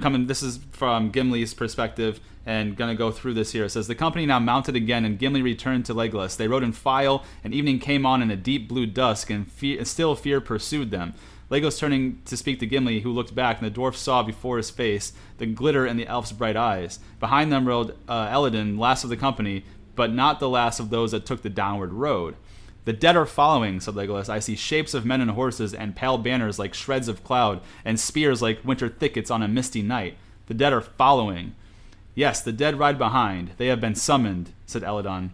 coming 0.00 0.28
this 0.28 0.44
is 0.44 0.60
from 0.70 1.10
Gimli's 1.10 1.54
perspective 1.54 2.20
and 2.46 2.76
gonna 2.76 2.94
go 2.94 3.10
through 3.10 3.34
this 3.34 3.50
here. 3.50 3.64
It 3.64 3.70
says 3.70 3.88
the 3.88 3.96
company 3.96 4.26
now 4.26 4.38
mounted 4.38 4.76
again 4.76 5.04
and 5.04 5.18
Gimli 5.18 5.42
returned 5.42 5.84
to 5.86 5.94
Legolas. 5.94 6.36
They 6.36 6.46
rode 6.46 6.62
in 6.62 6.70
file 6.70 7.24
and 7.42 7.52
evening 7.52 7.80
came 7.80 8.06
on 8.06 8.22
in 8.22 8.30
a 8.30 8.36
deep 8.36 8.68
blue 8.68 8.86
dusk 8.86 9.28
and, 9.28 9.50
fe- 9.50 9.82
still 9.82 10.14
fear 10.14 10.40
pursued 10.40 10.92
them. 10.92 11.14
Legolas 11.50 11.80
turning 11.80 12.22
to 12.26 12.36
speak 12.36 12.60
to 12.60 12.66
Gimli, 12.66 13.00
who 13.00 13.12
looked 13.12 13.34
back, 13.34 13.60
and 13.60 13.70
the 13.70 13.78
dwarf 13.78 13.94
saw 13.94 14.22
before 14.22 14.56
his 14.56 14.70
face 14.70 15.12
the 15.36 15.44
glitter 15.44 15.84
in 15.84 15.98
the 15.98 16.06
elf's 16.06 16.32
bright 16.32 16.56
eyes. 16.56 16.98
Behind 17.20 17.52
them 17.52 17.68
rode 17.68 17.94
uh, 18.08 18.28
Elladan, 18.28 18.78
last 18.78 19.04
of 19.04 19.10
the 19.10 19.18
company, 19.18 19.64
but 19.94 20.12
not 20.12 20.40
the 20.40 20.48
last 20.48 20.80
of 20.80 20.90
those 20.90 21.12
that 21.12 21.26
took 21.26 21.42
the 21.42 21.50
downward 21.50 21.92
road. 21.92 22.36
The 22.84 22.92
dead 22.92 23.16
are 23.16 23.26
following, 23.26 23.78
said 23.78 23.94
Legolas. 23.94 24.28
I 24.28 24.40
see 24.40 24.56
shapes 24.56 24.92
of 24.92 25.06
men 25.06 25.20
and 25.20 25.30
horses, 25.30 25.72
and 25.72 25.94
pale 25.94 26.18
banners 26.18 26.58
like 26.58 26.74
shreds 26.74 27.06
of 27.06 27.22
cloud, 27.22 27.60
and 27.84 27.98
spears 28.00 28.42
like 28.42 28.64
winter 28.64 28.88
thickets 28.88 29.30
on 29.30 29.42
a 29.42 29.48
misty 29.48 29.82
night. 29.82 30.16
The 30.46 30.54
dead 30.54 30.72
are 30.72 30.80
following. 30.80 31.54
Yes, 32.14 32.42
the 32.42 32.52
dead 32.52 32.78
ride 32.78 32.98
behind. 32.98 33.52
They 33.56 33.68
have 33.68 33.80
been 33.80 33.94
summoned, 33.94 34.52
said 34.66 34.82
Elladan. 34.82 35.30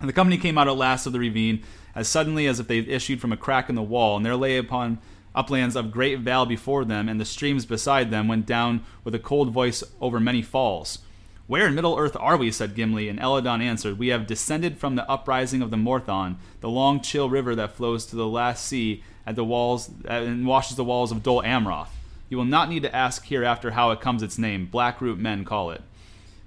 And 0.00 0.08
the 0.08 0.14
company 0.14 0.38
came 0.38 0.56
out 0.56 0.68
at 0.68 0.76
last 0.76 1.06
of 1.06 1.12
the 1.12 1.18
ravine, 1.18 1.62
as 1.94 2.08
suddenly 2.08 2.46
as 2.46 2.58
if 2.58 2.68
they 2.68 2.76
had 2.76 2.88
issued 2.88 3.20
from 3.20 3.32
a 3.32 3.36
crack 3.36 3.68
in 3.68 3.74
the 3.74 3.82
wall, 3.82 4.16
and 4.16 4.24
there 4.24 4.36
lay 4.36 4.56
upon 4.56 4.98
uplands 5.34 5.76
of 5.76 5.90
great 5.90 6.20
vale 6.20 6.46
before 6.46 6.84
them, 6.84 7.08
and 7.08 7.20
the 7.20 7.24
streams 7.24 7.66
beside 7.66 8.10
them 8.10 8.28
went 8.28 8.46
down 8.46 8.84
with 9.04 9.14
a 9.14 9.18
cold 9.18 9.50
voice 9.50 9.84
over 10.00 10.18
many 10.18 10.40
falls. 10.40 11.00
Where 11.48 11.66
in 11.66 11.74
Middle 11.74 11.96
Earth 11.96 12.14
are 12.20 12.36
we? 12.36 12.52
said 12.52 12.74
Gimli, 12.74 13.08
and 13.08 13.18
Elladan 13.18 13.62
answered, 13.62 13.98
We 13.98 14.08
have 14.08 14.26
descended 14.26 14.76
from 14.76 14.96
the 14.96 15.10
uprising 15.10 15.62
of 15.62 15.70
the 15.70 15.78
Morthond, 15.78 16.36
the 16.60 16.68
long 16.68 17.00
chill 17.00 17.30
river 17.30 17.54
that 17.54 17.72
flows 17.72 18.04
to 18.06 18.16
the 18.16 18.26
last 18.26 18.66
sea 18.66 19.02
at 19.26 19.34
the 19.34 19.44
walls 19.44 19.88
uh, 20.06 20.12
and 20.12 20.46
washes 20.46 20.76
the 20.76 20.84
walls 20.84 21.10
of 21.10 21.22
Dol 21.22 21.42
Amroth. 21.42 21.88
You 22.28 22.36
will 22.36 22.44
not 22.44 22.68
need 22.68 22.82
to 22.82 22.94
ask 22.94 23.24
hereafter 23.24 23.70
how 23.70 23.92
it 23.92 24.00
comes 24.02 24.22
its 24.22 24.36
name. 24.36 24.68
Blackroot 24.70 25.18
men 25.18 25.46
call 25.46 25.70
it. 25.70 25.80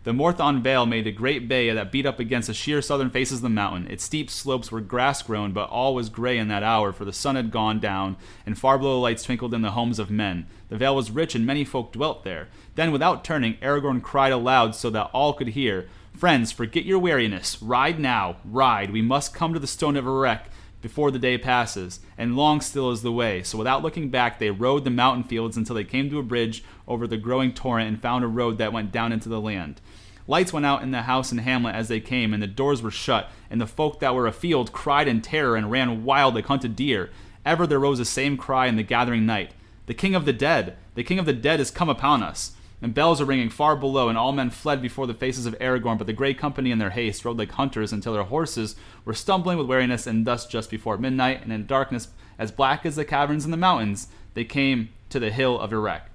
The 0.04 0.14
Morthond 0.14 0.64
Vale 0.64 0.88
made 0.88 1.06
a 1.06 1.12
great 1.12 1.47
bay 1.47 1.72
that 1.72 1.91
beat 1.91 2.08
up 2.08 2.20
against 2.20 2.47
the 2.47 2.56
sheer 2.56 2.82
southern 2.82 3.12
faces 3.12 3.38
of 3.38 3.43
the 3.43 3.49
mountain. 3.49 3.86
Its 3.86 4.04
steep 4.04 4.32
slopes 4.32 4.72
were 4.72 4.82
grass 4.82 5.22
grown, 5.22 5.52
but 5.52 5.70
all 5.70 5.93
was 5.93 6.10
gray 6.10 6.39
in 6.39 6.47
that 6.47 6.64
hour, 6.64 6.91
for 6.91 7.06
the 7.06 7.14
sun 7.14 7.36
had 7.36 7.52
gone 7.52 7.80
down, 7.80 8.18
and 8.43 8.58
far 8.58 8.80
below 8.80 8.99
lights 8.99 9.22
twinkled 9.22 9.54
in 9.54 9.62
the 9.62 9.72
homes 9.72 9.99
of 9.99 10.10
men. 10.10 10.47
The 10.70 10.78
vale 10.78 10.95
was 10.95 11.12
rich, 11.12 11.36
and 11.36 11.45
many 11.45 11.64
folk 11.64 11.91
dwelt 11.91 12.24
there. 12.24 12.47
Then, 12.74 12.91
without 12.91 13.24
turning, 13.24 13.58
Aragorn 13.58 14.02
cried 14.02 14.32
aloud 14.32 14.74
so 14.74 14.89
that 14.89 15.12
all 15.14 15.34
could 15.34 15.49
hear 15.49 15.88
Friends, 16.18 16.52
forget 16.52 16.84
your 16.84 16.99
weariness. 16.99 17.62
Ride 17.62 17.99
now, 17.99 18.38
ride. 18.43 18.91
We 18.91 19.02
must 19.02 19.34
come 19.34 19.54
to 19.54 19.60
the 19.60 19.68
stone 19.68 19.95
of 19.95 20.06
Erech 20.06 20.47
before 20.82 21.12
the 21.12 21.20
day 21.20 21.38
passes, 21.38 21.99
and 22.18 22.36
long 22.36 22.60
still 22.60 22.91
is 22.91 23.02
the 23.02 23.12
way. 23.12 23.43
So 23.43 23.58
without 23.58 23.84
looking 23.84 24.10
back, 24.10 24.39
they 24.39 24.52
rode 24.52 24.84
the 24.84 24.89
mountain 24.89 25.24
fields 25.24 25.58
until 25.58 25.76
they 25.76 25.84
came 25.84 26.10
to 26.10 26.20
a 26.20 26.24
bridge 26.24 26.64
over 26.88 27.08
the 27.08 27.18
growing 27.18 27.54
torrent 27.54 27.88
and 27.88 28.02
found 28.02 28.24
a 28.24 28.28
road 28.28 28.58
that 28.58 28.74
went 28.74 28.91
down 28.91 29.12
into 29.12 29.30
the 29.30 29.39
land. 29.39 29.80
Lights 30.28 30.53
went 30.53 30.65
out 30.65 30.84
in 30.84 30.91
the 30.91 31.03
house 31.03 31.32
and 31.32 31.41
hamlet 31.41 31.76
as 31.76 31.88
they 31.88 31.99
came, 31.99 32.34
and 32.34 32.41
the 32.41 32.47
doors 32.47 32.82
were 32.82 32.91
shut, 32.91 33.30
and 33.49 33.59
the 33.59 33.67
folk 33.67 33.99
that 33.99 34.13
were 34.13 34.28
afield 34.28 34.72
cried 34.72 35.07
in 35.07 35.22
terror 35.22 35.55
and 35.55 35.72
ran 35.72 36.03
wild 36.03 36.36
like 36.36 36.45
hunted 36.45 36.76
deer. 36.76 37.09
Ever 37.45 37.65
there 37.65 37.80
rose 37.80 37.97
the 37.97 38.05
same 38.05 38.38
cry 38.38 38.67
in 38.67 38.76
the 38.76 38.84
gathering 38.84 39.26
night 39.26 39.53
The 39.88 39.95
King 39.95 40.13
of 40.13 40.26
the 40.26 40.34
Dead! 40.34 40.78
The 40.93 41.03
King 41.03 41.17
of 41.17 41.26
the 41.26 41.34
Dead 41.34 41.59
is 41.59 41.72
come 41.72 41.89
upon 41.89 42.22
us! 42.22 42.53
And 42.84 42.93
bells 42.93 43.19
were 43.19 43.26
ringing 43.26 43.49
far 43.49 43.76
below, 43.76 44.09
and 44.09 44.17
all 44.17 44.32
men 44.32 44.49
fled 44.49 44.82
before 44.82 45.07
the 45.07 45.13
faces 45.13 45.45
of 45.45 45.57
Aragorn, 45.59 45.97
but 45.97 46.07
the 46.07 46.13
great 46.13 46.38
company 46.38 46.72
in 46.72 46.80
their 46.80 46.89
haste 46.91 47.26
rode 47.26 47.38
like 47.38 47.51
hunters 47.51 47.91
until 47.91 48.13
their 48.13 48.24
horses 48.24 48.76
were 49.05 49.13
stumbling 49.13 49.57
with 49.57 49.67
weariness, 49.67 50.07
and 50.07 50.26
thus 50.26 50.45
just 50.45 50.69
before 50.69 50.97
midnight, 50.97 51.41
and 51.43 51.51
in 51.51 51.65
darkness 51.65 52.09
as 52.38 52.51
black 52.51 52.86
as 52.86 52.95
the 52.95 53.05
caverns 53.05 53.45
in 53.45 53.51
the 53.51 53.57
mountains, 53.57 54.07
they 54.34 54.43
came 54.43 54.89
to 55.09 55.19
the 55.19 55.32
hill 55.32 55.59
of 55.59 55.72
Erech. 55.72 56.11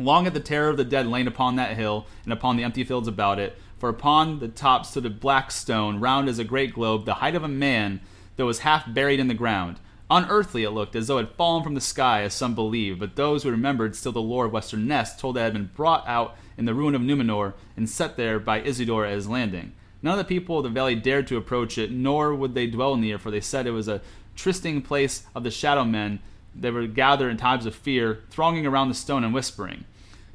Long 0.00 0.24
had 0.24 0.32
the 0.32 0.40
terror 0.40 0.70
of 0.70 0.78
the 0.78 0.84
dead 0.84 1.06
lain 1.06 1.28
upon 1.28 1.56
that 1.56 1.76
hill, 1.76 2.06
and 2.24 2.32
upon 2.32 2.56
the 2.56 2.64
empty 2.64 2.84
fields 2.84 3.06
about 3.06 3.38
it. 3.38 3.58
For 3.78 3.90
upon 3.90 4.38
the 4.38 4.48
top 4.48 4.86
stood 4.86 5.04
a 5.04 5.10
black 5.10 5.50
stone, 5.50 6.00
round 6.00 6.28
as 6.28 6.38
a 6.38 6.44
great 6.44 6.72
globe, 6.72 7.04
the 7.04 7.14
height 7.14 7.34
of 7.34 7.44
a 7.44 7.48
man, 7.48 8.00
that 8.36 8.46
was 8.46 8.60
half 8.60 8.92
buried 8.92 9.20
in 9.20 9.28
the 9.28 9.34
ground. 9.34 9.78
Unearthly 10.10 10.64
it 10.64 10.70
looked, 10.70 10.96
as 10.96 11.06
though 11.06 11.18
it 11.18 11.26
had 11.26 11.36
fallen 11.36 11.62
from 11.62 11.74
the 11.74 11.80
sky, 11.82 12.22
as 12.22 12.32
some 12.32 12.54
believed, 12.54 12.98
but 12.98 13.16
those 13.16 13.42
who 13.42 13.50
remembered 13.50 13.94
still 13.94 14.12
the 14.12 14.22
lore 14.22 14.46
of 14.46 14.52
Westernesse 14.52 15.16
told 15.16 15.36
that 15.36 15.40
it 15.40 15.44
had 15.44 15.52
been 15.52 15.70
brought 15.74 16.08
out 16.08 16.34
in 16.56 16.64
the 16.64 16.74
ruin 16.74 16.94
of 16.94 17.02
Numenor 17.02 17.52
and 17.76 17.88
set 17.88 18.16
there 18.16 18.40
by 18.40 18.60
Isildur 18.62 19.06
as 19.06 19.28
landing. 19.28 19.72
None 20.02 20.18
of 20.18 20.26
the 20.26 20.34
people 20.34 20.56
of 20.56 20.64
the 20.64 20.70
valley 20.70 20.94
dared 20.94 21.26
to 21.26 21.36
approach 21.36 21.76
it, 21.76 21.92
nor 21.92 22.34
would 22.34 22.54
they 22.54 22.66
dwell 22.66 22.96
near, 22.96 23.18
for 23.18 23.30
they 23.30 23.40
said 23.40 23.66
it 23.66 23.72
was 23.72 23.86
a 23.86 24.00
trysting 24.34 24.80
place 24.80 25.24
of 25.34 25.44
the 25.44 25.50
shadow 25.50 25.84
men 25.84 26.20
that 26.54 26.72
were 26.72 26.86
gathered 26.86 27.30
in 27.30 27.36
times 27.36 27.66
of 27.66 27.74
fear, 27.74 28.20
thronging 28.30 28.66
around 28.66 28.88
the 28.88 28.94
stone 28.94 29.24
and 29.24 29.34
whispering. 29.34 29.84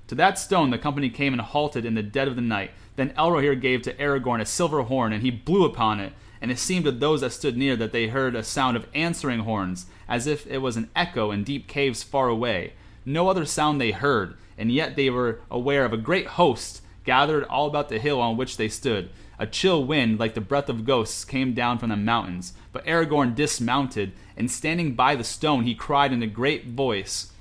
To 0.08 0.16
that 0.16 0.38
stone 0.38 0.70
the 0.70 0.78
company 0.78 1.10
came 1.10 1.34
and 1.34 1.42
halted 1.42 1.86
in 1.86 1.96
the 1.96 2.04
dead 2.04 2.28
of 2.28 2.36
the 2.36 2.42
night. 2.42 2.72
Then 2.96 3.12
Elrohir 3.12 3.60
gave 3.60 3.82
to 3.84 3.94
Aragorn 3.96 4.42
a 4.42 4.46
silver 4.46 4.84
horn, 4.84 5.12
and 5.12 5.22
he 5.22 5.32
blew 5.32 5.66
upon 5.66 6.00
it. 6.00 6.14
And 6.42 6.52
it 6.52 6.60
seemed 6.60 6.86
to 6.86 6.92
those 6.92 7.22
that 7.22 7.32
stood 7.32 7.58
near 7.58 7.76
that 7.76 7.92
they 7.92 8.08
heard 8.08 8.36
a 8.36 8.44
sound 8.44 8.78
of 8.78 8.88
answering 8.94 9.40
horns, 9.40 9.88
as 10.08 10.28
if 10.28 10.46
it 10.48 10.60
was 10.60 10.78
an 10.78 10.90
echo 10.96 11.32
in 11.32 11.44
deep 11.44 11.68
caves 11.68 12.04
far 12.04 12.28
away. 12.30 12.74
No 13.04 13.28
other 13.28 13.46
sound 13.46 13.82
they 13.82 13.92
heard, 13.92 14.36
and 14.58 14.72
yet 14.72 14.96
they 14.96 15.10
were 15.10 15.42
aware 15.50 15.86
of 15.86 15.94
a 15.94 15.98
great 15.98 16.28
host 16.28 16.82
gathered 17.06 17.44
all 17.46 17.68
about 17.68 17.90
the 17.90 18.00
hill 18.00 18.20
on 18.20 18.36
which 18.36 18.58
they 18.58 18.68
stood. 18.68 19.10
A 19.38 19.48
chill 19.48 19.86
wind, 19.86 20.20
like 20.20 20.34
the 20.34 20.42
breath 20.42 20.70
of 20.70 20.86
ghosts, 20.86 21.24
came 21.24 21.54
down 21.54 21.78
from 21.78 21.90
the 21.90 21.96
mountains. 21.96 22.54
But 22.76 22.86
Aragorn 22.86 23.36
dismounted, 23.36 24.12
and 24.36 24.52
standing 24.52 24.96
by 24.96 25.16
the 25.16 25.24
stone, 25.24 25.64
he 25.64 25.74
cried 25.76 26.12
in 26.12 26.22
a 26.22 26.28
great 26.28 26.66
voice, 26.66 27.32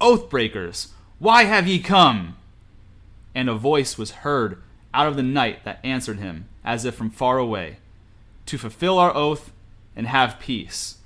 Oathbreakers! 0.00 0.92
Why 1.18 1.44
have 1.44 1.68
ye 1.68 1.78
come? 1.78 2.38
And 3.34 3.50
a 3.50 3.54
voice 3.54 3.98
was 3.98 4.22
heard 4.24 4.62
out 4.94 5.06
of 5.06 5.16
the 5.16 5.22
night 5.22 5.62
that 5.64 5.80
answered 5.84 6.20
him, 6.20 6.48
as 6.64 6.86
if 6.86 6.94
from 6.94 7.10
far 7.10 7.36
away, 7.36 7.80
To 8.46 8.56
fulfill 8.56 8.98
our 8.98 9.14
oath 9.14 9.52
and 9.94 10.06
have 10.06 10.40
peace. 10.40 10.96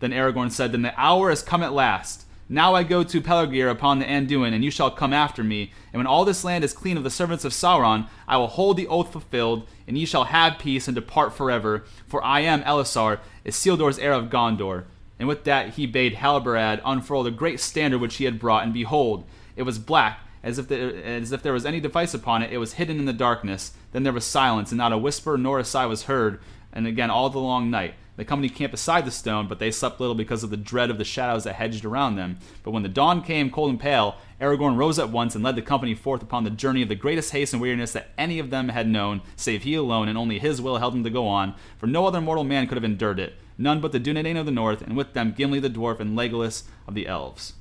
Then 0.00 0.12
Aragorn 0.12 0.50
said, 0.50 0.72
Then 0.72 0.80
the 0.80 0.98
hour 0.98 1.28
has 1.28 1.42
come 1.42 1.62
at 1.62 1.74
last. 1.74 2.24
Now 2.48 2.74
I 2.74 2.84
go 2.84 3.02
to 3.02 3.20
Pelargir 3.20 3.68
upon 3.68 3.98
the 3.98 4.04
Anduin, 4.04 4.52
and 4.52 4.64
you 4.64 4.70
shall 4.70 4.90
come 4.90 5.12
after 5.12 5.42
me. 5.42 5.72
And 5.92 5.98
when 5.98 6.06
all 6.06 6.24
this 6.24 6.44
land 6.44 6.62
is 6.62 6.72
clean 6.72 6.96
of 6.96 7.02
the 7.02 7.10
servants 7.10 7.44
of 7.44 7.52
Sauron, 7.52 8.08
I 8.28 8.36
will 8.36 8.46
hold 8.46 8.76
the 8.76 8.86
oath 8.86 9.10
fulfilled, 9.10 9.66
and 9.88 9.98
ye 9.98 10.04
shall 10.04 10.24
have 10.24 10.60
peace 10.60 10.86
and 10.86 10.94
depart 10.94 11.34
forever. 11.34 11.84
For 12.06 12.22
I 12.22 12.40
am 12.40 12.62
Elessar, 12.62 13.18
Isildur's 13.44 13.98
heir 13.98 14.12
of 14.12 14.26
Gondor. 14.26 14.84
And 15.18 15.26
with 15.26 15.42
that 15.44 15.70
he 15.70 15.86
bade 15.86 16.14
Halbarad 16.14 16.80
unfurl 16.84 17.24
the 17.24 17.32
great 17.32 17.58
standard 17.58 18.00
which 18.00 18.16
he 18.16 18.24
had 18.26 18.38
brought, 18.38 18.62
and 18.62 18.72
behold, 18.72 19.24
it 19.56 19.62
was 19.62 19.80
black, 19.80 20.20
as 20.44 20.58
if, 20.58 20.68
there, 20.68 20.94
as 20.94 21.32
if 21.32 21.42
there 21.42 21.52
was 21.52 21.66
any 21.66 21.80
device 21.80 22.14
upon 22.14 22.42
it. 22.42 22.52
It 22.52 22.58
was 22.58 22.74
hidden 22.74 23.00
in 23.00 23.06
the 23.06 23.12
darkness. 23.12 23.72
Then 23.90 24.04
there 24.04 24.12
was 24.12 24.24
silence, 24.24 24.70
and 24.70 24.78
not 24.78 24.92
a 24.92 24.98
whisper 24.98 25.36
nor 25.36 25.58
a 25.58 25.64
sigh 25.64 25.86
was 25.86 26.04
heard. 26.04 26.38
And 26.72 26.86
again, 26.86 27.10
all 27.10 27.28
the 27.28 27.40
long 27.40 27.70
night. 27.70 27.94
The 28.16 28.24
company 28.24 28.48
camped 28.48 28.72
beside 28.72 29.04
the 29.04 29.10
stone, 29.10 29.46
but 29.46 29.58
they 29.58 29.70
slept 29.70 30.00
little 30.00 30.14
because 30.14 30.42
of 30.42 30.50
the 30.50 30.56
dread 30.56 30.90
of 30.90 30.96
the 30.96 31.04
shadows 31.04 31.44
that 31.44 31.56
hedged 31.56 31.84
around 31.84 32.16
them. 32.16 32.38
But 32.62 32.70
when 32.70 32.82
the 32.82 32.88
dawn 32.88 33.22
came, 33.22 33.50
cold 33.50 33.70
and 33.70 33.80
pale, 33.80 34.16
Aragorn 34.40 34.76
rose 34.76 34.98
at 34.98 35.10
once 35.10 35.34
and 35.34 35.44
led 35.44 35.56
the 35.56 35.62
company 35.62 35.94
forth 35.94 36.22
upon 36.22 36.44
the 36.44 36.50
journey 36.50 36.82
of 36.82 36.88
the 36.88 36.94
greatest 36.94 37.32
haste 37.32 37.52
and 37.52 37.60
weariness 37.60 37.92
that 37.92 38.10
any 38.16 38.38
of 38.38 38.50
them 38.50 38.70
had 38.70 38.88
known, 38.88 39.20
save 39.36 39.64
he 39.64 39.74
alone, 39.74 40.08
and 40.08 40.16
only 40.16 40.38
his 40.38 40.62
will 40.62 40.78
held 40.78 40.94
him 40.94 41.04
to 41.04 41.10
go 41.10 41.26
on, 41.26 41.54
for 41.76 41.86
no 41.86 42.06
other 42.06 42.20
mortal 42.20 42.44
man 42.44 42.66
could 42.66 42.76
have 42.76 42.84
endured 42.84 43.20
it. 43.20 43.34
None 43.58 43.80
but 43.80 43.92
the 43.92 44.00
Dunedain 44.00 44.38
of 44.38 44.46
the 44.46 44.52
north, 44.52 44.82
and 44.82 44.96
with 44.96 45.12
them 45.12 45.34
Gimli 45.36 45.60
the 45.60 45.70
dwarf 45.70 46.00
and 46.00 46.16
Legolas 46.16 46.64
of 46.86 46.94
the 46.94 47.06
elves. 47.06 47.54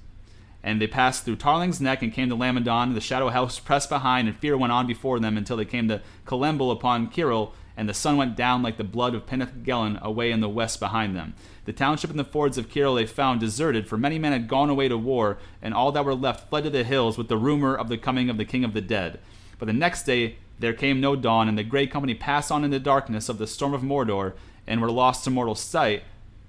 And 0.64 0.82
they 0.82 0.88
passed 0.88 1.26
through 1.26 1.36
Tarlang's 1.36 1.80
Neck 1.80 2.02
and 2.02 2.11
came 2.11 2.27
to 2.30 2.36
Lamedon. 2.36 2.95
The 2.95 3.02
Shadow 3.02 3.30
House 3.30 3.60
pressed 3.60 3.88
behind, 3.88 4.27
and 4.27 4.36
fear 4.38 4.57
went 4.57 4.73
on 4.73 4.88
before 4.88 5.19
them 5.19 5.38
until 5.38 5.57
they 5.57 5.65
came 5.65 5.88
to 5.90 6.02
Calembel 6.26 6.72
upon 6.72 7.10
Ciril, 7.11 7.52
and 7.77 7.89
the 7.89 7.93
sun 7.93 8.18
went 8.18 8.35
down 8.35 8.64
like 8.64 8.77
the 8.77 8.84
blood 8.84 9.14
of 9.14 9.26
Pinnath 9.26 10.02
away 10.02 10.31
in 10.31 10.39
the 10.39 10.49
west 10.49 10.80
behind 10.80 11.15
them. 11.15 11.34
The 11.65 11.73
township 11.73 12.10
and 12.10 12.19
the 12.19 12.23
fords 12.23 12.57
of 12.57 12.69
Ciril 12.69 12.95
they 12.95 13.06
found 13.06 13.39
deserted, 13.39 13.88
for 13.88 13.97
many 13.97 14.19
men 14.19 14.31
had 14.31 14.47
gone 14.47 14.69
away 14.69 14.88
to 14.88 14.97
war, 14.97 15.38
and 15.61 15.73
all 15.73 15.91
that 15.91 16.06
were 16.06 16.15
left 16.15 16.49
fled 16.49 16.64
to 16.65 16.69
the 16.69 16.84
hills 16.84 17.18
with 17.18 17.27
the 17.27 17.38
rumor 17.38 17.76
of 17.76 17.89
the 17.89 17.97
coming 17.97 18.30
of 18.30 18.38
the 18.38 18.45
King 18.45 18.64
of 18.64 18.73
the 18.73 18.81
Dead. 18.81 19.19
But 19.57 19.65
the 19.65 19.73
next 19.73 20.03
day 20.03 20.38
There 20.60 20.73
came 20.73 21.02
no 21.02 21.15
dawn, 21.15 21.49
and 21.49 21.57
the 21.57 21.64
great 21.64 21.91
company 21.91 22.14
passed 22.14 22.52
on 22.52 22.64
in 22.64 22.72
the 22.72 22.80
darkness 22.80 23.30
of 23.30 23.38
the 23.38 23.47
storm 23.47 23.73
of 23.73 23.81
Mordor 23.81 24.34
and 24.65 24.81
were 24.81 24.91
lost 24.91 25.23
to 25.23 25.30
mortal 25.30 25.56
sight, 25.56 26.03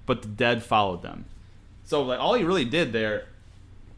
but 0.05 0.21
the 0.21 0.27
dead 0.27 0.63
followed 0.63 1.01
them. 1.01 1.25
So 1.83 2.03
like 2.03 2.19
all 2.19 2.33
he 2.33 2.43
really 2.43 2.65
did 2.65 2.93
there 2.93 3.25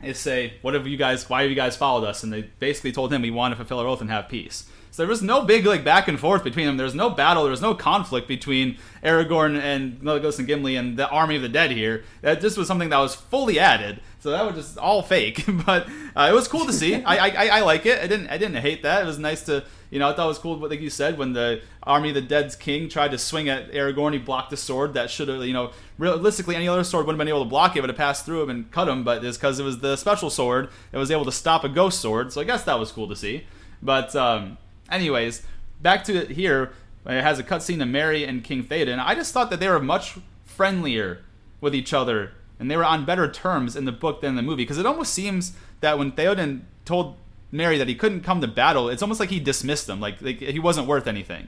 is 0.01 0.17
say, 0.17 0.53
"What 0.61 0.73
have 0.73 0.87
you 0.87 0.97
guys? 0.97 1.29
Why 1.29 1.41
have 1.41 1.49
you 1.49 1.55
guys 1.55 1.77
followed 1.77 2.05
us?" 2.05 2.23
And 2.23 2.33
they 2.33 2.43
basically 2.59 2.91
told 2.91 3.13
him 3.13 3.21
we 3.21 3.31
want 3.31 3.51
to 3.51 3.55
fulfill 3.55 3.79
our 3.79 3.87
oath 3.87 4.01
and 4.01 4.09
have 4.09 4.29
peace. 4.29 4.69
So 4.91 5.03
there 5.03 5.09
was 5.09 5.21
no 5.21 5.43
big 5.43 5.65
like 5.65 5.83
back 5.83 6.07
and 6.07 6.19
forth 6.19 6.43
between 6.43 6.65
them. 6.65 6.77
There 6.77 6.85
was 6.85 6.95
no 6.95 7.09
battle. 7.09 7.43
There 7.43 7.51
was 7.51 7.61
no 7.61 7.75
conflict 7.75 8.27
between 8.27 8.77
Aragorn 9.03 9.59
and 9.59 9.99
Legolas 10.01 10.39
and 10.39 10.47
Gimli 10.47 10.75
and 10.75 10.97
the 10.97 11.07
army 11.09 11.35
of 11.35 11.41
the 11.41 11.49
dead 11.49 11.71
here. 11.71 12.03
That 12.21 12.41
just 12.41 12.57
was 12.57 12.67
something 12.67 12.89
that 12.89 12.97
was 12.99 13.15
fully 13.15 13.59
added. 13.59 14.01
So 14.19 14.31
that 14.31 14.45
was 14.45 14.55
just 14.55 14.77
all 14.77 15.01
fake, 15.01 15.45
but 15.65 15.87
uh, 16.15 16.27
it 16.29 16.33
was 16.33 16.47
cool 16.47 16.65
to 16.65 16.73
see. 16.73 16.95
I, 16.95 17.27
I 17.27 17.47
I 17.47 17.61
like 17.61 17.85
it. 17.85 17.99
I 17.99 18.07
didn't 18.07 18.27
I 18.29 18.37
didn't 18.37 18.61
hate 18.61 18.83
that. 18.83 19.03
It 19.03 19.05
was 19.05 19.19
nice 19.19 19.43
to 19.43 19.63
you 19.89 19.97
know, 19.97 20.09
I 20.09 20.13
thought 20.13 20.25
it 20.25 20.27
was 20.27 20.37
cool 20.37 20.59
what 20.59 20.69
like 20.69 20.81
you 20.81 20.89
said 20.89 21.17
when 21.17 21.33
the 21.33 21.61
army 21.81 22.09
of 22.09 22.15
the 22.15 22.21
dead's 22.21 22.55
king 22.55 22.89
tried 22.89 23.11
to 23.11 23.17
swing 23.17 23.49
at 23.49 23.71
Aragorn, 23.71 24.13
he 24.13 24.19
blocked 24.19 24.51
the 24.51 24.57
sword 24.57 24.93
that 24.93 25.09
should 25.09 25.27
have, 25.27 25.43
you 25.43 25.53
know, 25.53 25.71
realistically 25.97 26.55
any 26.55 26.67
other 26.67 26.83
sword 26.83 27.05
wouldn't 27.05 27.19
have 27.19 27.25
been 27.25 27.33
able 27.33 27.43
to 27.43 27.49
block 27.49 27.75
it, 27.75 27.81
but 27.81 27.89
it 27.89 27.97
passed 27.97 28.25
through 28.25 28.43
him 28.43 28.49
and 28.49 28.71
cut 28.71 28.87
him. 28.87 29.03
But 29.03 29.23
it's 29.25 29.37
because 29.37 29.59
it 29.59 29.63
was 29.63 29.79
the 29.79 29.95
special 29.95 30.29
sword, 30.29 30.69
it 30.91 30.97
was 30.97 31.09
able 31.09 31.25
to 31.25 31.31
stop 31.31 31.63
a 31.63 31.69
ghost 31.69 31.99
sword. 32.01 32.31
So 32.31 32.41
I 32.41 32.43
guess 32.43 32.63
that 32.65 32.79
was 32.79 32.91
cool 32.91 33.07
to 33.07 33.15
see. 33.15 33.45
But 33.81 34.15
um, 34.15 34.57
anyways, 34.91 35.43
back 35.81 36.03
to 36.05 36.15
it 36.15 36.31
here. 36.31 36.71
It 37.05 37.21
has 37.21 37.39
a 37.39 37.43
cutscene 37.43 37.81
of 37.81 37.87
Merry 37.87 38.23
and 38.23 38.43
King 38.43 38.63
Theoden. 38.63 39.03
I 39.03 39.15
just 39.15 39.33
thought 39.33 39.49
that 39.49 39.59
they 39.59 39.69
were 39.69 39.79
much 39.79 40.17
friendlier 40.45 41.21
with 41.61 41.73
each 41.73 41.93
other 41.93 42.33
and 42.59 42.69
they 42.69 42.75
were 42.75 42.85
on 42.85 43.05
better 43.05 43.31
terms 43.31 43.75
in 43.75 43.85
the 43.85 43.91
book 43.91 44.21
than 44.21 44.35
the 44.35 44.41
movie 44.41 44.63
because 44.63 44.77
it 44.77 44.85
almost 44.85 45.13
seems 45.13 45.53
that 45.79 45.97
when 45.97 46.11
Theoden 46.11 46.61
told 46.85 47.15
Merry 47.51 47.77
that 47.77 47.87
he 47.87 47.95
couldn't 47.95 48.21
come 48.21 48.41
to 48.41 48.47
battle, 48.47 48.89
it's 48.89 49.01
almost 49.01 49.19
like 49.19 49.29
he 49.29 49.39
dismissed 49.39 49.87
him, 49.87 49.99
like, 49.99 50.21
like 50.21 50.39
he 50.39 50.59
wasn't 50.59 50.87
worth 50.87 51.07
anything. 51.07 51.47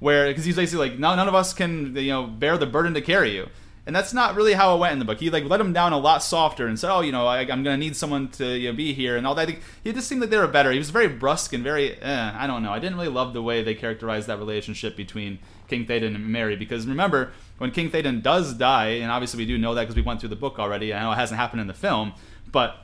Where 0.00 0.28
because 0.28 0.44
he's 0.44 0.56
basically 0.56 0.90
like, 0.90 0.98
no, 0.98 1.14
none 1.14 1.28
of 1.28 1.34
us 1.34 1.52
can 1.52 1.94
you 1.94 2.08
know 2.08 2.26
bear 2.26 2.58
the 2.58 2.66
burden 2.66 2.94
to 2.94 3.00
carry 3.00 3.34
you, 3.34 3.48
and 3.86 3.96
that's 3.96 4.12
not 4.12 4.34
really 4.34 4.52
how 4.52 4.74
it 4.74 4.78
went 4.78 4.92
in 4.92 4.98
the 4.98 5.04
book. 5.04 5.20
He 5.20 5.30
like 5.30 5.44
let 5.44 5.60
him 5.60 5.72
down 5.72 5.92
a 5.92 5.98
lot 5.98 6.22
softer 6.22 6.66
and 6.66 6.78
said, 6.78 6.92
oh, 6.92 7.00
you 7.00 7.12
know, 7.12 7.26
I, 7.26 7.42
am 7.42 7.62
gonna 7.62 7.76
need 7.76 7.96
someone 7.96 8.28
to 8.32 8.56
you 8.56 8.70
know, 8.70 8.76
be 8.76 8.92
here 8.92 9.16
and 9.16 9.26
all 9.26 9.34
that. 9.34 9.48
He 9.82 9.92
just 9.92 10.06
seemed 10.06 10.20
like 10.20 10.30
they 10.30 10.36
were 10.36 10.46
better. 10.46 10.70
He 10.70 10.78
was 10.78 10.90
very 10.90 11.08
brusque 11.08 11.52
and 11.52 11.64
very, 11.64 11.96
eh, 12.00 12.32
I 12.34 12.46
don't 12.46 12.62
know. 12.62 12.72
I 12.72 12.78
didn't 12.78 12.96
really 12.96 13.08
love 13.08 13.32
the 13.32 13.42
way 13.42 13.62
they 13.62 13.74
characterized 13.74 14.26
that 14.28 14.38
relationship 14.38 14.96
between 14.96 15.38
King 15.68 15.86
Theoden 15.86 16.14
and 16.14 16.28
Merry 16.28 16.56
because 16.56 16.86
remember 16.86 17.32
when 17.58 17.70
King 17.70 17.90
Theoden 17.90 18.22
does 18.22 18.54
die, 18.54 18.88
and 18.88 19.10
obviously 19.10 19.38
we 19.38 19.46
do 19.46 19.56
know 19.56 19.74
that 19.74 19.82
because 19.82 19.96
we 19.96 20.02
went 20.02 20.20
through 20.20 20.28
the 20.30 20.36
book 20.36 20.58
already. 20.58 20.92
I 20.92 21.02
know 21.02 21.12
it 21.12 21.16
hasn't 21.16 21.40
happened 21.40 21.60
in 21.60 21.66
the 21.66 21.74
film, 21.74 22.12
but 22.50 22.76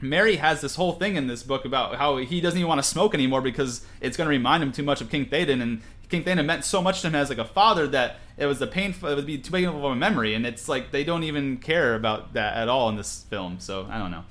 Merry 0.00 0.36
has 0.36 0.60
this 0.60 0.76
whole 0.76 0.92
thing 0.92 1.16
in 1.16 1.26
this 1.26 1.42
book 1.42 1.64
about 1.64 1.96
how 1.96 2.18
he 2.18 2.40
doesn't 2.40 2.58
even 2.58 2.68
want 2.68 2.78
to 2.78 2.88
smoke 2.88 3.14
anymore 3.14 3.40
because 3.40 3.84
it's 4.00 4.16
going 4.16 4.26
to 4.26 4.30
remind 4.30 4.62
him 4.62 4.72
too 4.72 4.82
much 4.82 5.00
of 5.00 5.10
King 5.10 5.26
Theoden, 5.26 5.62
and 5.62 5.80
King 6.08 6.22
Theoden 6.22 6.44
meant 6.44 6.64
so 6.64 6.82
much 6.82 7.00
to 7.00 7.08
him 7.08 7.14
as 7.14 7.28
like 7.28 7.38
a 7.38 7.44
father 7.44 7.86
that 7.88 8.16
it 8.36 8.46
was 8.46 8.60
a 8.60 8.66
painful, 8.66 9.08
it 9.08 9.14
would 9.14 9.26
be 9.26 9.38
too 9.38 9.50
painful 9.50 9.78
of 9.86 9.92
a 9.92 9.96
memory, 9.96 10.34
and 10.34 10.46
it's 10.46 10.68
like 10.68 10.90
they 10.90 11.04
don't 11.04 11.24
even 11.24 11.56
care 11.56 11.94
about 11.94 12.34
that 12.34 12.56
at 12.56 12.68
all 12.68 12.88
in 12.88 12.96
this 12.96 13.24
film. 13.30 13.58
So 13.58 13.86
I 13.90 13.98
don't 13.98 14.10
know, 14.10 14.24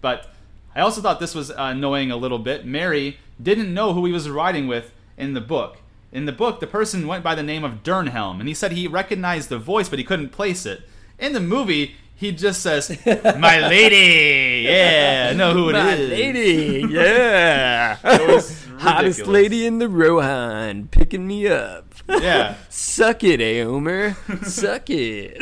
but 0.00 0.30
I 0.74 0.80
also 0.80 1.00
thought 1.00 1.20
this 1.20 1.34
was 1.34 1.50
uh, 1.50 1.54
annoying 1.58 2.10
a 2.10 2.16
little 2.16 2.38
bit. 2.38 2.66
Merry 2.66 3.18
didn't 3.40 3.72
know 3.72 3.92
who 3.92 4.04
he 4.06 4.12
was 4.12 4.28
riding 4.28 4.66
with 4.66 4.92
in 5.16 5.34
the 5.34 5.40
book. 5.40 5.78
In 6.10 6.26
the 6.26 6.32
book, 6.32 6.60
the 6.60 6.66
person 6.66 7.06
went 7.06 7.24
by 7.24 7.34
the 7.34 7.42
name 7.42 7.64
of 7.64 7.82
Dernhelm, 7.82 8.40
and 8.40 8.48
he 8.48 8.54
said 8.54 8.72
he 8.72 8.86
recognized 8.88 9.48
the 9.48 9.58
voice, 9.58 9.88
but 9.88 9.98
he 9.98 10.04
couldn't 10.04 10.30
place 10.30 10.66
it. 10.66 10.82
In 11.18 11.32
the 11.32 11.40
movie, 11.40 11.96
he 12.22 12.30
just 12.30 12.62
says, 12.62 12.88
"My 13.38 13.58
lady." 13.68 14.62
Yeah, 14.68 15.30
I 15.32 15.34
know 15.34 15.52
who 15.52 15.70
it 15.70 15.72
My 15.72 15.94
is. 15.94 16.08
lady, 16.08 16.86
yeah. 16.90 17.96
Hottest 18.78 19.26
lady 19.26 19.66
in 19.66 19.78
the 19.80 19.88
Rohan, 19.88 20.86
picking 20.86 21.26
me 21.26 21.48
up. 21.48 21.94
Yeah. 22.08 22.54
Suck 22.68 23.24
it, 23.24 23.40
Eomer, 23.40 24.14
Suck 24.44 24.88
it. 24.88 25.36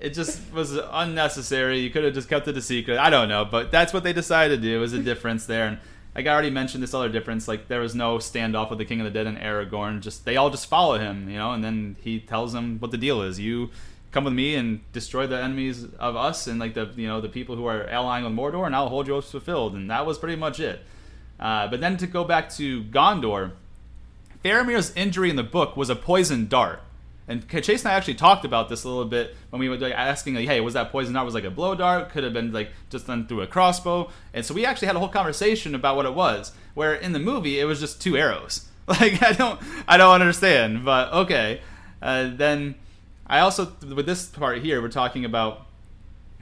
it 0.00 0.10
just 0.14 0.40
was 0.54 0.78
unnecessary. 0.90 1.80
You 1.80 1.90
could 1.90 2.04
have 2.04 2.14
just 2.14 2.30
kept 2.30 2.48
it 2.48 2.56
a 2.56 2.62
secret. 2.62 2.96
I 2.98 3.10
don't 3.10 3.28
know, 3.28 3.44
but 3.44 3.70
that's 3.70 3.92
what 3.92 4.04
they 4.04 4.14
decided 4.14 4.62
to 4.62 4.62
do. 4.62 4.80
Was 4.80 4.94
a 4.94 5.02
difference 5.02 5.44
there, 5.44 5.66
and 5.68 5.78
like 6.14 6.26
I 6.26 6.32
already 6.32 6.48
mentioned, 6.50 6.82
this 6.82 6.94
other 6.94 7.10
difference. 7.10 7.46
Like 7.46 7.68
there 7.68 7.80
was 7.80 7.94
no 7.94 8.16
standoff 8.16 8.70
with 8.70 8.78
the 8.78 8.86
King 8.86 9.00
of 9.00 9.04
the 9.04 9.10
Dead 9.10 9.26
and 9.26 9.36
Aragorn. 9.36 10.00
Just 10.00 10.24
they 10.24 10.38
all 10.38 10.48
just 10.48 10.66
follow 10.66 10.98
him, 10.98 11.28
you 11.28 11.36
know, 11.36 11.52
and 11.52 11.62
then 11.62 11.96
he 12.00 12.20
tells 12.20 12.54
them 12.54 12.78
what 12.78 12.90
the 12.90 12.96
deal 12.98 13.20
is. 13.20 13.38
You 13.38 13.68
come 14.16 14.24
with 14.24 14.32
me 14.32 14.54
and 14.54 14.80
destroy 14.92 15.26
the 15.26 15.38
enemies 15.38 15.84
of 15.98 16.16
us 16.16 16.46
and 16.46 16.58
like 16.58 16.72
the 16.72 16.88
you 16.96 17.06
know 17.06 17.20
the 17.20 17.28
people 17.28 17.54
who 17.54 17.66
are 17.66 17.86
allying 17.90 18.24
with 18.24 18.32
Mordor, 18.32 18.64
and 18.64 18.74
I'll 18.74 18.88
hold 18.88 19.06
you 19.06 19.20
fulfilled. 19.20 19.74
And 19.74 19.90
that 19.90 20.06
was 20.06 20.16
pretty 20.16 20.36
much 20.36 20.58
it. 20.58 20.80
Uh, 21.38 21.68
but 21.68 21.80
then 21.80 21.98
to 21.98 22.06
go 22.06 22.24
back 22.24 22.48
to 22.54 22.82
Gondor, 22.84 23.52
Faramir's 24.42 24.90
injury 24.96 25.28
in 25.28 25.36
the 25.36 25.42
book 25.42 25.76
was 25.76 25.90
a 25.90 25.94
poison 25.94 26.48
dart. 26.48 26.80
And 27.28 27.46
Chase 27.46 27.82
and 27.82 27.92
I 27.92 27.94
actually 27.94 28.14
talked 28.14 28.46
about 28.46 28.70
this 28.70 28.84
a 28.84 28.88
little 28.88 29.04
bit 29.04 29.36
when 29.50 29.60
we 29.60 29.68
were 29.68 29.76
like, 29.76 29.92
asking, 29.92 30.34
like, 30.34 30.48
"Hey, 30.48 30.60
was 30.62 30.72
that 30.72 30.90
poison 30.90 31.12
dart? 31.12 31.26
Was 31.26 31.34
like 31.34 31.44
a 31.44 31.50
blow 31.50 31.74
dart? 31.74 32.08
Could 32.08 32.24
have 32.24 32.32
been 32.32 32.52
like 32.52 32.70
just 32.88 33.06
done 33.06 33.26
through 33.26 33.42
a 33.42 33.46
crossbow." 33.46 34.08
And 34.32 34.46
so 34.46 34.54
we 34.54 34.64
actually 34.64 34.86
had 34.86 34.96
a 34.96 34.98
whole 34.98 35.10
conversation 35.10 35.74
about 35.74 35.94
what 35.94 36.06
it 36.06 36.14
was. 36.14 36.52
Where 36.72 36.94
in 36.94 37.12
the 37.12 37.18
movie 37.18 37.60
it 37.60 37.66
was 37.66 37.80
just 37.80 38.00
two 38.00 38.16
arrows. 38.16 38.66
Like 38.88 39.20
I 39.20 39.32
don't, 39.32 39.60
I 39.88 39.96
don't 39.96 40.14
understand. 40.20 40.84
But 40.84 41.12
okay. 41.12 41.60
Uh, 42.00 42.30
then 42.32 42.76
I 43.26 43.40
also 43.40 43.72
with 43.94 44.06
this 44.06 44.26
part 44.26 44.62
here, 44.62 44.80
we're 44.80 44.88
talking 44.88 45.24
about 45.24 45.66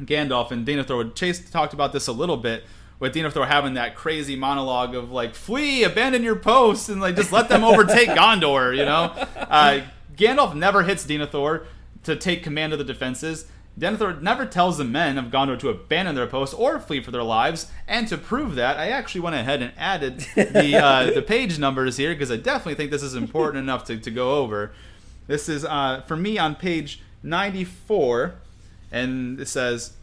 Gandalf 0.01 0.51
and 0.51 0.67
Denethor. 0.67 1.15
Chase 1.15 1.51
talked 1.51 1.73
about 1.73 1.93
this 1.93 2.07
a 2.07 2.13
little 2.13 2.37
bit 2.37 2.65
with 2.99 3.15
Denethor 3.15 3.47
having 3.47 3.75
that 3.75 3.95
crazy 3.95 4.37
monologue 4.37 4.95
of 4.95 5.11
like, 5.11 5.35
"Flee, 5.35 5.85
abandon 5.85 6.23
your 6.23 6.37
posts, 6.37 6.89
and 6.89 7.01
like 7.01 7.17
just 7.17 7.33
let 7.33 7.49
them 7.49 7.65
overtake 7.65 8.09
Gondor." 8.11 8.77
You 8.77 8.85
know, 8.85 9.13
uh, 9.37 9.83
Gandalf 10.17 10.55
never 10.55 10.83
hits 10.83 11.07
Denethor 11.07 11.67
to 12.05 12.17
take 12.17 12.43
command 12.43 12.73
of 12.73 12.79
the 12.79 12.85
defenses. 12.85 13.47
Denethor 13.79 14.21
never 14.23 14.47
tells 14.47 14.79
the 14.79 14.85
men 14.85 15.19
of 15.19 15.27
Gondor 15.27 15.59
to 15.59 15.69
abandon 15.69 16.15
their 16.15 16.29
posts 16.29 16.55
or 16.55 16.79
flee 16.79 17.03
for 17.03 17.11
their 17.11 17.25
lives. 17.25 17.67
And 17.89 18.07
to 18.07 18.17
prove 18.17 18.55
that, 18.55 18.77
I 18.77 18.91
actually 18.91 19.23
went 19.23 19.35
ahead 19.35 19.63
and 19.63 19.73
added 19.77 20.21
the 20.37 20.77
uh, 20.77 21.11
the 21.11 21.23
page 21.27 21.59
numbers 21.59 21.97
here 21.97 22.13
because 22.15 22.31
I 22.31 22.37
definitely 22.37 22.77
think 22.77 22.91
this 22.91 23.03
is 23.03 23.15
important 23.15 23.63
enough 23.63 23.85
to, 23.87 23.97
to 23.97 24.11
go 24.11 24.37
over. 24.37 24.73
This 25.27 25.49
is 25.49 25.65
uh, 25.65 26.03
for 26.07 26.17
me 26.17 26.39
on 26.39 26.55
page 26.55 27.01
94, 27.23 28.35
and 28.93 29.41
it 29.41 29.49
says, 29.49 29.95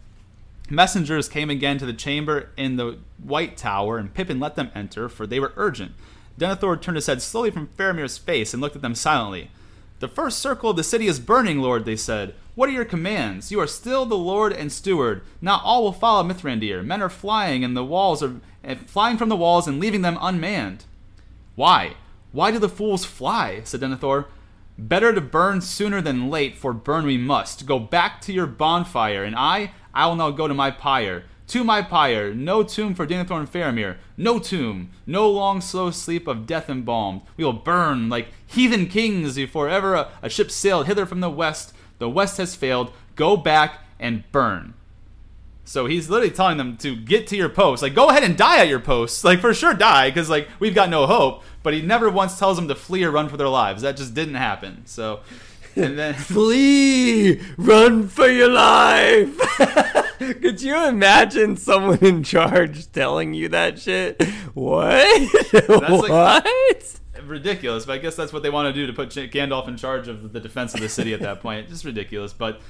Messengers 0.69 1.27
came 1.27 1.49
again 1.49 1.77
to 1.77 1.85
the 1.85 1.93
chamber 1.93 2.49
in 2.55 2.77
the 2.77 2.97
White 3.21 3.57
Tower, 3.57 3.97
and 3.97 4.13
Pippin 4.13 4.39
let 4.39 4.55
them 4.55 4.71
enter, 4.73 5.09
for 5.09 5.27
they 5.27 5.39
were 5.39 5.53
urgent. 5.57 5.91
Denethor 6.39 6.81
turned 6.81 6.97
his 6.97 7.07
head 7.07 7.21
slowly 7.21 7.51
from 7.51 7.67
Faramir's 7.67 8.17
face 8.17 8.53
and 8.53 8.61
looked 8.61 8.75
at 8.75 8.81
them 8.81 8.95
silently. 8.95 9.51
The 9.99 10.07
first 10.07 10.39
circle 10.39 10.71
of 10.71 10.77
the 10.77 10.83
city 10.83 11.07
is 11.07 11.19
burning, 11.19 11.59
Lord, 11.59 11.85
they 11.85 11.95
said. 11.95 12.33
What 12.55 12.69
are 12.69 12.73
your 12.73 12.85
commands? 12.85 13.51
You 13.51 13.59
are 13.59 13.67
still 13.67 14.05
the 14.05 14.17
Lord 14.17 14.51
and 14.51 14.71
Steward. 14.71 15.21
Not 15.41 15.61
all 15.63 15.83
will 15.83 15.91
follow 15.91 16.23
Mithrandir. 16.23 16.83
Men 16.83 17.01
are 17.01 17.09
flying, 17.09 17.63
and 17.63 17.77
the 17.77 17.85
walls 17.85 18.23
are 18.23 18.37
eh, 18.63 18.75
flying 18.87 19.17
from 19.17 19.29
the 19.29 19.35
walls 19.35 19.67
and 19.67 19.79
leaving 19.79 20.01
them 20.01 20.17
unmanned. 20.19 20.85
Why? 21.55 21.95
Why 22.31 22.49
do 22.49 22.59
the 22.59 22.69
fools 22.69 23.05
fly? 23.05 23.61
said 23.63 23.81
Denethor. 23.81 24.25
Better 24.77 25.13
to 25.13 25.21
burn 25.21 25.61
sooner 25.61 26.01
than 26.01 26.29
late, 26.29 26.57
for 26.57 26.73
burn 26.73 27.05
we 27.05 27.17
must. 27.17 27.65
Go 27.65 27.79
back 27.79 28.21
to 28.21 28.33
your 28.33 28.47
bonfire, 28.47 29.23
and 29.23 29.35
I, 29.35 29.71
I 29.93 30.07
will 30.07 30.15
now 30.15 30.31
go 30.31 30.47
to 30.47 30.53
my 30.53 30.71
pyre. 30.71 31.25
To 31.47 31.63
my 31.65 31.81
pyre, 31.81 32.33
no 32.33 32.63
tomb 32.63 32.95
for 32.95 33.05
Denethor 33.05 33.37
and 33.37 33.51
Faramir, 33.51 33.97
no 34.15 34.39
tomb, 34.39 34.91
no 35.05 35.29
long 35.29 35.59
slow 35.59 35.91
sleep 35.91 36.25
of 36.25 36.47
death 36.47 36.69
embalmed. 36.69 37.21
We 37.35 37.43
will 37.43 37.51
burn 37.51 38.07
like 38.07 38.29
heathen 38.47 38.87
kings 38.87 39.35
before 39.35 39.67
ever 39.67 39.93
a, 39.93 40.09
a 40.21 40.29
ship 40.29 40.49
sailed 40.49 40.87
hither 40.87 41.05
from 41.05 41.19
the 41.19 41.29
west. 41.29 41.73
The 41.99 42.09
west 42.09 42.37
has 42.37 42.55
failed. 42.55 42.93
Go 43.15 43.35
back 43.35 43.81
and 43.99 44.23
burn. 44.31 44.75
So 45.63 45.85
he's 45.85 46.09
literally 46.09 46.33
telling 46.33 46.57
them 46.57 46.75
to 46.77 46.95
get 46.95 47.27
to 47.27 47.37
your 47.37 47.49
post. 47.49 47.81
Like, 47.81 47.93
go 47.93 48.09
ahead 48.09 48.23
and 48.23 48.37
die 48.37 48.59
at 48.59 48.67
your 48.67 48.79
post. 48.79 49.23
Like, 49.23 49.39
for 49.39 49.53
sure, 49.53 49.73
die, 49.73 50.09
because, 50.09 50.29
like, 50.29 50.49
we've 50.59 50.75
got 50.75 50.89
no 50.89 51.05
hope. 51.05 51.43
But 51.63 51.73
he 51.73 51.81
never 51.81 52.09
once 52.09 52.37
tells 52.39 52.57
them 52.57 52.67
to 52.67 52.75
flee 52.75 53.03
or 53.03 53.11
run 53.11 53.29
for 53.29 53.37
their 53.37 53.47
lives. 53.47 53.83
That 53.83 53.95
just 53.95 54.13
didn't 54.13 54.35
happen. 54.35 54.83
So, 54.85 55.21
and 55.75 55.97
then. 55.97 56.13
Flee! 56.15 57.39
Run 57.57 58.07
for 58.07 58.27
your 58.27 58.49
life! 58.49 59.37
Could 60.17 60.61
you 60.61 60.87
imagine 60.87 61.57
someone 61.57 61.99
in 61.99 62.23
charge 62.23 62.91
telling 62.91 63.33
you 63.33 63.49
that 63.49 63.79
shit? 63.79 64.21
What? 64.53 65.31
like- 65.69 66.09
what? 66.09 66.97
ridiculous, 67.25 67.85
but 67.85 67.93
I 67.93 67.97
guess 67.97 68.15
that's 68.15 68.33
what 68.33 68.43
they 68.43 68.49
want 68.49 68.67
to 68.67 68.73
do 68.73 68.87
to 68.87 68.93
put 68.93 69.09
Gandalf 69.09 69.67
in 69.67 69.77
charge 69.77 70.07
of 70.07 70.33
the 70.33 70.39
defense 70.39 70.73
of 70.73 70.81
the 70.81 70.89
city 70.89 71.13
at 71.13 71.21
that 71.21 71.39
point. 71.41 71.69
Just 71.69 71.85
ridiculous, 71.85 72.33
but 72.33 72.61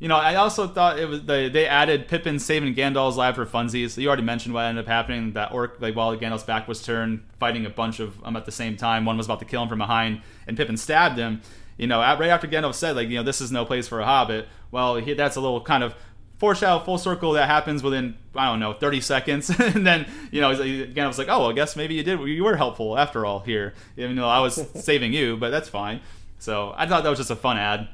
you 0.00 0.08
know, 0.08 0.16
I 0.16 0.36
also 0.36 0.66
thought 0.66 0.98
it 0.98 1.06
was 1.06 1.22
they, 1.22 1.50
they 1.50 1.66
added 1.66 2.08
Pippin 2.08 2.38
saving 2.38 2.74
Gandalf's 2.74 3.18
life 3.18 3.34
for 3.36 3.44
funsies. 3.44 3.96
You 3.98 4.08
already 4.08 4.22
mentioned 4.22 4.54
what 4.54 4.64
ended 4.64 4.84
up 4.84 4.88
happening. 4.88 5.34
That 5.34 5.52
orc, 5.52 5.76
like 5.78 5.94
while 5.94 6.16
Gandalf's 6.16 6.42
back 6.42 6.66
was 6.66 6.82
turned, 6.82 7.22
fighting 7.38 7.66
a 7.66 7.70
bunch 7.70 8.00
of 8.00 8.20
them 8.22 8.34
at 8.34 8.46
the 8.46 8.52
same 8.52 8.78
time. 8.78 9.04
One 9.04 9.18
was 9.18 9.26
about 9.26 9.40
to 9.40 9.44
kill 9.44 9.62
him 9.62 9.68
from 9.68 9.78
behind, 9.78 10.22
and 10.48 10.56
Pippin 10.56 10.78
stabbed 10.78 11.18
him. 11.18 11.42
You 11.76 11.86
know, 11.86 12.00
right 12.00 12.28
after 12.28 12.48
Gandalf 12.48 12.74
said, 12.74 12.96
like, 12.96 13.08
you 13.08 13.16
know, 13.16 13.22
this 13.22 13.40
is 13.40 13.52
no 13.52 13.64
place 13.64 13.88
for 13.88 14.00
a 14.00 14.04
hobbit. 14.04 14.48
Well, 14.70 14.96
he, 14.96 15.14
that's 15.14 15.36
a 15.36 15.40
little 15.40 15.60
kind 15.60 15.84
of 15.84 15.94
foreshadow 16.38 16.82
full 16.82 16.96
circle 16.96 17.32
that 17.32 17.46
happens 17.46 17.82
within 17.82 18.16
I 18.34 18.46
don't 18.46 18.60
know 18.60 18.72
30 18.72 19.02
seconds, 19.02 19.50
and 19.60 19.86
then 19.86 20.06
you 20.30 20.40
know 20.40 20.50
again 20.50 21.04
I 21.04 21.08
was 21.08 21.18
like, 21.18 21.28
oh, 21.28 21.40
well, 21.40 21.50
I 21.50 21.52
guess 21.52 21.76
maybe 21.76 21.94
you 21.94 22.02
did 22.02 22.18
you 22.20 22.42
were 22.42 22.56
helpful 22.56 22.96
after 22.98 23.26
all 23.26 23.40
here, 23.40 23.74
even 23.98 24.16
though 24.16 24.28
I 24.28 24.40
was 24.40 24.66
saving 24.74 25.12
you, 25.12 25.36
but 25.36 25.50
that's 25.50 25.68
fine. 25.68 26.00
So 26.38 26.72
I 26.74 26.86
thought 26.86 27.02
that 27.04 27.10
was 27.10 27.18
just 27.18 27.30
a 27.30 27.36
fun 27.36 27.58
ad, 27.58 27.88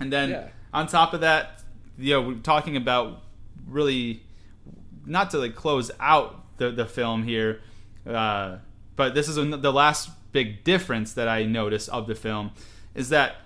and 0.00 0.10
then 0.10 0.30
Yeah. 0.30 0.48
On 0.76 0.86
top 0.86 1.14
of 1.14 1.22
that, 1.22 1.62
you 1.96 2.12
know, 2.12 2.20
we're 2.20 2.34
talking 2.34 2.76
about 2.76 3.22
really 3.66 4.22
not 5.06 5.30
to 5.30 5.38
like 5.38 5.54
close 5.54 5.90
out 5.98 6.58
the 6.58 6.70
the 6.70 6.84
film 6.84 7.22
here, 7.22 7.62
uh, 8.06 8.58
but 8.94 9.14
this 9.14 9.26
is 9.26 9.36
the 9.36 9.72
last 9.72 10.10
big 10.32 10.64
difference 10.64 11.14
that 11.14 11.28
I 11.28 11.44
noticed 11.44 11.88
of 11.88 12.06
the 12.06 12.14
film 12.14 12.50
is 12.94 13.08
that 13.08 13.36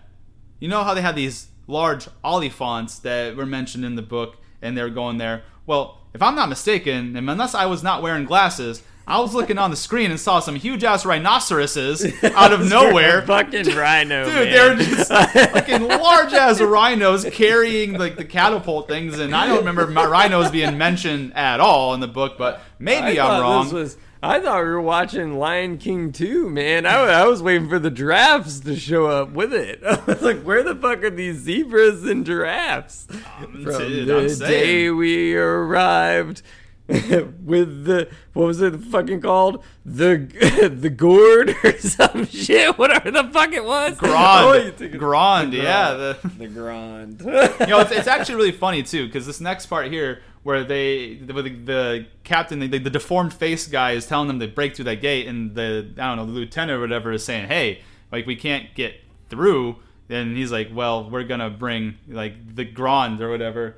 you 0.59 0.67
know 0.67 0.83
how 0.83 0.93
they 0.93 1.03
had 1.03 1.15
these 1.15 1.47
large 1.69 2.09
oliphants 2.25 3.01
that 3.03 3.37
were 3.37 3.47
mentioned 3.47 3.85
in 3.85 3.95
the 3.95 4.03
book 4.03 4.39
and 4.61 4.77
they 4.77 4.83
were 4.83 4.91
going 4.91 5.19
there. 5.19 5.45
Well, 5.67 6.01
if 6.13 6.21
I'm 6.21 6.35
not 6.35 6.49
mistaken, 6.49 7.17
and 7.17 7.31
unless 7.31 7.55
I 7.55 7.67
was 7.67 7.85
not 7.85 8.03
wearing 8.03 8.25
glasses, 8.25 8.83
I 9.11 9.19
was 9.19 9.35
looking 9.35 9.59
on 9.59 9.71
the 9.73 9.77
screen 9.77 10.13
and 10.13 10.21
saw 10.21 10.39
some 10.39 10.55
huge 10.55 10.85
ass 10.85 11.05
rhinoceroses 11.05 12.05
out 12.23 12.53
of 12.53 12.69
nowhere. 12.69 13.23
fucking 13.23 13.75
rhino, 13.75 14.25
Dude, 14.25 14.35
man. 14.35 14.53
they're 14.53 14.77
just 14.77 15.11
fucking 15.53 15.89
large 15.89 16.33
ass 16.33 16.61
rhinos 16.61 17.27
carrying 17.33 17.95
like 17.99 18.15
the 18.15 18.25
catapult 18.25 18.87
things, 18.87 19.19
and 19.19 19.35
I 19.35 19.49
don't 19.49 19.59
remember 19.59 19.87
my 19.89 20.05
rhinos 20.05 20.53
being 20.53 20.79
mentioned 20.79 21.35
at 21.35 21.59
all 21.59 21.93
in 21.95 21.99
the 21.99 22.07
book, 22.07 22.39
but 22.39 22.61
maybe 22.79 23.19
I 23.19 23.27
I'm 23.27 23.31
thought 23.31 23.43
wrong. 23.43 23.65
This 23.65 23.73
was, 23.73 23.97
I 24.23 24.39
thought 24.39 24.63
we 24.63 24.69
were 24.69 24.81
watching 24.81 25.39
Lion 25.39 25.79
King 25.79 26.13
2, 26.13 26.49
man. 26.49 26.87
I, 26.87 26.97
I 27.01 27.27
was 27.27 27.43
waiting 27.43 27.69
for 27.69 27.79
the 27.79 27.91
giraffes 27.91 28.61
to 28.61 28.77
show 28.77 29.07
up 29.07 29.33
with 29.33 29.53
it. 29.53 29.83
I 29.87 29.99
was 30.07 30.23
like, 30.23 30.43
where 30.43 30.63
the 30.63 30.77
fuck 30.77 31.03
are 31.03 31.11
these 31.11 31.39
zebras 31.39 32.05
and 32.05 32.25
giraffes? 32.25 33.09
Um, 33.11 33.65
From 33.65 33.79
dude, 33.79 34.11
I'm 34.11 34.29
the 34.29 34.37
day 34.37 34.91
we 34.91 35.35
arrived 35.35 36.43
with 37.45 37.85
the, 37.85 38.09
what 38.33 38.47
was 38.47 38.61
it 38.61 38.77
fucking 38.81 39.21
called? 39.21 39.63
The 39.85 40.17
the 40.75 40.91
gourd 40.91 41.57
or 41.65 41.79
some 41.79 42.27
shit, 42.27 42.77
whatever 42.79 43.11
the 43.11 43.25
fuck 43.25 43.53
it 43.53 43.65
was. 43.65 43.97
Oh, 44.03 44.07
Grond, 44.07 44.77
think 44.77 44.97
Grond, 44.99 45.53
yeah. 45.53 45.93
The, 45.93 46.19
The 46.39 46.49
Grond. 46.49 47.21
you 47.21 47.67
know, 47.67 47.81
it's, 47.81 47.93
it's 47.93 48.09
actually 48.09 48.35
really 48.35 48.53
funny 48.53 48.83
too 48.83 49.07
because 49.07 49.27
this 49.27 49.41
next 49.41 49.67
part 49.67 49.91
here, 49.93 50.23
where 50.43 50.65
they, 50.65 51.17
the, 51.17 51.33
the, 51.33 51.51
the 51.51 52.07
captain, 52.25 52.59
the, 52.59 52.67
the 52.67 52.91
deformed 52.91 53.33
face 53.33 53.67
guy, 53.69 53.93
is 53.93 54.07
telling 54.07 54.27
them 54.27 54.41
to 54.41 54.49
break 54.49 54.75
through 54.75 54.87
that 54.87 55.01
gate, 55.01 55.27
and 55.29 55.55
the 55.55 55.93
I 55.97 56.09
don't 56.09 56.17
know, 56.17 56.27
the 56.27 56.33
lieutenant 56.33 56.79
or 56.79 56.81
whatever 56.81 57.13
is 57.13 57.25
saying, 57.25 57.47
"Hey, 57.47 57.83
like 58.11 58.27
we 58.27 58.37
can't 58.37 58.75
get 58.75 58.95
through." 59.29 59.77
And 60.09 60.37
he's 60.37 60.51
like, 60.51 60.71
"Well, 60.73 61.09
we're 61.09 61.25
gonna 61.25 61.51
bring 61.51 61.99
like 62.09 62.57
the 62.57 62.65
Grond 62.65 63.21
or 63.21 63.31
whatever." 63.31 63.77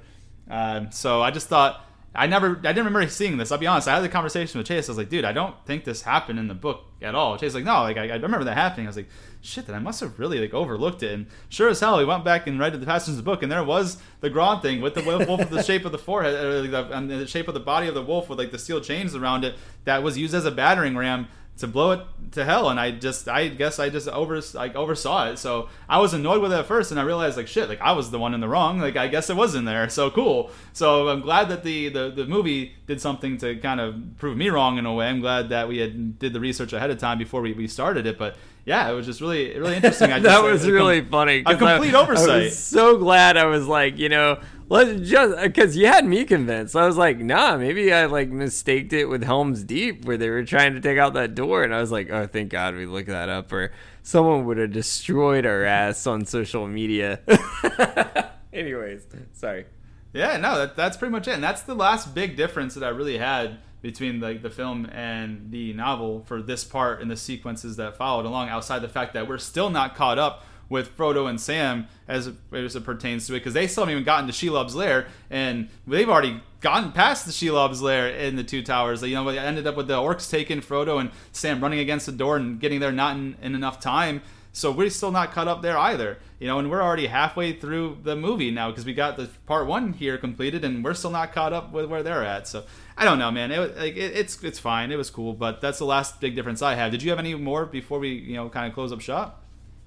Um, 0.48 0.90
so 0.92 1.20
I 1.20 1.30
just 1.30 1.48
thought. 1.48 1.84
I 2.14 2.26
never, 2.26 2.58
I 2.58 2.72
didn't 2.72 2.84
remember 2.84 3.08
seeing 3.08 3.38
this. 3.38 3.50
I'll 3.50 3.58
be 3.58 3.66
honest. 3.66 3.88
I 3.88 3.94
had 3.94 4.04
the 4.04 4.08
conversation 4.08 4.58
with 4.58 4.66
Chase. 4.66 4.88
I 4.88 4.92
was 4.92 4.98
like, 4.98 5.08
dude, 5.08 5.24
I 5.24 5.32
don't 5.32 5.54
think 5.64 5.84
this 5.84 6.02
happened 6.02 6.38
in 6.38 6.46
the 6.46 6.54
book 6.54 6.84
at 7.00 7.14
all. 7.14 7.38
Chase 7.38 7.54
like, 7.54 7.64
no, 7.64 7.82
like 7.82 7.96
I, 7.96 8.08
I 8.08 8.16
remember 8.16 8.44
that 8.44 8.56
happening. 8.56 8.86
I 8.86 8.90
was 8.90 8.96
like, 8.96 9.08
shit, 9.40 9.66
then 9.66 9.74
I 9.74 9.78
must 9.78 10.00
have 10.00 10.18
really 10.18 10.38
like 10.38 10.52
overlooked 10.52 11.02
it. 11.02 11.12
And 11.12 11.26
sure 11.48 11.70
as 11.70 11.80
hell, 11.80 11.96
we 11.96 12.04
went 12.04 12.22
back 12.24 12.46
and 12.46 12.60
read 12.60 12.78
the 12.78 12.84
passages 12.84 13.18
of 13.18 13.24
the 13.24 13.30
book, 13.30 13.42
and 13.42 13.50
there 13.50 13.64
was 13.64 13.96
the 14.20 14.28
Grond 14.28 14.60
thing 14.60 14.82
with 14.82 14.94
the 14.94 15.02
wolf 15.02 15.26
wolf 15.26 15.40
with 15.40 15.50
the 15.50 15.62
shape 15.64 15.86
of 15.86 15.92
the 15.92 15.98
forehead, 15.98 16.34
or 16.34 16.60
like 16.60 16.70
the, 16.70 16.96
and 16.96 17.10
the 17.10 17.26
shape 17.26 17.48
of 17.48 17.54
the 17.54 17.60
body 17.60 17.88
of 17.88 17.94
the 17.94 18.02
wolf 18.02 18.28
with 18.28 18.38
like 18.38 18.50
the 18.50 18.58
steel 18.58 18.80
chains 18.80 19.14
around 19.14 19.44
it 19.44 19.56
that 19.84 20.02
was 20.02 20.18
used 20.18 20.34
as 20.34 20.44
a 20.44 20.50
battering 20.50 20.96
ram 20.96 21.28
to 21.58 21.66
blow 21.66 21.92
it 21.92 22.00
to 22.32 22.44
hell. 22.44 22.70
And 22.70 22.80
I 22.80 22.90
just, 22.90 23.28
I 23.28 23.48
guess 23.48 23.78
I 23.78 23.88
just 23.88 24.08
over 24.08 24.40
like 24.54 24.74
oversaw 24.74 25.30
it. 25.30 25.36
So 25.38 25.68
I 25.88 25.98
was 25.98 26.14
annoyed 26.14 26.40
with 26.40 26.52
it 26.52 26.56
at 26.56 26.66
first, 26.66 26.90
and 26.90 26.98
I 26.98 27.04
realized 27.04 27.36
like 27.36 27.48
shit, 27.48 27.68
like 27.68 27.80
I 27.80 27.92
was 27.92 28.10
the 28.10 28.18
one 28.18 28.34
in 28.34 28.40
the 28.40 28.48
wrong. 28.48 28.80
Like 28.80 28.96
I 28.96 29.08
guess 29.08 29.30
it 29.30 29.36
was 29.36 29.54
in 29.54 29.64
there. 29.64 29.88
So 29.88 30.10
cool. 30.10 30.50
So 30.72 31.08
I'm 31.08 31.20
glad 31.20 31.48
that 31.50 31.62
the 31.62 31.88
the, 31.88 32.10
the 32.10 32.26
movie 32.26 32.74
did 32.86 33.00
something 33.00 33.38
to 33.38 33.56
kind 33.56 33.80
of 33.80 33.96
prove 34.18 34.36
me 34.36 34.48
wrong 34.50 34.78
in 34.78 34.86
a 34.86 34.94
way. 34.94 35.06
I'm 35.06 35.20
glad 35.20 35.50
that 35.50 35.68
we 35.68 35.78
had 35.78 36.18
did 36.18 36.32
the 36.32 36.40
research 36.40 36.72
ahead 36.72 36.90
of 36.90 36.98
time 36.98 37.18
before 37.18 37.42
we, 37.42 37.52
we 37.52 37.68
started 37.68 38.06
it. 38.06 38.18
But 38.18 38.36
yeah, 38.64 38.90
it 38.90 38.94
was 38.94 39.06
just 39.06 39.20
really 39.20 39.58
really 39.58 39.76
interesting. 39.76 40.10
I 40.12 40.18
just, 40.20 40.24
that 40.24 40.42
was 40.42 40.62
a 40.62 40.66
com- 40.66 40.74
really 40.74 41.00
funny. 41.02 41.42
a 41.44 41.56
complete 41.56 41.94
I, 41.94 41.98
I 41.98 42.02
oversight. 42.02 42.42
was 42.44 42.58
so 42.58 42.96
glad 42.96 43.36
I 43.36 43.44
was 43.46 43.66
like, 43.66 43.98
you 43.98 44.08
know, 44.08 44.40
let's 44.68 45.08
just 45.08 45.42
because 45.42 45.76
you 45.76 45.86
had 45.86 46.04
me 46.04 46.24
convinced. 46.24 46.76
I 46.76 46.86
was 46.86 46.96
like, 46.96 47.18
nah, 47.18 47.56
maybe 47.56 47.92
I 47.92 48.06
like 48.06 48.28
mistaked 48.28 48.92
it 48.92 49.06
with 49.06 49.22
Helm's 49.22 49.62
Deep 49.62 50.04
where 50.04 50.16
they 50.16 50.30
were 50.30 50.44
trying 50.44 50.74
to 50.74 50.80
take 50.80 50.98
out 50.98 51.14
that 51.14 51.34
door, 51.34 51.62
and 51.62 51.74
I 51.74 51.80
was 51.80 51.92
like, 51.92 52.10
oh, 52.10 52.26
thank 52.26 52.50
God 52.50 52.74
we 52.74 52.86
looked 52.86 53.08
that 53.08 53.28
up, 53.28 53.52
or 53.52 53.72
someone 54.02 54.44
would 54.46 54.58
have 54.58 54.72
destroyed 54.72 55.46
our 55.46 55.64
ass 55.64 56.06
on 56.06 56.24
social 56.24 56.66
media. 56.66 57.20
Anyways, 58.52 59.06
sorry. 59.32 59.66
Yeah, 60.12 60.36
no, 60.36 60.58
that, 60.58 60.76
that's 60.76 60.96
pretty 60.96 61.12
much 61.12 61.26
it. 61.26 61.34
And 61.34 61.42
that's 61.42 61.62
the 61.62 61.74
last 61.74 62.14
big 62.14 62.36
difference 62.36 62.74
that 62.74 62.84
I 62.84 62.90
really 62.90 63.18
had 63.18 63.58
between 63.80 64.20
like 64.20 64.42
the 64.42 64.50
film 64.50 64.86
and 64.92 65.50
the 65.50 65.72
novel 65.72 66.22
for 66.26 66.42
this 66.42 66.64
part 66.64 67.00
and 67.00 67.10
the 67.10 67.16
sequences 67.16 67.76
that 67.76 67.96
followed 67.96 68.26
along. 68.26 68.48
Outside 68.48 68.80
the 68.80 68.88
fact 68.88 69.14
that 69.14 69.26
we're 69.26 69.38
still 69.38 69.70
not 69.70 69.94
caught 69.96 70.18
up 70.18 70.44
with 70.72 70.96
Frodo 70.96 71.28
and 71.28 71.40
Sam 71.40 71.86
as 72.08 72.32
as 72.52 72.74
it 72.74 72.84
pertains 72.84 73.26
to 73.28 73.34
it, 73.34 73.38
because 73.38 73.54
they 73.54 73.68
still 73.68 73.82
haven't 73.84 73.92
even 73.92 74.04
gotten 74.04 74.26
to 74.26 74.32
Shelob's 74.32 74.74
lair, 74.74 75.06
and 75.30 75.68
they've 75.86 76.08
already 76.08 76.42
gotten 76.60 76.90
past 76.90 77.26
the 77.26 77.32
Shelob's 77.32 77.80
lair 77.80 78.08
in 78.08 78.34
the 78.34 78.42
Two 78.42 78.62
Towers. 78.62 79.02
You 79.02 79.14
know, 79.14 79.30
they 79.30 79.38
ended 79.38 79.66
up 79.68 79.76
with 79.76 79.86
the 79.86 79.98
orcs 79.98 80.28
taking 80.28 80.60
Frodo 80.60 81.00
and 81.00 81.10
Sam 81.30 81.60
running 81.60 81.78
against 81.78 82.06
the 82.06 82.12
door 82.12 82.36
and 82.36 82.58
getting 82.58 82.80
there 82.80 82.90
not 82.90 83.16
in, 83.16 83.36
in 83.40 83.54
enough 83.54 83.78
time. 83.78 84.22
So 84.54 84.70
we're 84.70 84.90
still 84.90 85.10
not 85.10 85.32
caught 85.32 85.48
up 85.48 85.62
there 85.62 85.78
either, 85.78 86.18
you 86.38 86.46
know, 86.46 86.58
and 86.58 86.70
we're 86.70 86.82
already 86.82 87.06
halfway 87.06 87.54
through 87.54 88.00
the 88.02 88.14
movie 88.14 88.50
now 88.50 88.68
because 88.68 88.84
we 88.84 88.92
got 88.92 89.16
the 89.16 89.30
part 89.46 89.66
one 89.66 89.94
here 89.94 90.18
completed, 90.18 90.62
and 90.62 90.84
we're 90.84 90.92
still 90.94 91.10
not 91.10 91.32
caught 91.32 91.54
up 91.54 91.72
with 91.72 91.86
where 91.86 92.02
they're 92.02 92.24
at. 92.24 92.46
So 92.46 92.64
I 92.96 93.06
don't 93.06 93.18
know, 93.18 93.30
man. 93.30 93.50
It, 93.50 93.76
like, 93.78 93.96
it, 93.96 94.14
it's 94.14 94.42
it's 94.42 94.58
fine. 94.58 94.92
It 94.92 94.96
was 94.96 95.10
cool, 95.10 95.32
but 95.32 95.62
that's 95.62 95.78
the 95.78 95.86
last 95.86 96.20
big 96.20 96.34
difference 96.34 96.60
I 96.60 96.74
have. 96.74 96.90
Did 96.90 97.02
you 97.02 97.10
have 97.10 97.18
any 97.18 97.34
more 97.34 97.64
before 97.64 97.98
we, 97.98 98.10
you 98.10 98.36
know, 98.36 98.50
kind 98.50 98.66
of 98.66 98.74
close 98.74 98.92
up 98.92 99.00
shop? 99.00 99.41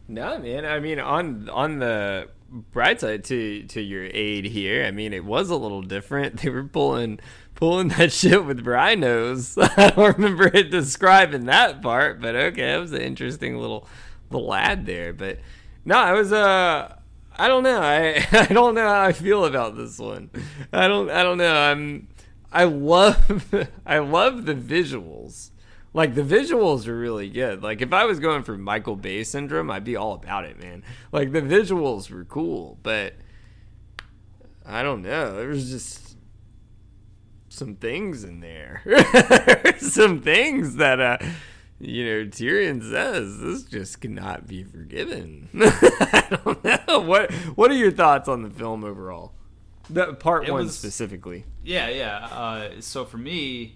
No, 0.08 0.38
man. 0.40 0.66
I 0.66 0.80
mean, 0.80 1.00
on 1.00 1.50
on 1.50 1.80
the 1.80 2.30
bright 2.50 3.02
side 3.02 3.24
to 3.26 3.64
to 3.64 3.82
your 3.82 4.06
aid 4.06 4.46
here, 4.46 4.86
I 4.86 4.92
mean, 4.92 5.14
it 5.14 5.26
was 5.26 5.50
a 5.50 5.56
little 5.56 5.82
different. 5.82 6.40
They 6.42 6.50
were 6.50 6.64
pulling 6.64 7.20
pulling 7.56 7.90
that 7.90 8.12
shit 8.20 8.46
with 8.46 8.66
rhinos. 8.66 9.58
I 9.62 9.92
don't 9.92 10.18
remember 10.18 10.48
it 10.48 10.70
describing 10.70 11.46
that 11.46 11.82
part, 11.82 12.22
but 12.22 12.36
okay, 12.36 12.74
it 12.74 12.80
was 12.80 12.92
an 12.92 13.02
interesting 13.02 13.58
little 13.58 13.88
little 14.30 14.86
there. 14.86 15.14
But 15.14 15.40
no, 15.86 15.98
I 15.98 16.14
was 16.14 16.32
uh. 16.32 16.96
I 17.38 17.50
don't 17.50 17.64
know. 17.64 17.82
I 17.82 18.26
I 18.32 18.46
don't 18.46 18.76
know 18.76 18.88
how 18.88 19.02
I 19.02 19.12
feel 19.12 19.44
about 19.44 19.76
this 19.76 20.00
one. 20.00 20.30
I 20.72 20.88
don't 20.88 21.10
I 21.10 21.22
don't 21.22 21.38
know. 21.38 21.54
I'm 21.54 22.08
I 22.50 22.64
love 22.64 23.54
I 23.86 23.98
love 24.00 24.46
the 24.46 24.56
visuals. 24.56 25.50
Like 25.96 26.14
the 26.14 26.24
visuals 26.24 26.88
are 26.88 26.98
really 27.00 27.30
good. 27.30 27.64
Like 27.64 27.82
if 27.82 27.94
I 27.94 28.04
was 28.04 28.20
going 28.20 28.44
for 28.44 28.58
Michael 28.58 28.98
Bay 28.98 29.24
syndrome, 29.24 29.72
I'd 29.72 29.86
be 29.86 29.96
all 29.96 30.12
about 30.14 30.44
it, 30.44 30.62
man. 30.62 30.84
Like 31.14 31.32
the 31.32 31.42
visuals 31.42 32.12
were 32.12 32.26
cool, 32.26 32.78
but 32.84 33.14
I 34.66 34.84
don't 34.84 35.02
know. 35.02 35.38
There 35.38 35.48
was 35.48 35.70
just 35.70 36.18
some 37.48 37.76
things 37.76 38.26
in 38.26 38.42
there. 38.42 38.84
some 39.78 40.20
things 40.22 40.76
that 40.76 41.00
uh 41.00 41.18
you 41.80 42.04
know, 42.06 42.26
Tyrion 42.30 42.82
says 42.82 43.40
this 43.40 43.64
just 43.64 44.02
cannot 44.02 44.48
be 44.48 44.64
forgiven. 44.66 45.48
I 45.62 46.40
don't 46.44 46.64
know. 46.90 47.00
What 47.00 47.32
what 47.56 47.72
are 47.72 47.76
your 47.76 47.92
thoughts 47.92 48.28
on 48.28 48.42
the 48.44 48.50
film 48.50 48.84
overall? 48.84 49.32
That 49.92 50.20
part 50.20 50.46
It 50.46 50.52
one 50.52 50.64
was- 50.66 50.78
specifically. 50.78 51.46
Yeah, 51.64 51.88
yeah. 51.88 52.18
Uh, 52.26 52.70
so 52.82 53.06
for 53.06 53.18
me, 53.18 53.76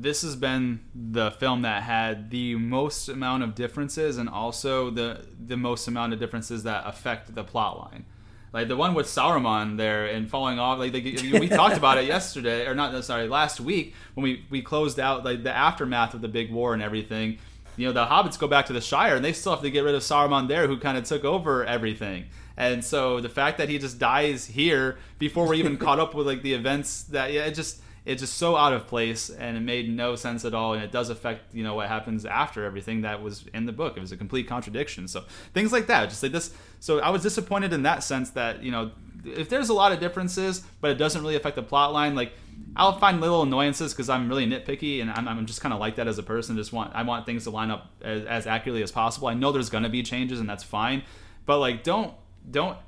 this 0.00 0.22
has 0.22 0.34
been 0.34 0.80
the 0.94 1.30
film 1.30 1.60
that 1.62 1.82
had 1.82 2.30
the 2.30 2.54
most 2.54 3.08
amount 3.08 3.42
of 3.42 3.54
differences, 3.54 4.16
and 4.16 4.28
also 4.28 4.90
the 4.90 5.26
the 5.46 5.56
most 5.56 5.86
amount 5.86 6.14
of 6.14 6.18
differences 6.18 6.62
that 6.62 6.84
affect 6.86 7.34
the 7.34 7.44
plot 7.44 7.78
line. 7.78 8.06
Like 8.52 8.68
the 8.68 8.76
one 8.76 8.94
with 8.94 9.06
Sauron 9.06 9.76
there 9.76 10.06
and 10.06 10.28
falling 10.28 10.58
off. 10.58 10.78
Like, 10.78 10.92
we 10.92 11.48
talked 11.48 11.76
about 11.76 11.98
it 11.98 12.04
yesterday, 12.06 12.66
or 12.66 12.74
not? 12.74 13.04
Sorry, 13.04 13.28
last 13.28 13.60
week 13.60 13.94
when 14.14 14.24
we 14.24 14.46
we 14.48 14.62
closed 14.62 14.98
out 14.98 15.24
like 15.24 15.42
the 15.42 15.54
aftermath 15.54 16.14
of 16.14 16.22
the 16.22 16.28
big 16.28 16.50
war 16.50 16.72
and 16.72 16.82
everything. 16.82 17.38
You 17.76 17.86
know, 17.86 17.92
the 17.92 18.06
hobbits 18.06 18.38
go 18.38 18.48
back 18.48 18.66
to 18.66 18.72
the 18.72 18.80
Shire, 18.80 19.16
and 19.16 19.24
they 19.24 19.32
still 19.32 19.52
have 19.52 19.62
to 19.62 19.70
get 19.70 19.84
rid 19.84 19.94
of 19.94 20.02
Saruman 20.02 20.48
there, 20.48 20.66
who 20.66 20.78
kind 20.78 20.98
of 20.98 21.04
took 21.04 21.24
over 21.24 21.64
everything. 21.64 22.26
And 22.56 22.84
so 22.84 23.20
the 23.20 23.28
fact 23.28 23.58
that 23.58 23.68
he 23.68 23.78
just 23.78 23.98
dies 23.98 24.46
here 24.46 24.98
before 25.18 25.46
we're 25.46 25.54
even 25.54 25.76
caught 25.78 25.98
up 25.98 26.14
with 26.14 26.26
like 26.26 26.42
the 26.42 26.54
events 26.54 27.04
that 27.04 27.32
yeah, 27.32 27.44
it 27.44 27.54
just 27.54 27.80
it's 28.10 28.22
just 28.22 28.36
so 28.38 28.56
out 28.56 28.72
of 28.72 28.88
place 28.88 29.30
and 29.30 29.56
it 29.56 29.60
made 29.60 29.88
no 29.88 30.16
sense 30.16 30.44
at 30.44 30.52
all 30.52 30.74
and 30.74 30.82
it 30.82 30.90
does 30.90 31.10
affect 31.10 31.54
you 31.54 31.62
know 31.62 31.74
what 31.74 31.86
happens 31.86 32.24
after 32.26 32.64
everything 32.64 33.02
that 33.02 33.22
was 33.22 33.46
in 33.54 33.66
the 33.66 33.72
book. 33.72 33.96
It 33.96 34.00
was 34.00 34.10
a 34.10 34.16
complete 34.16 34.48
contradiction. 34.48 35.06
So 35.06 35.24
things 35.54 35.72
like 35.72 35.86
that 35.86 36.08
just 36.08 36.22
like 36.22 36.32
this. 36.32 36.52
So 36.80 36.98
i 36.98 37.10
was 37.10 37.22
disappointed 37.22 37.72
in 37.72 37.82
that 37.84 38.02
sense 38.02 38.30
that 38.30 38.62
you 38.62 38.72
know 38.72 38.90
if 39.24 39.48
there's 39.48 39.68
a 39.68 39.74
lot 39.74 39.92
of 39.92 40.00
differences 40.00 40.64
but 40.80 40.90
it 40.90 40.94
doesn't 40.94 41.22
really 41.22 41.36
affect 41.36 41.54
the 41.54 41.62
plot 41.62 41.92
line 41.92 42.14
like 42.14 42.32
i'll 42.74 42.98
find 42.98 43.20
little 43.20 43.42
annoyances 43.42 43.92
because 43.92 44.08
i'm 44.08 44.30
really 44.30 44.46
nitpicky 44.46 45.02
and 45.02 45.10
i'm, 45.10 45.28
I'm 45.28 45.44
just 45.44 45.60
kind 45.60 45.74
of 45.74 45.78
like 45.78 45.96
that 45.96 46.08
as 46.08 46.18
a 46.18 46.22
person 46.22 46.56
just 46.56 46.72
want 46.72 46.94
i 46.94 47.02
want 47.02 47.26
things 47.26 47.44
to 47.44 47.50
line 47.50 47.70
up 47.70 47.90
as, 48.00 48.24
as 48.24 48.46
accurately 48.46 48.82
as 48.82 48.90
possible. 48.90 49.28
I 49.28 49.34
know 49.34 49.52
there's 49.52 49.68
going 49.68 49.84
to 49.84 49.90
be 49.90 50.02
changes 50.02 50.40
and 50.40 50.48
that's 50.48 50.64
fine 50.64 51.02
but 51.44 51.58
like 51.58 51.82
don't 51.82 52.14
don't 52.50 52.78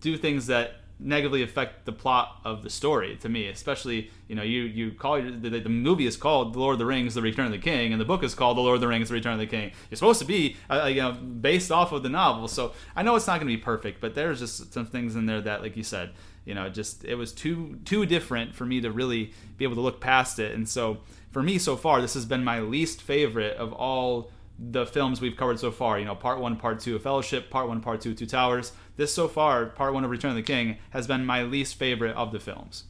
do 0.00 0.18
things 0.18 0.46
that 0.48 0.80
negatively 1.00 1.42
affect 1.42 1.84
the 1.84 1.92
plot 1.92 2.40
of 2.44 2.62
the 2.62 2.70
story 2.70 3.16
to 3.16 3.28
me 3.28 3.46
especially 3.46 4.10
you 4.26 4.34
know 4.34 4.42
you 4.42 4.62
you 4.62 4.90
call 4.90 5.20
the, 5.20 5.48
the 5.60 5.68
movie 5.68 6.06
is 6.06 6.16
called 6.16 6.54
the 6.54 6.58
lord 6.58 6.72
of 6.72 6.78
the 6.78 6.86
rings 6.86 7.14
the 7.14 7.22
return 7.22 7.46
of 7.46 7.52
the 7.52 7.58
king 7.58 7.92
and 7.92 8.00
the 8.00 8.04
book 8.04 8.24
is 8.24 8.34
called 8.34 8.56
the 8.56 8.60
lord 8.60 8.74
of 8.74 8.80
the 8.80 8.88
rings 8.88 9.08
the 9.08 9.14
return 9.14 9.34
of 9.34 9.38
the 9.38 9.46
king 9.46 9.70
it's 9.90 10.00
supposed 10.00 10.18
to 10.18 10.24
be 10.24 10.56
uh, 10.68 10.86
you 10.86 11.00
know 11.00 11.12
based 11.12 11.70
off 11.70 11.92
of 11.92 12.02
the 12.02 12.08
novel 12.08 12.48
so 12.48 12.72
i 12.96 13.02
know 13.02 13.14
it's 13.14 13.28
not 13.28 13.40
going 13.40 13.48
to 13.48 13.56
be 13.56 13.62
perfect 13.62 14.00
but 14.00 14.14
there's 14.14 14.40
just 14.40 14.72
some 14.72 14.86
things 14.86 15.14
in 15.14 15.26
there 15.26 15.40
that 15.40 15.62
like 15.62 15.76
you 15.76 15.84
said 15.84 16.10
you 16.44 16.54
know 16.54 16.68
just 16.68 17.04
it 17.04 17.14
was 17.14 17.32
too 17.32 17.78
too 17.84 18.04
different 18.04 18.54
for 18.54 18.66
me 18.66 18.80
to 18.80 18.90
really 18.90 19.32
be 19.56 19.64
able 19.64 19.76
to 19.76 19.80
look 19.80 20.00
past 20.00 20.40
it 20.40 20.54
and 20.54 20.68
so 20.68 20.98
for 21.30 21.42
me 21.42 21.58
so 21.58 21.76
far 21.76 22.00
this 22.00 22.14
has 22.14 22.24
been 22.24 22.42
my 22.42 22.58
least 22.58 23.00
favorite 23.02 23.56
of 23.56 23.72
all 23.72 24.30
the 24.58 24.84
films 24.84 25.20
we've 25.20 25.36
covered 25.36 25.58
so 25.58 25.70
far. 25.70 25.98
You 25.98 26.04
know, 26.04 26.14
part 26.14 26.40
one, 26.40 26.56
part 26.56 26.80
two 26.80 26.98
Fellowship, 26.98 27.50
part 27.50 27.68
one, 27.68 27.80
part 27.80 28.00
two, 28.00 28.14
Two 28.14 28.26
Towers. 28.26 28.72
This 28.98 29.14
so 29.14 29.28
far, 29.28 29.64
part 29.66 29.94
one 29.94 30.02
of 30.02 30.10
Return 30.10 30.32
of 30.32 30.36
the 30.36 30.42
King, 30.42 30.78
has 30.90 31.06
been 31.06 31.24
my 31.24 31.44
least 31.44 31.76
favorite 31.76 32.16
of 32.16 32.32
the 32.32 32.40
films. 32.40 32.82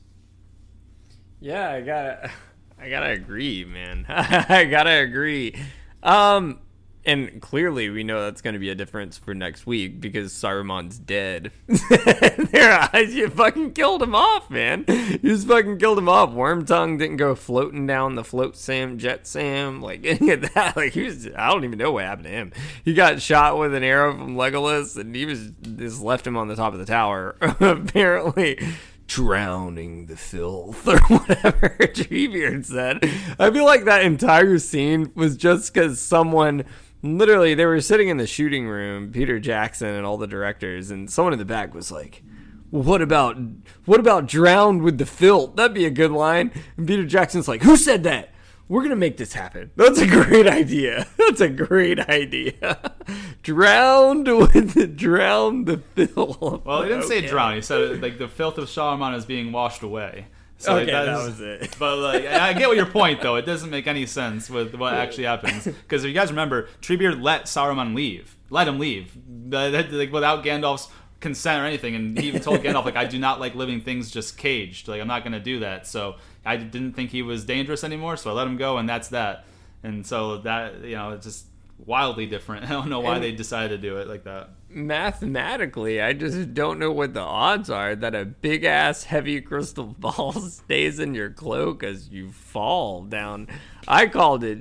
Yeah, 1.39 1.71
I 1.71 1.83
gotta, 1.83 2.31
I 2.81 2.89
gotta 2.89 3.11
agree, 3.11 3.67
man. 3.67 4.07
I 4.09 4.65
gotta 4.65 5.03
agree. 5.03 5.55
Um, 6.03 6.61
and 7.09 7.41
clearly 7.41 7.89
we 7.89 8.05
know 8.05 8.25
that's 8.25 8.43
going 8.43 8.53
to 8.53 8.61
be 8.61 8.69
a 8.69 8.75
difference 8.75 9.17
for 9.17 9.35
next 9.35 9.67
week 9.67 9.99
because 9.99 10.31
Saruman's 10.31 10.99
dead. 10.99 11.51
Their 11.67 12.89
eyes, 12.93 13.15
you 13.15 13.31
fucking 13.31 13.73
killed 13.73 14.03
him 14.03 14.15
off, 14.15 14.51
man. 14.51 14.85
You 14.87 15.19
just 15.19 15.49
fucking 15.49 15.79
killed 15.79 15.99
him 15.99 16.09
off. 16.11 16.31
Wormtongue 16.31 16.99
didn't 16.99 17.17
go 17.17 17.35
floating 17.35 17.87
down 17.87 18.15
the 18.15 18.23
float 18.23 18.59
Sam, 18.59 18.99
jet 18.99 19.27
Sam, 19.27 19.81
like 19.81 20.01
any 20.05 20.33
of 20.33 20.53
that. 20.53 20.77
Like 20.77 20.93
he 20.93 21.05
was, 21.05 21.27
I 21.35 21.49
don't 21.49 21.65
even 21.65 21.79
know 21.79 21.93
what 21.93 22.05
happened 22.05 22.27
to 22.27 22.33
him. 22.33 22.53
He 22.85 22.93
got 22.93 23.23
shot 23.23 23.59
with 23.59 23.75
an 23.75 23.83
arrow 23.83 24.13
from 24.13 24.37
Legolas, 24.37 24.99
and 24.99 25.17
he 25.17 25.25
was 25.25 25.51
just 25.63 26.03
left 26.03 26.27
him 26.27 26.37
on 26.37 26.49
the 26.49 26.57
top 26.57 26.75
of 26.75 26.79
the 26.79 26.85
tower. 26.85 27.37
Apparently, 27.41 28.59
drowning 29.07 30.05
the 30.07 30.17
filth 30.17 30.87
or 30.87 30.99
whatever 31.09 31.71
Treebeard 31.81 32.67
said. 32.67 32.99
I 33.39 33.51
feel 33.51 33.65
like 33.65 33.85
that 33.85 34.05
entire 34.05 34.59
scene 34.59 35.11
was 35.15 35.39
just 35.39 35.73
because 35.73 35.99
someone 35.99 36.65
literally 37.03 37.55
they 37.55 37.67
were 37.67 37.81
sitting 37.81 38.09
in 38.09 38.17
the 38.17 38.27
shooting 38.27 38.67
room 38.67 39.13
peter 39.13 39.39
jackson 39.39 39.89
and 39.89 40.05
all 40.05 40.17
the 40.17 40.27
directors 40.27 40.91
and 40.91 41.11
someone 41.11 41.33
in 41.33 41.39
the 41.39 41.45
back 41.45 41.75
was 41.75 41.93
like 41.93 42.23
what 42.71 43.01
about 43.01 43.39
what 43.87 44.01
about 44.01 44.27
drowned 44.27 44.83
with 44.83 44.99
the 44.99 45.07
filth? 45.07 45.57
That'd 45.57 45.75
be 45.75 45.87
a 45.87 45.91
good 45.91 46.11
line. 46.11 46.53
And 46.77 46.87
peter 46.87 47.05
jackson's 47.05 47.49
like 47.49 47.63
who 47.63 47.77
said 47.77 48.03
that? 48.05 48.31
We're 48.69 48.83
gonna 48.83 48.97
make 48.97 49.17
this 49.17 49.33
happen. 49.33 49.71
That's 49.77 49.99
a 49.99 50.07
great 50.07 50.47
idea. 50.47 51.07
That's 51.19 51.41
a 51.41 51.49
great 51.49 52.01
idea. 52.01 52.93
Drowned 53.43 54.27
with 54.27 54.75
the 54.75 54.87
drowned 54.87 55.67
the 55.67 55.79
filth. 55.79 56.65
Well 56.65 56.83
he 56.83 56.89
didn't 56.89 57.05
okay. 57.05 57.21
say 57.23 57.27
drown 57.27 57.55
he 57.55 57.63
said 57.63 58.03
like 58.03 58.19
the 58.19 58.29
filth 58.29 58.59
of 58.59 58.69
Saruman 58.69 59.17
is 59.17 59.25
being 59.25 59.53
washed 59.53 59.83
away 59.83 60.27
so 60.59 60.77
okay, 60.77 60.93
like, 60.93 61.07
that 61.07 61.25
was 61.25 61.41
it. 61.41 61.77
But 61.79 61.99
like, 61.99 62.27
I 62.27 62.53
get 62.53 62.69
what 62.69 62.77
your 62.77 62.87
point 62.87 63.23
though. 63.23 63.37
It 63.37 63.47
doesn't 63.47 63.71
make 63.71 63.87
any 63.87 64.07
sense 64.07 64.51
with 64.51 64.75
what 64.75 64.93
actually 64.93 65.25
happens. 65.25 65.65
Because 65.65 66.05
if 66.05 66.09
you 66.09 66.15
guys 66.15 66.31
remember, 66.31 66.69
Treebeard 66.83 67.23
let 67.23 67.45
Saruman 67.45 67.95
leave, 67.95 68.37
let 68.51 68.67
him 68.67 68.79
leave, 68.79 69.17
like 69.47 70.13
without 70.13 70.45
Gandalf's 70.45 70.89
consent 71.21 71.63
or 71.63 71.67
anything. 71.67 71.95
And 71.95 72.19
he 72.19 72.27
even 72.27 72.41
told 72.43 72.61
Gandalf, 72.61 72.85
like, 72.85 72.97
I 72.97 73.05
do 73.05 73.19
not 73.19 73.39
like 73.39 73.55
living 73.55 73.81
things 73.81 74.11
just 74.11 74.37
caged. 74.37 74.89
Like, 74.89 75.01
I'm 75.01 75.09
not 75.09 75.23
gonna 75.23 75.41
do 75.41 75.61
that. 75.61 75.87
So 75.87 76.17
I 76.45 76.57
didn't 76.57 76.95
think 76.95 77.11
he 77.11 77.23
was 77.23 77.45
dangerous 77.45 77.85
anymore, 77.85 78.17
so 78.17 78.31
I 78.31 78.33
let 78.33 78.47
him 78.49 78.57
go, 78.57 78.79
and 78.79 78.89
that's 78.89 79.09
that. 79.09 79.45
And 79.85 80.05
so 80.05 80.39
that 80.39 80.81
you 80.83 80.97
know, 80.97 81.13
it's 81.13 81.25
just 81.25 81.47
wildly 81.79 82.27
different. 82.27 82.65
I 82.69 82.71
don't 82.71 82.89
know 82.89 83.01
why 83.01 83.15
and 83.15 83.23
they 83.23 83.33
decided 83.33 83.81
to 83.81 83.89
do 83.89 83.99
it 83.99 84.09
like 84.09 84.25
that 84.25 84.51
mathematically, 84.71 86.01
I 86.01 86.13
just 86.13 86.55
don't 86.55 86.79
know 86.79 86.93
what 86.93 87.15
the 87.15 87.21
odds 87.21 87.71
are 87.71 87.97
that 87.97 88.15
a 88.15 88.25
big 88.25 88.65
ass 88.65 89.05
heavy 89.05 89.41
crystal 89.41 89.85
ball 89.99 90.33
stays 90.33 90.99
in 90.99 91.15
your 91.15 91.31
cloak 91.31 91.83
as 91.83 92.09
you 92.09 92.31
fall 92.31 93.03
down. 93.03 93.49
I 93.87 94.07
called 94.07 94.45
it. 94.45 94.59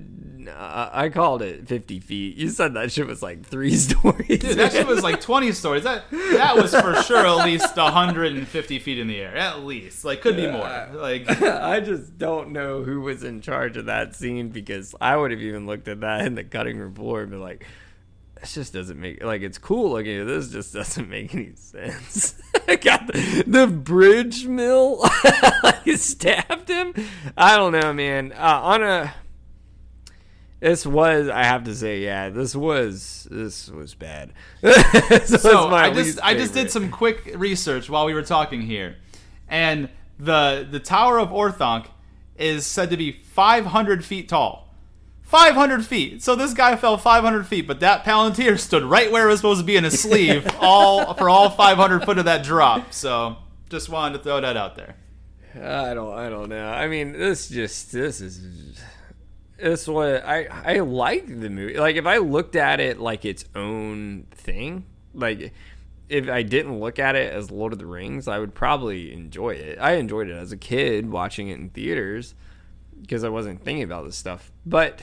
Uh, 0.47 0.89
I 0.93 1.09
called 1.09 1.41
it 1.41 1.67
50 1.67 1.99
feet. 1.99 2.37
You 2.37 2.49
said 2.49 2.73
that 2.75 2.89
shit 2.91 3.05
was 3.05 3.21
like 3.21 3.45
three 3.45 3.75
stories. 3.75 4.39
Dude, 4.39 4.57
that 4.57 4.71
shit 4.71 4.87
was 4.87 5.03
like 5.03 5.19
20 5.19 5.51
stories. 5.51 5.83
That 5.83 6.05
that 6.11 6.55
was 6.55 6.73
for 6.73 6.95
sure 7.03 7.25
at 7.25 7.45
least 7.45 7.75
150 7.75 8.79
feet 8.79 8.99
in 8.99 9.07
the 9.07 9.19
air. 9.19 9.35
At 9.35 9.65
least, 9.65 10.05
like, 10.05 10.21
could 10.21 10.37
be 10.37 10.49
more. 10.49 10.89
Like, 10.93 11.29
I 11.41 11.81
just 11.81 12.17
don't 12.17 12.51
know 12.51 12.83
who 12.83 13.01
was 13.01 13.23
in 13.23 13.41
charge 13.41 13.75
of 13.75 13.87
that 13.87 14.15
scene 14.15 14.49
because 14.49 14.95
I 15.01 15.17
would 15.17 15.31
have 15.31 15.41
even 15.41 15.65
looked 15.67 15.89
at 15.89 15.99
that 15.99 16.25
in 16.25 16.35
the 16.35 16.45
cutting 16.45 16.77
room 16.77 16.93
floor 16.93 17.21
and 17.21 17.31
been 17.31 17.41
like 17.41 17.65
this 18.39 18.53
just 18.53 18.73
doesn't 18.73 18.99
make 18.99 19.23
like 19.23 19.41
it's 19.41 19.57
cool 19.57 19.91
looking. 19.91 20.25
This 20.25 20.49
just 20.49 20.73
doesn't 20.73 21.09
make 21.09 21.33
any 21.33 21.55
sense. 21.55 22.35
Got 22.67 23.07
the, 23.07 23.43
the 23.47 23.67
bridge 23.67 24.45
mill 24.45 24.99
like 25.63 25.87
stabbed 25.97 26.69
him. 26.69 26.93
I 27.35 27.55
don't 27.55 27.71
know, 27.71 27.93
man. 27.93 28.33
Uh, 28.33 28.59
on 28.63 28.83
a 28.83 29.13
this 30.59 30.85
was 30.85 31.29
I 31.29 31.43
have 31.43 31.65
to 31.65 31.75
say, 31.75 31.99
yeah, 31.99 32.29
this 32.29 32.55
was 32.55 33.27
this 33.29 33.69
was 33.69 33.93
bad. 33.93 34.33
this 34.61 35.41
so 35.41 35.65
was 35.65 35.73
I 35.73 35.93
just 35.93 36.19
I 36.23 36.33
just 36.33 36.53
did 36.53 36.71
some 36.71 36.89
quick 36.89 37.33
research 37.35 37.89
while 37.89 38.05
we 38.05 38.13
were 38.13 38.23
talking 38.23 38.61
here, 38.61 38.97
and 39.47 39.89
the 40.19 40.67
the 40.69 40.79
Tower 40.79 41.19
of 41.19 41.29
Orthanc 41.29 41.87
is 42.35 42.65
said 42.65 42.89
to 42.89 42.97
be 42.97 43.11
500 43.11 44.05
feet 44.05 44.29
tall. 44.29 44.66
500 45.27 45.85
feet. 45.85 46.23
So 46.23 46.35
this 46.35 46.53
guy 46.53 46.77
fell 46.77 46.97
500 46.97 47.45
feet, 47.45 47.67
but 47.67 47.81
that 47.81 48.05
Palantir 48.05 48.57
stood 48.59 48.83
right 48.83 49.11
where 49.11 49.27
it 49.27 49.31
was 49.31 49.39
supposed 49.41 49.59
to 49.59 49.65
be 49.65 49.75
in 49.75 49.83
his 49.83 50.01
sleeve, 50.01 50.47
all 50.59 51.13
for 51.13 51.29
all 51.29 51.49
500 51.49 52.05
foot 52.05 52.17
of 52.17 52.25
that 52.25 52.43
drop. 52.43 52.93
So 52.93 53.35
just 53.69 53.89
wanted 53.89 54.17
to 54.17 54.23
throw 54.23 54.39
that 54.39 54.55
out 54.55 54.75
there. 54.75 54.95
I 55.53 55.93
don't, 55.93 56.13
I 56.13 56.29
don't 56.29 56.49
know. 56.49 56.69
I 56.69 56.87
mean, 56.87 57.11
this 57.11 57.49
just, 57.49 57.91
this 57.91 58.21
is, 58.21 58.79
this 59.57 59.85
what 59.85 60.25
I, 60.25 60.45
I 60.45 60.79
like 60.79 61.27
the 61.27 61.49
movie. 61.49 61.77
Like 61.77 61.97
if 61.97 62.05
I 62.05 62.17
looked 62.17 62.55
at 62.55 62.79
it 62.79 62.97
like 62.97 63.25
its 63.25 63.43
own 63.53 64.27
thing, 64.31 64.85
like 65.13 65.51
if 66.07 66.29
I 66.29 66.43
didn't 66.43 66.79
look 66.79 66.99
at 66.99 67.17
it 67.17 67.33
as 67.33 67.51
Lord 67.51 67.73
of 67.73 67.79
the 67.79 67.85
Rings, 67.85 68.29
I 68.29 68.39
would 68.39 68.53
probably 68.53 69.11
enjoy 69.11 69.55
it. 69.55 69.77
I 69.81 69.93
enjoyed 69.93 70.29
it 70.29 70.37
as 70.37 70.53
a 70.53 70.57
kid 70.57 71.09
watching 71.09 71.49
it 71.49 71.55
in 71.55 71.69
theaters 71.69 72.33
because 73.01 73.25
I 73.25 73.29
wasn't 73.29 73.61
thinking 73.61 73.83
about 73.83 74.05
this 74.05 74.15
stuff, 74.15 74.51
but 74.65 75.01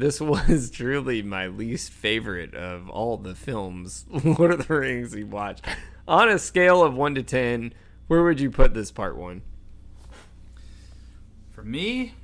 this 0.00 0.20
was 0.20 0.70
truly 0.70 1.22
my 1.22 1.46
least 1.46 1.92
favorite 1.92 2.54
of 2.54 2.88
all 2.88 3.16
the 3.16 3.34
films, 3.34 4.06
Lord 4.24 4.52
of 4.52 4.66
the 4.66 4.74
Rings 4.74 5.14
we 5.14 5.24
watched. 5.24 5.64
On 6.08 6.28
a 6.28 6.38
scale 6.38 6.82
of 6.82 6.94
1 6.94 7.14
to 7.16 7.22
10, 7.22 7.72
where 8.08 8.22
would 8.24 8.40
you 8.40 8.50
put 8.50 8.74
this 8.74 8.90
part 8.90 9.16
1? 9.16 9.42
For 11.52 11.62
me, 11.62 12.14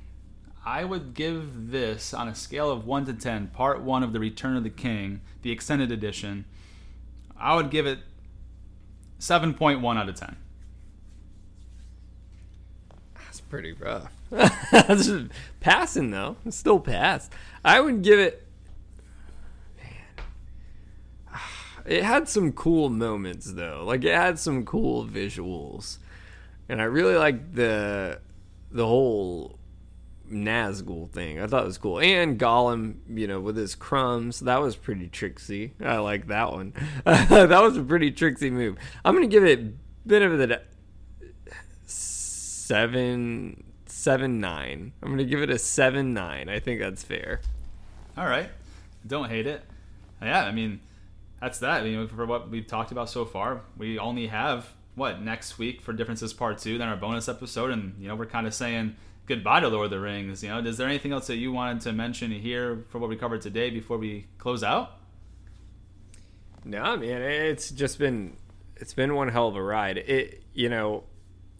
I 0.65 0.83
would 0.83 1.13
give 1.13 1.71
this 1.71 2.13
on 2.13 2.27
a 2.27 2.35
scale 2.35 2.69
of 2.69 2.85
1 2.85 3.05
to 3.05 3.13
10, 3.13 3.47
part 3.47 3.81
1 3.81 4.03
of 4.03 4.11
The 4.11 4.19
Return 4.19 4.57
of 4.57 4.63
the 4.63 4.69
King, 4.69 5.21
the 5.41 5.51
extended 5.51 5.91
edition. 5.91 6.45
I 7.39 7.55
would 7.55 7.69
give 7.69 7.85
it 7.85 7.99
7.1 9.19 9.97
out 9.97 10.09
of 10.09 10.15
10. 10.15 10.35
That's 13.15 13.39
pretty 13.39 13.71
rough. 13.71 14.11
passing 15.59 16.11
though, 16.11 16.37
still 16.49 16.79
pass. 16.79 17.29
I 17.63 17.79
would 17.79 18.01
give 18.01 18.19
it. 18.19 18.45
Man, 19.77 20.25
it 21.85 22.03
had 22.03 22.27
some 22.27 22.51
cool 22.51 22.89
moments 22.89 23.51
though. 23.53 23.83
Like 23.85 24.03
it 24.03 24.15
had 24.15 24.39
some 24.39 24.65
cool 24.65 25.05
visuals, 25.05 25.97
and 26.67 26.81
I 26.81 26.85
really 26.85 27.15
liked 27.15 27.55
the 27.55 28.19
the 28.71 28.85
whole 28.85 29.57
Nazgul 30.31 31.09
thing. 31.09 31.39
I 31.39 31.47
thought 31.47 31.63
it 31.63 31.67
was 31.67 31.77
cool, 31.77 31.99
and 31.99 32.37
Gollum, 32.37 32.95
you 33.09 33.27
know, 33.27 33.39
with 33.39 33.55
his 33.55 33.75
crumbs, 33.75 34.41
that 34.41 34.61
was 34.61 34.75
pretty 34.75 35.07
tricksy. 35.07 35.73
I 35.81 35.97
like 35.97 36.27
that 36.27 36.51
one. 36.51 36.73
that 37.05 37.61
was 37.61 37.77
a 37.77 37.83
pretty 37.83 38.11
tricksy 38.11 38.49
move. 38.49 38.77
I'm 39.05 39.15
gonna 39.15 39.27
give 39.27 39.45
it 39.45 39.59
a 39.59 39.71
bit 40.05 40.21
of 40.21 40.37
the 40.37 40.61
seven 41.85 43.63
seven 43.89 44.39
nine. 44.39 44.93
I'm 45.01 45.09
gonna 45.09 45.23
give 45.23 45.41
it 45.41 45.49
a 45.49 45.57
seven 45.57 46.13
nine. 46.13 46.49
I 46.49 46.59
think 46.59 46.79
that's 46.79 47.03
fair. 47.03 47.41
All 48.17 48.25
right, 48.25 48.49
don't 49.05 49.29
hate 49.29 49.47
it. 49.47 49.63
Yeah, 50.21 50.45
I 50.45 50.51
mean, 50.51 50.79
that's 51.39 51.59
that. 51.59 51.81
I 51.81 51.83
mean, 51.83 52.07
for 52.07 52.25
what 52.25 52.49
we've 52.49 52.67
talked 52.67 52.91
about 52.91 53.09
so 53.09 53.25
far, 53.25 53.61
we 53.77 53.99
only 53.99 54.27
have 54.27 54.67
what 54.95 55.21
next 55.21 55.59
week 55.59 55.81
for 55.81 55.93
differences 55.93 56.33
part 56.33 56.57
two, 56.57 56.77
then 56.77 56.87
our 56.87 56.97
bonus 56.97 57.29
episode, 57.29 57.71
and 57.71 57.95
you 57.99 58.07
know 58.07 58.15
we're 58.15 58.25
kind 58.25 58.47
of 58.47 58.53
saying 58.53 58.95
goodbye 59.27 59.59
to 59.59 59.67
Lord 59.67 59.85
of 59.85 59.91
the 59.91 59.99
Rings. 59.99 60.41
You 60.41 60.49
know, 60.49 60.59
is 60.59 60.77
there 60.77 60.87
anything 60.87 61.11
else 61.11 61.27
that 61.27 61.35
you 61.35 61.51
wanted 61.51 61.81
to 61.81 61.93
mention 61.93 62.31
here 62.31 62.85
for 62.89 62.97
what 62.97 63.09
we 63.09 63.15
covered 63.15 63.41
today 63.41 63.69
before 63.69 63.97
we 63.97 64.25
close 64.37 64.63
out? 64.63 64.93
No, 66.65 66.97
man, 66.97 67.21
it's 67.21 67.69
just 67.69 67.99
been 67.99 68.35
it's 68.75 68.93
been 68.93 69.15
one 69.15 69.29
hell 69.29 69.47
of 69.47 69.55
a 69.55 69.61
ride. 69.61 69.97
It 69.97 70.43
you 70.53 70.69
know, 70.69 71.03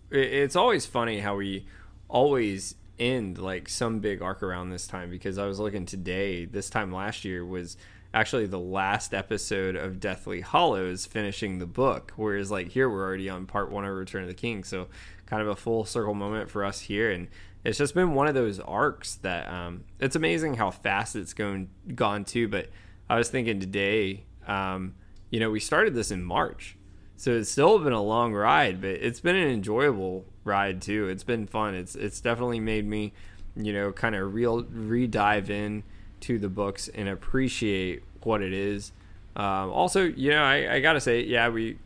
it, 0.09 0.33
it's 0.33 0.55
always 0.55 0.85
funny 0.85 1.19
how 1.19 1.35
we 1.35 1.67
always 2.09 2.75
end 2.99 3.37
like 3.37 3.69
some 3.69 3.99
big 3.99 4.21
arc 4.21 4.41
around 4.41 4.69
this 4.69 4.87
time 4.87 5.09
because 5.09 5.37
I 5.37 5.45
was 5.45 5.59
looking 5.59 5.85
today. 5.85 6.45
This 6.45 6.69
time 6.69 6.91
last 6.91 7.25
year 7.25 7.45
was 7.45 7.77
actually 8.13 8.47
the 8.47 8.59
last 8.59 9.13
episode 9.13 9.75
of 9.75 9.99
Deathly 9.99 10.41
Hallows 10.41 11.05
finishing 11.05 11.59
the 11.59 11.65
book. 11.65 12.13
Whereas 12.15 12.49
like 12.49 12.69
here 12.69 12.89
we're 12.89 13.05
already 13.05 13.29
on 13.29 13.45
part 13.45 13.71
one 13.71 13.85
of 13.85 13.93
Return 13.93 14.23
of 14.23 14.29
the 14.29 14.33
King, 14.33 14.63
so 14.63 14.87
kind 15.25 15.41
of 15.41 15.47
a 15.47 15.55
full 15.55 15.85
circle 15.85 16.13
moment 16.13 16.49
for 16.49 16.63
us 16.63 16.79
here, 16.81 17.11
and 17.11 17.27
it's 17.63 17.77
just 17.77 17.93
been 17.93 18.13
one 18.13 18.27
of 18.27 18.33
those 18.33 18.59
arcs 18.61 19.15
that 19.15 19.47
um, 19.49 19.83
it's 19.99 20.15
amazing 20.15 20.55
how 20.55 20.71
fast 20.71 21.15
it's 21.15 21.33
going 21.33 21.69
gone 21.95 22.23
too. 22.23 22.47
But 22.47 22.69
I 23.09 23.17
was 23.17 23.29
thinking 23.29 23.59
today, 23.59 24.23
um, 24.47 24.95
you 25.29 25.39
know, 25.39 25.51
we 25.51 25.59
started 25.59 25.93
this 25.93 26.09
in 26.09 26.23
March, 26.23 26.76
so 27.17 27.31
it's 27.31 27.49
still 27.49 27.79
been 27.79 27.93
a 27.93 28.01
long 28.01 28.33
ride, 28.33 28.79
but 28.79 28.91
it's 28.91 29.19
been 29.19 29.35
an 29.35 29.49
enjoyable 29.49 30.23
ride 30.43 30.81
too. 30.81 31.09
It's 31.09 31.23
been 31.23 31.47
fun. 31.47 31.73
It's 31.73 31.95
it's 31.95 32.21
definitely 32.21 32.59
made 32.59 32.85
me, 32.85 33.11
you 33.55 33.73
know, 33.73 33.91
kind 33.91 34.15
of 34.15 34.35
real 34.35 34.63
re-dive 34.63 35.49
in 35.49 35.83
to 36.21 36.37
the 36.37 36.47
books 36.47 36.87
and 36.87 37.09
appreciate 37.09 38.03
what 38.21 38.41
it 38.41 38.53
is. 38.53 38.91
Um, 39.35 39.71
also, 39.71 40.03
you 40.03 40.29
know, 40.29 40.43
I, 40.43 40.75
I 40.75 40.79
gotta 40.79 41.01
say, 41.01 41.23
yeah, 41.23 41.49
we, 41.49 41.77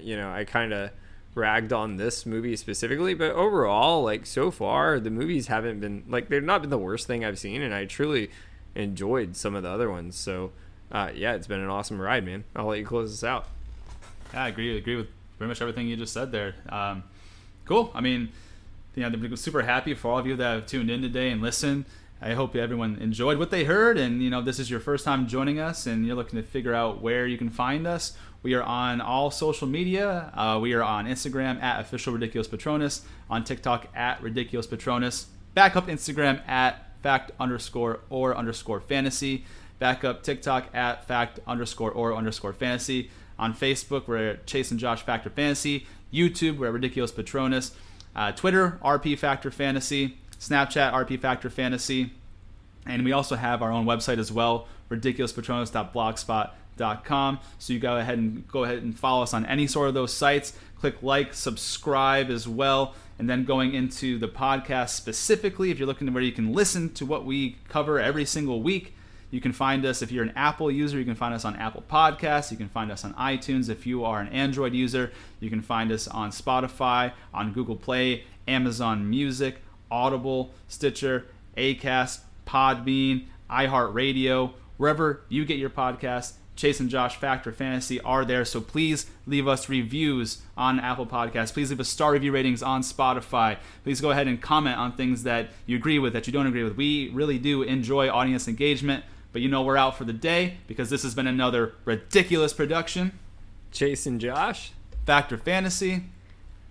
you 0.00 0.16
know, 0.16 0.30
I 0.30 0.44
kind 0.44 0.72
of 0.72 0.90
ragged 1.36 1.72
on 1.72 1.96
this 1.96 2.26
movie 2.26 2.56
specifically, 2.56 3.14
but 3.14 3.32
overall, 3.32 4.02
like 4.02 4.26
so 4.26 4.50
far, 4.50 4.98
the 4.98 5.10
movies 5.10 5.46
haven't 5.46 5.80
been 5.80 6.04
like 6.08 6.28
they've 6.28 6.42
not 6.42 6.62
been 6.62 6.70
the 6.70 6.78
worst 6.78 7.06
thing 7.06 7.24
I've 7.24 7.38
seen, 7.38 7.62
and 7.62 7.72
I 7.72 7.84
truly 7.84 8.28
enjoyed 8.74 9.36
some 9.36 9.54
of 9.54 9.62
the 9.62 9.68
other 9.68 9.88
ones. 9.88 10.16
So, 10.16 10.50
uh, 10.90 11.10
yeah, 11.14 11.34
it's 11.34 11.46
been 11.46 11.60
an 11.60 11.68
awesome 11.70 12.00
ride, 12.00 12.24
man. 12.24 12.42
I'll 12.56 12.66
let 12.66 12.80
you 12.80 12.86
close 12.86 13.12
this 13.12 13.22
out. 13.22 13.46
Yeah, 14.34 14.44
I 14.44 14.48
agree. 14.48 14.76
Agree 14.76 14.96
with 14.96 15.06
pretty 15.38 15.48
much 15.48 15.62
everything 15.62 15.86
you 15.86 15.96
just 15.96 16.12
said 16.12 16.32
there. 16.32 16.56
Um, 16.68 17.04
cool. 17.66 17.92
I 17.94 18.00
mean, 18.00 18.30
know, 18.96 19.06
I'm 19.06 19.36
super 19.36 19.62
happy 19.62 19.94
for 19.94 20.10
all 20.10 20.18
of 20.18 20.26
you 20.26 20.34
that 20.34 20.52
have 20.54 20.66
tuned 20.66 20.90
in 20.90 21.02
today 21.02 21.30
and 21.30 21.40
listened. 21.40 21.84
I 22.20 22.34
hope 22.34 22.56
everyone 22.56 22.96
enjoyed 22.96 23.38
what 23.38 23.52
they 23.52 23.62
heard, 23.64 23.96
and 23.96 24.22
you 24.22 24.30
know, 24.30 24.42
this 24.42 24.58
is 24.58 24.68
your 24.68 24.80
first 24.80 25.04
time 25.04 25.28
joining 25.28 25.60
us, 25.60 25.86
and 25.86 26.04
you're 26.04 26.16
looking 26.16 26.40
to 26.40 26.44
figure 26.44 26.74
out 26.74 27.00
where 27.00 27.28
you 27.28 27.38
can 27.38 27.48
find 27.48 27.86
us. 27.86 28.16
We 28.42 28.54
are 28.54 28.62
on 28.62 29.00
all 29.00 29.30
social 29.30 29.68
media. 29.68 30.32
Uh, 30.34 30.58
we 30.60 30.72
are 30.72 30.82
on 30.82 31.06
Instagram 31.06 31.62
at 31.62 31.80
official 31.80 32.12
ridiculous 32.12 32.48
patronus, 32.48 33.02
on 33.30 33.44
TikTok 33.44 33.86
at 33.94 34.20
ridiculous 34.20 34.66
patronus, 34.66 35.26
backup 35.54 35.86
Instagram 35.86 36.46
at 36.48 36.90
fact 37.02 37.30
underscore 37.38 38.00
or 38.10 38.36
underscore 38.36 38.80
fantasy, 38.80 39.44
backup 39.78 40.24
TikTok 40.24 40.74
at 40.74 41.06
fact 41.06 41.38
underscore 41.46 41.92
or 41.92 42.16
underscore 42.16 42.52
fantasy. 42.52 43.10
On 43.38 43.54
Facebook, 43.54 44.06
we're 44.06 44.36
Chase 44.46 44.70
and 44.70 44.78
Josh 44.78 45.02
Factor 45.02 45.30
Fantasy. 45.30 45.86
YouTube, 46.12 46.58
we're 46.58 46.70
Ridiculous 46.70 47.10
Patronus. 47.10 47.72
Uh, 48.14 48.30
Twitter, 48.32 48.78
RP 48.84 49.18
Factor 49.18 49.50
Fantasy. 49.50 50.18
Snapchat, 50.38 50.92
RP 50.92 51.18
Factor 51.18 51.48
Fantasy. 51.50 52.12
And 52.86 53.04
we 53.04 53.12
also 53.12 53.36
have 53.36 53.62
our 53.62 53.72
own 53.72 53.86
website 53.86 54.18
as 54.18 54.30
well, 54.30 54.68
ridiculouspatronus.blogspot.com. 54.90 57.40
So 57.58 57.72
you 57.72 57.78
go 57.78 57.96
ahead 57.96 58.18
and 58.18 58.46
go 58.48 58.64
ahead 58.64 58.82
and 58.82 58.98
follow 58.98 59.22
us 59.22 59.32
on 59.32 59.46
any 59.46 59.66
sort 59.66 59.88
of 59.88 59.94
those 59.94 60.12
sites. 60.12 60.52
Click 60.78 61.02
like, 61.02 61.32
subscribe 61.34 62.30
as 62.30 62.46
well. 62.46 62.94
And 63.18 63.30
then 63.30 63.44
going 63.44 63.74
into 63.74 64.18
the 64.18 64.28
podcast 64.28 64.90
specifically, 64.90 65.70
if 65.70 65.78
you're 65.78 65.86
looking 65.86 66.06
to 66.06 66.12
where 66.12 66.22
you 66.22 66.32
can 66.32 66.52
listen 66.52 66.92
to 66.94 67.06
what 67.06 67.24
we 67.24 67.56
cover 67.68 67.98
every 67.98 68.24
single 68.24 68.62
week, 68.62 68.94
you 69.34 69.40
can 69.40 69.52
find 69.52 69.84
us 69.84 70.00
if 70.00 70.12
you're 70.12 70.22
an 70.22 70.32
Apple 70.36 70.70
user, 70.70 70.96
you 70.96 71.04
can 71.04 71.16
find 71.16 71.34
us 71.34 71.44
on 71.44 71.56
Apple 71.56 71.82
Podcasts. 71.90 72.52
You 72.52 72.56
can 72.56 72.68
find 72.68 72.92
us 72.92 73.04
on 73.04 73.12
iTunes. 73.14 73.68
If 73.68 73.84
you 73.84 74.04
are 74.04 74.20
an 74.20 74.28
Android 74.28 74.72
user, 74.72 75.10
you 75.40 75.50
can 75.50 75.60
find 75.60 75.90
us 75.90 76.06
on 76.06 76.30
Spotify, 76.30 77.12
on 77.34 77.52
Google 77.52 77.74
Play, 77.74 78.22
Amazon 78.46 79.10
Music, 79.10 79.56
Audible, 79.90 80.54
Stitcher, 80.68 81.26
Acast, 81.56 82.20
Podbean, 82.46 83.24
iHeartRadio, 83.50 84.52
wherever 84.76 85.22
you 85.28 85.44
get 85.44 85.58
your 85.58 85.70
podcasts. 85.70 86.34
Chase 86.54 86.78
and 86.78 86.88
Josh 86.88 87.16
Factor 87.16 87.50
Fantasy 87.50 88.00
are 88.02 88.24
there. 88.24 88.44
So 88.44 88.60
please 88.60 89.10
leave 89.26 89.48
us 89.48 89.68
reviews 89.68 90.42
on 90.56 90.78
Apple 90.78 91.06
Podcasts. 91.06 91.52
Please 91.52 91.70
leave 91.70 91.80
us 91.80 91.88
star 91.88 92.12
review 92.12 92.30
ratings 92.30 92.62
on 92.62 92.82
Spotify. 92.82 93.58
Please 93.82 94.00
go 94.00 94.12
ahead 94.12 94.28
and 94.28 94.40
comment 94.40 94.78
on 94.78 94.92
things 94.92 95.24
that 95.24 95.48
you 95.66 95.76
agree 95.76 95.98
with, 95.98 96.12
that 96.12 96.28
you 96.28 96.32
don't 96.32 96.46
agree 96.46 96.62
with. 96.62 96.76
We 96.76 97.08
really 97.08 97.40
do 97.40 97.62
enjoy 97.62 98.08
audience 98.08 98.46
engagement. 98.46 99.02
But 99.34 99.42
you 99.42 99.48
know, 99.48 99.62
we're 99.62 99.76
out 99.76 99.98
for 99.98 100.04
the 100.04 100.12
day 100.12 100.58
because 100.68 100.90
this 100.90 101.02
has 101.02 101.16
been 101.16 101.26
another 101.26 101.74
ridiculous 101.84 102.52
production. 102.52 103.18
Chase 103.72 104.06
and 104.06 104.20
Josh, 104.20 104.70
Factor 105.06 105.36
Fantasy, 105.36 106.04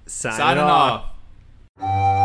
signing, 0.05 0.37
signing 0.37 0.63
off. 0.63 1.09
off. 1.77 2.22